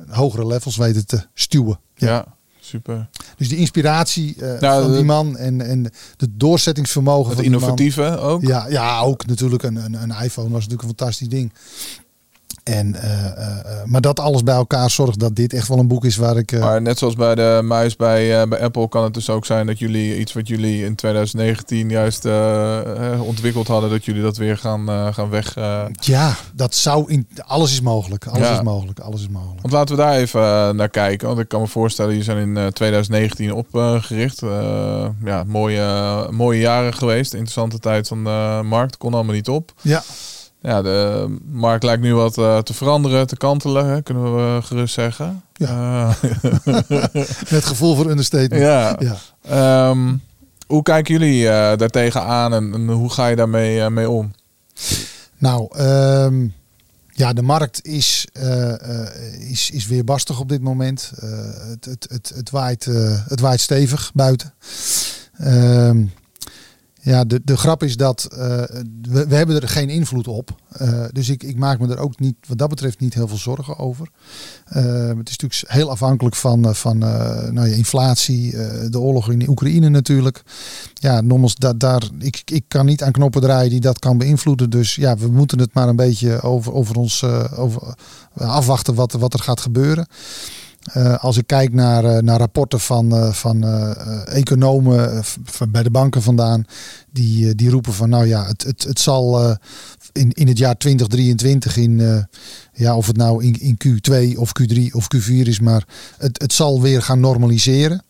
hogere 0.09 0.47
levels 0.47 0.77
weten 0.77 1.07
te 1.07 1.27
stuwen. 1.35 1.79
ja. 1.95 2.07
Ja. 2.09 2.36
Super. 2.67 3.09
Dus 3.37 3.49
die 3.49 3.59
inspiratie 3.59 4.35
eh, 4.45 4.61
Nou, 4.61 4.83
van 4.83 4.91
de- 4.91 4.97
die 4.97 5.07
man 5.07 5.37
en, 5.37 5.61
en 5.61 5.83
de 6.17 6.29
doorzettingsvermogen 6.37 7.27
Het 7.29 7.37
van 7.37 7.45
innovatieve 7.45 8.19
ook. 8.19 8.43
Ja, 8.43 8.67
ja, 8.69 9.01
ook 9.01 9.27
natuurlijk 9.27 9.63
een, 9.63 9.77
een, 9.77 9.95
een 9.95 10.11
iPhone 10.23 10.49
was 10.51 10.67
natuurlijk 10.67 10.83
een 10.83 10.89
fantastisch 10.97 11.29
ding. 11.29 11.53
En, 12.67 12.95
eh, 12.95 13.27
eh, 13.27 13.59
eh, 13.59 13.85
maar 13.85 14.01
dat 14.01 14.21
alles 14.21 14.43
bij 14.43 14.55
elkaar 14.55 14.91
zorgt 14.91 15.19
dat 15.19 15.37
dit 15.37 15.53
echt 15.53 15.69
wel 15.69 15.79
een 15.79 15.89
boek 15.89 16.05
is 16.05 16.17
waar 16.17 16.37
ik... 16.37 16.59
Maar 16.59 16.83
net 16.83 16.99
zoals 16.99 17.15
bij 17.15 17.35
de 17.35 17.61
muis 17.65 17.97
bij, 17.97 18.49
bij 18.49 18.61
Apple 18.61 18.89
kan 18.89 19.05
het 19.05 19.15
dus 19.15 19.31
ook 19.31 19.47
zijn 19.47 19.67
dat 19.67 19.79
jullie 19.79 20.19
iets 20.19 20.33
wat 20.33 20.49
jullie 20.49 20.85
in 20.85 20.95
2019 20.95 21.89
juist 21.89 22.25
ontwikkeld 23.21 23.67
hadden, 23.67 23.91
dat 23.91 24.05
jullie 24.05 24.23
dat 24.23 24.37
weer 24.37 24.59
gaan, 24.59 25.15
gaan 25.15 25.31
weg. 25.31 25.55
ja, 26.01 26.35
dat 26.55 26.75
zou 26.75 27.11
in... 27.13 27.29
Alles 27.47 27.73
is 27.73 27.81
mogelijk. 27.81 28.27
Alles 28.27 28.49
Ja. 28.49 28.55
is 28.55 28.63
mogelijk. 28.63 28.99
Alles 28.99 29.21
is 29.21 29.29
mogelijk. 29.29 29.61
Want 29.61 29.75
laten 29.75 29.97
we 29.97 30.03
daar 30.03 30.15
even 30.17 30.77
naar 30.77 30.89
kijken. 30.89 31.27
Want 31.27 31.39
ik 31.41 31.49
kan 31.49 31.61
me 31.61 31.67
voorstellen, 31.67 32.11
jullie 32.11 32.25
zijn 32.25 32.39
in 32.39 32.57
eh, 32.57 32.67
2019 32.67 33.53
opgericht. 33.53 34.41
Ja, 35.25 35.45
mooie, 35.47 36.29
mooie 36.31 36.61
jaren 36.61 36.95
geweest. 36.95 37.33
Interessante 37.33 37.79
tijd 37.79 38.09
van 38.09 38.25
de 38.25 38.61
markt. 38.65 38.97
Kon 38.97 39.15
allemaal 39.15 39.35
niet 39.35 39.49
op. 39.49 39.73
Ja, 39.81 40.03
Ja, 40.67 40.83
de 40.83 41.27
markt 41.51 41.83
lijkt 41.83 42.03
nu 42.03 42.15
wat 42.15 42.39
eh, 42.39 42.59
te 42.59 42.75
veranderen, 42.75 43.27
te 43.27 43.37
kantelen, 43.37 43.87
hè, 43.87 44.03
kunnen 44.03 44.35
we 44.37 44.63
gerust 44.63 44.95
zeggen. 44.95 45.43
Ja. 45.53 46.09
Eh, 46.23 46.33
met 47.51 47.65
gevoel 47.65 47.95
voor 47.95 48.11
understatement. 48.11 48.63
ja. 48.63 48.97
Ja. 48.99 49.17
Ehm, 49.43 50.15
hoe 50.67 50.83
kijken 50.83 51.19
jullie 51.19 51.49
eh 51.49 51.77
daartegen 51.79 52.23
aan 52.23 52.55
en, 52.55 52.75
en 52.75 52.89
hoe 52.89 53.11
ga 53.11 53.27
je 53.27 53.37
daarmee 53.37 53.81
eh, 53.81 53.89
mee 53.89 54.11
om? 54.11 54.33
Nou, 55.39 55.69
ehm, 55.77 56.47
ja, 57.17 57.33
de 57.33 57.43
markt 57.43 57.85
is, 57.85 58.27
eh, 58.33 59.01
eh, 59.03 59.51
is, 59.51 59.71
is 59.71 59.87
weer 59.87 60.05
barstig 60.05 60.41
op 60.41 60.49
dit 60.49 60.63
moment. 60.63 61.13
Eh, 61.19 61.29
het, 61.71 61.85
het, 61.85 62.07
het, 62.09 62.33
het, 62.35 62.51
waait, 62.51 62.87
eh, 62.87 63.27
het 63.29 63.41
waait 63.41 63.61
stevig 63.61 64.11
buiten. 64.15 64.55
Ehm, 65.39 66.05
ja, 67.07 67.25
de, 67.25 67.41
de 67.45 67.57
grap 67.57 67.83
is 67.83 67.97
dat 67.97 68.25
eh, 68.25 68.39
we, 69.03 69.27
we 69.29 69.35
hebben 69.35 69.63
er 69.63 69.69
geen 69.69 69.89
invloed 69.89 70.29
op. 70.29 70.61
Eh, 70.69 71.05
dus 71.13 71.29
ik, 71.29 71.43
ik 71.43 71.59
maak 71.59 71.79
me 71.79 71.89
er 71.89 71.99
ook 71.99 72.21
niet, 72.21 72.37
wat 72.49 72.59
dat 72.59 72.69
betreft 72.69 73.01
niet 73.01 73.15
heel 73.15 73.29
veel 73.29 73.37
zorgen 73.37 73.79
over. 73.79 74.11
Ehm, 74.65 75.19
het 75.19 75.29
is 75.29 75.37
natuurlijk 75.39 75.73
heel 75.73 75.91
afhankelijk 75.91 76.37
van, 76.37 76.65
eh, 76.65 76.75
van 76.75 77.03
eh, 77.03 77.51
nou 77.51 77.69
ja, 77.69 77.75
inflatie, 77.75 78.57
eh, 78.57 78.91
de 78.91 79.01
oorlog 79.01 79.31
in 79.31 79.49
Oekraïne 79.49 79.89
natuurlijk. 79.89 80.43
Ja, 80.95 81.21
nogmaals, 81.21 81.55
da, 81.55 81.73
daar, 81.73 82.03
ik, 82.19 82.43
ik 82.45 82.65
kan 82.69 82.87
niet 82.87 83.03
aan 83.03 83.13
knoppen 83.13 83.41
draaien 83.41 83.71
die 83.71 83.81
dat 83.81 83.99
kan 83.99 84.19
beïnvloeden. 84.19 84.71
Dus 84.71 84.95
ja, 84.95 85.17
we 85.17 85.29
moeten 85.29 85.59
het 85.59 85.75
maar 85.75 85.89
een 85.89 85.97
beetje 85.97 86.41
over, 86.41 86.73
over 86.73 86.97
ons 86.97 87.23
eh, 87.23 87.59
over, 87.59 87.95
eh, 88.35 88.49
afwachten 88.49 88.95
wat, 88.95 89.13
wat 89.13 89.33
er 89.33 89.41
gaat 89.41 89.61
gebeuren. 89.61 90.07
Eh, 90.93 91.19
als 91.19 91.37
ik 91.37 91.47
kijk 91.47 91.73
naar, 91.73 92.05
eh, 92.05 92.23
naar 92.23 92.39
rapporten 92.39 92.81
van, 92.81 93.13
eh, 93.13 93.33
van 93.33 93.65
economen 94.25 95.25
van 95.45 95.71
bij 95.71 95.83
de 95.83 95.91
banken 95.91 96.23
vandaan, 96.23 96.65
die, 97.13 97.55
die 97.55 97.71
roepen 97.71 97.93
van 97.93 98.09
nou 98.09 98.27
ja, 98.27 98.47
het, 98.47 98.63
het, 98.63 98.83
het 98.83 98.99
zal 98.99 99.57
in, 100.13 100.33
in 100.33 100.49
het 100.49 100.59
jaar 100.59 100.77
2023 100.77 101.77
in, 101.77 102.27
ja, 102.73 102.97
of 102.97 103.07
het 103.07 103.17
nou 103.17 103.45
in, 103.45 103.61
in 103.61 103.77
Q2 103.87 104.39
of 104.39 104.53
Q3 104.61 104.93
of 104.93 105.07
Q4 105.17 105.29
is, 105.29 105.61
maar 105.61 105.85
het, 106.19 106.41
het 106.41 106.53
zal 106.53 106.81
weer 106.81 107.03
gaan 107.03 107.21
normaliseren. 107.21 108.03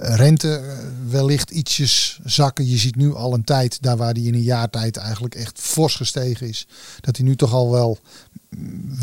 Rente 0.00 0.62
wellicht 1.08 1.50
ietsjes 1.50 2.18
zakken. 2.24 2.68
Je 2.68 2.76
ziet 2.76 2.96
nu 2.96 3.14
al 3.14 3.34
een 3.34 3.44
tijd, 3.44 3.82
daar 3.82 3.96
waar 3.96 4.14
die 4.14 4.26
in 4.26 4.34
een 4.34 4.42
jaar 4.42 4.70
tijd 4.70 4.96
eigenlijk 4.96 5.34
echt 5.34 5.60
fors 5.60 5.94
gestegen 5.94 6.48
is, 6.48 6.66
dat 7.00 7.16
hij 7.16 7.26
nu 7.26 7.36
toch 7.36 7.52
al 7.52 7.70
wel 7.70 7.98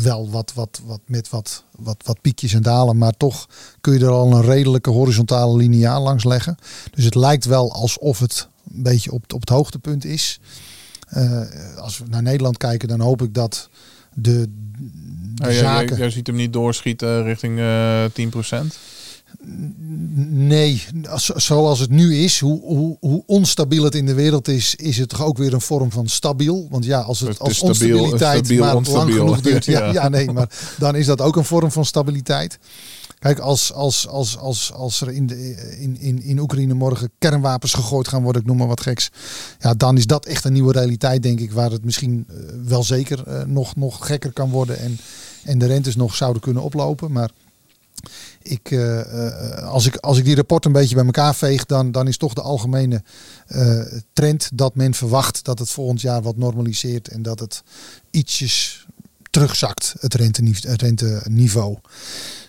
wel 0.02 0.30
wat, 0.30 0.52
wat, 0.54 0.80
wat 0.84 1.00
met 1.06 1.28
wat, 1.28 1.64
wat, 1.76 1.96
wat 2.04 2.20
piekjes 2.20 2.52
en 2.52 2.62
dalen, 2.62 2.98
maar 2.98 3.16
toch 3.16 3.48
kun 3.80 3.92
je 3.92 4.04
er 4.04 4.10
al 4.10 4.32
een 4.32 4.42
redelijke 4.42 4.90
horizontale 4.90 5.56
lineaal 5.56 6.02
langs 6.02 6.24
leggen. 6.24 6.56
Dus 6.90 7.04
het 7.04 7.14
lijkt 7.14 7.44
wel 7.44 7.72
alsof 7.72 8.18
het 8.18 8.48
een 8.74 8.82
beetje 8.82 9.12
op, 9.12 9.32
op 9.32 9.40
het 9.40 9.48
hoogtepunt 9.48 10.04
is. 10.04 10.40
Uh, 11.16 11.40
als 11.76 11.98
we 11.98 12.04
naar 12.08 12.22
Nederland 12.22 12.56
kijken, 12.56 12.88
dan 12.88 13.00
hoop 13.00 13.22
ik 13.22 13.34
dat 13.34 13.68
de, 14.14 14.48
de 15.34 15.44
Oh, 15.44 15.50
jij, 15.50 15.58
zaken... 15.58 15.88
jij, 15.88 15.96
jij 15.96 16.10
ziet 16.10 16.26
hem 16.26 16.36
niet 16.36 16.52
doorschieten 16.52 17.22
richting 17.22 17.58
eh 17.58 18.04
10%. 18.04 18.66
Nee, 20.26 20.82
als- 21.08 21.26
zoals 21.26 21.78
het 21.78 21.90
nu 21.90 22.16
is, 22.16 22.40
hoe, 22.40 22.60
hoe, 22.60 22.96
hoe 23.00 23.22
onstabiel 23.26 23.84
het 23.84 23.94
in 23.94 24.06
de 24.06 24.14
wereld 24.14 24.48
is, 24.48 24.74
is 24.74 24.98
het 24.98 25.08
toch 25.08 25.22
ook 25.24 25.36
weer 25.38 25.52
een 25.52 25.60
vorm 25.60 25.90
van 25.90 26.08
stabiel. 26.08 26.66
Want 26.70 26.84
ja, 26.84 27.00
als 27.00 27.20
het, 27.20 27.38
als 27.38 27.56
stabiel, 27.56 27.68
onstabiliteit 27.98 28.44
stabiel, 28.46 28.64
maar 28.64 28.74
lang 28.74 29.12
genoeg 29.14 29.40
duurt, 29.40 29.64
ja, 29.64 29.78
Ja. 29.86 29.92
ja. 29.92 30.08
nee, 30.08 30.30
maar 30.30 30.74
dan 30.78 30.96
is 30.96 31.06
dat 31.06 31.20
ook 31.20 31.36
een 31.36 31.44
vorm 31.44 31.70
van 31.72 31.84
stabiliteit. 31.84 32.58
Kijk, 33.18 33.38
als, 33.38 33.72
als, 33.72 34.08
als, 34.08 34.38
als, 34.38 34.72
als 34.72 35.00
er 35.00 35.10
in, 35.10 35.26
de, 35.26 35.76
in, 35.80 35.96
in, 36.00 36.22
in 36.22 36.38
Oekraïne 36.38 36.74
morgen 36.74 37.10
kernwapens 37.18 37.72
gegooid 37.74 38.08
gaan 38.08 38.22
worden, 38.22 38.42
ik 38.42 38.48
noem 38.48 38.56
maar 38.56 38.66
wat 38.66 38.80
geks. 38.80 39.10
Ja, 39.58 39.74
dan 39.74 39.96
is 39.96 40.06
dat 40.06 40.26
echt 40.26 40.44
een 40.44 40.52
nieuwe 40.52 40.72
realiteit, 40.72 41.22
denk 41.22 41.40
ik, 41.40 41.52
waar 41.52 41.70
het 41.70 41.84
misschien 41.84 42.24
eh, 42.28 42.34
wel 42.64 42.82
zeker 42.84 43.26
eh, 43.26 43.44
nog, 43.46 43.76
nog 43.76 44.06
gekker 44.06 44.32
kan 44.32 44.50
worden 44.50 44.78
en, 44.78 44.98
en 45.44 45.58
de 45.58 45.66
rentes 45.66 45.96
nog 45.96 46.14
zouden 46.14 46.42
kunnen 46.42 46.62
oplopen. 46.62 47.12
Maar 47.12 47.30
ik, 48.42 48.70
eh, 48.70 49.00
eh, 49.00 49.68
als, 49.68 49.86
ik, 49.86 49.96
als 49.96 50.18
ik 50.18 50.24
die 50.24 50.34
rapport 50.34 50.64
een 50.64 50.72
beetje 50.72 50.94
bij 50.94 51.04
elkaar 51.04 51.34
veeg, 51.34 51.66
dan, 51.66 51.92
dan 51.92 52.08
is 52.08 52.16
toch 52.16 52.34
de 52.34 52.42
algemene 52.42 53.02
eh, 53.46 53.80
trend 54.12 54.50
dat 54.54 54.74
men 54.74 54.94
verwacht 54.94 55.44
dat 55.44 55.58
het 55.58 55.70
volgend 55.70 56.00
jaar 56.00 56.22
wat 56.22 56.36
normaliseert 56.36 57.08
en 57.08 57.22
dat 57.22 57.38
het 57.38 57.62
ietsjes 58.10 58.86
terugzakt, 59.30 59.94
het 60.00 60.14
renteniveau. 60.14 61.78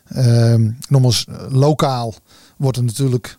Het. 0.04 0.18
Ehm, 0.18 0.72
nogmaals, 0.90 1.26
lokaal 1.50 2.14
wordt 2.58 2.78
er 2.78 2.84
natuurlijk 2.84 3.38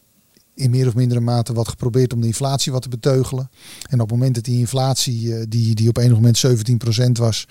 in 0.55 0.71
meer 0.71 0.87
of 0.87 0.95
mindere 0.95 1.21
mate 1.21 1.53
wat 1.53 1.69
geprobeerd 1.69 2.13
om 2.13 2.21
de 2.21 2.27
inflatie 2.27 2.73
wat 2.73 2.83
te 2.83 2.89
beteugelen. 2.89 3.51
En 3.89 4.01
op 4.01 4.09
het 4.09 4.19
moment 4.19 4.35
dat 4.35 4.45
die 4.45 4.59
inflatie, 4.59 5.35
eh, 5.35 5.45
die, 5.49 5.75
die 5.75 5.89
op 5.89 5.97
enig 5.97 6.15
moment 6.15 6.39
17% 6.39 7.19
was, 7.19 7.49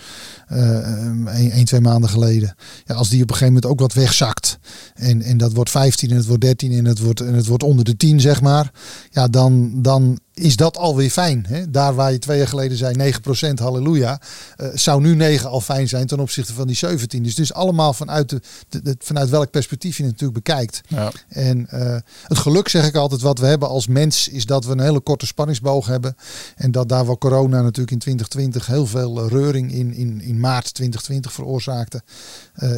eh, 0.47 0.57
een, 0.57 1.57
een, 1.57 1.65
twee 1.65 1.81
maanden 1.81 2.09
geleden. 2.09 2.55
Ja, 2.85 2.95
als 2.95 3.09
die 3.09 3.21
op 3.21 3.29
een 3.29 3.35
gegeven 3.35 3.53
moment 3.53 3.71
ook 3.71 3.79
wat 3.79 3.93
wegzakt. 3.93 4.59
En, 4.93 5.21
en 5.21 5.37
dat 5.37 5.53
wordt 5.53 5.69
15 5.69 6.09
en 6.09 6.15
het 6.15 6.25
wordt 6.25 6.41
13 6.41 6.71
en 6.71 6.85
het 6.85 6.99
wordt, 6.99 7.21
en 7.21 7.33
het 7.33 7.47
wordt 7.47 7.63
onder 7.63 7.85
de 7.85 7.97
10, 7.97 8.19
zeg 8.19 8.41
maar. 8.41 8.71
Ja, 9.09 9.27
dan, 9.27 9.81
dan 9.81 10.19
is 10.33 10.55
dat 10.55 10.77
alweer 10.77 11.09
fijn. 11.09 11.45
Hè? 11.47 11.69
Daar 11.71 11.95
waar 11.95 12.11
je 12.11 12.19
twee 12.19 12.37
jaar 12.37 12.47
geleden 12.47 12.77
zei 12.77 12.95
9% 12.95 13.53
halleluja. 13.59 14.21
eh, 14.55 14.67
zou 14.73 15.01
nu 15.01 15.15
9 15.15 15.49
al 15.49 15.61
fijn 15.61 15.87
zijn 15.87 16.07
ten 16.07 16.19
opzichte 16.19 16.53
van 16.53 16.67
die 16.67 16.75
17. 16.75 17.23
Dus 17.23 17.31
het 17.31 17.39
is 17.39 17.53
allemaal 17.53 17.93
vanuit, 17.93 18.29
de, 18.29 18.41
de, 18.69 18.81
de- 18.81 18.95
vanuit 18.99 19.29
welk 19.29 19.51
perspectief 19.51 19.97
je 19.97 20.03
het 20.03 20.11
natuurlijk 20.11 20.43
bekijkt. 20.45 20.81
Ja. 20.87 21.11
En 21.29 21.67
eh, 21.69 21.95
het 22.23 22.37
geluk, 22.37 22.67
zeg 22.67 22.85
ik 22.87 22.95
altijd, 22.95 23.21
wat 23.21 23.39
we 23.39 23.45
hebben 23.45 23.69
als 23.69 23.87
mens, 23.87 24.27
is 24.27 24.45
dat 24.45 24.65
we 24.65 24.71
een 24.71 24.79
hele 24.79 24.99
korte 24.99 25.25
spanningsboog 25.25 25.85
hebben. 25.87 26.15
En 26.55 26.71
dat 26.71 26.89
daar 26.89 27.05
waar 27.05 27.17
corona 27.17 27.61
natuurlijk 27.61 27.91
in 27.91 27.99
2020 27.99 28.65
heel 28.67 28.85
veel 28.85 29.23
eh, 29.23 29.29
reuring 29.31 29.71
in, 29.73 29.93
in, 29.93 30.21
in 30.21 30.39
maart 30.39 30.73
2020 30.73 31.31
veroorzaakte. 31.33 32.01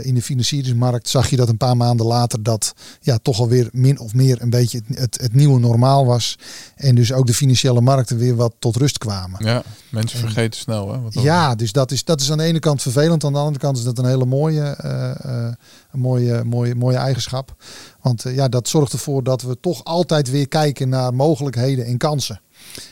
in 0.02 0.14
de 0.16 0.22
financieringsmarkt 0.22 1.10
zag 1.10 1.30
je 1.30 1.36
dat 1.36 1.50
een 1.50 1.58
paar 1.58 1.78
maanden 1.78 2.06
later 2.06 2.44
dat 2.44 2.74
ja, 3.02 3.18
toch 3.18 3.40
alweer 3.40 3.70
min 3.72 4.00
of 4.00 4.14
meer 4.14 4.42
een 4.42 4.50
beetje 4.50 4.82
het, 4.88 4.98
het, 5.00 5.22
het 5.22 5.34
nieuwe 5.34 5.60
normaal 5.60 6.06
was. 6.06 6.38
En 6.76 6.96
dus 6.96 7.14
ook 7.14 7.28
de 7.28 7.34
financiële 7.46 7.82
markten 7.82 8.18
weer 8.18 8.36
wat 8.36 8.54
tot 8.60 8.76
rust 8.76 8.98
kwamen. 8.98 9.46
ja, 9.46 9.64
mensen 9.90 10.20
vergeten 10.20 10.60
snel. 10.60 10.92
Hè, 10.92 11.02
wat 11.02 11.14
Ja, 11.14 11.56
dus 11.56 11.72
dat 11.72 11.92
is, 11.92 12.04
dat 12.04 12.22
is 12.22 12.32
aan 12.32 12.38
de 12.38 12.44
ene 12.44 12.60
kant 12.60 12.82
vervelend. 12.82 13.24
Aan 13.24 13.34
de 13.34 13.40
andere 13.40 13.60
kant 13.60 13.78
is 13.78 13.84
dat 13.84 13.98
een 13.98 14.06
hele 14.06 14.26
mooie, 14.26 14.62
eh, 14.62 15.12
eh, 15.12 15.54
een 15.92 16.00
mooie, 16.00 16.44
mooie, 16.44 16.76
mooie 16.76 16.98
eigenschap. 16.98 17.56
Want 18.02 18.26
eh, 18.26 18.36
ja, 18.36 18.48
dat 18.48 18.68
zorgt 18.68 18.94
ervoor 18.94 19.24
dat 19.24 19.42
we 19.42 19.60
toch 19.60 19.84
altijd 19.84 20.30
weer 20.30 20.48
kijken 20.48 20.90
naar 20.90 21.14
mogelijkheden 21.14 21.86
en 21.86 21.98
kansen. 21.98 22.42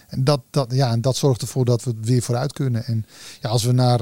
En 0.08 0.24
dat, 0.24 0.42
dat, 0.50 0.74
ja, 0.74 0.92
en 0.92 1.02
dat 1.02 1.16
zorgt 1.16 1.42
ervoor 1.42 1.66
dat 1.66 1.84
we 1.84 1.94
weer 2.02 2.22
vooruit 2.22 2.54
kunnen. 2.54 2.86
En 2.86 3.06
ja, 3.42 3.50
als 3.50 3.64
we 3.64 3.72
naar 3.72 4.00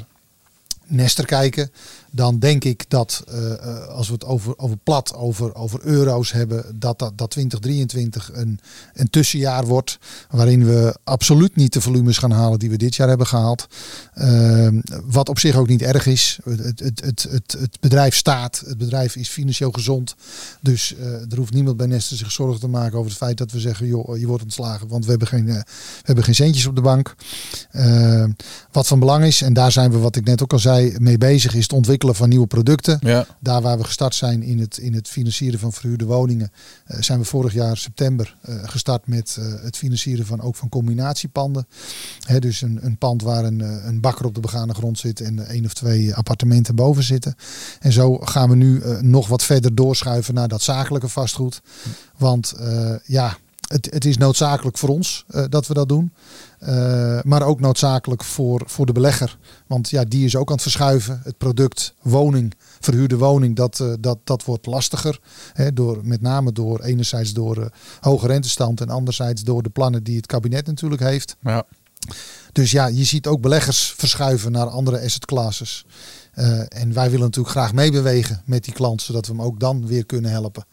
Nester 0.92 1.26
kijken, 1.26 1.72
dan 2.12 2.40
denk 2.40 2.64
ik 2.64 2.86
dat 2.88 3.24
eh, 3.28 3.54
eh, 3.54 3.88
als 3.88 4.08
we 4.08 4.14
het 4.14 4.26
over, 4.26 4.58
over 4.58 4.78
plat, 4.78 5.14
over, 5.16 5.56
over 5.56 5.80
euro's 5.84 6.32
hebben, 6.32 6.66
dat, 6.80 7.00
dat, 7.00 7.18
dat 7.18 7.30
2023 7.30 8.30
een, 8.34 8.60
een 8.94 9.10
tussenjaar 9.10 9.66
wordt. 9.66 10.00
Waarin 10.30 10.66
we 10.66 10.98
absoluut 11.04 11.56
niet 11.56 11.74
de 11.74 11.82
volumes 11.82 12.18
gaan 12.18 12.32
halen 12.32 12.60
die 12.60 12.70
we 12.70 12.78
dit 12.78 12.96
jaar 12.96 13.08
hebben 13.08 13.28
gehaald. 13.28 13.68
Ehm, 14.14 14.80
wat 15.04 15.30
op 15.30 15.40
zich 15.40 15.56
ook 15.56 15.68
niet 15.68 15.82
erg 15.82 16.06
is. 16.06 16.40
Het, 16.44 16.80
het, 16.80 17.02
het, 17.04 17.24
het, 17.30 17.56
het, 17.60 17.78
bedrijf 17.80 18.16
staat, 18.16 18.64
het 18.66 18.78
bedrijf 18.78 19.16
is 19.16 19.30
financieel 19.30 19.72
gezond. 19.72 20.16
Dus 20.60 20.96
eh, 20.96 21.32
er 21.32 21.38
hoeft 21.38 21.54
niemand 21.54 21.78
bij 21.78 21.88
Nester 21.88 22.18
zich 22.18 22.32
zorgen 22.32 22.60
te 22.60 22.68
maken 22.68 22.98
over 22.98 23.10
het 23.10 23.20
feit 23.20 23.38
dat 23.38 23.52
we 23.52 23.60
zeggen, 23.60 23.88
joh, 23.88 24.18
je 24.18 24.28
wordt 24.28 24.44
ontslagen. 24.44 24.88
Want 24.88 25.04
we 25.04 25.10
hebben 25.10 25.28
geen, 25.28 25.46
we 25.46 25.64
hebben 26.04 26.24
geen 26.24 26.36
centjes 26.36 26.66
op 26.66 26.76
de 26.76 26.82
bank. 26.82 27.16
Ehm, 27.72 28.32
wat 28.72 28.88
van 28.88 29.00
belang 29.00 29.24
is, 29.24 29.42
en 29.42 29.54
daar 29.54 29.72
zijn 29.72 29.92
we, 29.92 29.98
wat 29.98 30.16
ik 30.16 30.26
net 30.26 30.44
ook 30.44 30.54
al 30.54 30.60
zei, 30.60 30.81
mee 30.98 31.18
bezig, 31.18 31.56
is 31.56 31.64
het 31.64 31.74
ontwikkelen 31.74 32.16
van 32.16 32.30
nieuwe 32.30 32.48
producten. 32.48 33.00
Ja, 33.02 33.26
Daar 33.40 33.62
waar 33.62 33.78
we 33.78 33.84
gestart 33.84 34.16
zijn 34.16 34.44
in 34.44 34.60
het, 34.60 34.78
in 34.78 34.94
het 34.94 35.08
financieren 35.08 35.60
van 35.60 35.74
verhuurde 35.74 36.06
woningen, 36.06 36.52
eh, 36.86 37.02
zijn 37.02 37.20
we 37.20 37.26
vorig 37.26 37.54
jaar 37.54 37.78
september 37.78 38.36
eh, 38.42 38.56
gestart 38.64 39.08
met 39.08 39.38
eh, 39.40 39.64
het 39.64 39.78
financieren 39.78 40.26
van 40.26 40.42
ook 40.42 40.56
van 40.56 40.70
combinatiepanden. 40.70 41.68
Hè, 42.20 42.40
dus 42.40 42.62
een, 42.62 42.80
een 42.82 42.98
pand 42.98 43.22
waar 43.22 43.44
een, 43.44 43.60
een 43.88 44.00
bakker 44.00 44.26
op 44.26 44.36
de 44.36 44.42
begane 44.42 44.74
grond 44.74 45.00
zit 45.00 45.22
en 45.22 45.48
één 45.48 45.66
of 45.66 45.74
twee 45.74 46.16
appartementen 46.16 46.76
boven 46.76 47.04
zitten. 47.04 47.36
En 47.80 47.92
zo 47.92 48.18
gaan 48.18 48.50
we 48.50 48.56
nu 48.56 48.82
nog 49.02 49.28
wat 49.28 49.44
verder 49.44 49.76
doorschuiven 49.76 50.34
naar 50.34 50.48
dat 50.48 50.62
zakelijke 50.62 51.08
vastgoed. 51.08 51.62
Want 52.18 52.54
ja, 53.06 53.38
het, 53.68 53.88
het 53.92 54.06
is 54.06 54.18
noodzakelijk 54.18 54.78
voor 54.78 54.90
ons 54.90 55.26
dat 55.50 55.68
we 55.68 55.74
dat 55.74 55.90
doen. 55.90 56.12
Eh, 56.62 57.20
maar 57.24 57.42
ook 57.42 57.60
noodzakelijk 57.60 58.24
voor, 58.24 58.64
voor 58.66 58.86
de 58.86 58.92
belegger. 58.92 59.38
Want 59.68 59.90
ja, 59.90 60.04
die 60.04 60.26
is 60.26 60.36
ook 60.36 60.48
aan 60.48 60.54
het 60.54 60.62
verschuiven. 60.62 61.22
Het 61.24 61.38
product 61.38 61.94
woning, 62.02 62.54
verhuurde 62.80 63.18
woning, 63.18 63.56
dat, 63.56 63.80
eh, 63.80 63.94
dat, 64.00 64.18
dat 64.24 64.44
wordt 64.44 64.66
lastiger. 64.66 65.20
Hè, 65.54 65.74
door, 65.74 66.00
met 66.04 66.22
name 66.22 66.52
door 66.52 66.82
enerzijds 66.82 67.34
door 67.34 67.58
eh, 67.58 67.66
hoge 68.00 68.28
rentestand 68.28 68.82
en 68.82 68.90
anderzijds 68.90 69.44
door 69.44 69.64
de 69.64 69.70
plannen 69.70 70.04
die 70.04 70.16
het 70.16 70.26
kabinet 70.26 70.66
natuurlijk 70.66 71.02
heeft. 71.02 71.36
ja. 71.42 71.66
Dus 72.52 72.72
ja, 72.72 72.88
je 72.88 73.04
ziet 73.04 73.28
ook 73.28 73.42
beleggers 73.42 73.94
verschuiven 73.98 74.52
naar 74.52 74.68
andere 74.68 75.02
asset 75.02 75.26
classes. 75.26 75.86
En 76.68 76.94
wij 76.94 77.10
willen 77.10 77.26
natuurlijk 77.26 77.56
graag 77.56 77.74
meebewegen 77.74 78.42
met 78.46 78.64
die 78.64 78.74
klant, 78.74 79.02
zodat 79.02 79.28
we 79.28 79.32
hem 79.32 79.42
ook 79.42 79.60
dan 79.60 79.88
weer 79.88 80.06
kunnen 80.06 80.32
helpen. 80.32 80.66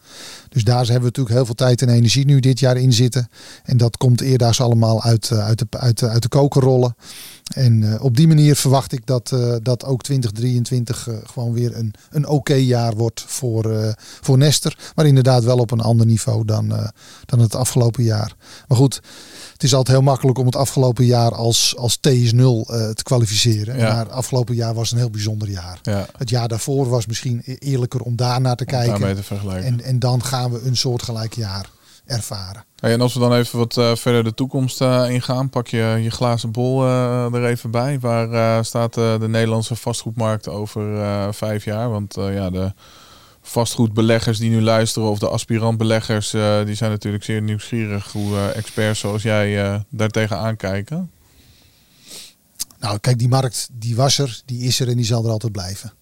Dus 0.49 0.63
daar 0.63 0.77
hebben 0.77 0.95
we 0.99 1.05
natuurlijk 1.05 1.35
heel 1.35 1.45
veel 1.45 1.55
tijd 1.55 1.81
en 1.81 1.89
energie 1.89 2.25
nu 2.25 2.39
dit 2.39 2.59
jaar 2.59 2.77
in 2.77 2.93
zitten. 2.93 3.29
En 3.63 3.77
dat 3.77 3.97
komt 3.97 4.21
eerdaags 4.21 4.61
allemaal 4.61 5.03
uit, 5.03 5.31
eh, 5.31 5.45
uit, 5.45 5.59
de, 5.59 5.65
uit, 5.79 5.99
de, 5.99 6.07
uit 6.07 6.21
de 6.21 6.27
koker 6.27 6.61
rollen. 6.61 6.95
En 7.53 7.93
eh, 7.93 8.03
op 8.03 8.15
die 8.17 8.27
manier 8.27 8.55
verwacht 8.55 8.91
ik 8.91 9.05
dat, 9.05 9.31
eh, 9.31 9.55
dat 9.61 9.85
ook 9.85 10.01
2023 10.01 11.07
eh, 11.07 11.15
gewoon 11.23 11.53
weer 11.53 11.75
een, 11.77 11.93
een 12.09 12.27
oké 12.27 12.53
jaar 12.53 12.95
wordt 12.95 13.23
voor, 13.27 13.95
voor 14.21 14.37
Nester. 14.37 14.77
Maar 14.95 15.05
inderdaad 15.05 15.43
wel 15.43 15.57
op 15.57 15.71
een 15.71 15.81
ander 15.81 16.05
niveau 16.05 16.45
dan, 16.45 16.91
dan 17.25 17.39
het 17.39 17.55
afgelopen 17.55 18.03
jaar. 18.03 18.35
Maar 18.67 18.77
goed, 18.77 19.01
het 19.59 19.67
is 19.67 19.75
altijd 19.75 19.97
heel 19.97 20.05
makkelijk 20.05 20.37
om 20.37 20.45
het 20.45 20.55
afgelopen 20.55 21.05
jaar 21.05 21.35
als, 21.35 21.75
als 21.77 21.97
TS0 21.97 22.37
eh, 22.37 22.89
te 22.89 23.03
kwalificeren. 23.03 23.77
Ja. 23.77 23.93
Maar 23.93 24.09
afgelopen 24.09 24.55
jaar 24.55 24.73
was 24.73 24.91
een 24.91 24.97
heel 24.97 25.09
bijzonder 25.09 25.49
jaar. 25.49 25.79
ja. 25.81 26.05
Het 26.17 26.29
jaar 26.29 26.47
daarvoor 26.47 26.89
was 26.89 27.05
misschien 27.05 27.41
e- 27.45 27.53
eerlijker 27.53 28.01
om 28.01 28.15
daar 28.15 28.41
naar 28.41 28.55
te 28.55 28.65
Om 28.65 28.71
daarmee 28.71 28.97
kijken. 28.97 29.15
te 29.15 29.23
vergelijken. 29.23 29.65
En, 29.65 29.81
en 29.81 29.99
dan 29.99 30.23
gaan 30.39 30.51
we 30.51 30.61
een 30.61 30.77
soortgelijk 30.77 31.35
jaar 31.35 31.69
ervaren. 32.05 32.65
Hey, 32.75 32.93
en 32.93 33.01
als 33.01 33.13
we 33.13 33.19
dan 33.19 33.33
even 33.33 33.57
wat 33.59 33.77
eh, 33.77 33.95
verder 33.95 34.23
de 34.23 34.33
toekomst 34.33 34.81
eh, 34.81 35.09
ingaan, 35.09 35.49
pak 35.49 35.67
je 35.67 35.99
je 36.01 36.09
glazen 36.09 36.51
bol 36.51 36.83
eh, 36.83 37.33
er 37.33 37.45
even 37.45 37.71
bij. 37.71 37.99
Waar 37.99 38.31
eh, 38.31 38.63
staat 38.63 38.97
eh, 38.97 39.19
de 39.19 39.27
Nederlandse 39.27 39.75
vastgoedmarkt 39.75 40.47
over 40.47 41.01
eh, 41.01 41.27
vijf 41.31 41.65
jaar? 41.65 41.89
Want 41.89 42.17
eh, 42.17 42.33
ja, 42.33 42.49
de 42.49 42.73
vastgoedbeleggers 43.41 44.37
die 44.37 44.49
nu 44.49 44.61
luisteren 44.61 45.09
of 45.09 45.19
de 45.19 45.29
aspirantbeleggers, 45.29 46.33
eh, 46.33 46.65
die 46.65 46.75
zijn 46.75 46.91
natuurlijk 46.91 47.23
zeer 47.23 47.41
nieuwsgierig 47.41 48.11
hoe 48.11 48.35
eh, 48.35 48.55
experts 48.57 48.99
zoals 48.99 49.21
jij 49.23 49.63
eh 49.63 49.79
daar 49.89 50.09
tegenaan 50.09 50.55
kijken. 50.55 51.11
Nou, 52.79 52.99
kijk, 52.99 53.19
die 53.19 53.27
markt 53.27 53.69
die 53.71 53.95
was 53.95 54.17
er, 54.17 54.41
die 54.45 54.61
is 54.61 54.79
er 54.79 54.87
en 54.87 54.95
die 54.95 55.05
zal 55.05 55.25
er 55.25 55.31
altijd 55.31 55.51
blijven. 55.51 55.93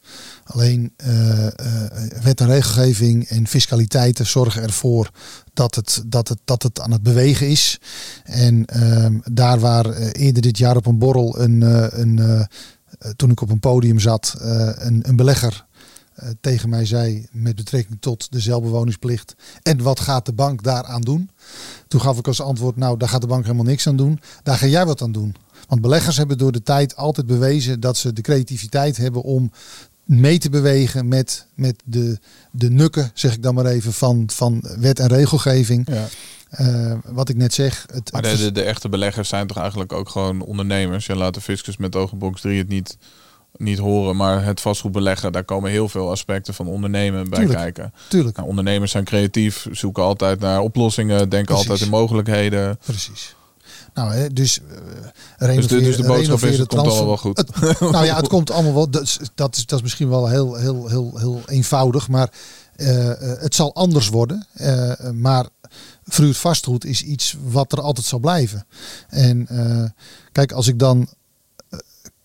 Alleen 0.48 0.94
eh, 0.96 1.48
eh, 1.48 1.52
wet 2.22 2.42
en 2.42 2.48
regelgeving 2.48 3.28
en 3.28 3.48
fiscaliteiten 3.48 4.26
zorgen 4.26 4.64
ervoor 4.64 5.12
dat 5.54 5.76
het, 5.76 6.04
dat 6.06 6.28
het, 6.28 6.40
dat 6.46 6.64
het 6.64 6.80
aan 6.80 6.92
het 6.92 7.04
bewegen 7.04 7.48
is. 7.48 7.80
En 8.24 8.66
ehm, 8.66 9.20
daar 9.24 9.60
waar 9.60 9.86
eh, 9.86 10.26
eerder 10.26 10.42
dit 10.42 10.58
jaar 10.58 10.76
op 10.76 10.86
een 10.86 10.98
borrel 10.98 11.40
een, 11.40 11.62
een 12.02 12.48
toen 13.16 13.32
ik 13.32 13.42
op 13.42 13.50
een 13.50 13.60
podium 13.60 14.00
zat, 14.00 14.36
een, 14.40 15.10
een 15.10 15.16
belegger 15.16 15.66
tegen 16.42 16.70
mij 16.70 16.86
zei 16.86 17.28
met 17.32 17.56
betrekking 17.56 17.98
tot 18.00 18.32
de 18.32 18.40
zelfbewoningsplicht. 18.40 19.36
En 19.62 19.82
wat 19.82 20.00
gaat 20.00 20.26
de 20.26 20.34
bank 20.34 20.64
daaraan 20.64 21.02
doen? 21.02 21.30
Toen 21.88 22.02
gaf 22.02 22.18
ik 22.18 22.28
als 22.28 22.42
antwoord, 22.42 22.76
nou 22.76 22.98
daar 22.98 23.10
gaat 23.10 23.22
de 23.22 23.28
bank 23.28 23.44
helemaal 23.44 23.66
niks 23.66 23.88
aan 23.88 23.96
doen. 23.96 24.20
Daar 24.44 24.58
ga 24.58 24.66
jij 24.66 24.86
wat 24.86 25.02
aan 25.02 25.12
doen. 25.12 25.36
Want 25.68 25.82
beleggers 25.82 26.18
hebben 26.18 26.38
door 26.38 26.52
de 26.52 26.64
tijd 26.64 26.96
altijd 26.96 27.28
bewezen 27.28 27.80
dat 27.80 27.98
ze 27.98 28.14
de 28.14 28.22
creativiteit 28.22 28.98
hebben 28.98 29.24
om 29.24 29.52
mee 30.08 30.38
te 30.38 30.50
bewegen 30.50 31.08
met, 31.08 31.46
met 31.56 31.76
de, 31.86 32.18
de 32.52 32.70
nukken, 32.70 33.12
zeg 33.14 33.34
ik 33.34 33.44
dan 33.44 33.54
maar 33.54 33.66
even, 33.66 33.94
van, 33.94 34.24
van 34.34 34.64
wet 34.80 35.00
en 35.00 35.08
regelgeving. 35.08 35.88
Ja. 35.92 36.08
Uh, 36.60 36.94
wat 37.06 37.30
ik 37.30 37.36
net 37.36 37.54
zeg. 37.54 37.86
Het, 37.94 38.12
maar 38.12 38.22
de, 38.22 38.38
de, 38.38 38.52
de, 38.52 38.62
echte 38.62 38.90
beleggers 38.90 39.30
zijn 39.30 39.48
toch 39.48 39.58
eigenlijk 39.58 39.94
ook 39.94 40.10
gewoon 40.10 40.42
ondernemers. 40.42 41.06
Je 41.06 41.16
laat 41.16 41.34
de 41.34 41.42
fiscus 41.42 41.78
met 41.78 41.96
ogenbox 41.96 42.42
3 42.42 42.58
het 42.58 42.68
niet, 42.68 42.98
niet 43.58 43.78
horen. 43.78 44.16
Maar 44.16 44.44
het 44.44 44.62
vastgoedbeleggen, 44.62 45.32
daar 45.32 45.44
komen 45.44 45.72
heel 45.72 45.90
veel 45.90 46.10
aspecten 46.10 46.54
van 46.54 46.68
ondernemen 46.68 47.30
bij 47.30 47.40
tuurlijk, 47.40 47.60
kijken. 47.60 47.94
Tuurlijk. 48.10 48.36
Nou, 48.36 48.50
ondernemers 48.50 48.92
zijn 48.92 49.04
creatief, 49.04 49.68
zoeken 49.72 50.04
altijd 50.04 50.40
naar 50.40 50.60
oplossingen, 50.60 51.30
denken 51.30 51.46
Precies. 51.46 51.70
altijd 51.70 51.82
in 51.82 51.98
mogelijkheden. 51.98 52.78
Precies. 52.86 53.36
Nou, 53.98 54.14
hè, 54.14 54.34
dus, 54.34 54.60
uh, 55.40 55.56
dus, 55.56 55.68
de, 55.68 55.80
dus 55.80 55.96
de 55.98 56.04
boodschap 56.04 56.42
is, 56.42 56.58
het 56.58 56.68
komt 56.68 56.88
allemaal 56.88 57.06
wel 57.06 57.18
goed. 57.18 57.38
Het, 57.38 57.60
nou 57.80 58.06
ja, 58.06 58.16
het 58.16 58.28
komt 58.28 58.52
allemaal 58.52 58.74
wel. 58.74 58.90
Dat 58.90 59.02
is, 59.02 59.20
dat 59.36 59.56
is, 59.56 59.66
dat 59.66 59.78
is 59.78 59.84
misschien 59.84 60.10
wel 60.10 60.28
heel, 60.28 60.56
heel, 60.56 60.88
heel, 60.88 61.18
heel 61.18 61.42
eenvoudig. 61.46 62.08
Maar 62.08 62.32
uh, 62.76 63.12
het 63.20 63.56
zal 63.56 63.76
anders 63.76 64.08
worden. 64.08 64.48
Uh, 64.56 64.92
maar 65.14 65.46
verhuurd 66.04 66.38
vastgoed 66.38 66.86
is 66.86 67.02
iets 67.02 67.36
wat 67.44 67.72
er 67.72 67.82
altijd 67.82 68.06
zal 68.06 68.20
blijven. 68.20 68.66
En 69.08 69.48
kijk, 70.32 70.52
als 70.52 70.68
ik 70.68 70.80
dan 70.80 71.08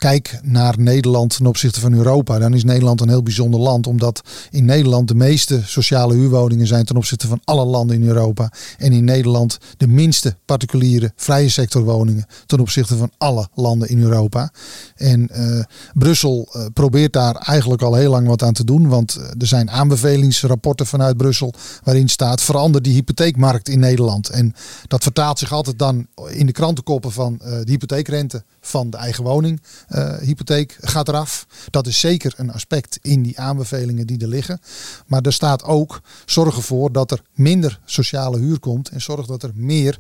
kijk 0.03 0.41
naar 0.43 0.75
Nederland 0.79 1.37
ten 1.37 1.47
opzichte 1.47 1.81
van 1.81 1.93
Europa, 1.93 2.39
dan 2.39 2.55
is 2.55 2.65
Nederland 2.65 3.01
een 3.01 3.09
heel 3.09 3.23
bijzonder 3.23 3.61
land. 3.61 3.87
Omdat 3.87 4.23
in 4.51 4.65
Nederland 4.65 5.09
de 5.09 5.15
meeste 5.15 5.61
sociale 5.65 6.15
huurwoningen 6.15 6.67
zijn 6.67 6.85
ten 6.85 6.97
opzichte 6.97 7.27
van 7.27 7.41
alle 7.45 7.65
landen 7.65 7.97
in 7.97 8.09
Europa. 8.09 8.53
En 8.79 8.93
in 8.93 9.05
Nederland 9.05 9.59
de 9.77 9.87
minste 9.87 10.37
particuliere 10.45 11.13
vrije 11.17 11.49
sectorwoningen 11.49 12.27
ten 12.47 12.61
opzichte 12.61 12.97
van 12.97 13.11
alle 13.19 13.49
landen 13.55 13.89
in 13.89 14.03
Europa. 14.03 14.53
En 14.97 15.29
uh, 15.33 15.65
Brussel 15.95 16.49
uh, 16.57 16.65
probeert 16.73 17.13
daar 17.13 17.35
eigenlijk 17.35 17.83
al 17.83 17.95
heel 17.95 18.11
lang 18.11 18.27
wat 18.27 18.43
aan 18.43 18.53
te 18.53 18.65
doen. 18.65 18.89
Want 18.89 19.17
uh, 19.19 19.25
er 19.39 19.47
zijn 19.47 19.71
aanbevelingsrapporten 19.71 20.87
vanuit 20.87 21.17
Brussel 21.17 21.55
waarin 21.85 22.09
staat 22.09 22.43
verander 22.43 22.83
die 22.83 22.95
hypotheekmarkt 22.95 23.69
in 23.69 23.79
Nederland. 23.79 24.29
En 24.29 24.55
dat 24.87 25.03
vertaalt 25.03 25.39
zich 25.39 25.53
altijd 25.53 25.79
dan 25.79 26.07
in 26.29 26.47
de 26.47 26.53
krantenkoppen 26.53 27.13
van 27.13 27.37
de 27.39 27.63
hypotheekrente 27.65 28.45
van 28.65 28.91
de 28.91 28.97
eigen 28.97 29.25
woning 29.25 29.63
uh, 29.89 30.17
hypotheek 30.17 30.79
gaat 30.81 31.09
eraf. 31.09 31.47
Dat 31.71 31.87
is 31.87 32.01
zeker 32.01 32.35
een 32.37 32.53
aspect 32.53 32.99
in 33.03 33.23
die 33.23 33.41
aanbevelingen 33.41 34.07
die 34.07 34.21
er 34.21 34.29
liggen. 34.29 34.61
Maar 35.07 35.23
er 35.23 35.33
staat 35.33 35.65
ook 35.65 36.01
zorg 36.27 36.57
ervoor 36.57 36.93
dat 36.93 37.11
er 37.11 37.23
minder 37.33 37.81
sociale 37.85 38.39
huur 38.39 38.59
komt 38.59 38.89
en 38.89 39.01
zorg 39.01 39.27
dat 39.27 39.43
er 39.43 39.51
meer 39.55 39.99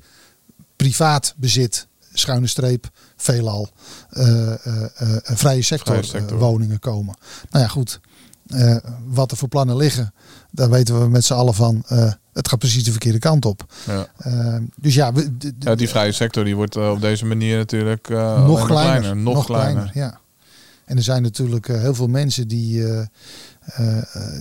privaat 0.76 1.34
bezit, 1.36 1.86
schuine 2.12 2.46
streep, 2.46 2.90
veelal 3.16 3.70
uh, 4.12 4.54
uh, 4.66 5.16
vrije 5.22 5.62
sector, 5.62 5.94
vrije 5.94 6.08
sector. 6.08 6.38
woningen 6.38 6.78
komen. 6.78 7.16
Nou 7.50 7.64
ja, 7.64 7.70
goed. 7.70 8.00
wat 9.06 9.30
er 9.30 9.36
voor 9.36 9.48
plannen 9.48 9.76
liggen, 9.76 10.14
daar 10.50 10.70
weten 10.70 11.00
we 11.00 11.08
met 11.08 11.24
z'n 11.24 11.32
allen 11.32 11.54
van 11.54 11.84
het 12.32 12.48
gaat 12.48 12.58
precies 12.58 12.84
de 12.84 12.90
verkeerde 12.90 13.18
kant 13.18 13.44
op. 13.44 13.72
Ja. 13.86 14.06
Uh, 14.26 14.56
dus 14.76 14.94
ja, 14.94 15.12
we, 15.12 15.30
ja, 15.58 15.74
die 15.74 15.88
vrije 15.88 16.12
sector 16.12 16.44
die 16.44 16.56
wordt 16.56 16.76
uh, 16.76 16.90
op 16.90 17.00
deze 17.00 17.24
manier 17.24 17.56
natuurlijk 17.56 18.08
uh, 18.08 18.46
nog, 18.46 18.66
kleiner, 18.66 19.00
kleiner, 19.00 19.16
nog, 19.16 19.34
nog 19.34 19.44
kleiner. 19.44 19.72
kleiner. 19.72 19.90
Ja. 19.94 20.20
En 20.84 20.96
er 20.96 21.02
zijn 21.02 21.22
natuurlijk 21.22 21.66
heel 21.66 21.94
veel 21.94 22.06
mensen 22.08 22.48
die, 22.48 22.84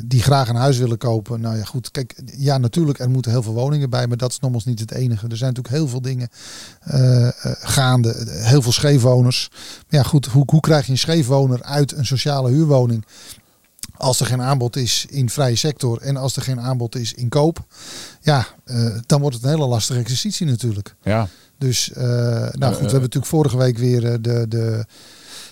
die 0.05 0.21
graag 0.21 0.49
een 0.49 0.55
huis 0.55 0.77
willen 0.77 0.97
kopen. 0.97 1.41
Nou 1.41 1.57
ja, 1.57 1.63
goed. 1.63 1.91
Kijk, 1.91 2.21
ja, 2.37 2.57
natuurlijk, 2.57 2.99
er 2.99 3.09
moeten 3.09 3.31
heel 3.31 3.43
veel 3.43 3.53
woningen 3.53 3.89
bij, 3.89 4.07
maar 4.07 4.17
dat 4.17 4.31
is 4.31 4.39
nogmaals 4.39 4.65
niet 4.65 4.79
het 4.79 4.91
enige. 4.91 5.27
Er 5.27 5.37
zijn 5.37 5.53
natuurlijk 5.53 5.75
heel 5.75 5.87
veel 5.87 6.01
dingen 6.01 6.29
gaande. 7.61 8.15
Heel 8.27 8.61
veel 8.61 8.71
scheefwoners. 8.71 9.49
Maar 9.51 10.01
ja, 10.01 10.03
goed. 10.03 10.25
Hoe, 10.25 10.43
hoe 10.45 10.59
krijg 10.59 10.85
je 10.85 10.91
een 10.91 10.97
scheefwoner 10.97 11.63
uit 11.63 11.91
een 11.91 12.05
sociale 12.05 12.49
huurwoning? 12.49 13.05
Als 14.01 14.19
er 14.19 14.25
geen 14.25 14.41
aanbod 14.41 14.75
is 14.75 15.05
in 15.09 15.29
vrije 15.29 15.55
sector 15.55 16.01
en 16.01 16.17
als 16.17 16.35
er 16.35 16.41
geen 16.41 16.59
aanbod 16.59 16.95
is 16.95 17.13
in 17.13 17.29
koop, 17.29 17.65
ja, 18.21 18.47
uh, 18.65 18.95
dan 19.05 19.21
wordt 19.21 19.35
het 19.35 19.45
een 19.45 19.51
hele 19.51 19.67
lastige 19.67 19.99
exercitie 19.99 20.45
natuurlijk. 20.45 20.95
Ja. 21.03 21.27
Dus, 21.57 21.89
uh, 21.89 22.03
nou 22.51 22.73
goed, 22.73 22.75
we 22.75 22.81
hebben 22.81 23.01
natuurlijk 23.01 23.25
vorige 23.25 23.57
week 23.57 23.77
weer 23.77 24.01
de, 24.01 24.47
de, 24.47 24.85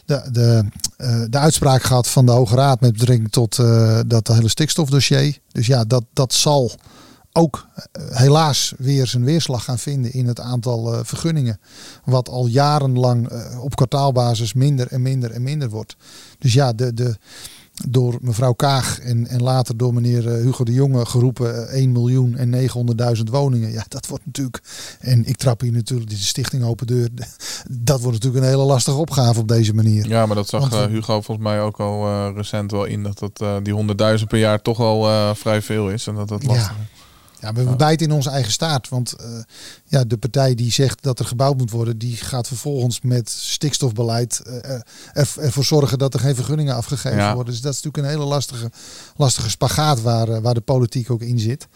de, 0.05 0.21
de, 0.31 0.65
uh, 0.97 1.23
de 1.29 1.37
uitspraak 1.37 1.83
gehad 1.83 2.07
van 2.07 2.25
de 2.25 2.31
Hoge 2.31 2.55
Raad 2.55 2.81
met 2.81 2.91
betrekking 2.91 3.31
tot 3.31 3.55
dat 4.07 4.27
hele 4.27 4.49
stikstofdossier. 4.49 5.39
Dus 5.51 5.67
ja, 5.67 5.83
dat, 5.83 6.03
dat 6.13 6.33
zal 6.33 6.71
ook 7.31 7.67
helaas 8.09 8.73
weer 8.77 9.07
zijn 9.07 9.23
weerslag 9.23 9.63
gaan 9.63 9.79
vinden 9.79 10.13
in 10.13 10.27
het 10.27 10.39
aantal 10.39 11.03
vergunningen. 11.03 11.59
Wat 12.05 12.29
al 12.29 12.47
jarenlang 12.47 13.29
op 13.59 13.75
kwartaalbasis 13.75 14.53
minder 14.53 14.87
en 14.87 15.01
minder 15.01 15.31
en 15.31 15.43
minder 15.43 15.69
wordt. 15.69 15.95
Dus 16.39 16.53
ja, 16.53 16.73
de, 16.73 16.93
de, 16.93 17.17
door 17.87 18.17
mevrouw 18.21 18.53
Kaag 18.53 18.99
en, 18.99 19.27
en 19.27 19.43
later 19.43 19.77
door 19.77 19.93
meneer 19.93 20.27
eh, 20.27 20.43
Hugo 20.43 20.63
de 20.63 20.73
Jonge 20.73 21.05
geroepen 21.05 21.69
1 21.69 21.83
eh, 21.83 21.93
miljoen 21.93 22.35
en 22.35 22.69
900.000 23.17 23.23
woningen. 23.23 23.71
Ja, 23.71 23.85
dat 23.87 24.07
wordt 24.07 24.25
natuurlijk, 24.25 24.61
en 24.99 25.25
ik 25.25 25.37
trap 25.37 25.61
hier 25.61 25.71
natuurlijk 25.71 26.09
de 26.09 26.15
stichting 26.15 26.63
Open 26.63 26.87
Deur, 26.87 27.09
dat 27.69 28.01
wordt 28.01 28.17
natuurlijk 28.17 28.43
een 28.43 28.49
hele 28.49 28.63
lastige 28.63 28.97
opgave 28.97 29.39
op 29.39 29.47
deze 29.47 29.73
manier. 29.73 30.07
Ja, 30.07 30.25
maar 30.25 30.35
dat 30.35 30.49
zag 30.49 30.69
Want, 30.69 30.73
uh, 30.73 30.95
Hugo 30.95 31.21
volgens 31.21 31.47
mij 31.47 31.61
ook 31.61 31.79
al 31.79 32.07
uh, 32.07 32.29
recent 32.35 32.71
wel 32.71 32.85
in, 32.85 33.03
dat, 33.03 33.19
dat 33.19 33.41
uh, 33.41 33.55
die 33.63 34.17
100.000 34.19 34.25
per 34.27 34.39
jaar 34.39 34.61
toch 34.61 34.79
al 34.79 35.35
vrij 35.35 35.61
veel 35.61 35.89
is 35.89 36.07
en 36.07 36.15
dat 36.15 36.27
dat 36.27 36.43
lastig 36.43 36.75
ja. 36.77 36.98
Ja, 37.41 37.53
we 37.53 37.75
bijten 37.75 38.07
in 38.07 38.13
onze 38.13 38.29
eigen 38.29 38.51
staart. 38.51 38.89
Want 38.89 39.15
uh, 39.21 39.27
ja, 39.85 40.03
de 40.03 40.17
partij 40.17 40.55
die 40.55 40.71
zegt 40.71 41.03
dat 41.03 41.19
er 41.19 41.25
gebouwd 41.25 41.57
moet 41.57 41.71
worden, 41.71 41.97
die 41.97 42.15
gaat 42.15 42.47
vervolgens 42.47 43.01
met 43.01 43.29
stikstofbeleid 43.29 44.41
uh, 44.47 44.53
er, 45.13 45.33
ervoor 45.39 45.63
zorgen 45.63 45.97
dat 45.97 46.13
er 46.13 46.19
geen 46.19 46.35
vergunningen 46.35 46.75
afgegeven 46.75 47.17
ja. 47.17 47.33
worden. 47.33 47.53
Dus 47.53 47.61
dat 47.61 47.73
is 47.73 47.81
natuurlijk 47.81 48.13
een 48.13 48.19
hele 48.19 48.29
lastige, 48.29 48.71
lastige 49.15 49.49
spagaat 49.49 50.01
waar, 50.01 50.41
waar 50.41 50.53
de 50.53 50.61
politiek 50.61 51.11
ook 51.11 51.21
in 51.21 51.39
zit. 51.39 51.67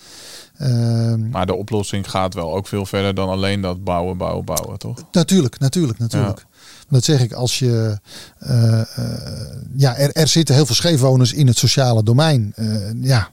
Uh, 0.62 1.14
maar 1.32 1.46
de 1.46 1.56
oplossing 1.56 2.10
gaat 2.10 2.34
wel 2.34 2.56
ook 2.56 2.68
veel 2.68 2.86
verder 2.86 3.16
dan 3.16 3.30
alleen 3.30 3.62
dat 3.62 3.84
bouwen, 3.84 4.18
bouwen, 4.18 4.46
bouwen, 4.46 4.80
toch? 4.80 4.98
Natuurlijk, 5.12 5.60
natuurlijk, 5.60 6.00
natuurlijk. 6.00 6.40
Ja. 6.40 6.52
Dat 6.90 7.04
zeg 7.04 7.22
ik 7.22 7.34
als 7.34 7.60
je. 7.60 8.00
Uh, 8.48 8.82
uh, 9.00 9.06
ja, 9.76 9.96
er, 9.96 10.12
er 10.12 10.28
zitten 10.28 10.56
heel 10.56 10.66
veel 10.66 10.76
scheefwoners 10.76 11.34
in 11.34 11.48
het 11.48 11.58
sociale 11.58 12.04
domein. 12.04 12.54
Uh, 12.56 12.92
ja. 13.02 13.30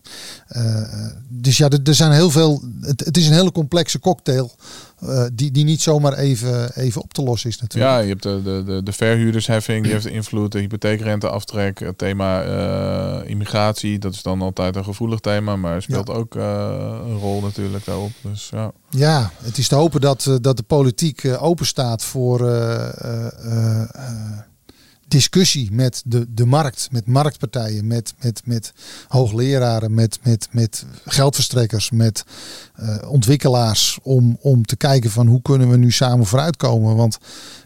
dus 1.29 1.57
ja, 1.57 1.69
er, 1.69 1.81
er, 1.85 1.95
zijn 1.95 2.13
heel 2.13 2.31
veel. 2.31 2.63
Het, 2.81 3.05
het, 3.05 3.17
is 3.17 3.27
een 3.27 3.33
hele 3.33 3.53
complexe 3.53 3.99
cocktail. 3.99 4.55
Die, 5.33 5.51
die 5.51 5.65
niet 5.65 5.81
zomaar 5.81 6.19
even, 6.19 6.77
even 6.77 7.03
op 7.03 7.13
te 7.13 7.23
lossen 7.23 7.51
is 7.51 7.61
natuurlijk. 7.61 7.93
Ja, 7.93 7.99
je 7.99 8.09
hebt 8.09 8.23
de, 8.23 8.41
de, 8.43 8.63
de, 8.67 8.83
de 8.83 8.93
verhuurdersheffing, 8.93 9.85
die 9.85 9.93
heeft 9.93 10.07
invloed. 10.07 10.53
De 10.53 10.59
hypotheekrenteaftrek. 10.59 11.79
Het 11.79 11.99
thema 11.99 12.43
immigratie, 13.23 13.99
dat 13.99 14.13
is 14.13 14.23
dan 14.23 14.43
altijd 14.43 14.77
een 14.77 14.85
gevoelig 14.85 15.21
thema. 15.21 15.57
Maar 15.57 15.83
speelt 15.83 16.09
ja. 16.09 16.15
ook 16.15 16.35
een 16.35 17.19
rol 17.19 17.41
natuurlijk 17.41 17.85
daarop. 17.85 18.13
Dus 18.23 18.49
ja. 18.51 18.73
Ja, 18.91 19.31
het 19.43 19.59
is 19.59 19.69
te 19.69 19.75
hopen 19.75 20.01
dat, 20.01 20.39
dat 20.41 20.57
de 20.57 20.63
politiek 20.63 21.23
open 21.39 21.67
staat 21.67 22.05
voor 22.05 22.39
discussie 25.11 25.73
met 25.73 26.03
de, 26.05 26.35
de 26.35 26.47
markt, 26.47 26.89
met 26.91 27.07
marktpartijen, 27.07 27.87
met, 27.87 28.15
met, 28.21 28.43
met 28.45 28.73
hoogleraren, 29.09 29.95
met, 29.95 30.19
met, 30.23 30.49
met 30.51 30.85
geldverstrekkers, 31.05 31.91
met 31.91 32.25
uh, 32.81 32.97
ontwikkelaars. 33.11 33.99
Om, 34.03 34.37
om 34.41 34.65
te 34.65 34.77
kijken 34.77 35.11
van 35.11 35.27
hoe 35.27 35.43
kunnen 35.43 35.71
we 35.71 35.77
nu 35.77 35.91
samen 35.91 36.27
vooruitkomen. 36.27 36.97
Want 36.97 37.19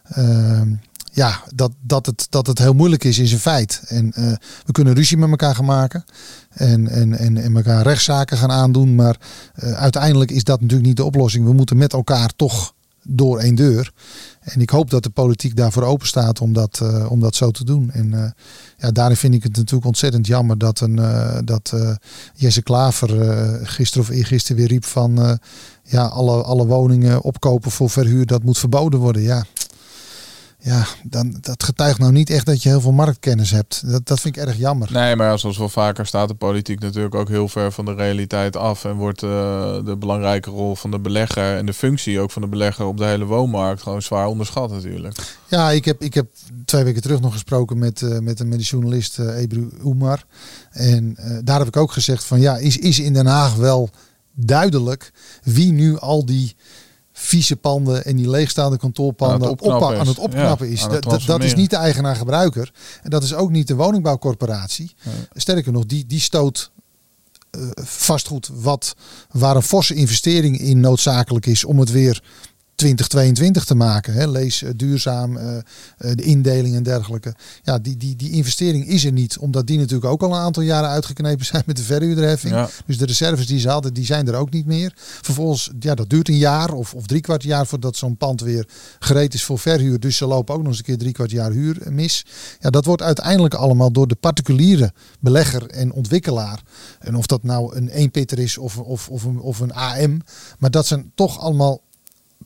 ehm, 0.05 0.72
ja, 1.12 1.42
dat, 1.55 1.72
dat, 1.80 2.07
het, 2.07 2.26
dat 2.30 2.47
het 2.47 2.59
heel 2.59 2.72
moeilijk 2.72 3.05
is, 3.05 3.18
is 3.18 3.32
een 3.32 3.38
feit. 3.38 3.82
En 3.86 4.12
uh, 4.18 4.32
we 4.64 4.72
kunnen 4.72 4.95
ruzie 4.95 5.16
met 5.16 5.30
elkaar 5.30 5.55
gaan 5.55 5.64
maken. 5.64 6.05
En, 6.51 6.88
en, 6.88 7.18
en, 7.18 7.36
en 7.36 7.57
elkaar 7.57 7.82
rechtszaken 7.82 8.36
gaan 8.36 8.51
aandoen. 8.51 8.95
Maar 8.95 9.16
uh, 9.57 9.72
uiteindelijk 9.72 10.30
is 10.30 10.45
dat 10.45 10.61
natuurlijk 10.61 10.88
niet 10.88 10.97
de 10.97 11.05
oplossing. 11.05 11.45
We 11.45 11.53
moeten 11.53 11.76
met 11.76 11.92
elkaar 11.92 12.32
toch 12.36 12.74
door 13.03 13.38
één 13.38 13.55
deur. 13.55 13.92
En 14.45 14.61
ik 14.61 14.70
hoop 14.70 14.90
dat 14.90 15.03
de 15.03 15.11
politiek 15.11 15.57
daarvoor 15.57 15.82
open 15.82 16.07
staat 16.07 16.40
om 16.40 16.53
dat, 16.53 16.80
uh, 16.82 17.11
om 17.11 17.20
dat 17.20 17.34
zo 17.34 17.51
te 17.51 17.64
doen. 17.64 17.90
En 17.90 18.12
uh, 18.12 18.30
ja, 18.76 18.90
daarin 18.90 19.16
vind 19.16 19.34
ik 19.34 19.42
het 19.42 19.57
natuurlijk 19.57 19.86
ontzettend 19.86 20.26
jammer 20.26 20.59
dat, 20.59 20.80
een, 20.80 20.97
uh, 20.97 21.38
dat 21.45 21.74
Jesse 22.34 22.62
Klaver 22.62 23.09
gisteren 23.66 24.09
of 24.09 24.14
eergisteren 24.14 24.57
weer 24.57 24.68
riep 24.68 24.84
van 24.84 25.38
ja, 25.84 26.05
alle, 26.05 26.42
alle 26.42 26.66
woningen 26.66 27.22
opkopen 27.22 27.70
voor 27.70 27.90
verhuur, 27.90 28.26
dat 28.26 28.42
moet 28.42 28.59
verboden 28.59 29.01
worden. 29.01 29.22
Ja, 29.22 29.45
ja, 30.65 30.87
dan, 31.03 31.37
dat 31.41 31.62
getuigt 31.62 31.99
nou 31.99 32.12
niet 32.12 32.31
echt 32.31 32.47
dat 32.47 32.62
je 32.62 32.69
heel 32.69 32.81
veel 32.81 32.93
marktkennis 32.93 33.51
hebt. 33.51 33.91
Dat, 33.91 34.07
dat 34.07 34.21
vind 34.21 34.37
ik 34.37 34.43
erg 34.43 34.57
jammer. 34.57 34.93
Nee, 34.93 35.17
maar 35.17 35.39
zoals 35.39 35.59
wel 35.59 35.69
vaker 35.69 36.07
staat 36.07 36.29
de 36.29 36.35
politiek 36.35 36.81
natuurlijk 36.81 37.15
ook 37.15 37.29
heel 37.29 37.49
ver 37.49 37.73
van 37.73 37.85
de 37.85 37.95
realiteit 37.95 38.57
af. 38.57 38.85
En 38.85 38.95
wordt 38.95 39.23
uh, 39.23 39.31
de 39.85 39.97
belangrijke 39.99 40.51
rol 40.51 40.75
van 40.75 40.91
de 40.91 40.99
belegger 40.99 41.57
en 41.57 41.67
de 41.67 41.73
functie 41.73 42.21
ook 42.21 42.31
van 42.31 42.43
de 42.43 42.49
belegger 42.49 42.87
op 42.87 42.97
de 42.99 43.05
hele 43.05 43.25
woonmarkt 43.25 43.83
gewoon 43.83 44.03
zwaar 44.03 44.27
onderschat 44.27 44.71
natuurlijk. 44.71 45.17
Ja, 45.49 45.71
ik 45.71 45.85
heb, 45.85 46.03
ik 46.03 46.15
heb 46.15 46.27
twee 46.65 46.85
weken 46.85 47.03
terug 47.03 47.21
nog 47.21 47.33
gesproken 47.33 47.79
met, 47.79 48.01
uh, 48.01 48.19
met 48.19 48.41
een 48.41 48.49
met 48.49 48.67
journalist 48.67 49.19
uh, 49.19 49.41
Ebru 49.41 49.71
Oemar. 49.83 50.25
En 50.71 51.17
daar 51.45 51.59
heb 51.59 51.69
ik 51.69 51.77
ook 51.77 51.93
gezegd 51.93 52.25
van 52.25 52.41
ja, 52.41 52.57
is, 52.57 52.79
is 52.79 52.99
in 52.99 53.12
Den 53.12 53.27
Haag 53.27 53.55
wel 53.55 53.91
duidelijk 54.35 55.12
wie 55.43 55.73
nu 55.73 55.99
al 55.99 56.27
die 56.27 56.57
vieze 57.25 57.57
panden 57.57 58.05
en 58.05 58.16
die 58.16 58.31
leegstaande 58.31 58.77
kantoorpanden 58.77 59.37
Aan 59.37 59.53
het 59.53 59.62
opknappen 59.62 59.99
aan 59.99 60.07
het 60.07 60.18
opknappen 60.18 60.68
is. 60.68 60.81
Dat, 60.81 60.93
het 60.93 61.03
dat, 61.03 61.22
dat 61.22 61.43
is 61.43 61.55
niet 61.55 61.70
de 61.70 61.77
eigenaar-gebruiker. 61.77 62.72
En 63.03 63.11
dat 63.11 63.22
is 63.22 63.35
ook 63.35 63.51
niet 63.51 63.66
de 63.66 63.75
woningbouwcorporatie. 63.75 64.95
Sterker 65.33 65.72
nog, 65.72 65.87
die, 65.87 66.07
die 66.07 66.20
stoot 66.20 66.70
eh, 67.51 67.61
vastgoed 67.85 68.51
wat, 68.53 68.95
waar 69.31 69.57
een 69.57 69.62
forse 69.62 69.95
investering 69.95 70.59
in 70.59 70.81
noodzakelijk 70.81 71.47
is 71.47 71.64
om 71.64 71.79
het 71.79 71.91
weer 71.91 72.22
2022 72.85 73.64
te 73.64 73.74
maken. 73.74 74.12
Hè. 74.12 74.26
Lees 74.26 74.62
eh, 74.62 74.70
duurzaam, 74.76 75.37
eh, 75.37 75.57
eh, 75.57 75.62
de 75.97 76.22
indeling 76.22 76.74
en 76.74 76.82
dergelijke. 76.82 77.35
Ja, 77.62 77.78
die, 77.78 77.97
die, 77.97 78.16
die 78.16 78.30
investering 78.30 78.87
is 78.87 79.05
er 79.05 79.12
niet, 79.12 79.39
omdat 79.39 79.66
die 79.66 79.78
natuurlijk 79.78 80.12
ook 80.12 80.22
al 80.22 80.30
een 80.30 80.41
aantal 80.41 80.62
jaren 80.62 80.89
uitgeknepen 80.89 81.47
zijn 81.47 81.62
met 81.66 81.76
de 81.76 81.82
verhuurderheffing. 81.82 82.55
Ja. 82.55 82.68
Dus 82.87 82.99
de 82.99 83.07
reserves 83.07 83.47
die 83.47 83.59
ze 83.59 83.68
hadden, 83.68 83.95
die 83.95 84.05
zijn 84.05 84.28
er 84.28 84.35
ook 84.35 84.51
niet 84.51 84.66
meer. 84.66 84.93
Vervolgens, 84.97 85.70
ja, 85.78 85.95
dat 85.95 86.11
duurt 86.11 86.28
een 86.28 86.37
jaar 86.37 86.72
of, 86.72 86.95
of 86.95 87.07
drie 87.07 87.20
kwart 87.20 87.43
jaar 87.43 87.66
voordat 87.66 87.97
zo'n 87.97 88.16
pand 88.16 88.41
weer 88.41 88.68
gereed 88.99 89.35
is 89.35 89.45
voor 89.45 89.59
verhuur. 89.59 90.01
Dus 90.01 90.16
ze 90.16 90.26
lopen 90.26 90.55
ook 90.55 90.61
nog 90.61 90.68
eens 90.68 90.78
een 90.78 90.85
keer 90.85 90.99
drie 90.99 91.12
kwart 91.12 91.30
jaar 91.30 91.51
huur 91.51 91.76
mis. 91.91 92.26
Ja, 92.61 92.70
dat 92.70 92.85
wordt 92.85 93.03
uiteindelijk 93.03 93.55
allemaal 93.55 93.93
door 93.93 94.07
de 94.07 94.14
particuliere 94.14 94.93
belegger 95.20 95.66
en 95.66 95.93
ontwikkelaar. 95.93 96.62
En 96.99 97.14
of 97.14 97.26
dat 97.26 97.43
nou 97.43 97.76
een 97.76 97.89
eenpitter 97.89 98.39
is 98.39 98.59
of, 98.59 98.78
of, 98.78 99.09
of, 99.09 99.24
een, 99.24 99.41
of 99.41 99.61
een 99.61 99.72
AM. 99.72 100.22
Maar 100.59 100.70
dat 100.70 100.87
zijn 100.87 101.12
toch 101.14 101.39
allemaal 101.39 101.80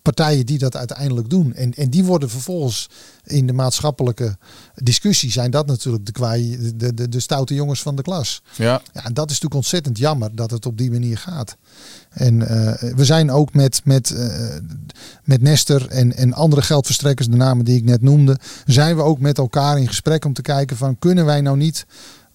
partijen 0.03 0.47
die 0.47 0.59
dat 0.59 0.77
uiteindelijk 0.77 1.31
doen. 1.31 1.55
En, 1.55 1.75
en 1.75 1.91
die 1.91 2.05
worden 2.05 2.31
vervolgens 2.31 2.89
in 3.25 3.47
de 3.47 3.53
maatschappelijke 3.53 4.37
discussie 4.75 5.31
zijn 5.31 5.51
dat 5.51 5.67
natuurlijk 5.67 6.07
de, 6.07 6.13
kwaai, 6.13 6.73
de, 6.75 6.95
de, 6.95 7.09
de 7.09 7.21
stoute 7.21 7.55
jongens 7.55 7.83
van 7.83 7.97
de 7.97 8.03
klas. 8.03 8.43
Ja, 8.57 8.83
Ja, 8.93 9.05
en 9.05 9.15
dat 9.15 9.25
is 9.25 9.41
natuurlijk 9.41 9.55
ontzettend 9.55 9.99
jammer 9.99 10.35
dat 10.35 10.51
het 10.51 10.67
op 10.67 10.79
die 10.79 10.91
manier 10.91 11.19
gaat. 11.19 11.57
En 12.09 12.49
eh, 12.49 12.93
we 12.95 13.05
zijn 13.05 13.31
ook 13.31 13.55
met, 13.55 13.81
met, 13.85 14.11
eh, 14.11 14.57
met 15.25 15.43
Nester 15.43 15.89
en, 15.89 16.17
en 16.17 16.33
andere 16.33 16.63
geldverstrekkers, 16.63 17.29
de 17.29 17.37
namen 17.37 17.65
die 17.65 17.77
ik 17.77 17.85
net 17.85 18.03
noemde, 18.03 18.39
zijn 18.67 18.97
we 18.97 19.03
ook 19.03 19.19
met 19.19 19.39
elkaar 19.39 19.79
in 19.79 19.89
gesprek 19.89 20.25
om 20.25 20.33
te 20.33 20.43
kijken 20.43 20.77
van 20.77 20.99
kunnen 20.99 21.25
wij 21.25 21.41
nou 21.41 21.57
niet 21.57 21.87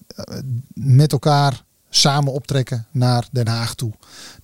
eh, 0.08 0.38
met 0.74 1.12
elkaar 1.12 1.64
samen 1.90 2.34
optrekken 2.34 2.88
naar 2.92 3.28
Den 3.32 3.48
Haag 3.48 3.76
toe. 3.76 3.92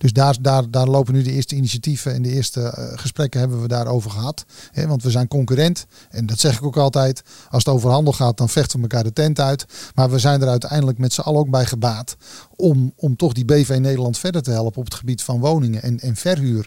Dus 0.00 0.12
daar, 0.12 0.36
daar, 0.40 0.70
daar 0.70 0.86
lopen 0.86 1.14
nu 1.14 1.22
de 1.22 1.32
eerste 1.32 1.54
initiatieven 1.54 2.14
en 2.14 2.22
de 2.22 2.28
eerste 2.28 2.60
eh, 2.60 2.84
gesprekken 2.94 3.40
hebben 3.40 3.60
we 3.62 3.68
daarover 3.68 4.10
gehad. 4.10 4.44
Want 4.86 5.02
we 5.02 5.10
zijn 5.10 5.28
concurrent 5.28 5.86
en 6.10 6.26
dat 6.26 6.40
zeg 6.40 6.56
ik 6.56 6.64
ook 6.64 6.76
altijd. 6.76 7.22
Als 7.50 7.64
het 7.64 7.74
over 7.74 7.90
handel 7.90 8.12
gaat, 8.12 8.36
dan 8.36 8.48
vechten 8.48 8.76
we 8.76 8.82
elkaar 8.82 9.04
de 9.04 9.12
tent 9.12 9.40
uit. 9.40 9.66
Maar 9.94 10.10
we 10.10 10.18
zijn 10.18 10.42
er 10.42 10.48
uiteindelijk 10.48 10.98
met 10.98 11.12
z'n 11.12 11.20
allen 11.20 11.40
ook 11.40 11.50
bij 11.50 11.66
gebaat 11.66 12.16
om, 12.56 12.92
om 12.96 13.16
toch 13.16 13.32
die 13.32 13.44
BV 13.44 13.76
Nederland 13.80 14.18
verder 14.18 14.42
te 14.42 14.50
helpen 14.50 14.78
op 14.78 14.84
het 14.84 14.94
gebied 14.94 15.22
van 15.22 15.40
woningen 15.40 15.82
en, 15.82 16.00
en 16.00 16.16
verhuur. 16.16 16.66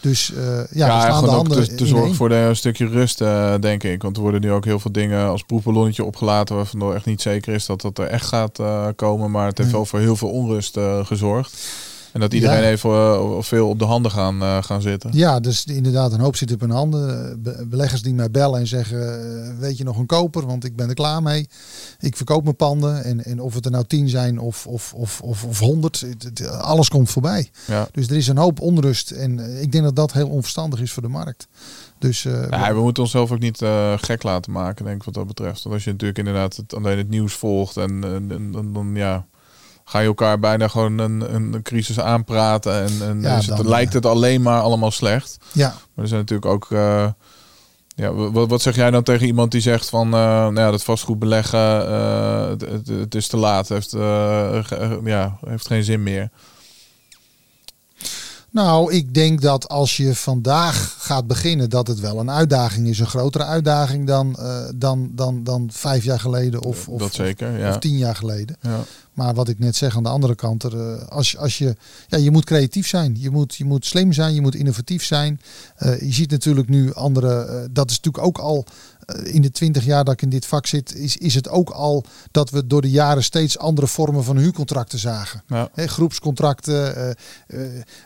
Dus 0.00 0.32
eh, 0.32 0.56
ja, 0.56 0.86
ja, 0.86 0.96
we 0.96 1.02
slaan 1.02 1.24
de 1.24 1.30
handen 1.30 1.76
te, 1.76 1.86
zorgen 1.86 2.14
voor 2.14 2.28
de, 2.28 2.34
een 2.34 2.56
stukje 2.56 2.86
rust, 2.86 3.20
eh, 3.20 3.54
denk 3.60 3.82
ik. 3.82 4.02
Want 4.02 4.16
er 4.16 4.22
worden 4.22 4.40
nu 4.40 4.52
ook 4.52 4.64
heel 4.64 4.80
veel 4.80 4.92
dingen 4.92 5.28
als 5.28 5.42
proefballonnetje 5.42 6.04
opgelaten... 6.04 6.56
waarvan 6.56 6.82
er 6.82 6.94
echt 6.94 7.06
niet 7.06 7.22
zeker 7.22 7.54
is 7.54 7.66
dat 7.66 7.80
dat 7.80 7.98
er 7.98 8.06
echt 8.06 8.26
gaat 8.26 8.58
komen. 8.96 9.30
Maar 9.30 9.46
het 9.46 9.58
heeft 9.58 9.70
wel 9.70 9.86
voor 9.86 9.98
heel 9.98 10.16
veel 10.16 10.30
onrust 10.30 10.78
gezorgd. 11.02 11.56
En 12.12 12.20
dat 12.20 12.32
iedereen 12.32 12.62
Ja. 12.62 12.68
even 12.70 12.90
eh, 12.90 13.36
veel 13.40 13.68
op 13.68 13.78
de 13.78 13.84
handen 13.84 14.10
gaan, 14.10 14.42
eh, 14.42 14.62
gaan 14.62 14.82
zitten. 14.82 15.10
Ja, 15.12 15.40
dus 15.40 15.64
inderdaad, 15.64 16.12
een 16.12 16.20
hoop 16.20 16.36
zit 16.36 16.52
op 16.52 16.60
hun 16.60 16.70
handen. 16.70 17.42
Be- 17.42 17.66
Beleggers 17.68 18.02
die 18.02 18.14
mij 18.14 18.30
bellen 18.30 18.60
en 18.60 18.66
zeggen: 18.66 18.98
eh, 19.54 19.58
Weet 19.58 19.78
je 19.78 19.84
nog 19.84 19.98
een 19.98 20.06
koper? 20.06 20.46
Want 20.46 20.64
ik 20.64 20.76
ben 20.76 20.88
er 20.88 20.94
klaar 20.94 21.22
mee. 21.22 21.48
Ik 22.00 22.16
verkoop 22.16 22.42
mijn 22.44 22.56
panden. 22.56 23.04
En, 23.04 23.24
en 23.24 23.40
of 23.40 23.54
het 23.54 23.64
er 23.64 23.70
nou 23.70 23.84
tien 23.84 24.08
zijn 24.08 24.38
of, 24.38 24.66
of, 24.66 24.92
of, 24.94 25.20
of, 25.20 25.44
of 25.44 25.58
honderd, 25.58 26.04
alles 26.60 26.88
komt 26.88 27.10
voorbij. 27.10 27.50
Ja. 27.66 27.88
Dus 27.92 28.08
er 28.08 28.16
is 28.16 28.28
een 28.28 28.38
hoop 28.38 28.60
onrust. 28.60 29.10
En 29.10 29.60
ik 29.62 29.72
denk 29.72 29.84
dat 29.84 29.96
dat 29.96 30.12
heel 30.12 30.28
onverstandig 30.28 30.80
is 30.80 30.92
voor 30.92 31.02
de 31.02 31.08
markt. 31.08 31.48
Dus 31.98 32.22
Ja, 32.22 32.74
we 32.74 32.80
moeten 32.80 33.02
onszelf 33.02 33.30
ook 33.32 33.38
niet 33.38 33.60
gek 33.96 34.22
laten 34.22 34.52
maken, 34.52 34.84
denk 34.84 34.96
ik, 34.96 35.02
wat 35.02 35.14
dat 35.14 35.26
betreft. 35.26 35.62
Want 35.62 35.74
als 35.74 35.84
je 35.84 35.90
natuurlijk 35.90 36.18
inderdaad 36.18 36.56
het, 36.56 36.74
alleen 36.74 36.98
het 36.98 37.08
nieuws 37.08 37.34
volgt 37.34 37.76
en, 37.76 38.04
en, 38.04 38.30
en- 38.30 38.54
en 38.54 38.72
dan 38.72 38.90
ja, 38.94 39.26
ga 39.92 39.98
je 39.98 40.06
elkaar 40.06 40.38
bijna 40.38 40.68
gewoon 40.68 40.98
een, 40.98 41.34
een, 41.34 41.60
crisis 41.62 42.00
aanpraten. 42.00 42.82
En, 42.82 43.08
en 43.08 43.20
Ja, 43.20 43.36
is 43.36 43.46
het, 43.46 43.56
dan, 43.56 43.68
lijkt 43.68 43.92
het 43.92 44.06
alleen 44.06 44.42
maar 44.42 44.60
allemaal 44.60 44.90
slecht. 44.90 45.38
ja, 45.52 45.68
Maar 45.68 46.04
er 46.04 46.08
zijn 46.08 46.20
natuurlijk 46.20 46.52
ook. 46.52 46.70
eh, 46.70 47.06
ja, 47.96 48.12
wat, 48.12 48.48
wat 48.48 48.62
zeg 48.62 48.76
jij 48.76 48.90
dan 48.90 49.02
tegen 49.02 49.26
iemand 49.26 49.50
die 49.50 49.60
zegt 49.60 49.88
van, 49.88 50.06
eh, 50.06 50.20
nou 50.20 50.54
ja, 50.54 50.70
dat 50.70 50.84
vastgoed 50.84 51.18
beleggen, 51.18 51.88
eh, 51.88 52.48
het, 52.48 52.60
het, 52.60 52.86
het 52.88 53.14
is 53.14 53.26
te 53.26 53.36
laat, 53.36 53.68
heeft, 53.68 53.92
eh, 53.92 54.60
ja, 55.04 55.38
heeft 55.46 55.66
geen 55.66 55.84
zin 55.84 56.02
meer. 56.02 56.30
Nou, 58.52 58.92
ik 58.92 59.14
denk 59.14 59.40
dat 59.40 59.68
als 59.68 59.96
je 59.96 60.14
vandaag 60.14 60.96
gaat 60.98 61.26
beginnen, 61.26 61.70
dat 61.70 61.86
het 61.86 62.00
wel 62.00 62.18
een 62.20 62.30
uitdaging 62.30 62.88
is. 62.88 62.98
Een 62.98 63.06
grotere 63.06 63.44
uitdaging 63.44 64.06
dan, 64.06 64.36
eh, 64.38 64.64
dan, 64.74 65.10
dan, 65.14 65.44
dan 65.44 65.68
vijf 65.72 66.04
jaar 66.04 66.20
geleden 66.20 66.62
of, 66.62 66.88
of, 66.88 67.00
dat 67.00 67.14
zeker, 67.14 67.58
ja. 67.58 67.68
of 67.70 67.78
tien 67.78 67.96
jaar 67.96 68.16
geleden. 68.16 68.56
ja. 68.60 68.80
Maar 69.12 69.34
wat 69.34 69.48
ik 69.48 69.58
net 69.58 69.76
zeg 69.76 69.96
aan 69.96 70.02
de 70.02 70.08
andere 70.08 70.34
kant, 70.34 70.62
er, 70.62 70.92
eh, 70.94 71.08
als, 71.08 71.30
je- 71.30 71.38
als 71.38 71.58
je, 71.58 71.76
ja, 72.08 72.18
je 72.18 72.30
moet 72.30 72.44
creatief 72.44 72.88
zijn. 72.88 73.16
Je 73.18 73.30
moet, 73.30 73.54
je 73.54 73.64
moet 73.64 73.86
slim 73.86 74.12
zijn, 74.12 74.34
je 74.34 74.40
moet 74.40 74.54
innovatief 74.54 75.04
zijn. 75.04 75.40
Eh, 75.76 76.00
je 76.00 76.12
ziet 76.12 76.30
natuurlijk 76.30 76.68
nu 76.68 76.94
andere, 76.94 77.68
dat 77.70 77.90
is 77.90 77.96
natuurlijk 77.96 78.24
ook 78.24 78.38
al 78.38 78.64
in 79.24 79.42
de 79.42 79.50
twintig 79.50 79.84
jaar 79.84 80.04
dat 80.04 80.14
ik 80.14 80.22
in 80.22 80.28
dit 80.28 80.46
vak 80.46 80.66
zit, 80.66 80.94
is, 80.94 81.16
is 81.16 81.34
het 81.34 81.48
ook 81.48 81.70
al 81.70 82.04
dat 82.30 82.50
we 82.50 82.66
door 82.66 82.80
de 82.82 82.90
jaren 82.90 83.24
steeds 83.24 83.58
andere 83.58 83.86
vormen 83.86 84.24
van 84.24 84.36
huurcontracten 84.36 84.98
zagen. 84.98 85.42
Ja. 85.46 85.68
Groepscontracten. 85.74 86.96
eh, 86.96 87.10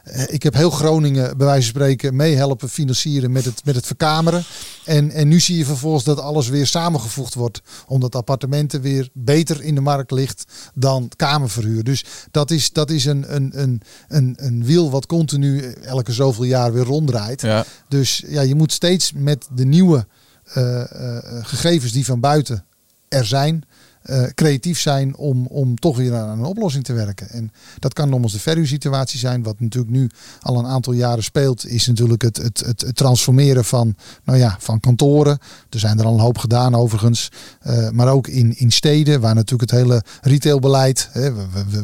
eh, 0.03 0.23
ik 0.27 0.43
heb 0.43 0.55
heel 0.55 0.71
Groningen, 0.71 1.37
bij 1.37 1.47
wijze 1.47 1.73
van 1.73 1.81
spreken, 1.81 2.17
meehelpen 2.17 2.69
financieren 2.69 3.33
met 3.33 3.45
het, 3.45 3.65
met 3.65 3.75
het 3.75 3.87
verkameren. 3.87 4.45
En, 4.85 5.11
en 5.11 5.29
nu 5.29 5.41
zie 5.41 5.59
je 5.59 5.65
vervolgens 5.65 6.05
dat 6.05 6.21
alles 6.21 6.49
weer 6.49 6.67
samengevoegd 6.67 7.35
wordt. 7.35 7.63
Omdat 7.87 8.15
appartementen 8.15 8.81
weer 8.81 9.09
beter 9.13 9.63
in 9.63 9.75
de 9.75 9.81
markt 9.81 10.11
ligt 10.11 10.45
dan 10.75 11.09
kamerverhuur. 11.17 11.85
Dus 11.85 12.05
dat 12.31 12.51
is, 12.51 12.73
dat 12.73 12.91
is 12.91 13.05
een, 13.05 13.35
een, 13.35 13.51
een, 13.55 13.83
een, 14.09 14.35
een 14.37 14.65
wiel 14.65 14.91
wat 14.91 15.07
continu 15.07 15.61
elke 15.71 16.13
zoveel 16.13 16.45
jaar 16.45 16.73
weer 16.73 16.85
ronddraait. 16.85 17.41
Ja. 17.41 17.65
Dus 17.89 18.23
ja, 18.27 18.41
je 18.41 18.55
moet 18.55 18.73
steeds 18.73 19.13
met 19.15 19.47
de 19.55 19.65
nieuwe 19.65 19.97
eh, 19.97 20.03
eh, 20.03 20.16
gegevens 21.43 21.93
die 21.93 22.05
van 22.05 22.21
buiten 22.21 22.65
er 23.09 23.27
zijn, 23.27 23.65
eh, 24.07 24.23
creatief 24.35 24.81
zijn 24.81 25.17
om, 25.17 25.47
om 25.47 25.79
toch 25.79 25.97
weer 25.97 26.15
aan 26.15 26.39
een 26.39 26.45
oplossing 26.45 26.85
te 26.85 26.93
werken. 26.93 27.29
En 27.29 27.53
dat 27.79 27.93
kan 27.93 28.09
nogmaals 28.09 28.33
de 28.33 28.39
verhuursituatie 28.39 29.19
zijn. 29.19 29.43
Wat 29.43 29.61
natuurlijk 29.61 29.93
nu 29.93 30.11
al 30.41 30.59
een 30.59 30.67
aantal 30.67 30.93
jaren 30.93 31.23
speelt, 31.23 31.67
is 31.67 31.87
natuurlijk 31.87 32.23
het, 32.23 32.37
het, 32.37 32.63
het, 32.67 32.97
transformeren 32.97 33.65
van, 33.65 33.97
nou 34.25 34.39
ja, 34.39 34.57
van 34.61 34.81
kantoren. 34.81 35.39
Er 35.71 35.79
zijn 35.79 35.99
er 35.99 36.05
al 36.05 36.15
een 36.15 36.21
hoop 36.21 36.39
gedaan 36.39 36.75
overigens. 36.75 37.29
Eh, 37.61 37.91
maar 37.91 38.09
ook 38.09 38.27
in, 38.27 38.59
in 38.59 38.71
steden, 38.71 39.21
waar 39.21 39.35
natuurlijk 39.35 39.71
het 39.71 39.81
hele 39.81 40.03
retailbeleid. 40.21 41.09
Hè, 41.13 41.33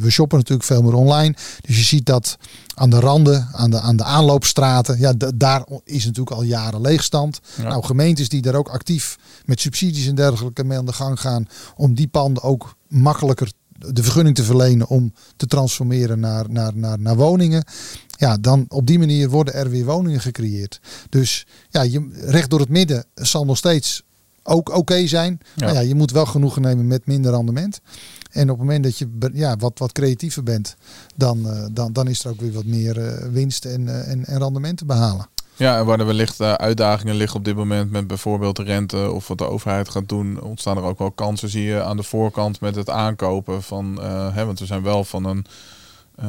we 0.01 0.11
shoppen 0.11 0.39
natuurlijk 0.39 0.67
veel 0.67 0.83
meer 0.83 0.95
online. 0.95 1.35
Dus 1.61 1.77
je 1.77 1.85
ziet 1.85 2.07
dat 2.07 2.39
aan 2.83 2.91
de 2.91 3.01
randen, 3.01 3.49
aan 3.53 3.71
de, 3.71 3.81
aan 3.81 3.97
de 3.97 4.05
aanloopstraten. 4.05 4.99
Ja, 4.99 5.13
da- 5.13 5.31
daar 5.35 5.65
is 5.85 6.05
natuurlijk 6.05 6.37
al 6.37 6.43
jaren 6.43 6.81
leegstand. 6.81 7.41
Ja. 7.57 7.69
Nou, 7.69 7.85
gemeentes 7.85 8.29
die 8.29 8.43
daar 8.43 8.55
ook 8.55 8.69
actief 8.69 9.19
met 9.45 9.61
subsidies 9.61 10.07
en 10.07 10.15
dergelijke 10.15 10.65
mee 10.65 10.79
aan 10.79 10.87
de 10.87 10.93
gang 10.93 11.21
gaan. 11.21 11.49
Om 11.77 11.95
die 11.95 12.09
panden 12.09 12.43
ook 12.43 12.77
makkelijker 12.89 13.53
de 13.79 14.03
vergunning 14.03 14.37
te 14.37 14.45
verlenen 14.45 14.89
om 14.89 15.13
te 15.37 15.47
transformeren 15.47 16.21
naar, 16.21 16.51
naar, 16.51 16.77
naar, 16.77 17.01
naar 17.01 17.17
woningen. 17.17 17.65
Ja, 18.19 18.37
dan 18.37 18.65
op 18.69 18.87
die 18.87 18.99
manier 18.99 19.29
worden 19.31 19.55
er 19.55 19.71
weer 19.71 19.85
woningen 19.85 20.21
gecreëerd. 20.21 20.81
Dus 21.09 21.47
ja, 21.71 21.83
je, 21.83 22.11
recht 22.27 22.51
door 22.51 22.61
het 22.61 22.69
midden 22.69 23.05
zal 23.15 23.45
nog 23.45 23.57
steeds 23.57 24.03
ook 24.43 24.77
oké 24.77 25.07
zijn. 25.07 25.41
Ja. 25.57 25.65
Maar 25.65 25.75
ja, 25.75 25.81
je 25.81 25.95
moet 25.95 26.11
wel 26.11 26.27
genoegen 26.27 26.63
nemen 26.63 26.87
met 26.87 27.07
minder 27.07 27.33
rendement. 27.33 27.81
En 28.33 28.43
op 28.43 28.59
het 28.59 28.67
moment 28.67 28.85
dat 28.85 28.99
je 28.99 29.09
ja, 29.33 29.57
wat, 29.57 29.79
wat 29.79 29.93
creatiever 29.93 30.43
bent, 30.43 30.77
dan, 31.17 31.49
eh, 31.49 31.65
dan, 31.71 31.93
dan 31.93 32.09
is 32.09 32.25
er 32.25 32.31
ook 32.31 32.41
weer 32.41 32.53
wat 32.53 32.65
meer 32.65 32.99
eh, 32.99 33.29
winst 33.31 33.65
en, 33.65 33.89
eh, 33.89 34.11
en, 34.11 34.25
en 34.25 34.39
rendement 34.39 34.79
te 34.79 34.85
behalen. 34.85 35.27
Ja, 35.57 35.79
en 35.79 35.87
waar 35.87 36.01
er 36.01 36.07
wellicht 36.07 36.41
uitdagingen 36.41 37.15
liggen 37.15 37.39
op 37.39 37.45
dit 37.45 37.57
moment 37.57 37.91
met 37.91 38.07
bijvoorbeeld 38.07 38.57
de 38.57 38.63
rente 38.63 39.11
of 39.11 39.29
wat 39.29 39.39
de 39.39 39.49
overheid 39.49 39.89
gaat 39.89 40.09
doen, 40.09 40.43
ontstaan 40.43 40.77
er 40.77 40.83
ook 40.83 40.99
wel 40.99 41.11
kansen, 41.11 41.49
zie 41.49 41.63
je 41.63 41.83
aan 41.83 41.97
de 41.97 42.03
voorkant 42.03 42.61
met 42.61 42.75
het 42.75 42.91
aankopen 42.91 43.63
van, 43.63 44.03
hè, 44.33 44.45
want 44.45 44.59
we 44.59 44.67
zijn 44.67 44.83
wel 44.83 45.05
van 45.05 45.25
een 45.25 45.47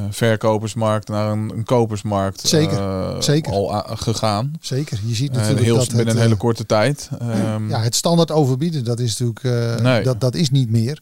verkopersmarkt 0.09 1.07
naar 1.07 1.31
een, 1.31 1.51
een 1.55 1.63
kopersmarkt 1.63 2.47
Zeker, 2.47 3.23
zeker. 3.23 3.51
al 3.51 3.83
gegaan. 3.85 4.53
Zeker. 4.61 4.99
Je 5.05 5.15
ziet 5.15 5.31
natuurlijk 5.31 5.63
heel, 5.63 5.75
dat 5.77 5.87
binnen 5.87 6.07
het, 6.07 6.15
een 6.15 6.21
hele 6.21 6.35
korte 6.35 6.65
tijd. 6.65 7.09
Ehm, 7.19 7.69
ja, 7.69 7.79
het 7.81 7.95
standaard 7.95 8.31
overbieden, 8.31 8.83
dat 8.83 8.99
is 8.99 9.17
natuurlijk 9.17 9.81
Nee. 9.81 10.03
dat, 10.03 10.21
dat 10.21 10.35
is 10.35 10.49
niet 10.49 10.69
meer. 10.69 11.01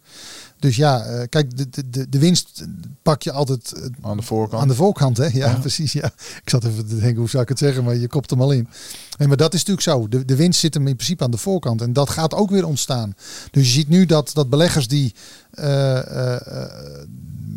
Dus 0.61 0.75
ja, 0.75 1.03
eh, 1.03 1.27
kijk, 1.29 1.57
de, 1.57 1.89
de- 1.89 2.09
de, 2.09 2.19
winst 2.19 2.65
pak 3.01 3.21
je 3.21 3.31
altijd 3.31 3.71
eh, 3.73 3.83
Aan 4.01 4.17
de 4.17 4.23
voorkant. 4.23 4.61
aan 4.61 4.67
de 4.67 4.75
voorkant. 4.75 5.17
Hè? 5.17 5.25
Ja, 5.25 5.31
Ja. 5.33 5.53
precies. 5.53 5.91
Ja. 5.93 6.05
Ik 6.43 6.49
zat 6.49 6.63
even 6.63 6.87
te 6.87 6.97
denken, 6.99 7.19
hoe 7.19 7.29
zou 7.29 7.43
ik 7.43 7.49
het 7.49 7.57
zeggen, 7.57 7.83
maar 7.83 7.95
je 7.95 8.07
kopt 8.07 8.29
hem 8.29 8.41
al 8.41 8.51
in. 8.51 8.67
Nee, 9.17 9.27
maar 9.27 9.37
dat 9.37 9.53
is 9.53 9.59
natuurlijk 9.65 9.87
zo. 9.87 10.07
De, 10.07 10.25
de 10.25 10.35
winst 10.35 10.59
zit 10.59 10.73
hem 10.73 10.87
in 10.87 10.95
principe 10.95 11.23
aan 11.23 11.31
de 11.31 11.37
voorkant. 11.37 11.81
En 11.81 11.93
dat 11.93 12.09
gaat 12.09 12.33
ook 12.33 12.49
weer 12.49 12.65
ontstaan. 12.65 13.13
Dus 13.51 13.65
je 13.65 13.71
ziet 13.71 13.87
nu 13.87 14.05
dat, 14.05 14.31
dat 14.33 14.49
beleggers 14.49 14.87
die 14.87 15.13
eh, 15.51 16.35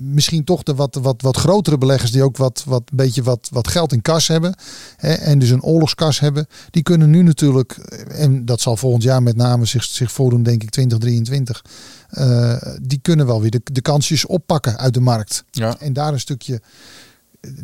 misschien 0.00 0.44
toch 0.44 0.62
de 0.62 0.74
wat, 0.74 0.94
wat, 1.02 1.22
wat 1.22 1.36
grotere 1.36 1.78
beleggers 1.78 2.10
die 2.10 2.22
ook 2.22 2.36
wat, 2.36 2.62
wat 2.66 2.82
beetje 2.92 3.22
wat, 3.22 3.48
wat 3.52 3.68
geld 3.68 3.92
in 3.92 4.02
kas 4.02 4.28
hebben. 4.28 4.54
Hè, 4.96 5.12
en 5.12 5.38
dus 5.38 5.50
een 5.50 5.62
oorlogskas 5.62 6.20
hebben. 6.20 6.46
Die 6.70 6.82
kunnen 6.82 7.10
nu 7.10 7.22
natuurlijk, 7.22 7.72
en 8.08 8.44
dat 8.44 8.60
zal 8.60 8.76
volgend 8.76 9.02
jaar 9.02 9.22
met 9.22 9.36
name 9.36 9.64
zich, 9.64 9.84
zich 9.84 10.12
voordoen, 10.12 10.42
denk 10.42 10.62
ik 10.62 10.70
2023. 10.70 11.64
Eh, 12.14 12.56
die 12.82 12.98
kunnen 13.02 13.26
wel 13.26 13.40
weer 13.40 13.50
de, 13.50 13.60
de 13.64 13.80
kansjes 13.80 14.26
oppakken 14.26 14.78
uit 14.78 14.94
de 14.94 15.00
markt. 15.00 15.44
Ja. 15.50 15.76
En 15.78 15.92
daar 15.92 16.12
een 16.12 16.20
stukje 16.20 16.60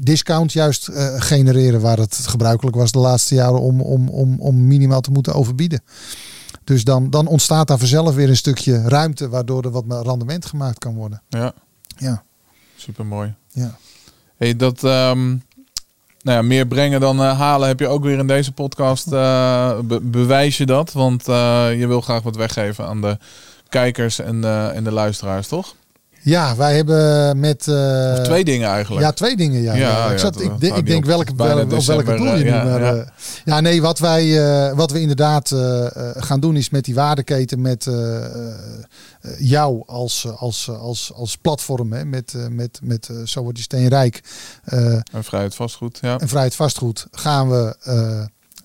discount 0.01 0.53
juist 0.53 0.88
eh, 0.88 1.14
genereren 1.20 1.80
waar 1.80 1.98
het 1.98 2.14
gebruikelijk 2.16 2.76
was 2.76 2.92
de 2.92 2.98
laatste 2.98 3.34
jaren 3.34 3.61
om, 3.61 3.80
om, 3.80 4.09
om, 4.09 4.40
om 4.40 4.66
minimaal 4.66 5.01
te 5.01 5.11
moeten 5.11 5.34
overbieden. 5.34 5.82
Dus 6.64 6.84
dan, 6.84 7.11
dan 7.11 7.26
ontstaat 7.26 7.66
daar 7.68 7.78
vanzelf 7.78 8.14
weer 8.14 8.28
een 8.28 8.36
stukje 8.36 8.82
ruimte 8.88 9.28
waardoor 9.28 9.62
er 9.64 9.70
wat 9.70 9.84
meer 9.86 10.03
rendement 10.03 10.46
gemaakt 10.46 10.78
kan 10.78 10.94
worden. 10.94 11.22
ja, 11.28 11.53
Ja, 11.96 12.22
super 12.76 13.07
mooi. 13.07 13.34
ja. 13.48 13.76
Hey, 14.36 14.57
dat 14.57 14.84
ehm, 14.84 15.28
nou 16.22 16.36
ja, 16.36 16.42
meer 16.42 16.66
brengen 16.66 17.01
dan 17.01 17.20
eh, 17.22 17.38
halen 17.38 17.68
heb 17.68 17.80
je 17.80 17.88
ook 17.88 18.03
weer 18.03 18.18
in 18.18 18.26
deze 18.26 18.53
podcast. 18.53 19.09
be- 19.11 20.01
bewijs 20.03 20.57
je 20.57 20.66
dat? 20.66 20.92
Want 20.92 21.24
je 21.24 21.84
wil 21.86 22.01
graag 22.01 22.22
wat 22.22 22.36
weggeven 22.36 22.86
aan 22.86 23.01
de 23.01 23.18
kijkers 23.71 24.18
en, 24.18 24.45
en 24.75 24.85
de 24.85 24.93
luisteraars, 24.93 25.49
toch? 25.49 25.75
ja 26.23 26.57
wij 26.57 26.77
hebben 26.77 27.39
met... 27.39 27.68
Of 28.18 28.25
twee 28.25 28.45
dingen 28.45 28.68
eigenlijk. 28.68 29.05
Ja, 29.05 29.12
twee 29.12 29.37
dingen. 29.37 29.62
Ja, 29.62 29.75
Ja, 29.75 29.79
ja. 29.81 30.07
ja, 30.07 30.12
Ik, 30.12 30.18
zat, 30.18 30.41
ik, 30.41 30.53
ik 30.61 30.87
denk 30.87 31.05
welke, 31.05 31.35
Bijna 31.35 31.66
wel, 31.66 31.79
op 31.79 31.85
welke 31.85 32.14
doel 32.16 32.27
je 32.27 32.33
eh, 32.33 32.39
nu 32.39 32.49
ja, 32.49 32.64
maar, 32.64 32.97
eh, 32.97 33.07
ja, 33.45 33.61
nee, 33.61 33.83
wat 33.83 33.99
wij, 33.99 34.75
wat 34.75 34.91
we 34.91 35.01
inderdaad 35.01 35.55
gaan 36.16 36.41
doen 36.41 36.57
is 36.57 36.71
met 36.71 36.85
die 36.85 36.95
waardeketen 36.95 37.61
met 37.61 37.89
jou 39.39 39.83
als, 39.87 40.27
als, 40.37 40.68
als, 40.68 41.12
als 41.14 41.37
platform. 41.37 41.93
Hè, 41.93 42.05
met, 42.05 42.35
met, 42.51 42.81
met 42.83 43.11
Zo 43.25 43.41
wordt 43.41 43.55
die 43.55 43.64
steen 43.64 43.89
rijk. 43.89 44.21
eh, 44.64 44.95
En 44.95 45.25
vrijheid 45.25 45.55
vastgoed, 45.55 45.99
ja. 46.01 46.18
en 46.18 46.29
vrijheid 46.29 46.55
vastgoed 46.55 47.07
gaan 47.11 47.51
we, 47.51 47.77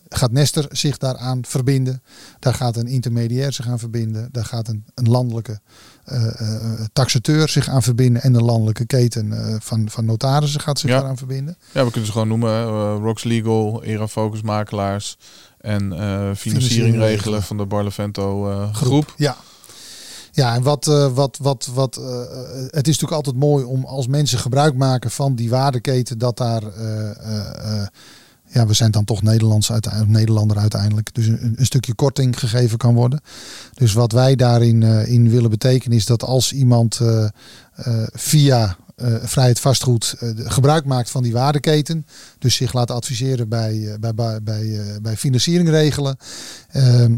gaat 0.10 0.32
Nester 0.32 0.66
zich 0.70 0.98
daaraan 0.98 1.40
verbinden. 1.48 2.02
Daar 2.40 2.54
gaat 2.54 2.76
een 2.78 2.88
intermediair 2.88 3.54
zich 3.54 3.68
aan 3.68 3.80
verbinden. 3.80 4.30
Daar 4.32 4.46
gaat 4.46 4.68
een, 4.68 4.86
een 4.96 5.10
landelijke 5.10 5.60
eh, 6.06 6.40
eh, 6.42 6.80
taxateur 6.94 7.50
zich 7.50 7.70
aan 7.70 7.82
verbinden. 7.84 8.22
En 8.22 8.34
een 8.34 8.44
landelijke 8.44 8.86
keten 8.86 9.32
eh, 9.48 9.56
van, 9.60 9.90
van 9.90 10.06
notarissen 10.06 10.62
gaat 10.62 10.80
zich 10.80 10.90
Ja. 10.90 10.96
daaraan 10.98 11.18
verbinden. 11.18 11.58
Ja, 11.72 11.84
we 11.84 11.90
kunnen 11.90 12.06
ze 12.06 12.12
gewoon 12.12 12.28
noemen. 12.28 12.50
eh, 12.52 12.98
Rox 13.02 13.24
Legal, 13.24 13.84
Era 13.84 14.08
Focus 14.08 14.42
Makelaars 14.42 15.18
en 15.60 15.82
eh, 15.92 15.98
financiering, 16.00 16.38
Financiering 16.38 16.96
regelen 16.98 17.44
van 17.44 17.58
de 17.58 17.66
Barlevento 17.66 18.50
eh, 18.52 18.74
groep. 18.74 18.76
groep. 18.88 19.14
Ja. 19.18 19.36
Ja, 20.32 20.56
en 20.56 20.64
wat, 20.64 20.88
eh, 20.88 21.14
wat, 21.14 21.38
wat, 21.42 21.70
wat, 21.74 21.98
eh, 21.98 22.04
eh, 22.22 22.28
het 22.54 22.88
is 22.88 23.00
natuurlijk 23.00 23.12
altijd 23.12 23.36
mooi 23.36 23.64
om 23.64 23.86
als 23.86 24.08
mensen 24.08 24.40
gebruik 24.40 24.76
maken 24.76 25.12
van 25.12 25.36
die 25.36 25.50
waardeketen, 25.50 26.18
dat 26.18 26.38
daar, 26.38 26.64
eh, 26.64 27.10
eh, 27.10 27.82
eh, 27.82 27.88
ja, 28.56 28.68
we 28.68 28.74
zijn 28.74 28.92
dan 28.92 29.06
toch 29.06 29.22
Nederlands 29.22 29.72
uiteindelijk, 29.72 30.12
Nederlander 30.12 30.58
uiteindelijk, 30.58 31.14
dus 31.14 31.28
een, 31.28 31.56
stukje 31.60 31.94
korting 31.94 32.40
gegeven 32.40 32.78
kan 32.78 32.94
worden. 32.94 33.22
Dus 33.74 33.94
wat 33.94 34.12
wij 34.12 34.36
daarin 34.36 34.84
eh, 34.84 35.08
in 35.08 35.30
willen 35.30 35.50
betekenen 35.50 35.98
is 35.98 36.06
dat 36.06 36.24
als 36.24 36.54
iemand 36.54 37.00
eh, 37.00 37.24
eh, 37.76 38.04
via 38.14 38.78
vrijheid 39.24 39.60
vastgoed 39.60 40.16
gebruik 40.36 40.86
maakt 40.86 41.10
van 41.10 41.24
die 41.24 41.34
waardeketen, 41.34 42.06
dus 42.40 42.56
zich 42.56 42.74
laat 42.74 42.92
adviseren 42.92 43.50
bij, 43.50 43.98
bij, 44.00 44.14
bij, 44.14 44.44
bij, 44.44 45.00
bij 45.02 45.18
financiering 45.18 45.70
regelen. 45.70 46.18
Ehm, 46.72 47.18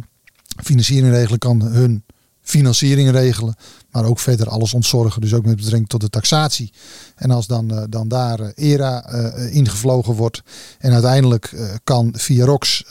financiering 0.63 1.13
regelen 1.13 1.39
kan 1.39 1.61
hun 1.61 2.03
financiering 2.41 3.11
regelen, 3.11 3.55
maar 3.97 4.09
ook 4.09 4.19
verder 4.19 4.49
alles 4.49 4.73
ontzorgen. 4.73 5.21
Dus 5.21 5.33
ook 5.33 5.45
met 5.45 5.55
betrekking 5.55 5.89
tot 5.89 6.01
de 6.01 6.09
taxatie. 6.09 6.71
En 7.15 7.31
als 7.31 7.47
dan, 7.47 7.71
eh, 7.71 7.83
dan 7.89 8.07
daar 8.07 8.39
eh, 8.39 8.71
ERA 8.71 9.05
eh, 9.05 9.55
ingevlogen 9.55 10.13
wordt 10.13 10.43
en 10.79 10.93
uiteindelijk 10.93 11.55
kan 11.83 12.13
via 12.17 12.45
ROX 12.45 12.83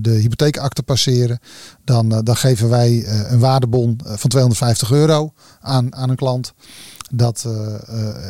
de 0.00 0.10
hypotheekakte 0.10 0.82
passeren, 0.82 1.38
dan, 1.84 2.08
dan 2.08 2.36
geven 2.36 2.68
wij 2.68 3.06
een 3.30 3.38
waardebon 3.38 4.00
van 4.04 4.30
250 4.30 4.90
euro 4.90 5.32
aan, 5.60 5.94
aan 5.94 6.10
een 6.10 6.16
klant. 6.16 6.52
Dat, 7.10 7.48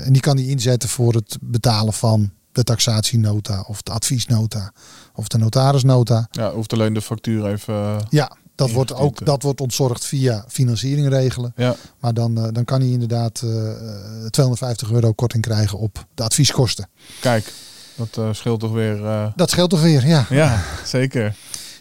en 0.05 0.13
die 0.13 0.23
kan 0.23 0.37
die 0.37 0.51
inzetten 0.51 0.89
voor 0.89 1.15
het 1.15 1.39
betalen 1.41 1.93
van 1.93 2.31
de 2.53 2.65
taxatienota 2.65 3.65
of 3.69 3.83
de 3.83 3.91
adviesnota 3.93 4.73
of 5.15 5.29
de 5.29 5.39
notarisnota. 5.39 6.29
Ja, 6.31 6.53
hoeft 6.53 6.73
alleen 6.73 6.93
de 6.93 7.03
factuur 7.03 7.47
even... 7.47 8.07
Ja, 8.09 8.37
dat 8.61 8.71
wordt 8.71 8.95
ook 8.95 9.25
dat 9.27 9.43
wordt 9.43 9.61
ontzorgd 9.61 10.05
via 10.05 10.45
financiering 10.49 11.09
regelen. 11.09 11.53
ja, 11.57 11.77
Maar 12.01 12.15
dan, 12.15 12.39
eh, 12.39 12.53
dan 12.53 12.65
kan 12.65 12.81
hij 12.81 12.91
inderdaad 12.91 13.41
eh, 13.45 13.71
eh, 13.71 14.27
250 14.31 14.91
euro 14.91 15.13
korting 15.13 15.43
krijgen 15.43 15.79
op 15.79 16.07
de 16.15 16.23
advieskosten. 16.23 16.89
kijk, 17.21 17.53
dat 17.97 18.17
eh, 18.17 18.29
scheelt 18.33 18.61
toch 18.61 18.73
weer... 18.73 19.33
Dat 19.37 19.51
scheelt 19.51 19.71
toch 19.71 19.83
weer, 19.83 20.07
ja. 20.07 20.27
ja, 20.31 20.63
zeker. 20.85 21.35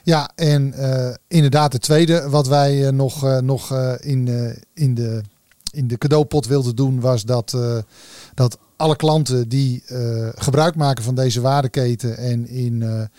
Ja, 0.03 0.30
en 0.36 0.73
inderdaad 1.27 1.73
het 1.73 1.82
tweede 1.82 2.30
wat 2.30 2.47
wij 2.47 2.91
nog, 2.91 3.41
nog 3.41 3.73
in, 3.99 4.27
in, 4.73 4.95
de, 4.95 5.21
in 5.71 5.88
de 5.88 5.97
cadeaupot 5.97 6.47
wilden 6.47 6.75
doen 6.75 6.99
was 6.99 7.23
dat, 7.23 7.57
dat 8.34 8.57
alle 8.75 8.95
klanten 8.95 9.49
die 9.49 9.84
gebruik 10.36 10.75
maken 10.75 11.03
van 11.03 11.15
deze 11.15 11.41
waardeketen 11.41 12.17
en 12.17 12.47
in, 12.47 13.09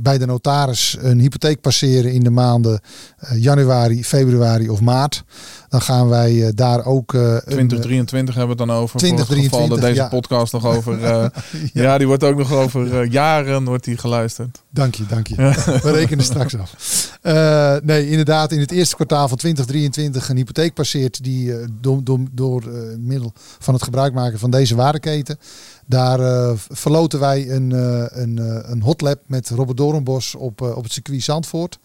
bij 0.00 0.18
de 0.18 0.26
notaris 0.26 0.96
een 1.00 1.18
hypotheek 1.18 1.60
passeren 1.60 2.12
in 2.12 2.22
de 2.22 2.30
maanden 2.30 2.80
eh, 3.18 3.42
januari, 3.42 4.04
februari 4.04 4.68
of 4.68 4.80
maart, 4.80 5.24
dan 5.70 5.82
gaan 5.82 6.08
wij 6.08 6.46
eh, 6.46 6.52
daar 6.54 6.84
ook 6.84 7.14
eh, 7.14 7.20
een, 7.20 7.34
eh, 7.34 7.40
2023 7.40 8.34
hebben 8.34 8.56
we 8.56 8.62
het 8.62 8.70
dan 8.70 8.78
over. 8.80 9.00
voor 9.00 9.08
het 9.08 9.18
geval 9.18 9.26
2023, 9.26 9.68
dat 9.68 9.88
deze 9.88 10.00
ja. 10.00 10.08
podcast 10.08 10.52
nog 10.52 10.66
over... 10.66 10.92
eh, 11.04 11.26
ja. 11.72 11.82
Ja. 11.82 11.98
die 11.98 12.06
wordt 12.06 12.24
ook 12.24 12.36
nog 12.36 12.52
over 12.52 13.00
eh, 13.00 13.10
jaren 13.10 13.64
wordt 13.64 13.84
die 13.84 13.96
geluisterd. 13.96 14.62
Dank 14.70 14.94
je, 14.94 15.06
dank 15.06 15.26
je. 15.26 15.34
We 15.82 15.90
rekenen 15.90 16.24
straks 16.24 16.56
af. 16.56 16.74
Eh, 17.22 17.76
nee, 17.82 18.10
inderdaad, 18.10 18.52
in 18.52 18.60
het 18.60 18.70
eerste 18.70 18.94
kwartaal 18.94 19.28
van 19.28 19.36
2023 19.36 20.28
een 20.28 20.36
hypotheek 20.36 20.74
passeert 20.74 21.24
die 21.24 21.56
eh, 21.56 21.66
door, 21.80 22.04
door, 22.04 22.18
door 22.32 22.62
eh, 22.62 22.96
middel 22.98 23.32
van 23.58 23.74
het 23.74 23.82
gebruik 23.82 24.12
maken 24.14 24.38
van 24.38 24.50
deze 24.50 24.74
waardeketen. 24.74 25.38
Daar 25.86 26.20
eh, 26.20 26.52
verloten 26.68 27.20
wij 27.20 27.50
een, 27.50 27.72
eh, 27.72 28.22
een, 28.22 28.38
eh, 28.38 28.70
een 28.70 28.82
hotlab 28.82 29.18
met 29.26 29.48
Robert 29.48 29.76
Doornbos 29.76 30.34
op, 30.34 30.62
eh, 30.62 30.76
op 30.76 30.82
het 30.82 30.92
circuit 30.92 31.22
Zandvoort. 31.22 31.78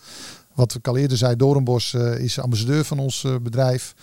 Wat 0.56 0.76
ik 0.76 0.88
al 0.88 0.98
eerder 0.98 1.18
zei, 1.18 1.36
Doornbos 1.36 1.94
eh, 1.94 2.20
is 2.20 2.40
ambassadeur 2.40 2.84
van 2.86 3.00
ons 3.00 3.24
eh, 3.24 3.36
bedrijf. 3.42 3.96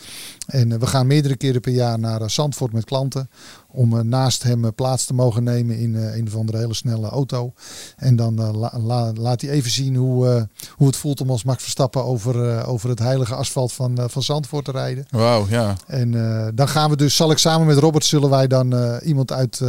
En 0.46 0.72
eh, 0.72 0.78
we 0.78 0.86
gaan 0.86 1.07
meerdere 1.07 1.36
keren 1.36 1.61
per 1.61 1.72
jaar 1.72 1.98
naar 1.98 2.30
Zandvoort 2.30 2.72
met 2.72 2.84
klanten. 2.84 3.30
Om 3.75 3.97
eh, 3.99 4.03
naast 4.05 4.43
hem 4.43 4.64
eh, 4.64 4.70
plaats 4.75 5.05
te 5.05 5.14
mogen 5.14 5.43
nemen 5.45 5.79
in 5.79 5.97
eh, 5.97 6.16
een 6.16 6.27
of 6.27 6.35
andere 6.37 6.59
hele 6.59 6.75
snelle 6.75 7.09
auto. 7.09 7.53
En 7.97 8.16
dan 8.16 8.57
la- 8.57 8.79
la- 8.79 9.12
laat 9.12 9.41
hij 9.41 9.51
even 9.51 9.70
zien 9.70 9.97
hoe, 9.97 10.49
hoe 10.77 10.87
het 10.87 10.97
voelt 10.97 11.20
om 11.20 11.31
als 11.31 11.45
Max 11.45 11.62
Verstappen 11.62 12.05
over, 12.05 12.66
over 12.66 12.89
het 12.89 12.99
heilige 12.99 13.35
asfalt 13.35 13.73
van, 13.73 13.99
van 14.07 14.23
Zandvoort 14.23 14.64
te 14.64 14.70
rijden. 14.70 15.07
Wauw, 15.11 15.47
ja. 15.49 15.75
En 15.87 16.11
dan 16.55 16.68
gaan 16.68 16.91
we 16.91 16.97
dus, 16.97 17.16
zal 17.16 17.31
ik 17.31 17.39
samen 17.39 17.66
met 17.66 17.79
Robert, 17.79 18.05
zullen 18.05 18.31
wij 18.31 18.47
dan 18.47 18.99
iemand 18.99 19.33
uit, 19.33 19.61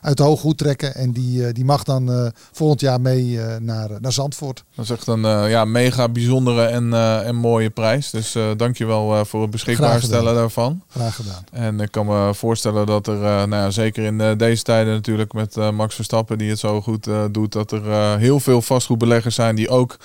uit 0.00 0.16
de 0.16 0.22
Hooghoed 0.22 0.58
trekken. 0.58 0.94
En 0.94 1.12
die, 1.12 1.52
die 1.52 1.64
mag 1.64 1.82
dan 1.84 2.32
volgend 2.52 2.80
jaar 2.80 3.00
mee 3.00 3.38
naar, 3.58 3.90
naar 4.00 4.12
Zandvoort. 4.12 4.64
Dat 4.74 4.84
is 4.84 4.90
echt 4.90 5.06
een 5.06 5.48
ja, 5.48 5.64
mega 5.64 6.08
bijzondere 6.08 6.64
en, 6.64 6.94
en 7.24 7.36
mooie 7.36 7.70
prijs. 7.70 8.10
Dus 8.10 8.36
dankjewel 8.56 9.24
voor 9.24 9.42
het 9.42 9.50
beschikbaar 9.50 10.02
stellen 10.02 10.34
daarvan. 10.34 10.82
Graag 10.88 11.14
gedaan. 11.14 11.44
En 11.52 11.80
ik 11.80 11.90
kan 11.90 12.06
me 12.06 12.34
voorstellen 12.34 12.86
dat 12.86 13.06
er, 13.06 13.41
nou 13.48 13.62
ja, 13.62 13.70
zeker 13.70 14.04
in 14.04 14.20
eh, 14.20 14.30
deze 14.36 14.62
tijden 14.62 14.92
natuurlijk 14.92 15.32
met 15.32 15.56
eh, 15.56 15.70
Max 15.70 15.94
Verstappen 15.94 16.38
die 16.38 16.50
het 16.50 16.58
zo 16.58 16.80
goed 16.80 17.06
eh, 17.06 17.24
doet, 17.30 17.52
dat 17.52 17.72
er 17.72 17.90
eh, 17.90 18.14
heel 18.16 18.40
veel 18.40 18.62
vastgoedbeleggers 18.62 19.34
zijn 19.34 19.54
die 19.54 19.68
ook 19.68 19.96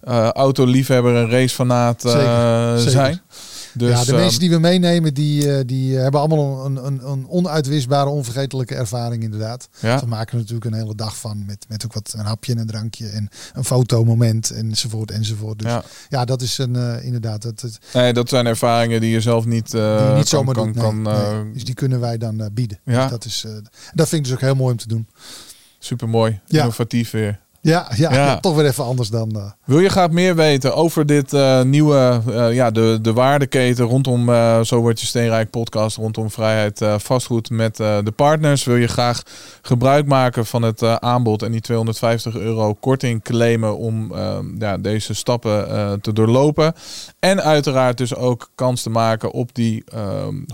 eh 0.00 0.28
autoliefhebber 0.30 1.16
en 1.16 1.30
racefanaat 1.30 2.04
eh, 2.04 2.10
Zeker, 2.10 2.78
zeker. 2.78 2.90
zijn. 2.90 3.20
Dus, 3.74 3.90
ja, 3.90 4.04
de 4.04 4.12
eh, 4.12 4.18
mensen 4.18 4.40
die 4.40 4.50
we 4.50 4.58
meenemen, 4.58 5.14
die, 5.14 5.52
eh, 5.56 5.60
die 5.66 5.96
hebben 5.96 6.20
allemaal 6.20 6.66
een, 6.66 6.86
een, 6.86 7.08
een 7.08 7.28
onuitwisbare, 7.28 8.08
onvergetelijke 8.10 8.74
ervaring 8.74 9.22
inderdaad. 9.22 9.68
ja, 9.80 10.00
We 10.00 10.06
maken 10.06 10.32
er 10.32 10.38
natuurlijk 10.38 10.64
een 10.64 10.74
hele 10.80 10.94
dag 10.94 11.16
van 11.16 11.44
met, 11.46 11.64
met 11.68 11.84
ook 11.84 11.92
wat 11.92 12.14
een 12.16 12.24
hapje 12.24 12.52
en 12.52 12.58
een 12.58 12.66
drankje 12.66 13.08
en 13.08 13.28
een 13.52 13.64
fotomoment 13.64 14.50
enzovoort 14.50 15.10
enzovoort. 15.10 15.58
Dus 15.58 15.70
ja, 15.70 15.84
ja. 16.08 16.24
dat 16.24 16.42
is 16.42 16.58
een, 16.58 16.76
eh, 16.76 17.04
inderdaad, 17.04 17.42
dat, 17.42 17.60
dat, 17.60 17.78
Nee, 17.92 18.12
dat 18.12 18.28
zijn 18.28 18.46
ervaringen 18.46 19.00
die 19.00 19.10
je 19.10 19.20
zelf 19.20 19.44
niet, 19.44 19.74
eh, 19.74 20.06
die 20.06 20.16
niet 20.16 20.28
zomaar 20.28 20.54
kan. 20.54 20.64
Nee, 20.64 20.74
kan, 20.74 21.02
nee. 21.02 21.14
eh, 21.14 21.38
Dus 21.52 21.64
die 21.64 21.74
kunnen 21.74 22.00
wij 22.00 22.18
dan 22.18 22.40
eh, 22.40 22.46
bieden. 22.52 22.78
Ja. 22.84 23.00
Dus 23.02 23.10
dat, 23.10 23.24
is, 23.24 23.44
eh, 23.46 23.52
dat 23.94 24.08
vind 24.08 24.20
ik 24.20 24.24
dus 24.24 24.32
ook 24.32 24.40
heel 24.40 24.54
mooi 24.54 24.72
om 24.72 24.78
te 24.78 24.88
doen. 24.88 25.06
super 25.78 26.08
mooi, 26.08 26.40
innovatief 26.46 27.10
weer. 27.10 27.40
Ja, 27.64 27.86
ja, 27.96 28.12
Ja. 28.12 28.36
toch 28.40 28.54
weer 28.54 28.66
even 28.66 28.84
anders 28.84 29.08
dan. 29.08 29.30
eh, 29.36 29.50
Wil 29.64 29.80
je 29.80 29.88
graag 29.88 30.10
meer 30.10 30.34
weten 30.36 30.74
over 30.74 31.06
dit 31.06 31.32
eh, 31.32 31.62
nieuwe, 31.62 32.20
eh, 32.32 32.52
ja, 32.54 32.70
de, 32.70 32.98
de 33.02 33.12
waardeketen 33.12 33.84
rondom 33.84 34.26
Zo 34.64 34.80
Word 34.80 35.00
Je 35.00 35.06
Steenrijk 35.06 35.50
podcast, 35.50 35.96
rondom 35.96 36.30
vrijheid 36.30 36.80
vastgoed 36.96 37.50
met 37.50 37.76
de 37.76 38.12
partners? 38.16 38.64
Wil 38.64 38.76
je 38.76 38.86
graag 38.86 39.22
gebruik 39.62 40.06
maken 40.06 40.46
van 40.46 40.62
het 40.62 40.82
aanbod 40.82 41.42
en 41.42 41.52
die 41.52 41.60
250 41.60 42.36
euro 42.36 42.74
korting 42.74 43.22
claimen 43.22 43.76
om 43.78 44.12
eh, 44.14 44.38
ja, 44.58 44.78
deze 44.78 45.14
stappen 45.14 45.66
te 46.00 46.12
doorlopen? 46.12 46.72
En 47.18 47.42
uiteraard 47.42 47.98
dus 47.98 48.14
ook 48.14 48.50
kans 48.54 48.82
te 48.82 48.90
maken 48.90 49.30
op 49.30 49.54
die 49.54 49.84
eh, 49.92 50.00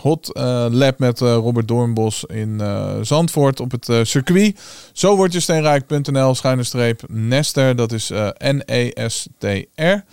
hot 0.01 0.31
lab 0.71 0.99
met 0.99 1.21
Robert 1.21 1.69
Doornbos 1.69 2.25
in 2.25 2.61
Zandvoort 3.03 3.61
op 3.61 3.71
het 3.71 3.89
circuit. 4.09 4.61
Zo 4.93 5.17
word 5.17 5.33
je 5.33 5.41
steenrijk.nl 5.41 6.35
schuine 6.35 6.63
streep 6.65 6.99
Nester. 7.09 7.77
Dat 7.77 7.93
is 7.93 8.11
eh, 8.11 8.29
N-E-S-T-R. 8.39 10.05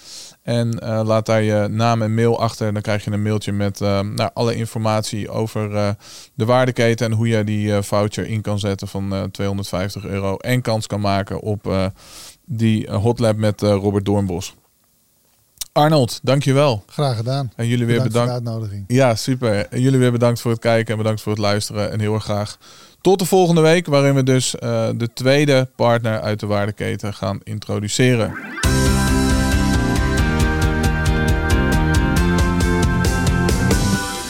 En 0.43 0.79
eh, 0.79 1.01
laat 1.05 1.25
daar 1.25 1.41
je 1.41 1.67
naam 1.67 2.01
en 2.01 2.13
mail 2.13 2.39
achter. 2.39 2.73
Dan 2.73 2.81
krijg 2.81 3.05
je 3.05 3.11
een 3.11 3.21
mailtje 3.21 3.51
met 3.51 3.81
eh, 3.81 3.99
nou, 3.99 4.29
alle 4.33 4.55
informatie 4.55 5.29
over 5.29 5.95
de 6.33 6.45
waardeketen. 6.45 7.05
En 7.05 7.11
hoe 7.11 7.27
je 7.27 7.43
die 7.43 7.81
voucher 7.81 8.25
in 8.25 8.41
kan 8.41 8.59
zetten 8.59 8.87
van 8.87 9.13
eh, 9.13 9.23
250 9.23 10.05
euro. 10.05 10.37
En 10.37 10.61
kans 10.61 10.87
kan 10.87 11.01
maken 11.01 11.39
op 11.41 11.91
die 12.45 12.91
hotlab 12.91 13.35
met 13.35 13.61
Robert 13.61 14.05
Doornbos. 14.05 14.55
Arnold, 15.71 16.19
dankjewel. 16.23 16.83
graag 16.87 17.15
gedaan. 17.17 17.51
En 17.55 17.67
jullie 17.67 17.85
weer 17.85 17.95
Bedankt 18.03 18.13
voor 18.15 18.23
bedankt. 18.25 18.45
de 18.45 18.51
uitnodiging. 18.51 18.83
Ja, 18.87 19.15
super. 19.15 19.67
En 19.69 19.81
jullie 19.81 19.99
weer 19.99 20.11
bedankt 20.11 20.41
voor 20.41 20.51
het 20.51 20.59
kijken 20.59 20.91
en 20.91 20.97
bedankt 20.97 21.21
voor 21.21 21.31
het 21.31 21.41
luisteren. 21.41 21.91
En 21.91 21.99
heel 21.99 22.13
erg 22.13 22.23
graag 22.23 22.57
tot 23.07 23.19
de 23.19 23.25
volgende 23.25 23.61
week, 23.61 23.85
waarin 23.85 24.15
we 24.15 24.23
dus 24.23 24.55
eh, 24.55 24.87
de 24.95 25.13
tweede 25.13 25.67
partner 25.75 26.21
uit 26.21 26.39
de 26.39 26.45
waardeketen 26.45 27.13
gaan 27.13 27.39
introduceren. 27.43 28.37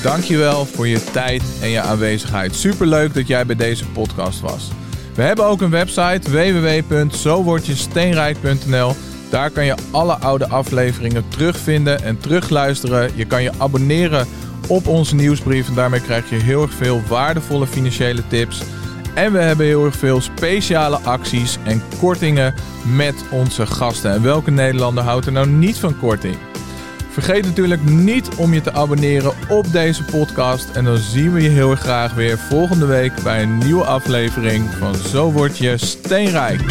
Dankjewel 0.04 0.66
voor 0.66 0.88
je 0.88 1.04
tijd 1.04 1.44
en 1.62 1.70
je 1.70 1.82
aanwezigheid. 1.82 2.56
Superleuk 2.56 3.14
dat 3.14 3.28
jij 3.28 3.45
bij 3.45 3.56
deze 3.56 3.88
podcast 3.88 4.40
was. 4.40 4.68
We 5.16 5.22
hebben 5.22 5.45
ook 5.45 5.62
een 5.62 5.70
website 5.70 6.32
www.zowordjesteenrijk.nl. 6.32 8.94
Daar 9.30 9.49
kan 9.49 9.66
je 9.66 9.76
alle 9.91 10.14
oude 10.14 10.48
afleveringen 10.48 11.28
terugvinden 11.28 12.04
en 12.04 12.20
terugluisteren. 12.20 13.12
Je 13.16 13.26
kan 13.26 13.44
je 13.44 13.52
abonneren 13.58 14.28
op 14.68 14.88
onze 14.88 15.15
nieuwsbrief 15.15 15.68
en 15.68 15.73
daarmee 15.73 16.02
krijg 16.02 16.30
je 16.30 16.35
heel 16.35 16.61
erg 16.61 16.73
veel 16.73 17.02
waardevolle 17.07 17.68
financiële 17.68 18.27
tips. 18.27 18.61
En 19.14 19.31
we 19.31 19.39
hebben 19.39 19.65
heel 19.65 19.85
erg 19.85 19.95
veel 19.95 20.22
speciale 20.22 20.98
acties 20.98 21.57
en 21.64 21.81
kortingen 21.99 22.53
met 22.95 23.15
onze 23.31 23.65
gasten. 23.65 24.11
En 24.11 24.22
welke 24.22 24.52
Nederlander 24.52 25.03
houdt 25.03 25.26
er 25.26 25.31
nou 25.31 25.48
niet 25.48 25.77
van 25.77 25.99
korting? 25.99 26.38
Vergeet 27.10 27.45
natuurlijk 27.45 27.84
niet 27.84 28.30
om 28.35 28.53
je 28.53 28.61
te 28.61 28.73
abonneren 28.73 29.34
op 29.49 29.72
deze 29.72 30.03
podcast. 30.03 30.69
En 30.69 30.84
dan 30.84 30.98
zien 30.98 31.34
we 31.34 31.41
je 31.41 31.49
heel 31.49 31.72
erg 31.72 31.80
graag 31.80 32.14
weer 32.14 32.38
volgende 32.38 32.85
week 32.85 33.14
bij 33.23 33.41
een 33.41 33.57
nieuwe 33.57 33.84
aflevering 33.84 34.69
van 34.80 34.95
Zo 34.95 35.31
Word 35.31 35.57
Je 35.57 35.77
Steenrijk. 35.77 36.61